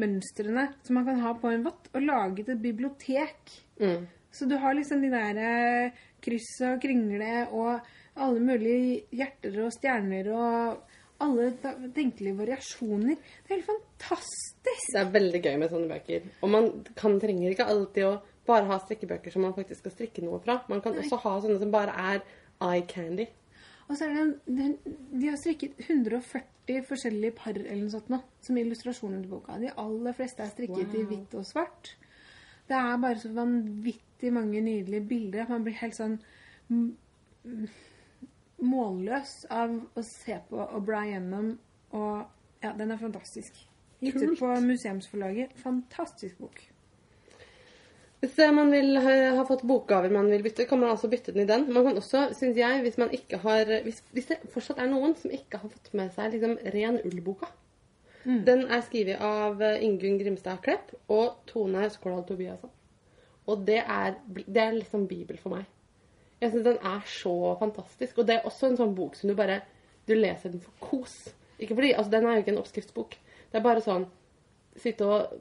mønstrene 0.00 0.68
som 0.86 0.98
man 0.98 1.06
kan 1.08 1.22
ha 1.24 1.32
på 1.40 1.52
en 1.52 1.64
vott, 1.66 1.90
og 1.94 2.04
laget 2.04 2.52
et 2.52 2.62
bibliotek. 2.62 3.54
Mm. 3.80 4.06
Så 4.32 4.48
du 4.48 4.56
har 4.60 4.76
liksom 4.76 5.00
de 5.02 5.12
der 5.12 5.40
eh, 5.40 6.04
kryss 6.24 6.52
og 6.66 6.80
kringle 6.82 7.46
og 7.56 7.80
alle 8.16 8.40
mulige 8.40 9.02
hjerter 9.16 9.58
og 9.64 9.72
stjerner 9.74 10.28
og 10.32 10.94
alle 11.24 11.50
tenkelige 11.96 12.36
variasjoner. 12.36 13.16
Det 13.16 13.50
er 13.52 13.56
helt 13.56 13.70
fantastisk! 13.70 14.92
Det 14.92 15.00
er 15.00 15.12
veldig 15.14 15.42
gøy 15.44 15.54
med 15.60 15.72
sånne 15.72 15.90
bøker. 15.94 16.26
Og 16.44 16.52
man 16.52 16.70
kan, 16.98 17.16
trenger 17.22 17.54
ikke 17.54 17.68
alltid 17.72 18.08
å 18.08 18.16
bare 18.46 18.68
ha 18.68 18.78
strikkebøker 18.82 19.32
som 19.32 19.46
man 19.46 19.56
faktisk 19.56 19.82
skal 19.82 19.94
strikke 19.94 20.24
noe 20.24 20.40
fra. 20.44 20.60
Man 20.70 20.82
kan 20.84 20.96
også 21.00 21.18
ha 21.24 21.36
sånne 21.42 21.58
som 21.62 21.72
bare 21.72 21.96
er 22.12 22.22
eye 22.66 22.84
candy. 22.88 23.28
Og 23.86 23.94
så 23.94 24.06
er 24.06 24.14
det 24.14 24.22
en, 24.22 24.34
den, 24.58 24.96
De 25.20 25.28
har 25.30 25.38
strikket 25.38 25.78
140 25.86 26.82
forskjellige 26.88 27.36
par 27.38 27.54
eller 27.54 27.84
noe 27.84 27.94
sånt 27.94 28.10
nå, 28.10 28.18
som 28.42 28.58
illustrasjoner 28.58 29.22
til 29.22 29.30
boka. 29.30 29.58
De 29.62 29.70
aller 29.78 30.16
fleste 30.16 30.42
er 30.42 30.50
strikket 30.52 30.96
i 30.98 31.04
hvitt 31.06 31.36
og 31.38 31.46
svart. 31.46 31.94
Det 32.66 32.74
er 32.74 32.98
bare 33.02 33.20
så 33.22 33.30
vanvittig 33.34 34.32
mange 34.34 34.60
nydelige 34.60 35.06
bilder 35.06 35.44
at 35.44 35.52
man 35.54 35.66
blir 35.66 35.78
helt 35.78 35.94
sånn 35.94 36.18
målløs 38.66 39.36
av 39.54 39.76
å 39.94 40.02
se 40.06 40.40
på 40.48 40.58
og 40.64 40.86
bla 40.88 41.04
gjennom. 41.06 41.52
Og 41.94 42.64
ja, 42.64 42.72
den 42.74 42.90
er 42.90 42.98
fantastisk. 42.98 43.60
Gitt 44.02 44.18
ut 44.18 44.38
på 44.40 44.50
Museumsforlaget. 44.66 45.54
Fantastisk 45.62 46.42
bok. 46.42 46.58
Hvis 48.22 48.38
eh, 48.40 48.52
man 48.54 48.72
vil 48.72 48.96
ha, 49.04 49.14
ha 49.36 49.44
fått 49.48 49.66
bokgaver 49.68 50.12
man 50.12 50.30
vil 50.32 50.44
bytte, 50.46 50.64
kan 50.68 50.80
man 50.80 50.94
altså 50.94 51.10
bytte 51.12 51.34
den 51.34 51.44
i 51.44 51.50
den. 51.50 51.66
Man 51.72 51.84
kan 51.84 52.00
også, 52.00 52.22
synes 52.38 52.56
jeg, 52.56 52.80
hvis 52.86 52.98
man 52.98 53.12
ikke 53.12 53.42
har 53.42 53.68
Hvis, 53.84 54.02
hvis 54.16 54.30
det 54.30 54.40
fortsatt 54.54 54.80
er 54.80 54.90
noen 54.90 55.14
som 55.20 55.34
ikke 55.34 55.60
har 55.60 55.72
fått 55.72 55.92
med 55.96 56.12
seg 56.16 56.32
liksom 56.32 56.56
ren 56.74 57.00
ull-boka 57.04 57.50
Den 58.48 58.66
er 58.72 58.82
skrevet 58.86 59.22
av 59.22 59.60
eh, 59.62 59.84
Ingunn 59.86 60.18
Grimstad 60.22 60.62
Klepp 60.64 60.94
og 61.12 61.44
Tone 61.50 61.86
Skårdal 61.92 62.24
Tobiasson. 62.26 62.72
Og 63.46 63.62
det 63.68 63.78
er, 63.84 64.16
det 64.26 64.62
er 64.62 64.74
liksom 64.74 65.06
Bibel 65.06 65.38
for 65.38 65.54
meg. 65.54 65.68
Jeg 66.40 66.52
syns 66.52 66.66
den 66.66 66.80
er 66.82 67.04
så 67.08 67.34
fantastisk. 67.60 68.18
Og 68.18 68.26
det 68.28 68.38
er 68.38 68.48
også 68.48 68.70
en 68.70 68.78
sånn 68.80 68.96
bok 68.96 69.16
som 69.16 69.30
du 69.30 69.36
bare 69.38 69.62
Du 70.06 70.14
leser 70.14 70.52
den 70.52 70.62
for 70.62 70.74
kos. 70.80 71.14
Ikke 71.58 71.74
fordi, 71.74 71.92
altså 71.92 72.10
Den 72.10 72.26
er 72.26 72.36
jo 72.36 72.44
ikke 72.44 72.52
en 72.54 72.60
oppskriftsbok. 72.62 73.16
Det 73.52 73.58
er 73.60 73.64
bare 73.64 73.84
sånn 73.84 74.08
Sitte 74.76 75.06
og 75.08 75.36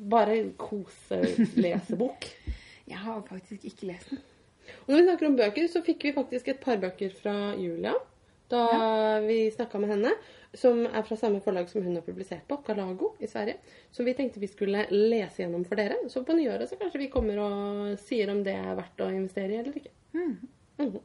Bare 0.00 0.38
kose-lesebok. 0.58 2.28
Jeg 2.90 2.98
har 2.98 3.20
faktisk 3.28 3.64
ikke 3.68 3.92
lest 3.92 4.10
den. 4.10 4.22
Og 4.86 4.92
når 4.92 4.96
vi 4.96 5.06
snakker 5.06 5.28
om 5.28 5.36
bøker, 5.38 5.66
så 5.70 5.82
fikk 5.84 6.04
vi 6.08 6.14
faktisk 6.16 6.48
et 6.48 6.62
par 6.62 6.80
bøker 6.82 7.12
fra 7.14 7.34
Julia 7.58 7.94
da 8.50 9.20
vi 9.22 9.44
snakka 9.54 9.78
med 9.78 9.92
henne. 9.92 10.12
Som 10.58 10.80
er 10.82 11.04
fra 11.06 11.14
samme 11.14 11.38
forlag 11.44 11.68
som 11.70 11.84
hun 11.84 11.94
har 11.94 12.02
publisert 12.02 12.42
på, 12.50 12.56
Galago 12.66 13.12
i 13.22 13.28
Sverige. 13.30 13.60
Som 13.94 14.08
vi 14.08 14.16
tenkte 14.18 14.42
vi 14.42 14.48
skulle 14.50 14.88
lese 14.90 15.44
gjennom 15.44 15.62
for 15.68 15.78
dere. 15.78 16.00
Så 16.10 16.24
på 16.26 16.34
nyåret 16.34 16.66
så 16.66 16.78
kanskje 16.80 17.04
vi 17.04 17.10
kommer 17.12 17.38
og 17.44 17.92
sier 18.02 18.32
om 18.32 18.42
det 18.42 18.56
er 18.58 18.74
verdt 18.74 19.04
å 19.04 19.12
investere 19.14 19.54
i 19.54 19.60
eller 19.62 19.78
ikke. 19.78 19.94
Mhm. 20.18 20.98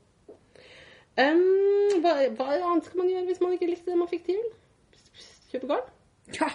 Um, 1.15 2.01
hva, 2.03 2.17
hva 2.35 2.47
annet 2.57 2.89
skal 2.89 2.99
man 2.99 3.07
gjøre 3.07 3.29
hvis 3.29 3.39
man 3.39 3.53
ikke 3.55 3.69
likte 3.69 3.91
det 3.91 3.99
man 4.01 4.09
fikk 4.09 4.25
til? 4.27 4.41
Kjøpe 5.51 5.69
garn? 5.69 5.93
Ja, 6.35 6.49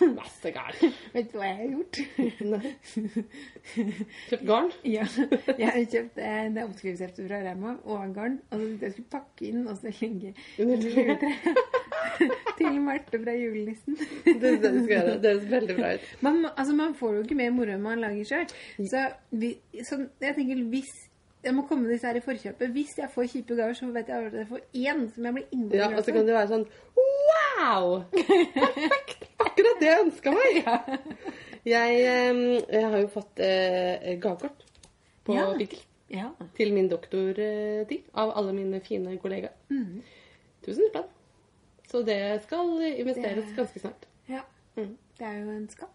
Masse 0.18 0.50
garn. 0.54 0.92
vet 1.14 1.32
du 1.32 1.38
hva 1.38 1.48
jeg 1.50 1.56
har 1.58 1.68
gjort? 1.74 2.00
Kjøpt 4.30 4.46
garn? 4.48 4.70
Ja, 4.86 5.04
jeg 5.58 5.68
har 5.68 5.84
kjøpt 5.94 6.20
eh, 6.20 6.46
det 6.54 6.64
oppskriftsheftet 6.66 7.26
fra 7.28 7.42
Rema 7.44 7.74
og 7.84 8.14
garn. 8.16 8.38
Og 8.50 8.62
så 8.62 8.86
jeg 8.86 8.94
skulle 8.96 9.12
pakke 9.12 9.50
inn 9.50 9.66
og 9.66 9.76
så 9.80 9.92
legge 10.00 10.34
under. 10.64 11.26
Til 12.60 12.80
Marte 12.84 13.20
fra 13.22 13.32
julenissen. 13.36 13.96
Det 14.24 14.56
du 14.60 14.82
skal 14.84 14.90
gjøre. 14.92 15.14
Det 15.22 15.30
høres 15.30 15.46
veldig 15.50 15.76
bra 15.78 15.92
ut. 15.94 16.08
Man, 16.26 16.42
altså, 16.50 16.74
man 16.76 16.96
får 16.98 17.14
jo 17.14 17.22
ikke 17.24 17.38
mer 17.38 17.54
moro 17.56 17.72
enn 17.76 17.84
man 17.84 18.02
lager 18.02 18.28
sjøl. 18.28 18.58
Så, 18.90 19.06
så 19.88 20.02
jeg 20.20 20.36
tenker 20.36 20.66
hvis 20.72 20.92
jeg 21.44 21.54
må 21.56 21.62
komme 21.68 21.88
disse 21.88 22.06
her 22.06 22.16
i 22.18 22.22
forkjøpet. 22.24 22.70
Hvis 22.74 22.96
jeg 22.98 23.08
får 23.14 23.28
kjipe 23.32 23.56
gaver, 23.56 23.74
så 23.78 23.86
vet 23.94 24.08
jeg 24.12 24.26
at 24.26 24.34
jeg 24.40 24.48
får 24.48 24.60
én 24.76 25.06
som 25.14 25.24
jeg 25.28 25.34
blir 25.38 25.46
innmari 25.56 25.78
Ja, 25.80 25.88
og 25.96 26.04
så 26.04 26.12
kan 26.12 26.26
det 26.28 26.34
være 26.36 26.50
sånn 26.50 26.66
Wow! 27.00 28.02
Perfekt! 28.12 29.24
Akkurat 29.40 29.80
det 29.80 29.88
jeg 29.88 30.04
ønska 30.06 30.32
meg. 30.36 30.60
Jeg, 31.68 31.96
eh, 32.08 32.38
jeg 32.72 32.86
har 32.88 33.02
jo 33.02 33.08
fått 33.12 33.40
eh, 33.44 34.14
gavekort 34.22 34.62
på 35.28 35.34
Ja. 35.36 35.42
Bikkel 35.58 35.82
Ja. 36.10 36.30
til 36.56 36.72
min 36.72 36.88
doktortid 36.88 38.06
av 38.16 38.32
alle 38.34 38.54
mine 38.56 38.80
fine 38.80 39.12
kollegaer. 39.20 39.52
Mm. 39.68 40.00
Tusen 40.64 40.88
spenn. 40.88 41.04
Så 41.90 42.00
det 42.06 42.16
skal 42.46 42.72
investeres 42.94 43.52
ganske 43.56 43.82
snart. 43.84 44.08
ja. 44.28 44.40
Mm. 44.76 44.96
Det 45.18 45.26
er 45.28 45.36
jo 45.42 45.50
en 45.52 45.68
skatt. 45.68 45.92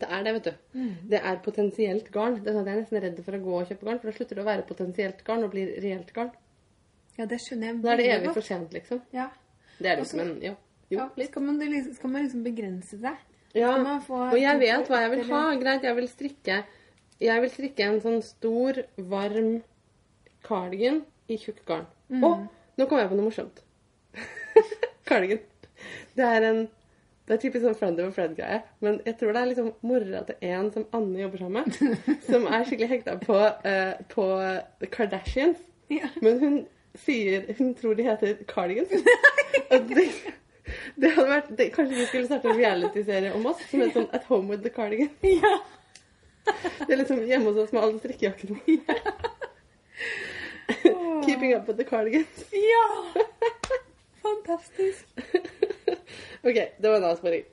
Det 0.00 0.08
er 0.12 0.24
det, 0.26 0.32
vet 0.36 0.44
du. 0.44 0.80
Det 1.08 1.20
er 1.22 1.38
potensielt 1.44 2.10
garn. 2.12 2.34
Det 2.42 2.50
er 2.50 2.56
sånn 2.58 2.66
at 2.66 2.68
Jeg 2.70 2.76
er 2.76 2.82
nesten 2.82 3.02
redd 3.02 3.20
for 3.24 3.36
å 3.38 3.40
gå 3.46 3.54
og 3.60 3.70
kjøpe 3.70 3.86
garn, 3.88 4.00
for 4.02 4.10
da 4.10 4.16
slutter 4.18 4.36
det 4.38 4.42
å 4.44 4.48
være 4.50 4.66
potensielt 4.68 5.22
garn 5.24 5.44
og 5.46 5.54
blir 5.54 5.72
reelt 5.82 6.12
garn. 6.16 6.30
Ja, 7.16 7.24
det 7.24 7.38
skjønner 7.40 7.70
jeg 7.70 7.82
Da 7.82 7.92
er 7.94 7.96
det 8.02 8.08
evig 8.12 8.34
for 8.36 8.44
sent, 8.44 8.74
liksom. 8.76 9.00
Ja. 9.16 9.30
Det 9.78 9.88
er 9.90 9.96
det 9.96 10.04
Også- 10.04 10.16
ikke, 10.18 10.26
men 10.26 10.42
ja. 10.42 10.54
Jo, 10.90 10.98
ja. 10.98 11.08
litt. 11.16 11.30
Skal, 11.30 11.42
man, 11.42 11.58
liksom, 11.58 11.94
skal 11.94 12.10
man 12.10 12.22
liksom 12.26 12.44
begrense 12.44 13.00
seg? 13.00 13.16
Ja, 13.56 13.72
få 14.04 14.18
og 14.28 14.36
jeg 14.38 14.58
vet 14.60 14.88
hva 14.90 15.00
jeg 15.00 15.10
vil 15.14 15.24
ha. 15.32 15.40
Greit, 15.56 15.82
jeg 15.82 15.96
vil 15.96 16.08
strikke 16.08 16.64
Jeg 17.20 17.40
vil 17.40 17.50
strikke 17.50 17.84
en 17.86 18.00
sånn 18.04 18.22
stor, 18.22 18.82
varm 18.98 19.62
cardigan 20.44 21.00
i 21.28 21.38
tjukk 21.40 21.64
garn. 21.64 21.86
Mm. 22.12 22.48
Nå 22.76 22.86
kom 22.86 22.98
jeg 23.00 23.08
på 23.08 23.16
noe 23.16 23.30
morsomt. 23.30 23.62
cardigan. 25.08 25.40
Det 26.16 26.24
er 26.24 26.42
en 26.50 26.60
det 27.26 27.34
er 27.34 27.40
typisk 27.42 27.64
sånn 27.66 27.78
friend 27.78 28.00
of 28.00 28.12
a 28.12 28.14
friend-greie. 28.14 28.60
Men 28.84 29.00
jeg 29.06 29.16
tror 29.18 29.34
det 29.34 29.40
er 29.40 29.50
liksom 29.50 29.72
mora 29.86 30.22
til 30.28 30.36
en 30.46 30.70
som 30.74 30.86
Anne 30.94 31.22
jobber 31.24 31.42
sammen 31.42 31.66
med, 31.66 31.70
som 32.30 32.46
er 32.46 32.66
skikkelig 32.68 32.90
hekta 32.92 33.16
på, 33.22 33.38
uh, 33.66 33.94
på 34.12 34.26
Kardashians. 34.94 35.60
Ja. 35.90 36.06
Men 36.22 36.40
hun 36.42 36.56
sier 36.96 37.44
Hun 37.58 37.74
tror 37.78 37.94
de 37.94 38.06
heter 38.06 38.38
Cardigans. 38.48 38.90
Og 39.70 39.90
det, 39.90 40.06
det 40.96 41.10
hadde 41.12 41.28
vært 41.28 41.50
det, 41.58 41.66
Kanskje 41.74 41.98
vi 41.98 42.06
skulle 42.08 42.26
starte 42.26 42.48
en 42.50 42.58
reality-serie 42.58 43.34
om 43.36 43.46
oss 43.50 43.60
som 43.68 43.82
heter 43.82 44.00
sånn 44.00 44.14
At 44.16 44.24
Home 44.30 44.54
with 44.54 44.64
the 44.64 44.72
Cardigan. 44.72 45.10
Ja. 45.26 45.58
Det 46.46 46.94
er 46.94 47.00
liksom 47.02 47.20
hjemme 47.26 47.50
hos 47.50 47.66
oss 47.66 47.74
med 47.74 47.82
alle 47.82 47.98
strikkejakkene. 47.98 48.62
Keeping 51.26 51.54
up 51.54 51.66
with 51.66 51.76
the 51.76 51.84
cardigans. 51.84 52.44
ja! 52.52 53.06
Fantastisk. 54.22 55.06
OK, 56.46 56.58
det 56.78 56.88
var 56.90 57.00
en 57.00 57.08
avsporing. 57.10 57.44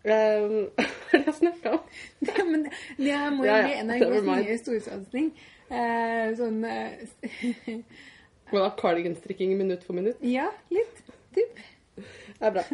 Um, 0.00 0.70
hva 0.80 1.12
er 1.12 1.18
det 1.18 1.26
jeg 1.26 1.36
snakka 1.42 1.74
om? 1.76 1.80
Ja, 2.24 2.44
men 2.48 2.62
det, 2.64 2.70
det 2.96 3.16
må 3.36 3.44
jo 3.44 3.50
Ja, 3.50 3.58
bli 3.66 3.74
en 3.82 3.90
av 3.92 4.14
mind. 4.16 4.30
nye 4.46 4.56
storsatsing. 4.60 5.26
Uh, 5.70 6.30
sånn 6.38 6.64
uh, 6.70 7.98
Hva 8.50 8.64
da? 8.64 8.70
Cardiganstrikking 8.80 9.52
minutt 9.58 9.84
for 9.86 9.98
minutt? 9.98 10.22
Ja, 10.24 10.48
litt. 10.72 11.02
Typ. 11.36 11.60
Det 12.00 12.48
er 12.48 12.56
bra. 12.56 12.64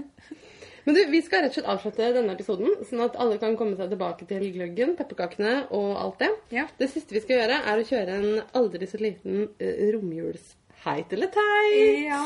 Men 0.87 0.95
du, 0.95 1.01
vi 1.11 1.19
skal 1.27 1.43
rett 1.43 1.51
og 1.51 1.59
slett 1.59 1.73
avslutte 1.73 2.13
denne 2.15 2.37
episoden, 2.39 2.77
sånn 2.87 3.03
at 3.09 3.19
alle 3.19 3.41
kan 3.43 3.59
komme 3.59 3.75
seg 3.75 3.91
tilbake 3.91 4.29
til 4.31 4.47
gløggen, 4.55 4.95
pepperkakene 4.95 5.65
og 5.75 5.97
alt 5.99 6.23
det. 6.23 6.31
Ja. 6.55 6.69
Det 6.79 6.93
siste 6.93 7.17
vi 7.17 7.25
skal 7.25 7.41
gjøre, 7.41 7.59
er 7.67 7.83
å 7.83 7.89
kjøre 7.91 8.21
en 8.21 8.43
aldri 8.63 8.87
så 8.87 9.03
liten 9.03 9.49
uh, 9.51 9.87
romjulsheit 9.97 11.19
eller 11.19 11.35
teit. 11.35 12.07
Ja. 12.07 12.23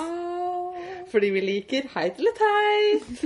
Fordi 1.11 1.31
vi 1.35 1.41
liker 1.43 1.89
heit 1.95 2.19
eller 2.21 2.37
teit. 2.39 3.23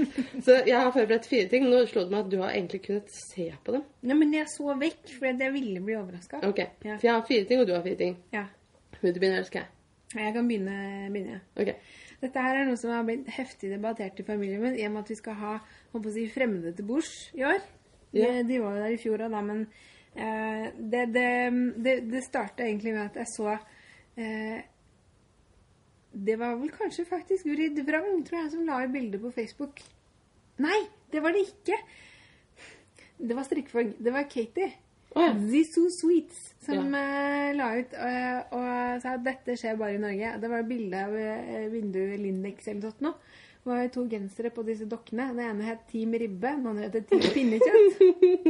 Så 0.46 0.56
jeg 0.64 0.76
har 0.78 0.92
forberedt 0.94 1.26
fire 1.28 1.48
ting. 1.52 1.66
Nå 1.68 1.82
slo 1.90 2.06
det 2.06 2.14
meg 2.14 2.24
at 2.24 2.30
du 2.32 2.38
har 2.40 2.54
egentlig 2.54 2.80
kunnet 2.86 3.12
se 3.12 3.50
på 3.64 3.74
dem. 3.76 3.84
Nei, 4.08 4.16
men 4.22 4.32
jeg 4.32 4.48
så 4.52 4.76
vekk, 4.80 5.02
for 5.18 5.28
jeg 5.28 5.52
ville 5.52 5.82
bli 5.84 5.96
overraska. 5.98 6.40
Ok, 6.48 6.62
Ja. 6.84 6.96
For 6.96 7.08
jeg 7.08 7.12
har 7.12 7.26
fire 7.28 7.48
ting, 7.50 7.60
og 7.60 7.68
du 7.68 7.74
har 7.76 7.84
fire 7.84 8.00
ting. 8.00 8.16
Ja. 8.32 8.46
Vil 9.02 9.12
du 9.14 9.20
begynne, 9.20 9.42
eller 9.42 9.50
skal 9.50 9.64
jeg? 9.66 9.70
Jeg 10.14 10.32
kan 10.32 10.48
begynne. 10.48 10.78
begynne. 11.12 11.40
Ok. 11.60 11.74
Dette 12.24 12.40
her 12.40 12.56
er 12.56 12.68
noe 12.68 12.80
som 12.80 12.92
har 12.94 13.04
blitt 13.04 13.26
heftig 13.36 13.68
debattert 13.72 14.20
i 14.20 14.24
familien 14.24 14.62
min, 14.62 14.76
i 14.78 14.86
og 14.86 14.94
med 14.94 15.04
at 15.04 15.10
vi 15.12 15.16
skal 15.18 15.34
ha 15.40 15.54
håper 15.92 16.08
å 16.08 16.14
si, 16.14 16.28
fremmede 16.32 16.72
til 16.76 16.86
bords 16.88 17.10
i 17.36 17.44
år. 17.44 17.58
Ja. 18.14 18.30
De, 18.30 18.44
de 18.48 18.60
var 18.62 18.76
jo 18.78 18.84
der 18.84 18.94
i 18.94 19.00
fjor 19.02 19.24
òg, 19.26 19.34
da, 19.34 19.42
men 19.44 19.64
uh, 20.16 20.68
det, 20.78 21.02
det, 21.12 21.26
det, 21.84 21.96
det 22.12 22.22
starta 22.24 22.64
egentlig 22.64 22.94
med 22.94 23.10
at 23.10 23.18
jeg 23.24 23.32
så 23.34 23.56
eh, 24.16 24.62
Det 26.14 26.36
var 26.38 26.54
vel 26.60 26.70
kanskje 26.70 27.04
faktisk 27.08 27.46
Vrid 27.50 27.78
Vrang, 27.86 28.22
tror 28.26 28.38
jeg, 28.44 28.50
som 28.54 28.64
la 28.68 28.80
ut 28.84 28.92
bilde 28.94 29.18
på 29.18 29.32
Facebook. 29.34 29.80
Nei, 30.62 30.80
det 31.10 31.22
var 31.24 31.34
det 31.34 31.42
ikke! 31.48 31.78
Det 33.18 33.34
var 33.36 33.46
strikkefag. 33.46 33.94
Det 33.98 34.12
var 34.14 34.26
Katie. 34.30 34.72
Oh, 35.14 35.22
ja. 35.22 35.34
Zizou 35.46 35.86
Sweets 35.94 36.38
som 36.66 36.88
eh, 36.98 37.52
la 37.54 37.68
ut 37.78 37.92
eh, 37.94 38.38
og 38.50 39.02
sa 39.02 39.12
at 39.14 39.22
dette 39.22 39.54
skjer 39.60 39.76
bare 39.78 39.94
i 39.94 40.00
Norge. 40.02 40.32
Det 40.42 40.50
var 40.50 40.64
bilde 40.66 41.02
av 41.06 41.14
eh, 41.14 41.68
vinduet 41.70 42.18
Lindex 42.18 42.66
eller 42.72 42.80
noe 42.88 42.94
sånt. 42.96 43.28
Det 43.64 43.70
var 43.70 43.86
to 43.94 44.02
gensere 44.10 44.50
på 44.52 44.64
disse 44.66 44.84
dokkene. 44.90 45.28
Den 45.32 45.44
ene 45.46 45.68
het 45.70 45.86
Team 45.92 46.12
Ribbe, 46.20 46.50
den 46.58 46.66
andre 46.68 46.90
het 46.90 47.06
Team 47.08 47.22
Pinnekjøtt. 47.32 48.02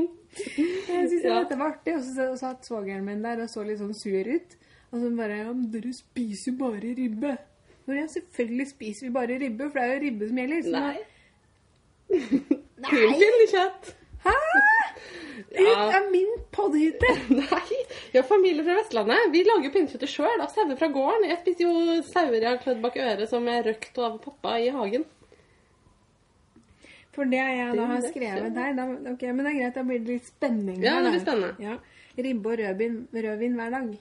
Jeg 0.35 1.09
syntes 1.11 1.25
Ja. 1.29 1.37
dette 1.45 1.59
var 1.61 1.75
artig. 1.77 1.95
Og 2.01 2.03
så 2.09 2.31
satt 2.41 2.67
svogeren 2.67 3.05
min 3.07 3.23
der 3.23 3.45
og 3.45 3.53
så 3.53 3.62
litt 3.65 3.79
sånn 3.83 3.95
sur 3.95 4.27
ut. 4.33 4.57
Og 4.91 5.05
så 5.05 5.12
bare 5.21 5.37
Ja, 5.45 5.53
men 5.53 5.69
dere 5.71 5.93
spiser 5.95 6.57
bare 6.59 6.95
ribbe. 6.97 7.37
Hvor 7.85 7.99
ja, 7.99 8.07
selvfølgelig 8.09 8.66
spiser 8.70 9.07
vi 9.07 9.12
bare 9.12 9.39
ribbe, 9.43 9.66
for 9.70 9.78
det 9.78 9.85
er 9.85 9.95
jo 9.95 10.03
ribbe 10.07 10.28
som 10.30 10.39
gjelder. 10.41 10.62
Så 10.64 10.70
Nei. 10.72 10.97
Nei. 12.85 12.91
Kun 12.91 13.45
kjøtt. 13.53 13.91
Hæ? 14.24 14.35
Ut 15.55 15.61
Ja. 15.61 15.82
av 15.99 16.07
min 16.11 16.30
poddehytte! 16.55 17.11
Nei. 17.41 17.80
Vi 18.12 18.18
har 18.18 18.24
familie 18.26 18.64
fra 18.66 18.74
Vestlandet. 18.78 19.28
Vi 19.35 19.43
lager 19.47 19.68
jo 19.68 19.72
pinnekjøttet 19.74 20.11
sjøl 20.11 20.43
av 20.43 20.51
sauer 20.55 20.78
fra 20.80 20.89
gården. 20.95 21.26
Jeg 21.30 21.41
spiser 21.43 21.66
jo 21.68 21.99
sauer 22.09 22.39
jeg 22.41 22.49
har 22.49 22.62
klødd 22.62 22.80
bak 22.82 22.97
øret 23.03 23.28
som 23.30 23.47
jeg 23.51 23.66
røkt 23.68 24.01
av 24.03 24.16
pappa 24.24 24.57
i 24.64 24.70
hagen. 24.74 25.05
For 27.14 27.30
det 27.30 27.39
jeg 27.39 27.76
da 27.78 27.85
har 27.93 28.01
skrevet 28.09 28.57
her 28.59 28.72
da, 28.74 28.85
ok, 29.12 29.20
Men 29.28 29.45
det 29.47 29.51
er 29.53 29.59
greit, 29.61 29.76
da 29.76 29.82
blir 29.87 30.01
det 30.03 30.16
litt 30.16 30.26
spenning. 30.32 30.80
Ja, 30.82 30.97
det 31.05 31.12
blir 31.14 31.22
spennende. 31.22 31.55
Ja. 31.62 31.76
Ribbe 32.18 32.51
og 32.51 32.59
rødvin, 32.59 32.97
rødvin 33.14 33.55
hver 33.61 33.70
dag. 33.76 33.93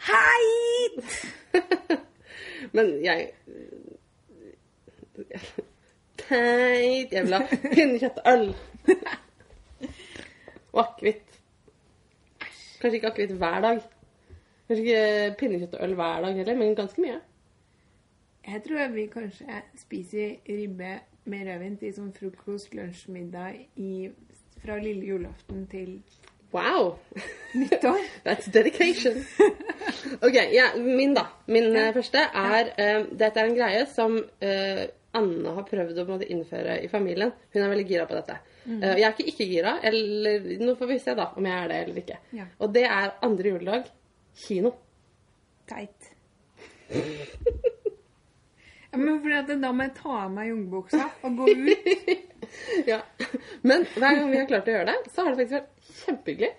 Hei! 0.00 1.02
Men 2.72 3.04
jeg 3.04 3.30
Teit. 6.16 7.12
Jeg 7.12 7.24
vil 7.24 7.34
ha 7.34 7.40
pinnekjøttøl. 7.74 8.46
Og 10.72 10.80
akevitt. 10.84 11.40
Kanskje 12.80 12.94
ikke 12.96 13.10
akevitt 13.10 13.34
hver 13.42 13.60
dag. 13.66 13.82
Kanskje 14.68 14.84
ikke 14.84 15.34
pinnekjøtt 15.40 15.76
og 15.76 15.84
øl 15.84 15.94
hver 15.98 16.24
dag 16.24 16.40
heller, 16.40 16.56
men 16.56 16.76
ganske 16.78 17.02
mye. 17.02 17.20
Jeg 18.46 18.62
tror 18.66 18.88
vi 18.94 19.06
kanskje 19.12 19.62
spiser 19.76 20.36
ribbe 20.48 20.94
med 21.24 21.46
rødvin 21.48 21.76
til 21.82 21.92
sånn 21.94 22.12
frokost, 22.16 22.72
lunsj, 22.74 23.08
middag 23.12 23.58
i 23.76 24.08
fra 24.62 24.78
lille 24.80 25.06
julaften 25.12 25.66
til 25.72 25.98
Wow! 26.50 26.98
nyttår. 27.52 27.98
That's 28.24 28.46
dedication. 28.46 29.24
Ok, 30.22 30.34
ja, 30.52 30.64
min 30.76 31.14
da. 31.14 31.26
Min 31.46 31.74
ja. 31.74 31.92
første 31.92 32.20
er 32.34 32.68
eh, 32.76 33.04
Dette 33.16 33.40
er 33.40 33.48
en 33.48 33.56
greie 33.56 33.86
som 33.90 34.16
uh, 34.18 34.82
Anne 35.16 35.54
har 35.56 35.64
prøvd 35.66 35.98
å 36.02 36.04
måte, 36.06 36.28
innføre 36.30 36.76
i 36.84 36.90
familien. 36.92 37.32
Hun 37.54 37.62
er 37.62 37.72
veldig 37.72 37.86
gira 37.88 38.04
på 38.06 38.14
dette. 38.18 38.36
Eh, 38.68 38.84
jeg 39.00 39.06
er 39.06 39.14
ikke 39.14 39.28
ikke 39.32 39.48
gira, 39.48 39.72
eller 39.82 40.46
nå 40.60 40.76
får 40.78 40.90
vi 40.92 40.98
se 41.02 41.16
da 41.18 41.30
om 41.34 41.48
jeg 41.48 41.56
er 41.56 41.72
det 41.72 41.80
eller 41.84 42.02
ikke. 42.04 42.18
Ja. 42.36 42.46
Og 42.60 42.74
det 42.76 42.84
er 42.86 43.16
andre 43.26 43.54
juledag 43.54 43.90
kino. 44.44 44.74
Teit. 45.70 46.12
Ja, 48.90 48.98
men 48.98 49.20
fordi 49.22 49.56
da 49.62 49.70
må 49.72 49.86
jeg 49.86 49.96
ta 49.98 50.14
av 50.24 50.32
meg 50.34 50.50
jungebuksa 50.50 51.06
og 51.22 51.40
gå 51.40 51.54
ut. 51.54 52.10
Ja. 52.82 52.96
Men 53.62 53.84
hver 53.94 54.16
gang 54.16 54.30
vi 54.32 54.38
har 54.40 54.46
klart 54.48 54.66
å 54.66 54.72
gjøre 54.72 54.88
det, 54.88 55.12
så 55.14 55.22
har 55.22 55.36
det 55.36 55.38
faktisk 55.38 55.54
vært 55.54 55.79
kjempehyggelig. 56.04 56.50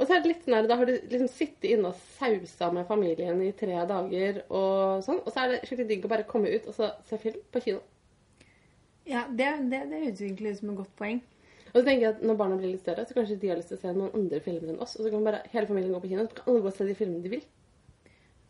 Og 0.00 0.06
så 0.06 0.14
er 0.16 0.22
det 0.22 0.30
litt 0.30 0.44
sånn 0.46 0.54
her, 0.56 0.68
Da 0.70 0.76
har 0.80 0.88
du 0.88 0.94
liksom 0.96 1.28
sittet 1.28 1.66
inne 1.74 1.90
og 1.90 2.04
sausa 2.16 2.70
med 2.72 2.86
familien 2.88 3.40
i 3.44 3.50
tre 3.56 3.76
dager, 3.88 4.44
og 4.48 5.02
sånn. 5.04 5.20
Og 5.24 5.32
så 5.32 5.42
er 5.42 5.52
det 5.52 5.58
skikkelig 5.66 5.88
digg 5.90 6.06
å 6.06 6.12
bare 6.12 6.28
komme 6.28 6.52
ut 6.54 6.70
og 6.70 6.76
så 6.76 6.88
se 7.08 7.18
film 7.20 7.42
på 7.52 7.60
kino. 7.66 7.82
Ja, 9.10 9.26
det, 9.28 9.50
det, 9.68 9.82
det 9.90 10.00
utvikler 10.12 10.56
som 10.56 10.72
et 10.72 10.80
godt 10.80 10.94
poeng. 10.96 11.20
Og 11.70 11.76
så 11.76 11.84
tenker 11.86 12.02
jeg 12.02 12.14
at 12.14 12.22
Når 12.26 12.38
barna 12.38 12.56
blir 12.58 12.72
litt 12.72 12.82
større, 12.82 13.04
så 13.06 13.16
kanskje 13.16 13.38
de 13.42 13.50
har 13.50 13.58
lyst 13.60 13.70
til 13.72 13.78
å 13.78 13.82
se 13.82 13.92
noen 13.94 14.16
andre 14.16 14.40
filmer 14.44 14.72
enn 14.72 14.80
oss. 14.82 14.96
Og 14.96 15.04
så 15.04 15.12
kan 15.12 15.26
bare 15.26 15.42
hele 15.52 15.68
familien 15.68 15.92
gå 15.94 16.02
på 16.02 16.12
kino, 16.12 16.24
så 16.26 16.38
kan 16.38 16.48
alle 16.50 16.64
gå 16.64 16.72
og 16.72 16.78
se 16.78 16.88
de 16.88 16.96
filmene 16.98 17.24
de 17.26 17.34
vil. 17.36 17.44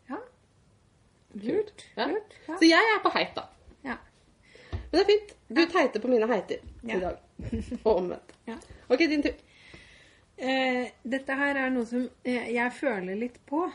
Ja. 0.09 0.21
Lurt. 1.43 1.85
Ja. 1.97 2.07
Lurt. 2.13 2.39
Ja. 2.47 2.55
Så 2.55 2.69
jeg 2.69 2.95
er 2.95 3.03
på 3.03 3.13
heit, 3.17 3.35
da. 3.37 3.47
ja. 3.91 3.99
Men 4.71 4.97
det 4.97 5.03
er 5.03 5.11
fint. 5.11 5.37
Du 5.51 5.61
teiter 5.71 6.03
på 6.03 6.09
mine 6.11 6.27
heiter 6.31 6.63
i 6.87 6.99
dag. 6.99 7.19
Og 7.85 7.93
omvendt. 7.93 8.33
Ja. 8.47 8.57
OK, 8.87 9.05
din 9.11 9.23
tur. 9.23 9.35
Eh, 10.41 10.87
dette 11.05 11.35
her 11.37 11.57
er 11.61 11.69
noe 11.69 11.85
som 11.85 12.07
eh, 12.25 12.47
jeg 12.49 12.73
føler 12.73 13.19
litt 13.19 13.37
på. 13.49 13.67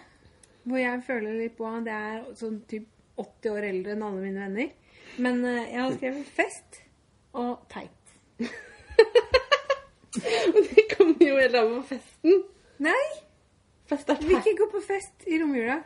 Hvor 0.67 0.81
jeg 0.81 1.03
føler 1.07 1.37
litt 1.39 1.55
på 1.55 1.69
Det 1.87 1.95
er 1.95 2.25
sånn 2.35 2.59
typ 2.67 2.89
80 3.23 3.53
år 3.53 3.67
eldre 3.69 3.95
enn 3.95 4.03
alle 4.03 4.25
mine 4.25 4.49
venner. 4.49 4.73
Men 5.23 5.45
eh, 5.47 5.69
jeg 5.71 5.81
har 5.85 5.95
skrevet 5.95 6.33
fest 6.37 6.81
og 7.37 7.62
teit. 7.71 8.17
Men 10.53 10.67
det 10.73 10.87
kommer 10.97 11.23
jo 11.23 11.39
helt 11.39 11.59
an 11.61 11.75
på 11.77 11.83
festen. 11.95 12.43
Nei! 12.83 13.05
Fest 13.87 14.11
er 14.11 14.19
Vi 14.19 14.33
vil 14.33 14.41
ikke 14.41 14.64
gå 14.64 14.71
på 14.73 14.83
fest 14.83 15.29
i 15.31 15.39
romjula. 15.39 15.79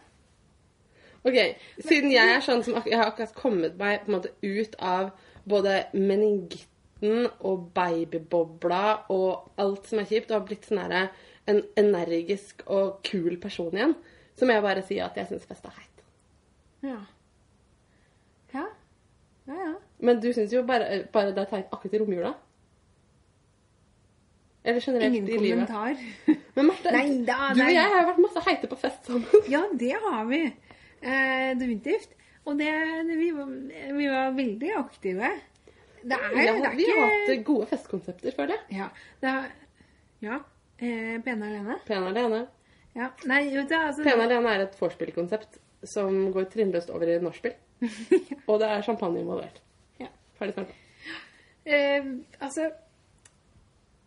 Ok, 1.28 1.36
Siden 1.84 2.14
jeg 2.14 2.36
er 2.38 2.40
sånn 2.40 2.62
som 2.64 2.78
jeg 2.88 2.96
har 2.96 3.10
akkurat 3.10 3.34
kommet 3.36 3.76
meg 3.76 4.06
på 4.06 4.08
en 4.08 4.16
måte 4.16 4.32
ut 4.40 4.78
av 4.80 5.10
både 5.44 5.82
meningitten 7.00 7.30
og 7.40 7.70
babybobla 7.74 9.06
og 9.10 9.50
alt 9.58 9.86
som 9.88 10.00
er 10.00 10.08
kjipt, 10.08 10.30
og 10.30 10.40
har 10.40 10.46
blitt 10.46 10.66
sånn 10.68 11.08
en 11.48 11.62
energisk 11.76 12.62
og 12.68 13.00
kul 13.02 13.38
person 13.40 13.74
igjen, 13.74 13.94
så 14.36 14.46
må 14.46 14.52
jeg 14.54 14.62
bare 14.62 14.82
si 14.82 15.00
at 15.00 15.16
jeg 15.16 15.26
syns 15.28 15.46
fest 15.48 15.64
er 15.64 15.74
heit. 15.78 16.04
Ja. 16.82 17.00
Ja. 18.54 18.66
Ja, 19.46 19.56
ja. 19.56 19.74
Men 19.98 20.20
du 20.20 20.32
syns 20.32 20.52
jo 20.52 20.62
bare, 20.62 21.06
bare 21.12 21.32
det 21.34 21.42
er 21.42 21.50
teit 21.50 21.72
akkurat 21.72 21.94
i 21.94 21.98
romjula? 21.98 22.34
Eller 24.62 24.80
generelt 24.84 25.14
Ingen 25.14 25.28
i 25.28 25.38
livet? 25.40 25.68
kommentar. 25.68 25.96
Men 26.54 26.66
Marte, 26.68 26.92
Nei 26.92 27.24
da, 27.24 27.50
du 27.56 27.62
og 27.64 27.72
jeg 27.72 27.92
har 27.94 28.06
vært 28.10 28.20
masse 28.20 28.42
heite 28.44 28.68
på 28.68 28.76
fest 28.78 29.08
sammen. 29.08 29.46
Ja, 29.48 29.64
det 29.72 29.94
har 30.04 30.26
vi. 30.28 30.42
Eh, 31.00 31.52
definitivt. 31.56 32.12
Og 32.44 32.58
det, 32.60 32.70
det 33.08 33.16
vi, 33.18 33.30
var, 33.32 33.48
vi 33.96 34.08
var 34.08 34.36
veldig 34.36 34.74
aktive. 34.76 35.30
Det 36.02 36.16
er, 36.16 36.36
Ja, 36.40 36.52
det 36.56 36.68
er 36.70 36.76
vi 36.78 36.86
har 36.88 37.10
hatt 37.12 37.44
gode 37.44 37.66
festkonsepter 37.70 38.34
før 38.36 38.46
det. 38.52 38.58
Ja. 38.72 38.86
Det 39.20 39.28
er, 39.30 39.48
ja. 40.24 40.38
Eh, 40.80 41.16
Pene 41.24 41.48
alene. 41.50 41.76
Pene 41.86 42.08
alene. 42.12 42.44
Ja. 42.96 43.10
Nei, 43.28 43.42
vet 43.54 43.68
du, 43.70 43.74
altså 43.76 44.02
Pene 44.06 44.24
alene 44.26 44.54
er 44.56 44.64
et 44.66 44.78
vorspiel-konsept 44.80 45.58
som 45.86 46.16
går 46.34 46.48
trinnløst 46.52 46.90
over 46.92 47.08
i 47.08 47.18
nachspiel. 47.22 47.54
Og 48.48 48.58
det 48.60 48.68
er 48.68 48.82
champagne 48.84 49.20
involvert. 49.22 49.60
Ja. 50.00 50.08
Ferdig 50.38 50.56
snakka. 50.56 50.74
eh, 51.66 52.10
Altså 52.40 52.70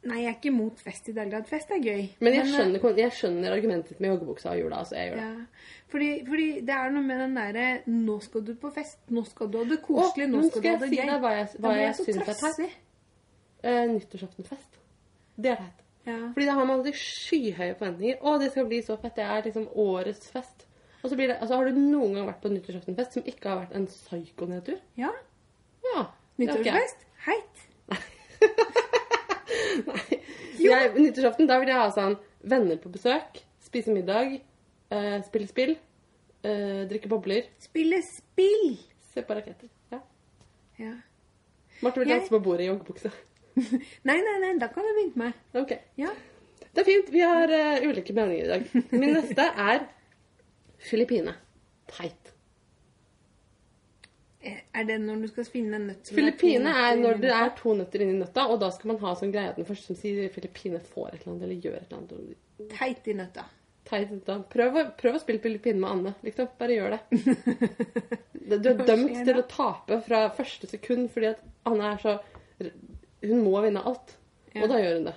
Nei, 0.03 0.17
jeg 0.19 0.29
er 0.33 0.35
ikke 0.35 0.49
imot 0.49 0.81
fest 0.83 1.05
i 1.07 1.13
det 1.15 1.23
hele 1.23 1.37
tatt. 1.37 1.47
Fest 1.47 1.69
er 1.71 1.79
gøy. 1.79 2.01
Men 2.19 2.35
jeg 2.35 2.43
men, 2.43 2.53
skjønner, 2.53 2.97
jeg 2.99 3.15
skjønner 3.15 3.53
argumentet 3.55 4.01
med 4.03 4.11
joggebuksa 4.11 4.51
og 4.51 4.59
jula. 4.59 4.81
Altså, 4.83 4.97
jeg 4.99 5.11
gjør 5.11 5.21
det. 5.21 5.27
ja. 5.29 5.77
fordi, 5.93 6.09
fordi 6.27 6.47
det 6.67 6.75
er 6.75 6.91
noe 6.95 7.03
med 7.07 7.21
den 7.23 7.37
derre 7.39 7.67
Nå 7.87 8.17
skal 8.25 8.43
du 8.43 8.51
på 8.59 8.71
fest. 8.75 8.99
Nå 9.15 9.23
skal 9.29 9.51
du 9.53 9.61
ha 9.61 9.63
det 9.69 9.79
koselig. 9.85 10.27
Nå 10.33 10.41
skal, 10.49 10.51
skal 10.57 10.65
du 10.65 10.69
ha 10.71 10.81
det 10.81 10.91
gøy. 10.91 11.05
deg 11.11 11.23
hva 11.23 11.31
jeg, 11.37 11.47
Da 11.53 11.63
hva 11.67 11.77
jeg, 11.77 11.85
jeg 11.87 11.95
så 11.99 12.07
syns 12.09 12.33
er 12.33 12.41
teit? 12.41 12.75
Eh, 13.63 13.81
nyttårsaftenfest. 13.93 14.79
Det 15.39 15.53
er 15.53 15.63
teit. 15.63 15.83
Ja. 16.03 16.19
Fordi 16.35 16.49
da 16.49 16.57
har 16.59 16.67
man 16.67 16.81
alltid 16.81 16.99
skyhøye 16.99 17.75
forventninger. 17.79 18.19
Å, 18.19 18.37
det 18.41 18.51
skal 18.51 18.67
bli 18.67 18.81
så 18.83 18.97
fett. 18.99 19.15
Det 19.15 19.23
er 19.23 19.45
liksom 19.47 19.69
årets 19.85 20.33
fest. 20.33 20.67
Og 21.03 21.11
så 21.11 21.15
blir 21.19 21.31
det, 21.31 21.37
altså, 21.39 21.55
Har 21.55 21.71
du 21.71 21.79
noen 21.79 22.17
gang 22.17 22.27
vært 22.27 22.43
på 22.43 22.51
nyttårsaftenfest 22.51 23.15
som 23.19 23.23
ikke 23.27 23.49
har 23.51 23.63
vært 23.63 23.77
en 23.79 23.87
psyko-nedtur? 23.91 24.83
ja. 24.99 25.13
Ja. 25.93 26.09
Nyttårsfest. 26.39 27.03
Heit. 27.27 27.63
Jeg, 30.59 30.93
nyttårsaften, 30.95 31.47
da 31.49 31.57
vil 31.59 31.71
jeg 31.71 31.79
ha 31.79 31.89
sånn 31.95 32.15
venner 32.49 32.77
på 32.81 32.91
besøk, 32.93 33.41
spise 33.63 33.93
middag, 33.95 34.35
eh, 34.93 35.17
spille 35.27 35.47
spill, 35.49 35.73
eh, 36.43 36.83
drikke 36.89 37.09
bobler, 37.11 37.47
Spille 37.59 37.99
spill. 38.05 38.77
se 39.13 39.21
på 39.25 39.35
raketter. 39.37 39.69
Ja. 39.91 39.99
Ja. 40.79 40.93
Marte 41.81 41.99
vil 41.99 42.07
Jeg- 42.09 42.19
danse 42.21 42.29
på 42.33 42.39
bordet 42.43 42.65
i 42.67 42.69
joggebukse. 42.71 43.11
Nei, 44.07 44.17
nei, 44.17 44.37
nei, 44.41 44.53
da 44.57 44.67
kan 44.73 44.83
du 44.87 44.93
begynne 44.97 45.15
med. 45.27 45.33
Ok. 45.53 45.75
Ja. 45.97 46.09
Det 46.73 46.81
er 46.81 46.87
fint. 46.87 47.09
Vi 47.13 47.19
har 47.21 47.51
eh, 47.53 47.83
ulike 47.85 48.13
meninger 48.17 48.45
i 48.45 48.47
dag. 48.47 48.63
Min 48.91 49.13
neste 49.13 49.43
er 49.45 49.83
Filippine. 50.81 51.35
Teit. 51.87 52.22
Eh, 54.43 54.59
Er 54.75 54.83
det 54.89 54.97
når 55.01 55.21
du 55.23 55.27
skal 55.31 55.45
finne 55.47 55.77
en 55.79 55.85
nøtt 55.87 56.09
Filippine 56.11 56.71
er 56.75 56.97
når 56.99 57.19
det 57.23 57.29
er 57.31 57.51
to 57.55 57.73
nøtter 57.79 58.03
inni 58.03 58.17
nøtta, 58.19 58.43
og 58.51 58.59
da 58.59 58.69
skal 58.75 58.91
man 58.91 58.99
ha 59.05 59.13
sånn 59.15 59.31
greie 59.31 59.53
at 59.53 59.59
den 59.59 59.67
første 59.69 59.93
som 59.93 59.99
sier 59.99 60.27
Filippine 60.33 60.81
får 60.83 61.13
et 61.13 61.21
eller 61.21 61.33
annet, 61.33 61.43
eller 61.47 61.61
gjør 61.63 61.77
et 61.79 61.93
eller 61.93 62.01
annet. 62.01 62.73
Teit 62.73 63.07
i 63.07 63.15
nøtta. 63.15 63.45
Teit 63.87 64.11
nøtta. 64.11 64.35
Prøv, 64.51 64.79
prøv 64.99 65.15
å 65.15 65.21
spille 65.23 65.39
Filippine 65.43 65.79
med 65.79 65.89
Anne, 65.91 66.13
liksom. 66.27 66.51
Bare 66.59 66.75
gjør 66.75 66.97
det. 66.97 67.01
Du 68.43 68.57
er 68.57 68.75
dømt 68.83 69.21
til 69.23 69.37
å 69.39 69.45
tape 69.47 70.01
fra 70.03 70.25
første 70.35 70.67
sekund 70.67 71.05
fordi 71.13 71.29
at 71.29 71.39
Anne 71.69 71.93
er 71.93 72.01
så 72.03 72.17
Hun 73.23 73.39
må 73.45 73.53
vinne 73.63 73.79
alt. 73.87 74.17
Og 74.59 74.67
da 74.67 74.81
gjør 74.81 74.97
hun 74.99 75.07
det. 75.07 75.13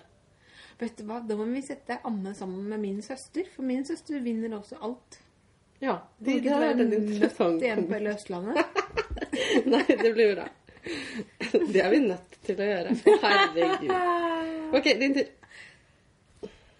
Vet 0.79 0.99
du 1.01 1.05
hva, 1.09 1.18
Da 1.27 1.35
må 1.35 1.47
vi 1.51 1.62
sette 1.66 1.99
Anne 2.07 2.35
sammen 2.39 2.68
med 2.70 2.81
min 2.85 3.01
søster, 3.03 3.49
for 3.51 3.66
min 3.66 3.83
søster 3.89 4.22
vinner 4.22 4.55
også 4.61 4.79
alt. 4.87 5.18
Ja. 5.81 5.99
De, 6.18 6.39
det 6.41 6.51
være 6.51 6.68
vært 6.70 6.85
en 6.85 6.95
interessant 6.97 7.64
igjen 7.64 7.87
på. 7.89 8.03
Østlandet. 8.12 8.85
Nei, 9.72 9.83
det 9.89 10.12
blir 10.14 10.35
bra. 10.35 10.47
Det 11.53 11.83
er 11.83 11.91
vi 11.91 11.99
nødt 12.05 12.39
til 12.47 12.62
å 12.62 12.68
gjøre. 12.70 12.95
Herregud. 13.24 13.93
OK, 14.77 14.93
din 15.01 15.16
tur. 15.18 15.33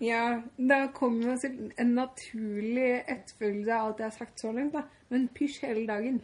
Ja, 0.01 0.43
da 0.57 0.87
kommer 0.93 1.33
jo 1.33 1.37
en 1.81 1.95
naturlig 1.97 2.89
etterfølgelse 3.09 3.73
av 3.73 3.87
alt 3.87 4.03
jeg 4.03 4.07
har 4.11 4.17
sagt 4.19 4.43
så 4.45 4.53
langt, 4.53 4.77
da. 4.77 4.85
Men 5.09 5.29
pysj 5.33 5.63
hele 5.65 5.87
dagen. 5.89 6.21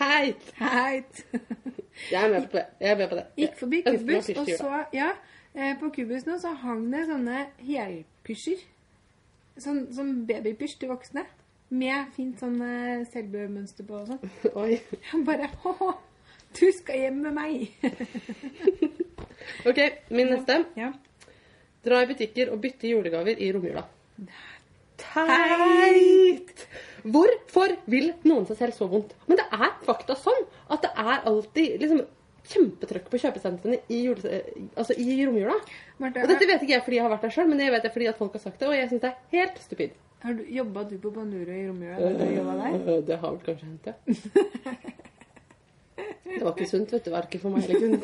Heit! 0.00 0.50
Heit. 0.58 1.22
Jeg 2.10 2.24
er 2.24 2.28
med 2.32 2.48
på 2.48 2.58
det. 2.58 2.66
Jeg 2.80 2.90
er 2.90 2.98
med 3.00 3.08
på 3.08 3.16
det. 3.16 3.24
Gikk 3.40 3.56
forbi 3.60 3.82
Kubus, 3.86 4.28
og 4.36 4.50
så 4.58 4.84
Ja, 4.92 5.10
eh, 5.54 5.72
på 5.80 5.90
Kubus 5.96 6.26
nå 6.26 6.36
så 6.42 6.52
hang 6.62 6.86
det 6.92 7.06
sånne 7.08 7.46
helpysjer. 7.64 8.64
Sånn, 9.60 9.86
sånn 9.94 10.12
babypysj 10.28 10.78
til 10.80 10.92
voksne. 10.92 11.24
Med 11.70 12.10
fint 12.16 12.40
sånn 12.42 12.56
eh, 12.66 13.04
på 13.06 13.98
og 14.00 14.08
sånn. 14.08 14.30
Oi. 14.62 14.80
Jeg 14.80 15.22
bare 15.26 15.50
Å, 15.70 15.92
du 16.58 16.66
skal 16.74 17.04
hjem 17.04 17.20
med 17.28 17.36
meg! 17.36 17.68
OK, 19.68 19.78
min 20.10 20.32
neste. 20.34 20.64
ja. 20.76 20.90
Dra 21.80 22.02
i 22.02 22.08
butikker 22.10 22.50
og 22.52 22.60
bytte 22.60 22.90
julegaver 22.90 23.38
i 23.40 23.52
romjula. 23.54 23.86
Teit! 25.00 26.66
Hvorfor 27.06 27.72
vil 27.88 28.10
noen 28.28 28.44
seg 28.50 28.58
selv 28.58 28.76
så 28.76 28.88
vondt? 28.90 29.14
Men 29.30 29.40
det 29.40 29.46
er 29.54 29.70
fakta 29.86 30.18
sånn 30.18 30.42
at 30.68 30.84
det 30.84 30.90
er 30.92 31.22
alltid 31.30 31.80
liksom, 31.80 32.02
kjempetrøkk 32.50 33.08
på 33.08 33.22
kjøpesentrene 33.22 33.80
i, 33.86 34.02
jule, 34.04 34.42
altså, 34.74 34.98
i 34.98 35.22
romjula. 35.22 35.56
Martha, 36.02 36.26
Og 36.26 36.34
dette 36.34 36.50
vet 36.50 36.66
ikke 36.66 36.76
jeg 36.76 36.84
fordi 36.84 37.00
jeg 37.00 37.06
har 37.06 37.14
vært 37.14 37.26
der 37.28 37.34
sjøl, 37.38 37.48
men 37.48 37.62
det 37.62 37.70
vet 37.72 37.88
jeg 37.88 37.96
fordi 37.96 38.10
at 38.12 38.20
folk 38.20 38.36
har 38.36 38.44
sagt 38.44 38.60
det, 38.60 38.68
og 38.68 38.76
jeg 38.76 38.90
syns 38.90 39.06
det 39.06 39.12
er 39.14 39.38
helt 39.38 39.62
stupid. 39.64 39.96
Har 40.22 40.34
du, 40.36 40.42
jobba 40.52 40.84
du 40.84 40.96
på 41.00 41.10
Banuro 41.14 41.50
i 41.50 41.66
romjula? 41.68 41.96
da 41.98 42.10
der? 42.60 42.74
Øh, 42.80 43.06
Det 43.06 43.18
har 43.18 43.30
vel 43.30 43.40
kanskje 43.46 43.66
hendt, 43.66 43.86
ja. 43.86 43.92
Det 46.30 46.42
var 46.44 46.52
ikke 46.54 46.70
sunt, 46.70 46.92
vet 46.92 47.04
du. 47.04 47.10
Verken 47.10 47.40
for 47.42 47.50
meg 47.54 47.64
eller 47.64 47.80
kunden. 47.80 48.02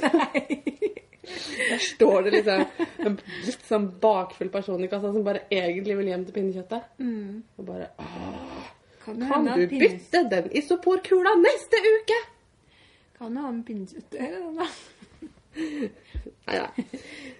Der 1.70 1.78
står 1.82 2.20
det 2.22 2.32
liksom 2.36 2.60
en 3.06 3.16
litt 3.46 3.64
sånn 3.66 3.86
bakfull 4.02 4.50
person 4.54 4.84
i 4.84 4.88
kassa 4.90 5.12
som 5.14 5.24
bare 5.26 5.44
egentlig 5.50 5.96
vil 5.98 6.10
hjem 6.12 6.24
til 6.28 6.36
pinnekjøttet. 6.36 6.88
Mm. 7.02 7.42
Og 7.58 7.66
bare 7.66 7.88
Kan 9.04 9.22
Kan 9.30 9.46
du 9.46 9.66
bytte 9.70 10.22
den 10.30 10.50
isoporkula 10.58 11.34
neste 11.40 11.80
uke? 11.86 12.18
Kan 13.18 13.34
du 13.34 13.40
ha 13.42 13.50
med 13.50 13.64
pinnekjøtt 13.66 14.14
eller 14.18 14.50
noe? 14.50 14.68
Nei 15.56 16.56
da. 16.58 16.66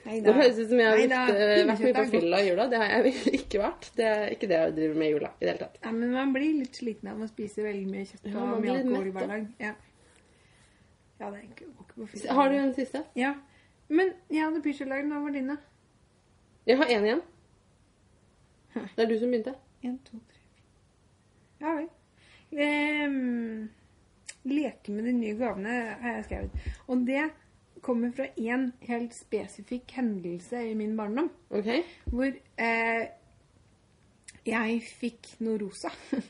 Det 0.07 0.35
høres 0.35 0.59
ut 0.59 0.71
som 0.71 0.81
jeg 0.81 0.89
har 0.89 1.01
Neida, 1.01 1.19
vært, 1.27 1.41
eh, 1.43 1.67
mye 1.69 1.93
på 1.97 2.05
fylla 2.15 2.41
i 2.41 2.49
jula. 2.49 2.67
Det 2.71 2.81
har 2.81 2.95
jeg 2.95 3.13
ikke 3.41 3.61
vært. 3.63 3.91
Det 3.97 4.07
er 4.07 4.25
ikke 4.35 4.49
det 4.51 4.61
jeg 4.61 4.77
driver 4.79 5.01
med 5.03 5.09
i 5.09 5.13
jula 5.13 5.31
i 5.33 5.45
det 5.45 5.51
hele 5.51 5.61
tatt. 5.65 5.79
Ja, 5.83 5.93
men 5.97 6.15
man 6.15 6.33
blir 6.35 6.55
litt 6.63 6.81
sliten 6.81 7.11
av 7.13 7.21
å 7.21 7.29
spise 7.31 7.67
veldig 7.67 7.87
mye 7.91 8.07
kjøtt 8.09 8.29
og 8.31 8.39
ja, 8.39 8.47
mye 8.65 8.77
alkohol 8.79 9.11
i 9.11 9.15
dag. 9.17 9.47
Ja. 9.63 9.73
ja, 11.21 11.31
det 11.31 11.37
er 11.37 11.45
ikke, 11.49 11.71
ikke 11.71 11.95
på 11.95 12.11
fylla. 12.15 12.39
Har 12.41 12.53
du 12.53 12.59
en 12.61 12.75
siste? 12.79 13.05
Ja. 13.19 13.33
Men 13.89 14.13
jeg 14.33 14.43
hadde 14.43 14.63
pysjelagen. 14.65 15.13
Hva 15.15 15.23
var 15.23 15.35
din, 15.37 15.53
da? 15.55 15.59
Jeg 16.67 16.81
har 16.81 16.91
én 16.91 17.07
igjen. 17.07 17.25
Det 18.75 19.05
er 19.05 19.09
du 19.09 19.19
som 19.19 19.31
begynte. 19.31 19.55
En, 19.87 19.99
to, 20.05 20.19
tre, 20.19 20.41
fire. 20.43 20.65
Ja 21.63 21.75
vel. 21.79 21.89
Um, 22.57 23.69
leke 24.47 24.93
med 24.95 25.07
de 25.09 25.15
nye 25.17 25.37
gavene 25.39 25.75
har 26.03 26.19
jeg 26.19 26.27
skrevet. 26.27 26.67
Og 26.87 27.07
det 27.07 27.25
kommer 27.87 28.11
fra 28.17 28.27
én 28.35 28.71
helt 28.89 29.15
spesifikk 29.15 29.95
hendelse 29.99 30.63
i 30.71 30.75
min 30.75 30.97
barndom. 30.99 31.31
Okay. 31.51 31.85
Hvor 32.11 32.33
eh, 32.59 33.05
jeg 34.47 34.81
fikk 35.01 35.37
noe 35.47 35.61
rosa. 35.63 35.93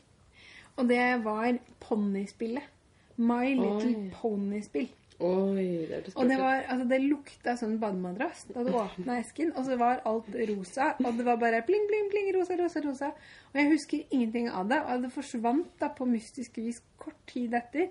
Og 0.76 0.88
det 0.88 1.00
var 1.24 1.56
ponnispillet. 1.80 2.72
My 3.16 3.54
Little. 3.56 4.10
Pony-spill. 4.12 4.90
Oi, 5.18 5.86
det 5.88 6.12
Og 6.14 6.28
det, 6.28 6.36
var, 6.36 6.66
altså 6.68 6.84
det 6.90 6.98
lukta 7.00 7.54
sånn 7.56 7.78
bademadrass. 7.80 8.42
Da 8.50 8.64
du 8.66 8.74
åpna 8.76 9.16
esken, 9.22 9.54
og 9.56 9.64
så 9.64 9.78
var 9.80 10.02
alt 10.04 10.28
rosa. 10.50 10.90
Og 11.00 11.16
det 11.16 11.24
var 11.24 11.40
bare 11.40 11.62
pling, 11.64 11.86
pling, 11.88 12.10
pling, 12.12 12.28
rosa, 12.36 12.58
rosa, 12.60 12.82
rosa. 12.84 13.08
Og 13.54 13.56
jeg 13.62 13.70
husker 13.70 14.02
ingenting 14.10 14.50
av 14.52 14.68
det. 14.68 14.82
Og 14.84 15.06
det 15.06 15.12
forsvant 15.14 15.72
da 15.80 15.88
på 15.96 16.08
mystisk 16.10 16.60
vis 16.60 16.82
kort 17.00 17.16
tid 17.32 17.56
etter. 17.56 17.88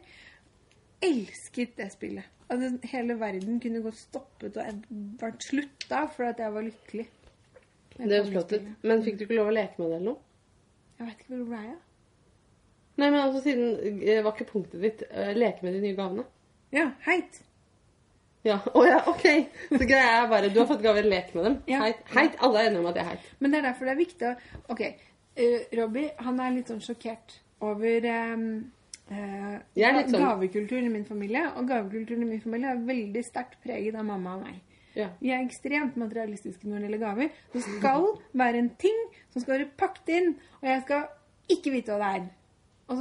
Elsket 1.06 1.76
det 1.78 1.89
spillet. 1.93 2.32
Altså, 2.49 2.76
hele 2.91 3.18
verden 3.20 3.58
kunne 3.62 3.82
gått 3.82 3.97
stoppet 3.97 4.58
og 4.62 4.84
vært 5.22 5.47
slutta 5.47 6.03
for 6.14 6.30
at 6.30 6.41
jeg 6.41 6.53
var 6.53 6.66
lykkelig. 6.68 7.08
Jeg 7.95 8.10
Det 8.10 8.18
høres 8.20 8.32
flott 8.34 8.53
ut. 8.53 8.70
Men 8.84 9.03
fikk 9.06 9.18
du 9.18 9.26
ikke 9.26 9.39
lov 9.39 9.49
å 9.49 9.56
leke 9.56 9.82
med 9.82 9.89
det 9.89 9.97
eller 9.97 10.08
noe? 10.12 10.22
Jeg 10.99 11.08
vet 11.08 11.20
ikke 11.24 11.32
hvor 11.32 11.41
det 11.41 11.49
ble 11.49 11.64
av. 11.74 11.82
Nei, 12.95 13.10
men 13.10 13.20
altså 13.20 13.41
siden 13.43 13.99
eh, 13.99 14.22
Var 14.24 14.32
ikke 14.32 14.47
punktet 14.53 14.84
ditt 14.84 15.01
eh, 15.10 15.34
leke 15.36 15.66
med 15.66 15.76
de 15.76 15.82
nye 15.84 15.97
gavene? 15.97 16.24
Ja, 16.76 16.86
heit. 17.08 17.41
Ja. 18.45 18.60
Å 18.78 18.84
ja, 18.86 18.99
OK. 19.10 19.26
Så 19.72 19.82
greia 19.82 20.22
er 20.22 20.30
bare 20.32 20.51
Du 20.53 20.62
har 20.62 20.70
fått 20.70 20.84
gaver, 20.86 21.08
lek 21.08 21.34
med 21.36 21.47
dem. 21.49 21.58
Ja. 21.72 21.82
Heit. 21.88 22.06
heit. 22.14 22.38
Alle 22.45 22.62
er 22.62 22.70
enige 22.70 22.84
om 22.84 22.89
at 22.91 22.97
det 22.97 23.03
er 23.03 23.12
heit. 23.16 23.28
Men 23.39 23.51
det 23.51 23.60
er 23.60 23.68
derfor 23.72 23.89
det 23.89 23.95
er 23.95 24.01
viktig 24.03 24.30
å 24.30 24.36
OK. 24.76 24.84
uh, 25.41 25.60
Robbie, 25.82 26.12
han 26.28 26.41
er 26.43 26.56
litt 26.56 26.72
sånn 26.72 26.84
sjokkert 26.86 27.39
over 27.66 28.10
um, 28.36 28.47
Er 29.10 29.62
sånn- 30.10 30.24
gavekulturen 30.24 30.86
i 30.86 30.89
min 30.89 31.06
familie. 31.06 31.43
Og 31.56 31.68
gavekulturen 31.68 32.24
i 32.24 32.30
min 32.30 32.41
familie 32.41 32.72
er 32.72 32.86
veldig 32.88 33.24
sterkt 33.26 33.62
preget 33.64 33.95
av 33.95 34.06
mamma 34.06 34.36
og 34.36 34.41
meg. 34.47 34.62
Ja. 34.95 35.10
Vi 35.20 35.30
er 35.30 35.43
ekstremt 35.43 35.97
materialistiske 35.99 36.68
når 36.68 36.80
det 36.80 36.89
gjelder 36.89 37.03
gaver. 37.03 37.30
Det 37.53 37.62
skal 37.64 38.08
være 38.34 38.58
en 38.64 38.70
ting 38.80 39.01
som 39.34 39.41
skal 39.41 39.58
være 39.58 39.70
pakket 39.78 40.10
inn, 40.16 40.36
og 40.62 40.70
jeg 40.70 40.82
skal 40.86 41.08
ikke 41.49 41.72
vite 41.72 41.91
hva 41.91 41.99
det 41.99 42.22
er. 42.22 42.30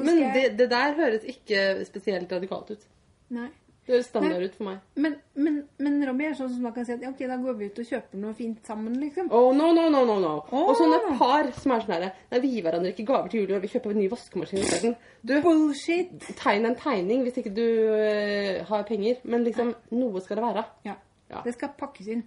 Men 0.05 0.33
det, 0.35 0.45
det 0.59 0.71
der 0.71 0.95
høres 0.95 1.25
ikke 1.29 1.85
spesielt 1.87 2.33
radikalt 2.33 2.71
ut. 2.71 2.87
Nei. 3.31 3.49
Det 3.85 3.93
høres 3.93 4.07
standard 4.09 4.43
ut 4.47 4.55
for 4.57 4.65
meg. 4.65 4.77
Men, 4.97 5.15
men, 5.37 5.57
men 5.85 5.99
Robbie 6.09 6.31
er 6.31 6.37
sånn 6.39 6.49
som 6.55 6.63
man 6.65 6.73
kan 6.73 6.87
si 6.89 6.95
at 6.95 7.03
ja, 7.05 7.11
ok, 7.13 7.19
da 7.29 7.37
går 7.43 7.57
vi 7.59 7.69
ut 7.69 7.81
og 7.83 7.89
kjøper 7.91 8.21
noe 8.23 8.37
fint 8.39 8.71
sammen, 8.71 8.95
liksom. 9.03 9.29
Oh, 9.29 9.51
no, 9.57 9.73
no, 9.77 9.87
no, 9.93 10.05
no, 10.09 10.17
no. 10.23 10.31
Oh. 10.49 10.71
Og 10.71 10.79
sånne 10.79 11.17
par 11.19 11.51
som 11.59 11.75
er 11.75 11.85
sånn 11.85 11.95
herre 11.99 12.13
Nei, 12.31 12.41
vi 12.41 12.53
gir 12.55 12.65
hverandre 12.65 12.95
ikke 12.95 13.07
gaver 13.11 13.33
til 13.33 13.45
jul, 13.45 13.53
vi 13.61 13.73
kjøper 13.75 13.93
en 13.93 14.01
ny 14.01 14.07
vaskemaskin 14.13 14.63
isteden. 14.63 14.97
Du, 15.21 15.35
Bullshit! 15.45 16.15
tegn 16.41 16.71
en 16.71 16.79
tegning 16.81 17.27
hvis 17.27 17.43
ikke 17.43 17.53
du 17.57 17.67
uh, 17.93 18.63
har 18.71 18.87
penger. 18.89 19.21
Men 19.29 19.45
liksom, 19.45 19.75
noe 19.93 20.25
skal 20.25 20.41
det 20.41 20.47
være. 20.47 20.65
Ja. 20.89 20.97
Ja. 21.29 21.45
Det 21.45 21.53
skal 21.57 21.77
pakkes 21.77 22.09
inn. 22.15 22.25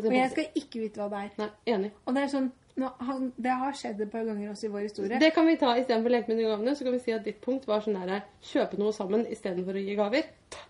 Og 0.00 0.14
jeg 0.14 0.30
skal 0.32 0.58
ikke 0.58 0.82
vite 0.84 1.02
hva 1.02 1.10
det 1.12 1.22
er. 1.26 1.30
Nei, 1.38 1.50
enig. 1.74 1.94
Og 2.06 2.16
det 2.16 2.24
er 2.24 2.34
sånn 2.34 2.50
nå, 2.80 2.88
han, 3.06 3.26
Det 3.36 3.52
har 3.62 3.74
skjedd 3.76 4.00
et 4.04 4.10
par 4.12 4.24
ganger 4.26 4.50
også 4.52 4.68
i 4.68 4.72
vår 4.72 4.86
historie. 4.86 5.18
Det 5.20 5.32
kan 5.36 5.46
vi 5.48 5.56
ta 5.60 5.74
istedenfor 5.78 6.12
leke 6.14 6.30
med 6.32 6.40
de 6.40 6.46
gavene. 6.48 6.74
Så 6.78 6.86
kan 6.86 6.96
vi 6.96 7.02
si 7.04 7.14
at 7.14 7.26
ditt 7.26 7.40
punkt 7.44 7.66
var 7.68 7.84
sånn 7.84 7.98
derre 8.00 8.22
kjøpe 8.52 8.80
noe 8.80 8.94
sammen 8.96 9.26
istedenfor 9.30 9.76
å 9.76 9.84
gi 9.84 9.96
gaver. 9.98 10.28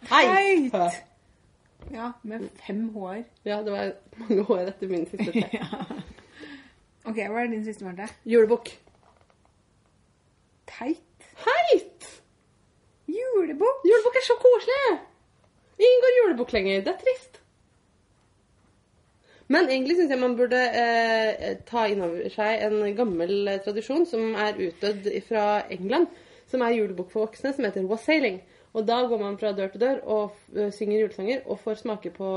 Teit! 0.09 0.75
Ja, 1.95 2.11
med 2.29 2.49
fem 2.67 2.83
hår. 2.95 3.23
Ja, 3.49 3.63
det 3.65 3.73
var 3.73 3.93
mange 4.21 4.45
hår 4.51 4.67
etter 4.75 4.91
min 4.91 5.07
siste 5.09 5.33
tre. 5.39 5.63
Ok, 7.09 7.17
hva 7.33 7.41
er 7.47 7.49
din 7.55 7.65
siste, 7.65 7.87
Marte? 7.87 8.11
Julebukk. 8.29 8.69
Teit. 10.69 11.29
Heit! 11.47 12.09
Julebukk. 13.11 13.87
Julebukk 13.89 14.19
er 14.21 14.27
så 14.27 14.37
koselig! 14.43 14.99
Ingen 15.81 16.03
går 16.05 16.17
julebukk 16.19 16.53
lenger. 16.53 16.83
Det 16.85 16.93
er 16.93 17.01
trist. 17.01 17.40
Men 19.51 19.67
egentlig 19.67 19.97
syns 19.99 20.13
jeg 20.15 20.23
man 20.23 20.37
burde 20.39 20.59
eh, 20.79 21.57
ta 21.67 21.89
inn 21.91 22.05
over 22.07 22.31
seg 22.31 22.63
en 22.69 22.83
gammel 22.97 23.51
tradisjon 23.65 24.07
som 24.07 24.37
er 24.39 24.61
utdødd 24.69 25.09
fra 25.27 25.47
England, 25.75 26.07
som 26.51 26.63
er 26.63 26.77
julebok 26.77 27.11
for 27.11 27.27
voksne, 27.27 27.53
som 27.55 27.67
heter 27.67 27.89
wassailing. 27.91 28.39
Og 28.79 28.87
da 28.87 29.01
går 29.11 29.19
man 29.19 29.39
fra 29.39 29.51
dør 29.57 29.73
til 29.73 29.83
dør 29.83 30.03
og 30.07 30.37
eh, 30.55 30.71
synger 30.75 31.03
julesanger 31.03 31.43
og 31.51 31.59
får 31.65 31.83
smake 31.83 32.13
på 32.15 32.29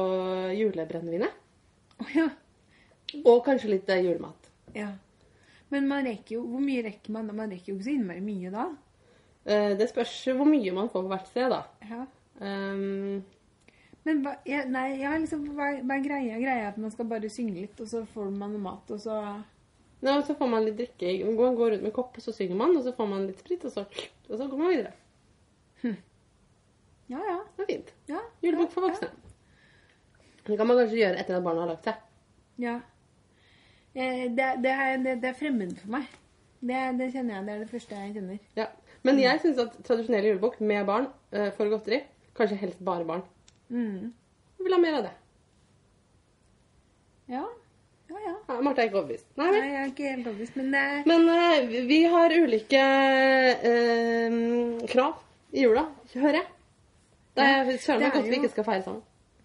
julebrennevinet. 0.58 1.42
Oh, 2.02 2.10
ja. 2.16 2.30
Og 3.22 3.44
kanskje 3.46 3.76
litt 3.76 3.90
eh, 3.94 4.06
julemat. 4.08 4.50
ja. 4.78 4.94
Men 5.74 5.88
man 5.90 6.06
rekker 6.06 6.36
jo 6.36 6.42
Hvor 6.46 6.62
mye 6.62 6.84
rekker 6.86 7.14
man 7.16 7.30
da? 7.30 7.34
Man 7.34 7.50
rekker 7.50 7.72
jo 7.72 7.80
ikke 7.80 7.88
så 7.88 7.94
innmari 7.96 8.22
mye 8.22 8.52
da. 8.54 8.68
Eh, 9.46 9.72
det 9.80 9.88
spørs 9.90 10.12
hvor 10.38 10.46
mye 10.46 10.74
man 10.76 10.90
får 10.94 11.02
på 11.06 11.14
hvert 11.14 11.32
sted, 11.32 11.54
da. 11.54 11.64
Ja. 11.90 12.04
Um, 12.44 13.24
Men 14.04 14.20
hva, 14.26 14.34
jeg, 14.48 14.68
nei, 14.72 14.88
ja, 15.00 15.14
liksom, 15.16 15.46
hva, 15.56 15.70
hva 15.80 15.98
er 15.98 16.04
greia? 16.04 16.40
Greia 16.42 16.70
at 16.74 16.80
man 16.82 16.92
skal 16.92 17.08
bare 17.08 17.32
synge 17.32 17.56
litt, 17.56 17.80
og 17.80 17.88
så 17.88 18.04
får 18.14 18.32
man 18.36 18.56
mat, 18.62 18.92
og 18.92 19.02
så 19.02 19.20
Nei, 20.04 20.18
og 20.18 20.26
så 20.28 20.34
får 20.36 20.50
man 20.52 20.66
litt 20.66 20.76
drikke. 20.76 21.14
Man 21.30 21.56
går 21.56 21.78
rundt 21.78 21.86
med 21.86 21.94
kopp, 21.96 22.18
og 22.20 22.24
så 22.26 22.34
synger 22.36 22.58
man, 22.60 22.74
og 22.76 22.84
så 22.84 22.92
får 22.98 23.08
man 23.08 23.24
litt 23.24 23.40
sprit, 23.40 23.64
og 23.64 23.72
så, 23.72 23.86
og 24.28 24.34
så 24.36 24.48
går 24.52 24.60
man 24.60 24.74
videre. 24.74 24.92
Ja, 27.12 27.20
ja. 27.20 27.38
Det 27.56 27.64
er 27.64 27.68
fint. 27.68 27.94
ja 28.08 28.20
Julebok 28.44 28.72
for 28.74 28.86
ja, 28.86 28.90
voksne. 28.92 29.10
Det 30.48 30.58
kan 30.60 30.68
man 30.68 30.80
kanskje 30.80 31.00
gjøre 31.00 31.20
etter 31.22 31.38
at 31.38 31.46
barna 31.46 31.64
har 31.64 31.72
lagt 31.74 31.88
seg. 31.88 32.00
Ja. 32.64 32.78
Eh, 33.94 34.26
det, 34.32 34.48
det, 34.64 34.72
er, 34.72 34.96
det, 35.04 35.18
det 35.24 35.30
er 35.32 35.38
fremmed 35.38 35.76
for 35.82 35.96
meg. 35.98 36.08
Det, 36.64 36.80
det 37.00 37.10
kjenner 37.14 37.38
jeg. 37.38 37.46
Det 37.46 37.54
er 37.54 37.62
det 37.64 37.70
første 37.72 38.00
jeg 38.00 38.16
kjenner. 38.18 38.40
Ja. 38.60 38.68
Men 39.04 39.20
jeg 39.20 39.42
syns 39.44 39.60
at 39.60 39.76
tradisjonell 39.84 40.30
julebok 40.30 40.60
med 40.64 40.88
barn 40.88 41.10
eh, 41.36 41.50
for 41.58 41.72
godteri, 41.72 42.02
kanskje 42.40 42.60
helst 42.62 42.84
bare 42.88 43.08
barn, 43.08 43.24
Mm. 43.74 44.14
jeg 44.58 44.66
vil 44.68 44.74
ha 44.76 44.80
mer 44.84 44.98
av 45.00 45.04
det. 45.08 45.14
Ja. 47.34 47.44
Ja, 48.10 48.20
ja. 48.20 48.34
Ja, 48.50 48.58
Marte 48.62 48.84
er 48.84 48.90
ikke 48.90 49.00
overbevist. 49.00 49.26
Nei, 49.40 49.48
Nei, 49.56 49.62
jeg 49.72 49.78
er 49.82 49.88
ikke 49.90 50.10
helt 50.12 50.28
overbevist, 50.28 50.58
men 50.60 50.74
det 50.76 50.84
Men 51.10 51.30
uh, 51.30 51.88
vi- 51.88 52.04
har 52.14 52.36
ulike 52.44 52.82
uh, 53.70 54.84
krav 54.92 55.16
i 55.54 55.64
jula, 55.64 55.86
hører 56.14 56.40
jeg. 56.42 56.48
Det 57.34 57.44
er 57.48 57.72
søren 57.82 58.04
meg 58.04 58.12
godt 58.14 58.30
vi 58.30 58.36
ikke 58.38 58.52
skal 58.54 58.68
feire 58.68 58.84
sammen. 58.86 59.02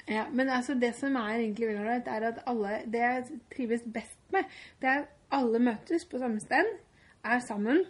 Ja, 0.08 0.24
men 0.32 0.48
altså 0.52 0.74
det 0.80 0.94
som 0.96 1.16
er 1.16 1.38
egentlig 1.38 1.68
veldig 1.68 1.80
ålreit, 1.84 2.06
er 2.08 2.26
at 2.28 2.38
alle 2.48 2.78
Det 2.88 3.00
jeg 3.00 3.24
trives 3.56 3.82
best 3.94 4.18
med, 4.32 4.44
det 4.80 4.88
er 4.88 4.98
at 5.02 5.08
alle 5.30 5.58
møtes 5.60 6.04
på 6.08 6.18
samme 6.20 6.40
sted, 6.40 6.64
er 7.24 7.40
sammen, 7.44 7.82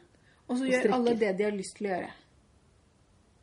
og 0.48 0.56
så 0.58 0.64
Og 0.64 0.70
gjør 0.70 0.94
alle 0.94 1.14
det 1.18 1.34
de 1.38 1.44
har 1.44 1.54
lyst 1.54 1.76
til 1.78 1.86
å 1.86 1.90
gjøre. 1.94 2.10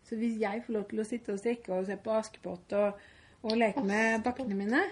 Så 0.06 0.18
hvis 0.20 0.38
jeg 0.42 0.62
får 0.66 0.76
lov 0.76 0.86
til 0.90 1.02
å 1.02 1.08
sitte 1.08 1.34
og 1.34 1.42
strikke 1.42 1.74
og 1.74 1.88
se 1.88 1.98
på 1.98 2.14
Askepott 2.14 2.76
og, 2.78 3.02
og 3.46 3.58
leke 3.58 3.82
med 3.86 4.22
dokkene 4.26 4.58
mine, 4.58 4.84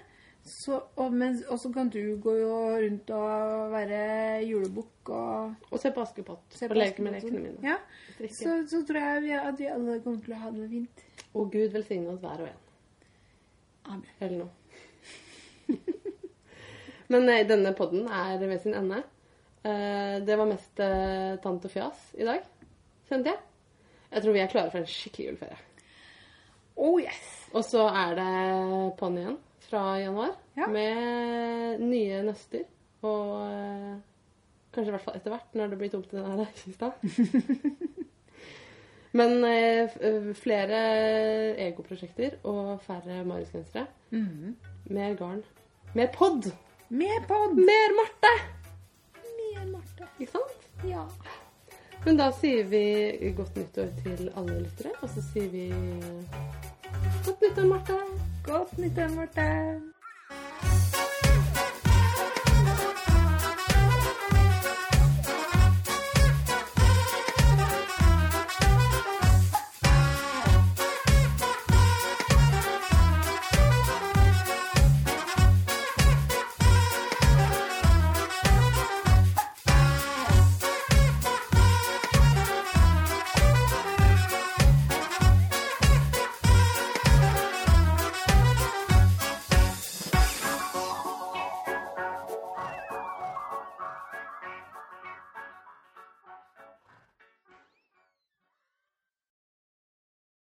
så, 0.44 0.80
og, 1.00 1.14
mens, 1.16 1.46
så 1.62 1.70
kan 1.72 1.88
du 1.94 2.18
gå 2.20 2.34
rundt 2.84 3.12
og 3.16 3.72
være 3.72 4.00
julebukk 4.44 5.12
og 5.16 5.70
Og 5.72 5.80
se 5.80 5.92
på 5.96 6.04
Askepott 6.04 6.58
se 6.58 6.68
og 6.68 6.76
leke 6.76 7.06
med 7.06 7.16
lekene 7.16 7.40
mine. 7.46 7.62
Ja, 7.64 7.78
så, 8.28 8.58
så 8.68 8.82
tror 8.88 9.00
jeg 9.00 9.24
vi, 9.24 9.32
at 9.38 9.60
vi 9.60 9.70
alle 9.72 10.02
kommer 10.04 10.26
til 10.26 10.36
å 10.36 10.42
ha 10.42 10.52
det 10.58 10.68
fint. 10.74 11.06
Og 11.34 11.48
Gud 11.54 11.72
velsigne 11.74 12.12
oss 12.12 12.20
hver 12.24 12.44
og 12.44 12.52
en. 12.52 12.60
Amen. 13.94 14.12
Eller 14.20 14.44
noe. 14.44 14.52
Men 17.14 17.28
nei, 17.30 17.40
denne 17.48 17.72
podden 17.78 18.08
er 18.12 18.36
ved 18.42 18.60
sin 18.64 18.76
ende. 18.76 19.04
Eh, 19.64 20.20
det 20.28 20.38
var 20.40 20.50
mest 20.50 20.84
eh, 20.84 21.40
tant 21.44 21.64
og 21.64 21.72
fjas 21.72 22.10
i 22.20 22.28
dag, 22.28 22.44
kjente 23.08 23.32
jeg. 23.32 23.53
Jeg 24.14 24.22
tror 24.24 24.36
vi 24.36 24.42
er 24.44 24.52
klare 24.52 24.72
for 24.72 24.80
en 24.84 24.90
skikkelig 24.90 25.28
juleferie. 25.32 25.60
Oh 26.78 27.00
yes! 27.02 27.24
Og 27.54 27.64
så 27.66 27.86
er 27.90 28.16
det 28.18 28.30
på'n 29.00 29.18
igjen 29.22 29.38
fra 29.68 29.84
januar 30.02 30.34
Ja. 30.58 30.68
med 30.70 31.80
nye 31.82 32.20
nøster. 32.28 32.66
Og 33.04 33.32
eh, 33.48 33.94
kanskje 34.74 34.90
i 34.92 34.96
hvert 34.96 35.06
fall 35.06 35.18
etter 35.18 35.34
hvert, 35.34 35.56
når 35.58 35.72
det 35.74 35.80
blir 35.82 35.92
tomt 35.94 36.14
i 36.14 36.18
denne 36.22 36.46
kista. 36.58 36.92
Men 39.18 39.44
eh, 39.46 39.94
eh, 40.02 40.30
flere 40.38 40.80
egoprosjekter 41.68 42.40
og 42.50 42.80
færre 42.86 43.20
Marius-gensere. 43.30 43.86
Mer 44.90 45.14
garn. 45.20 45.44
Mer 45.94 46.10
pod! 46.16 46.50
Mer 46.90 47.22
pod! 47.30 47.54
Mer 47.60 47.94
Marte! 48.00 48.34
Mer 49.38 49.68
Marte. 49.76 50.10
Ikke 50.20 50.32
sant? 50.34 50.66
Ja. 50.90 51.06
Men 52.06 52.18
da 52.20 52.32
sier 52.36 52.68
vi 52.68 53.34
godt 53.38 53.56
nyttår 53.56 53.94
til 54.04 54.28
alle 54.36 54.60
lyttere, 54.66 54.92
og 55.02 55.10
så 55.10 55.24
sier 55.32 55.50
vi 55.54 55.70
Godt 57.24 57.42
nyttår, 57.42 57.66
Marte. 57.72 58.00
Godt 58.44 58.78
nyttår, 58.78 59.16
Marte. 59.16 59.93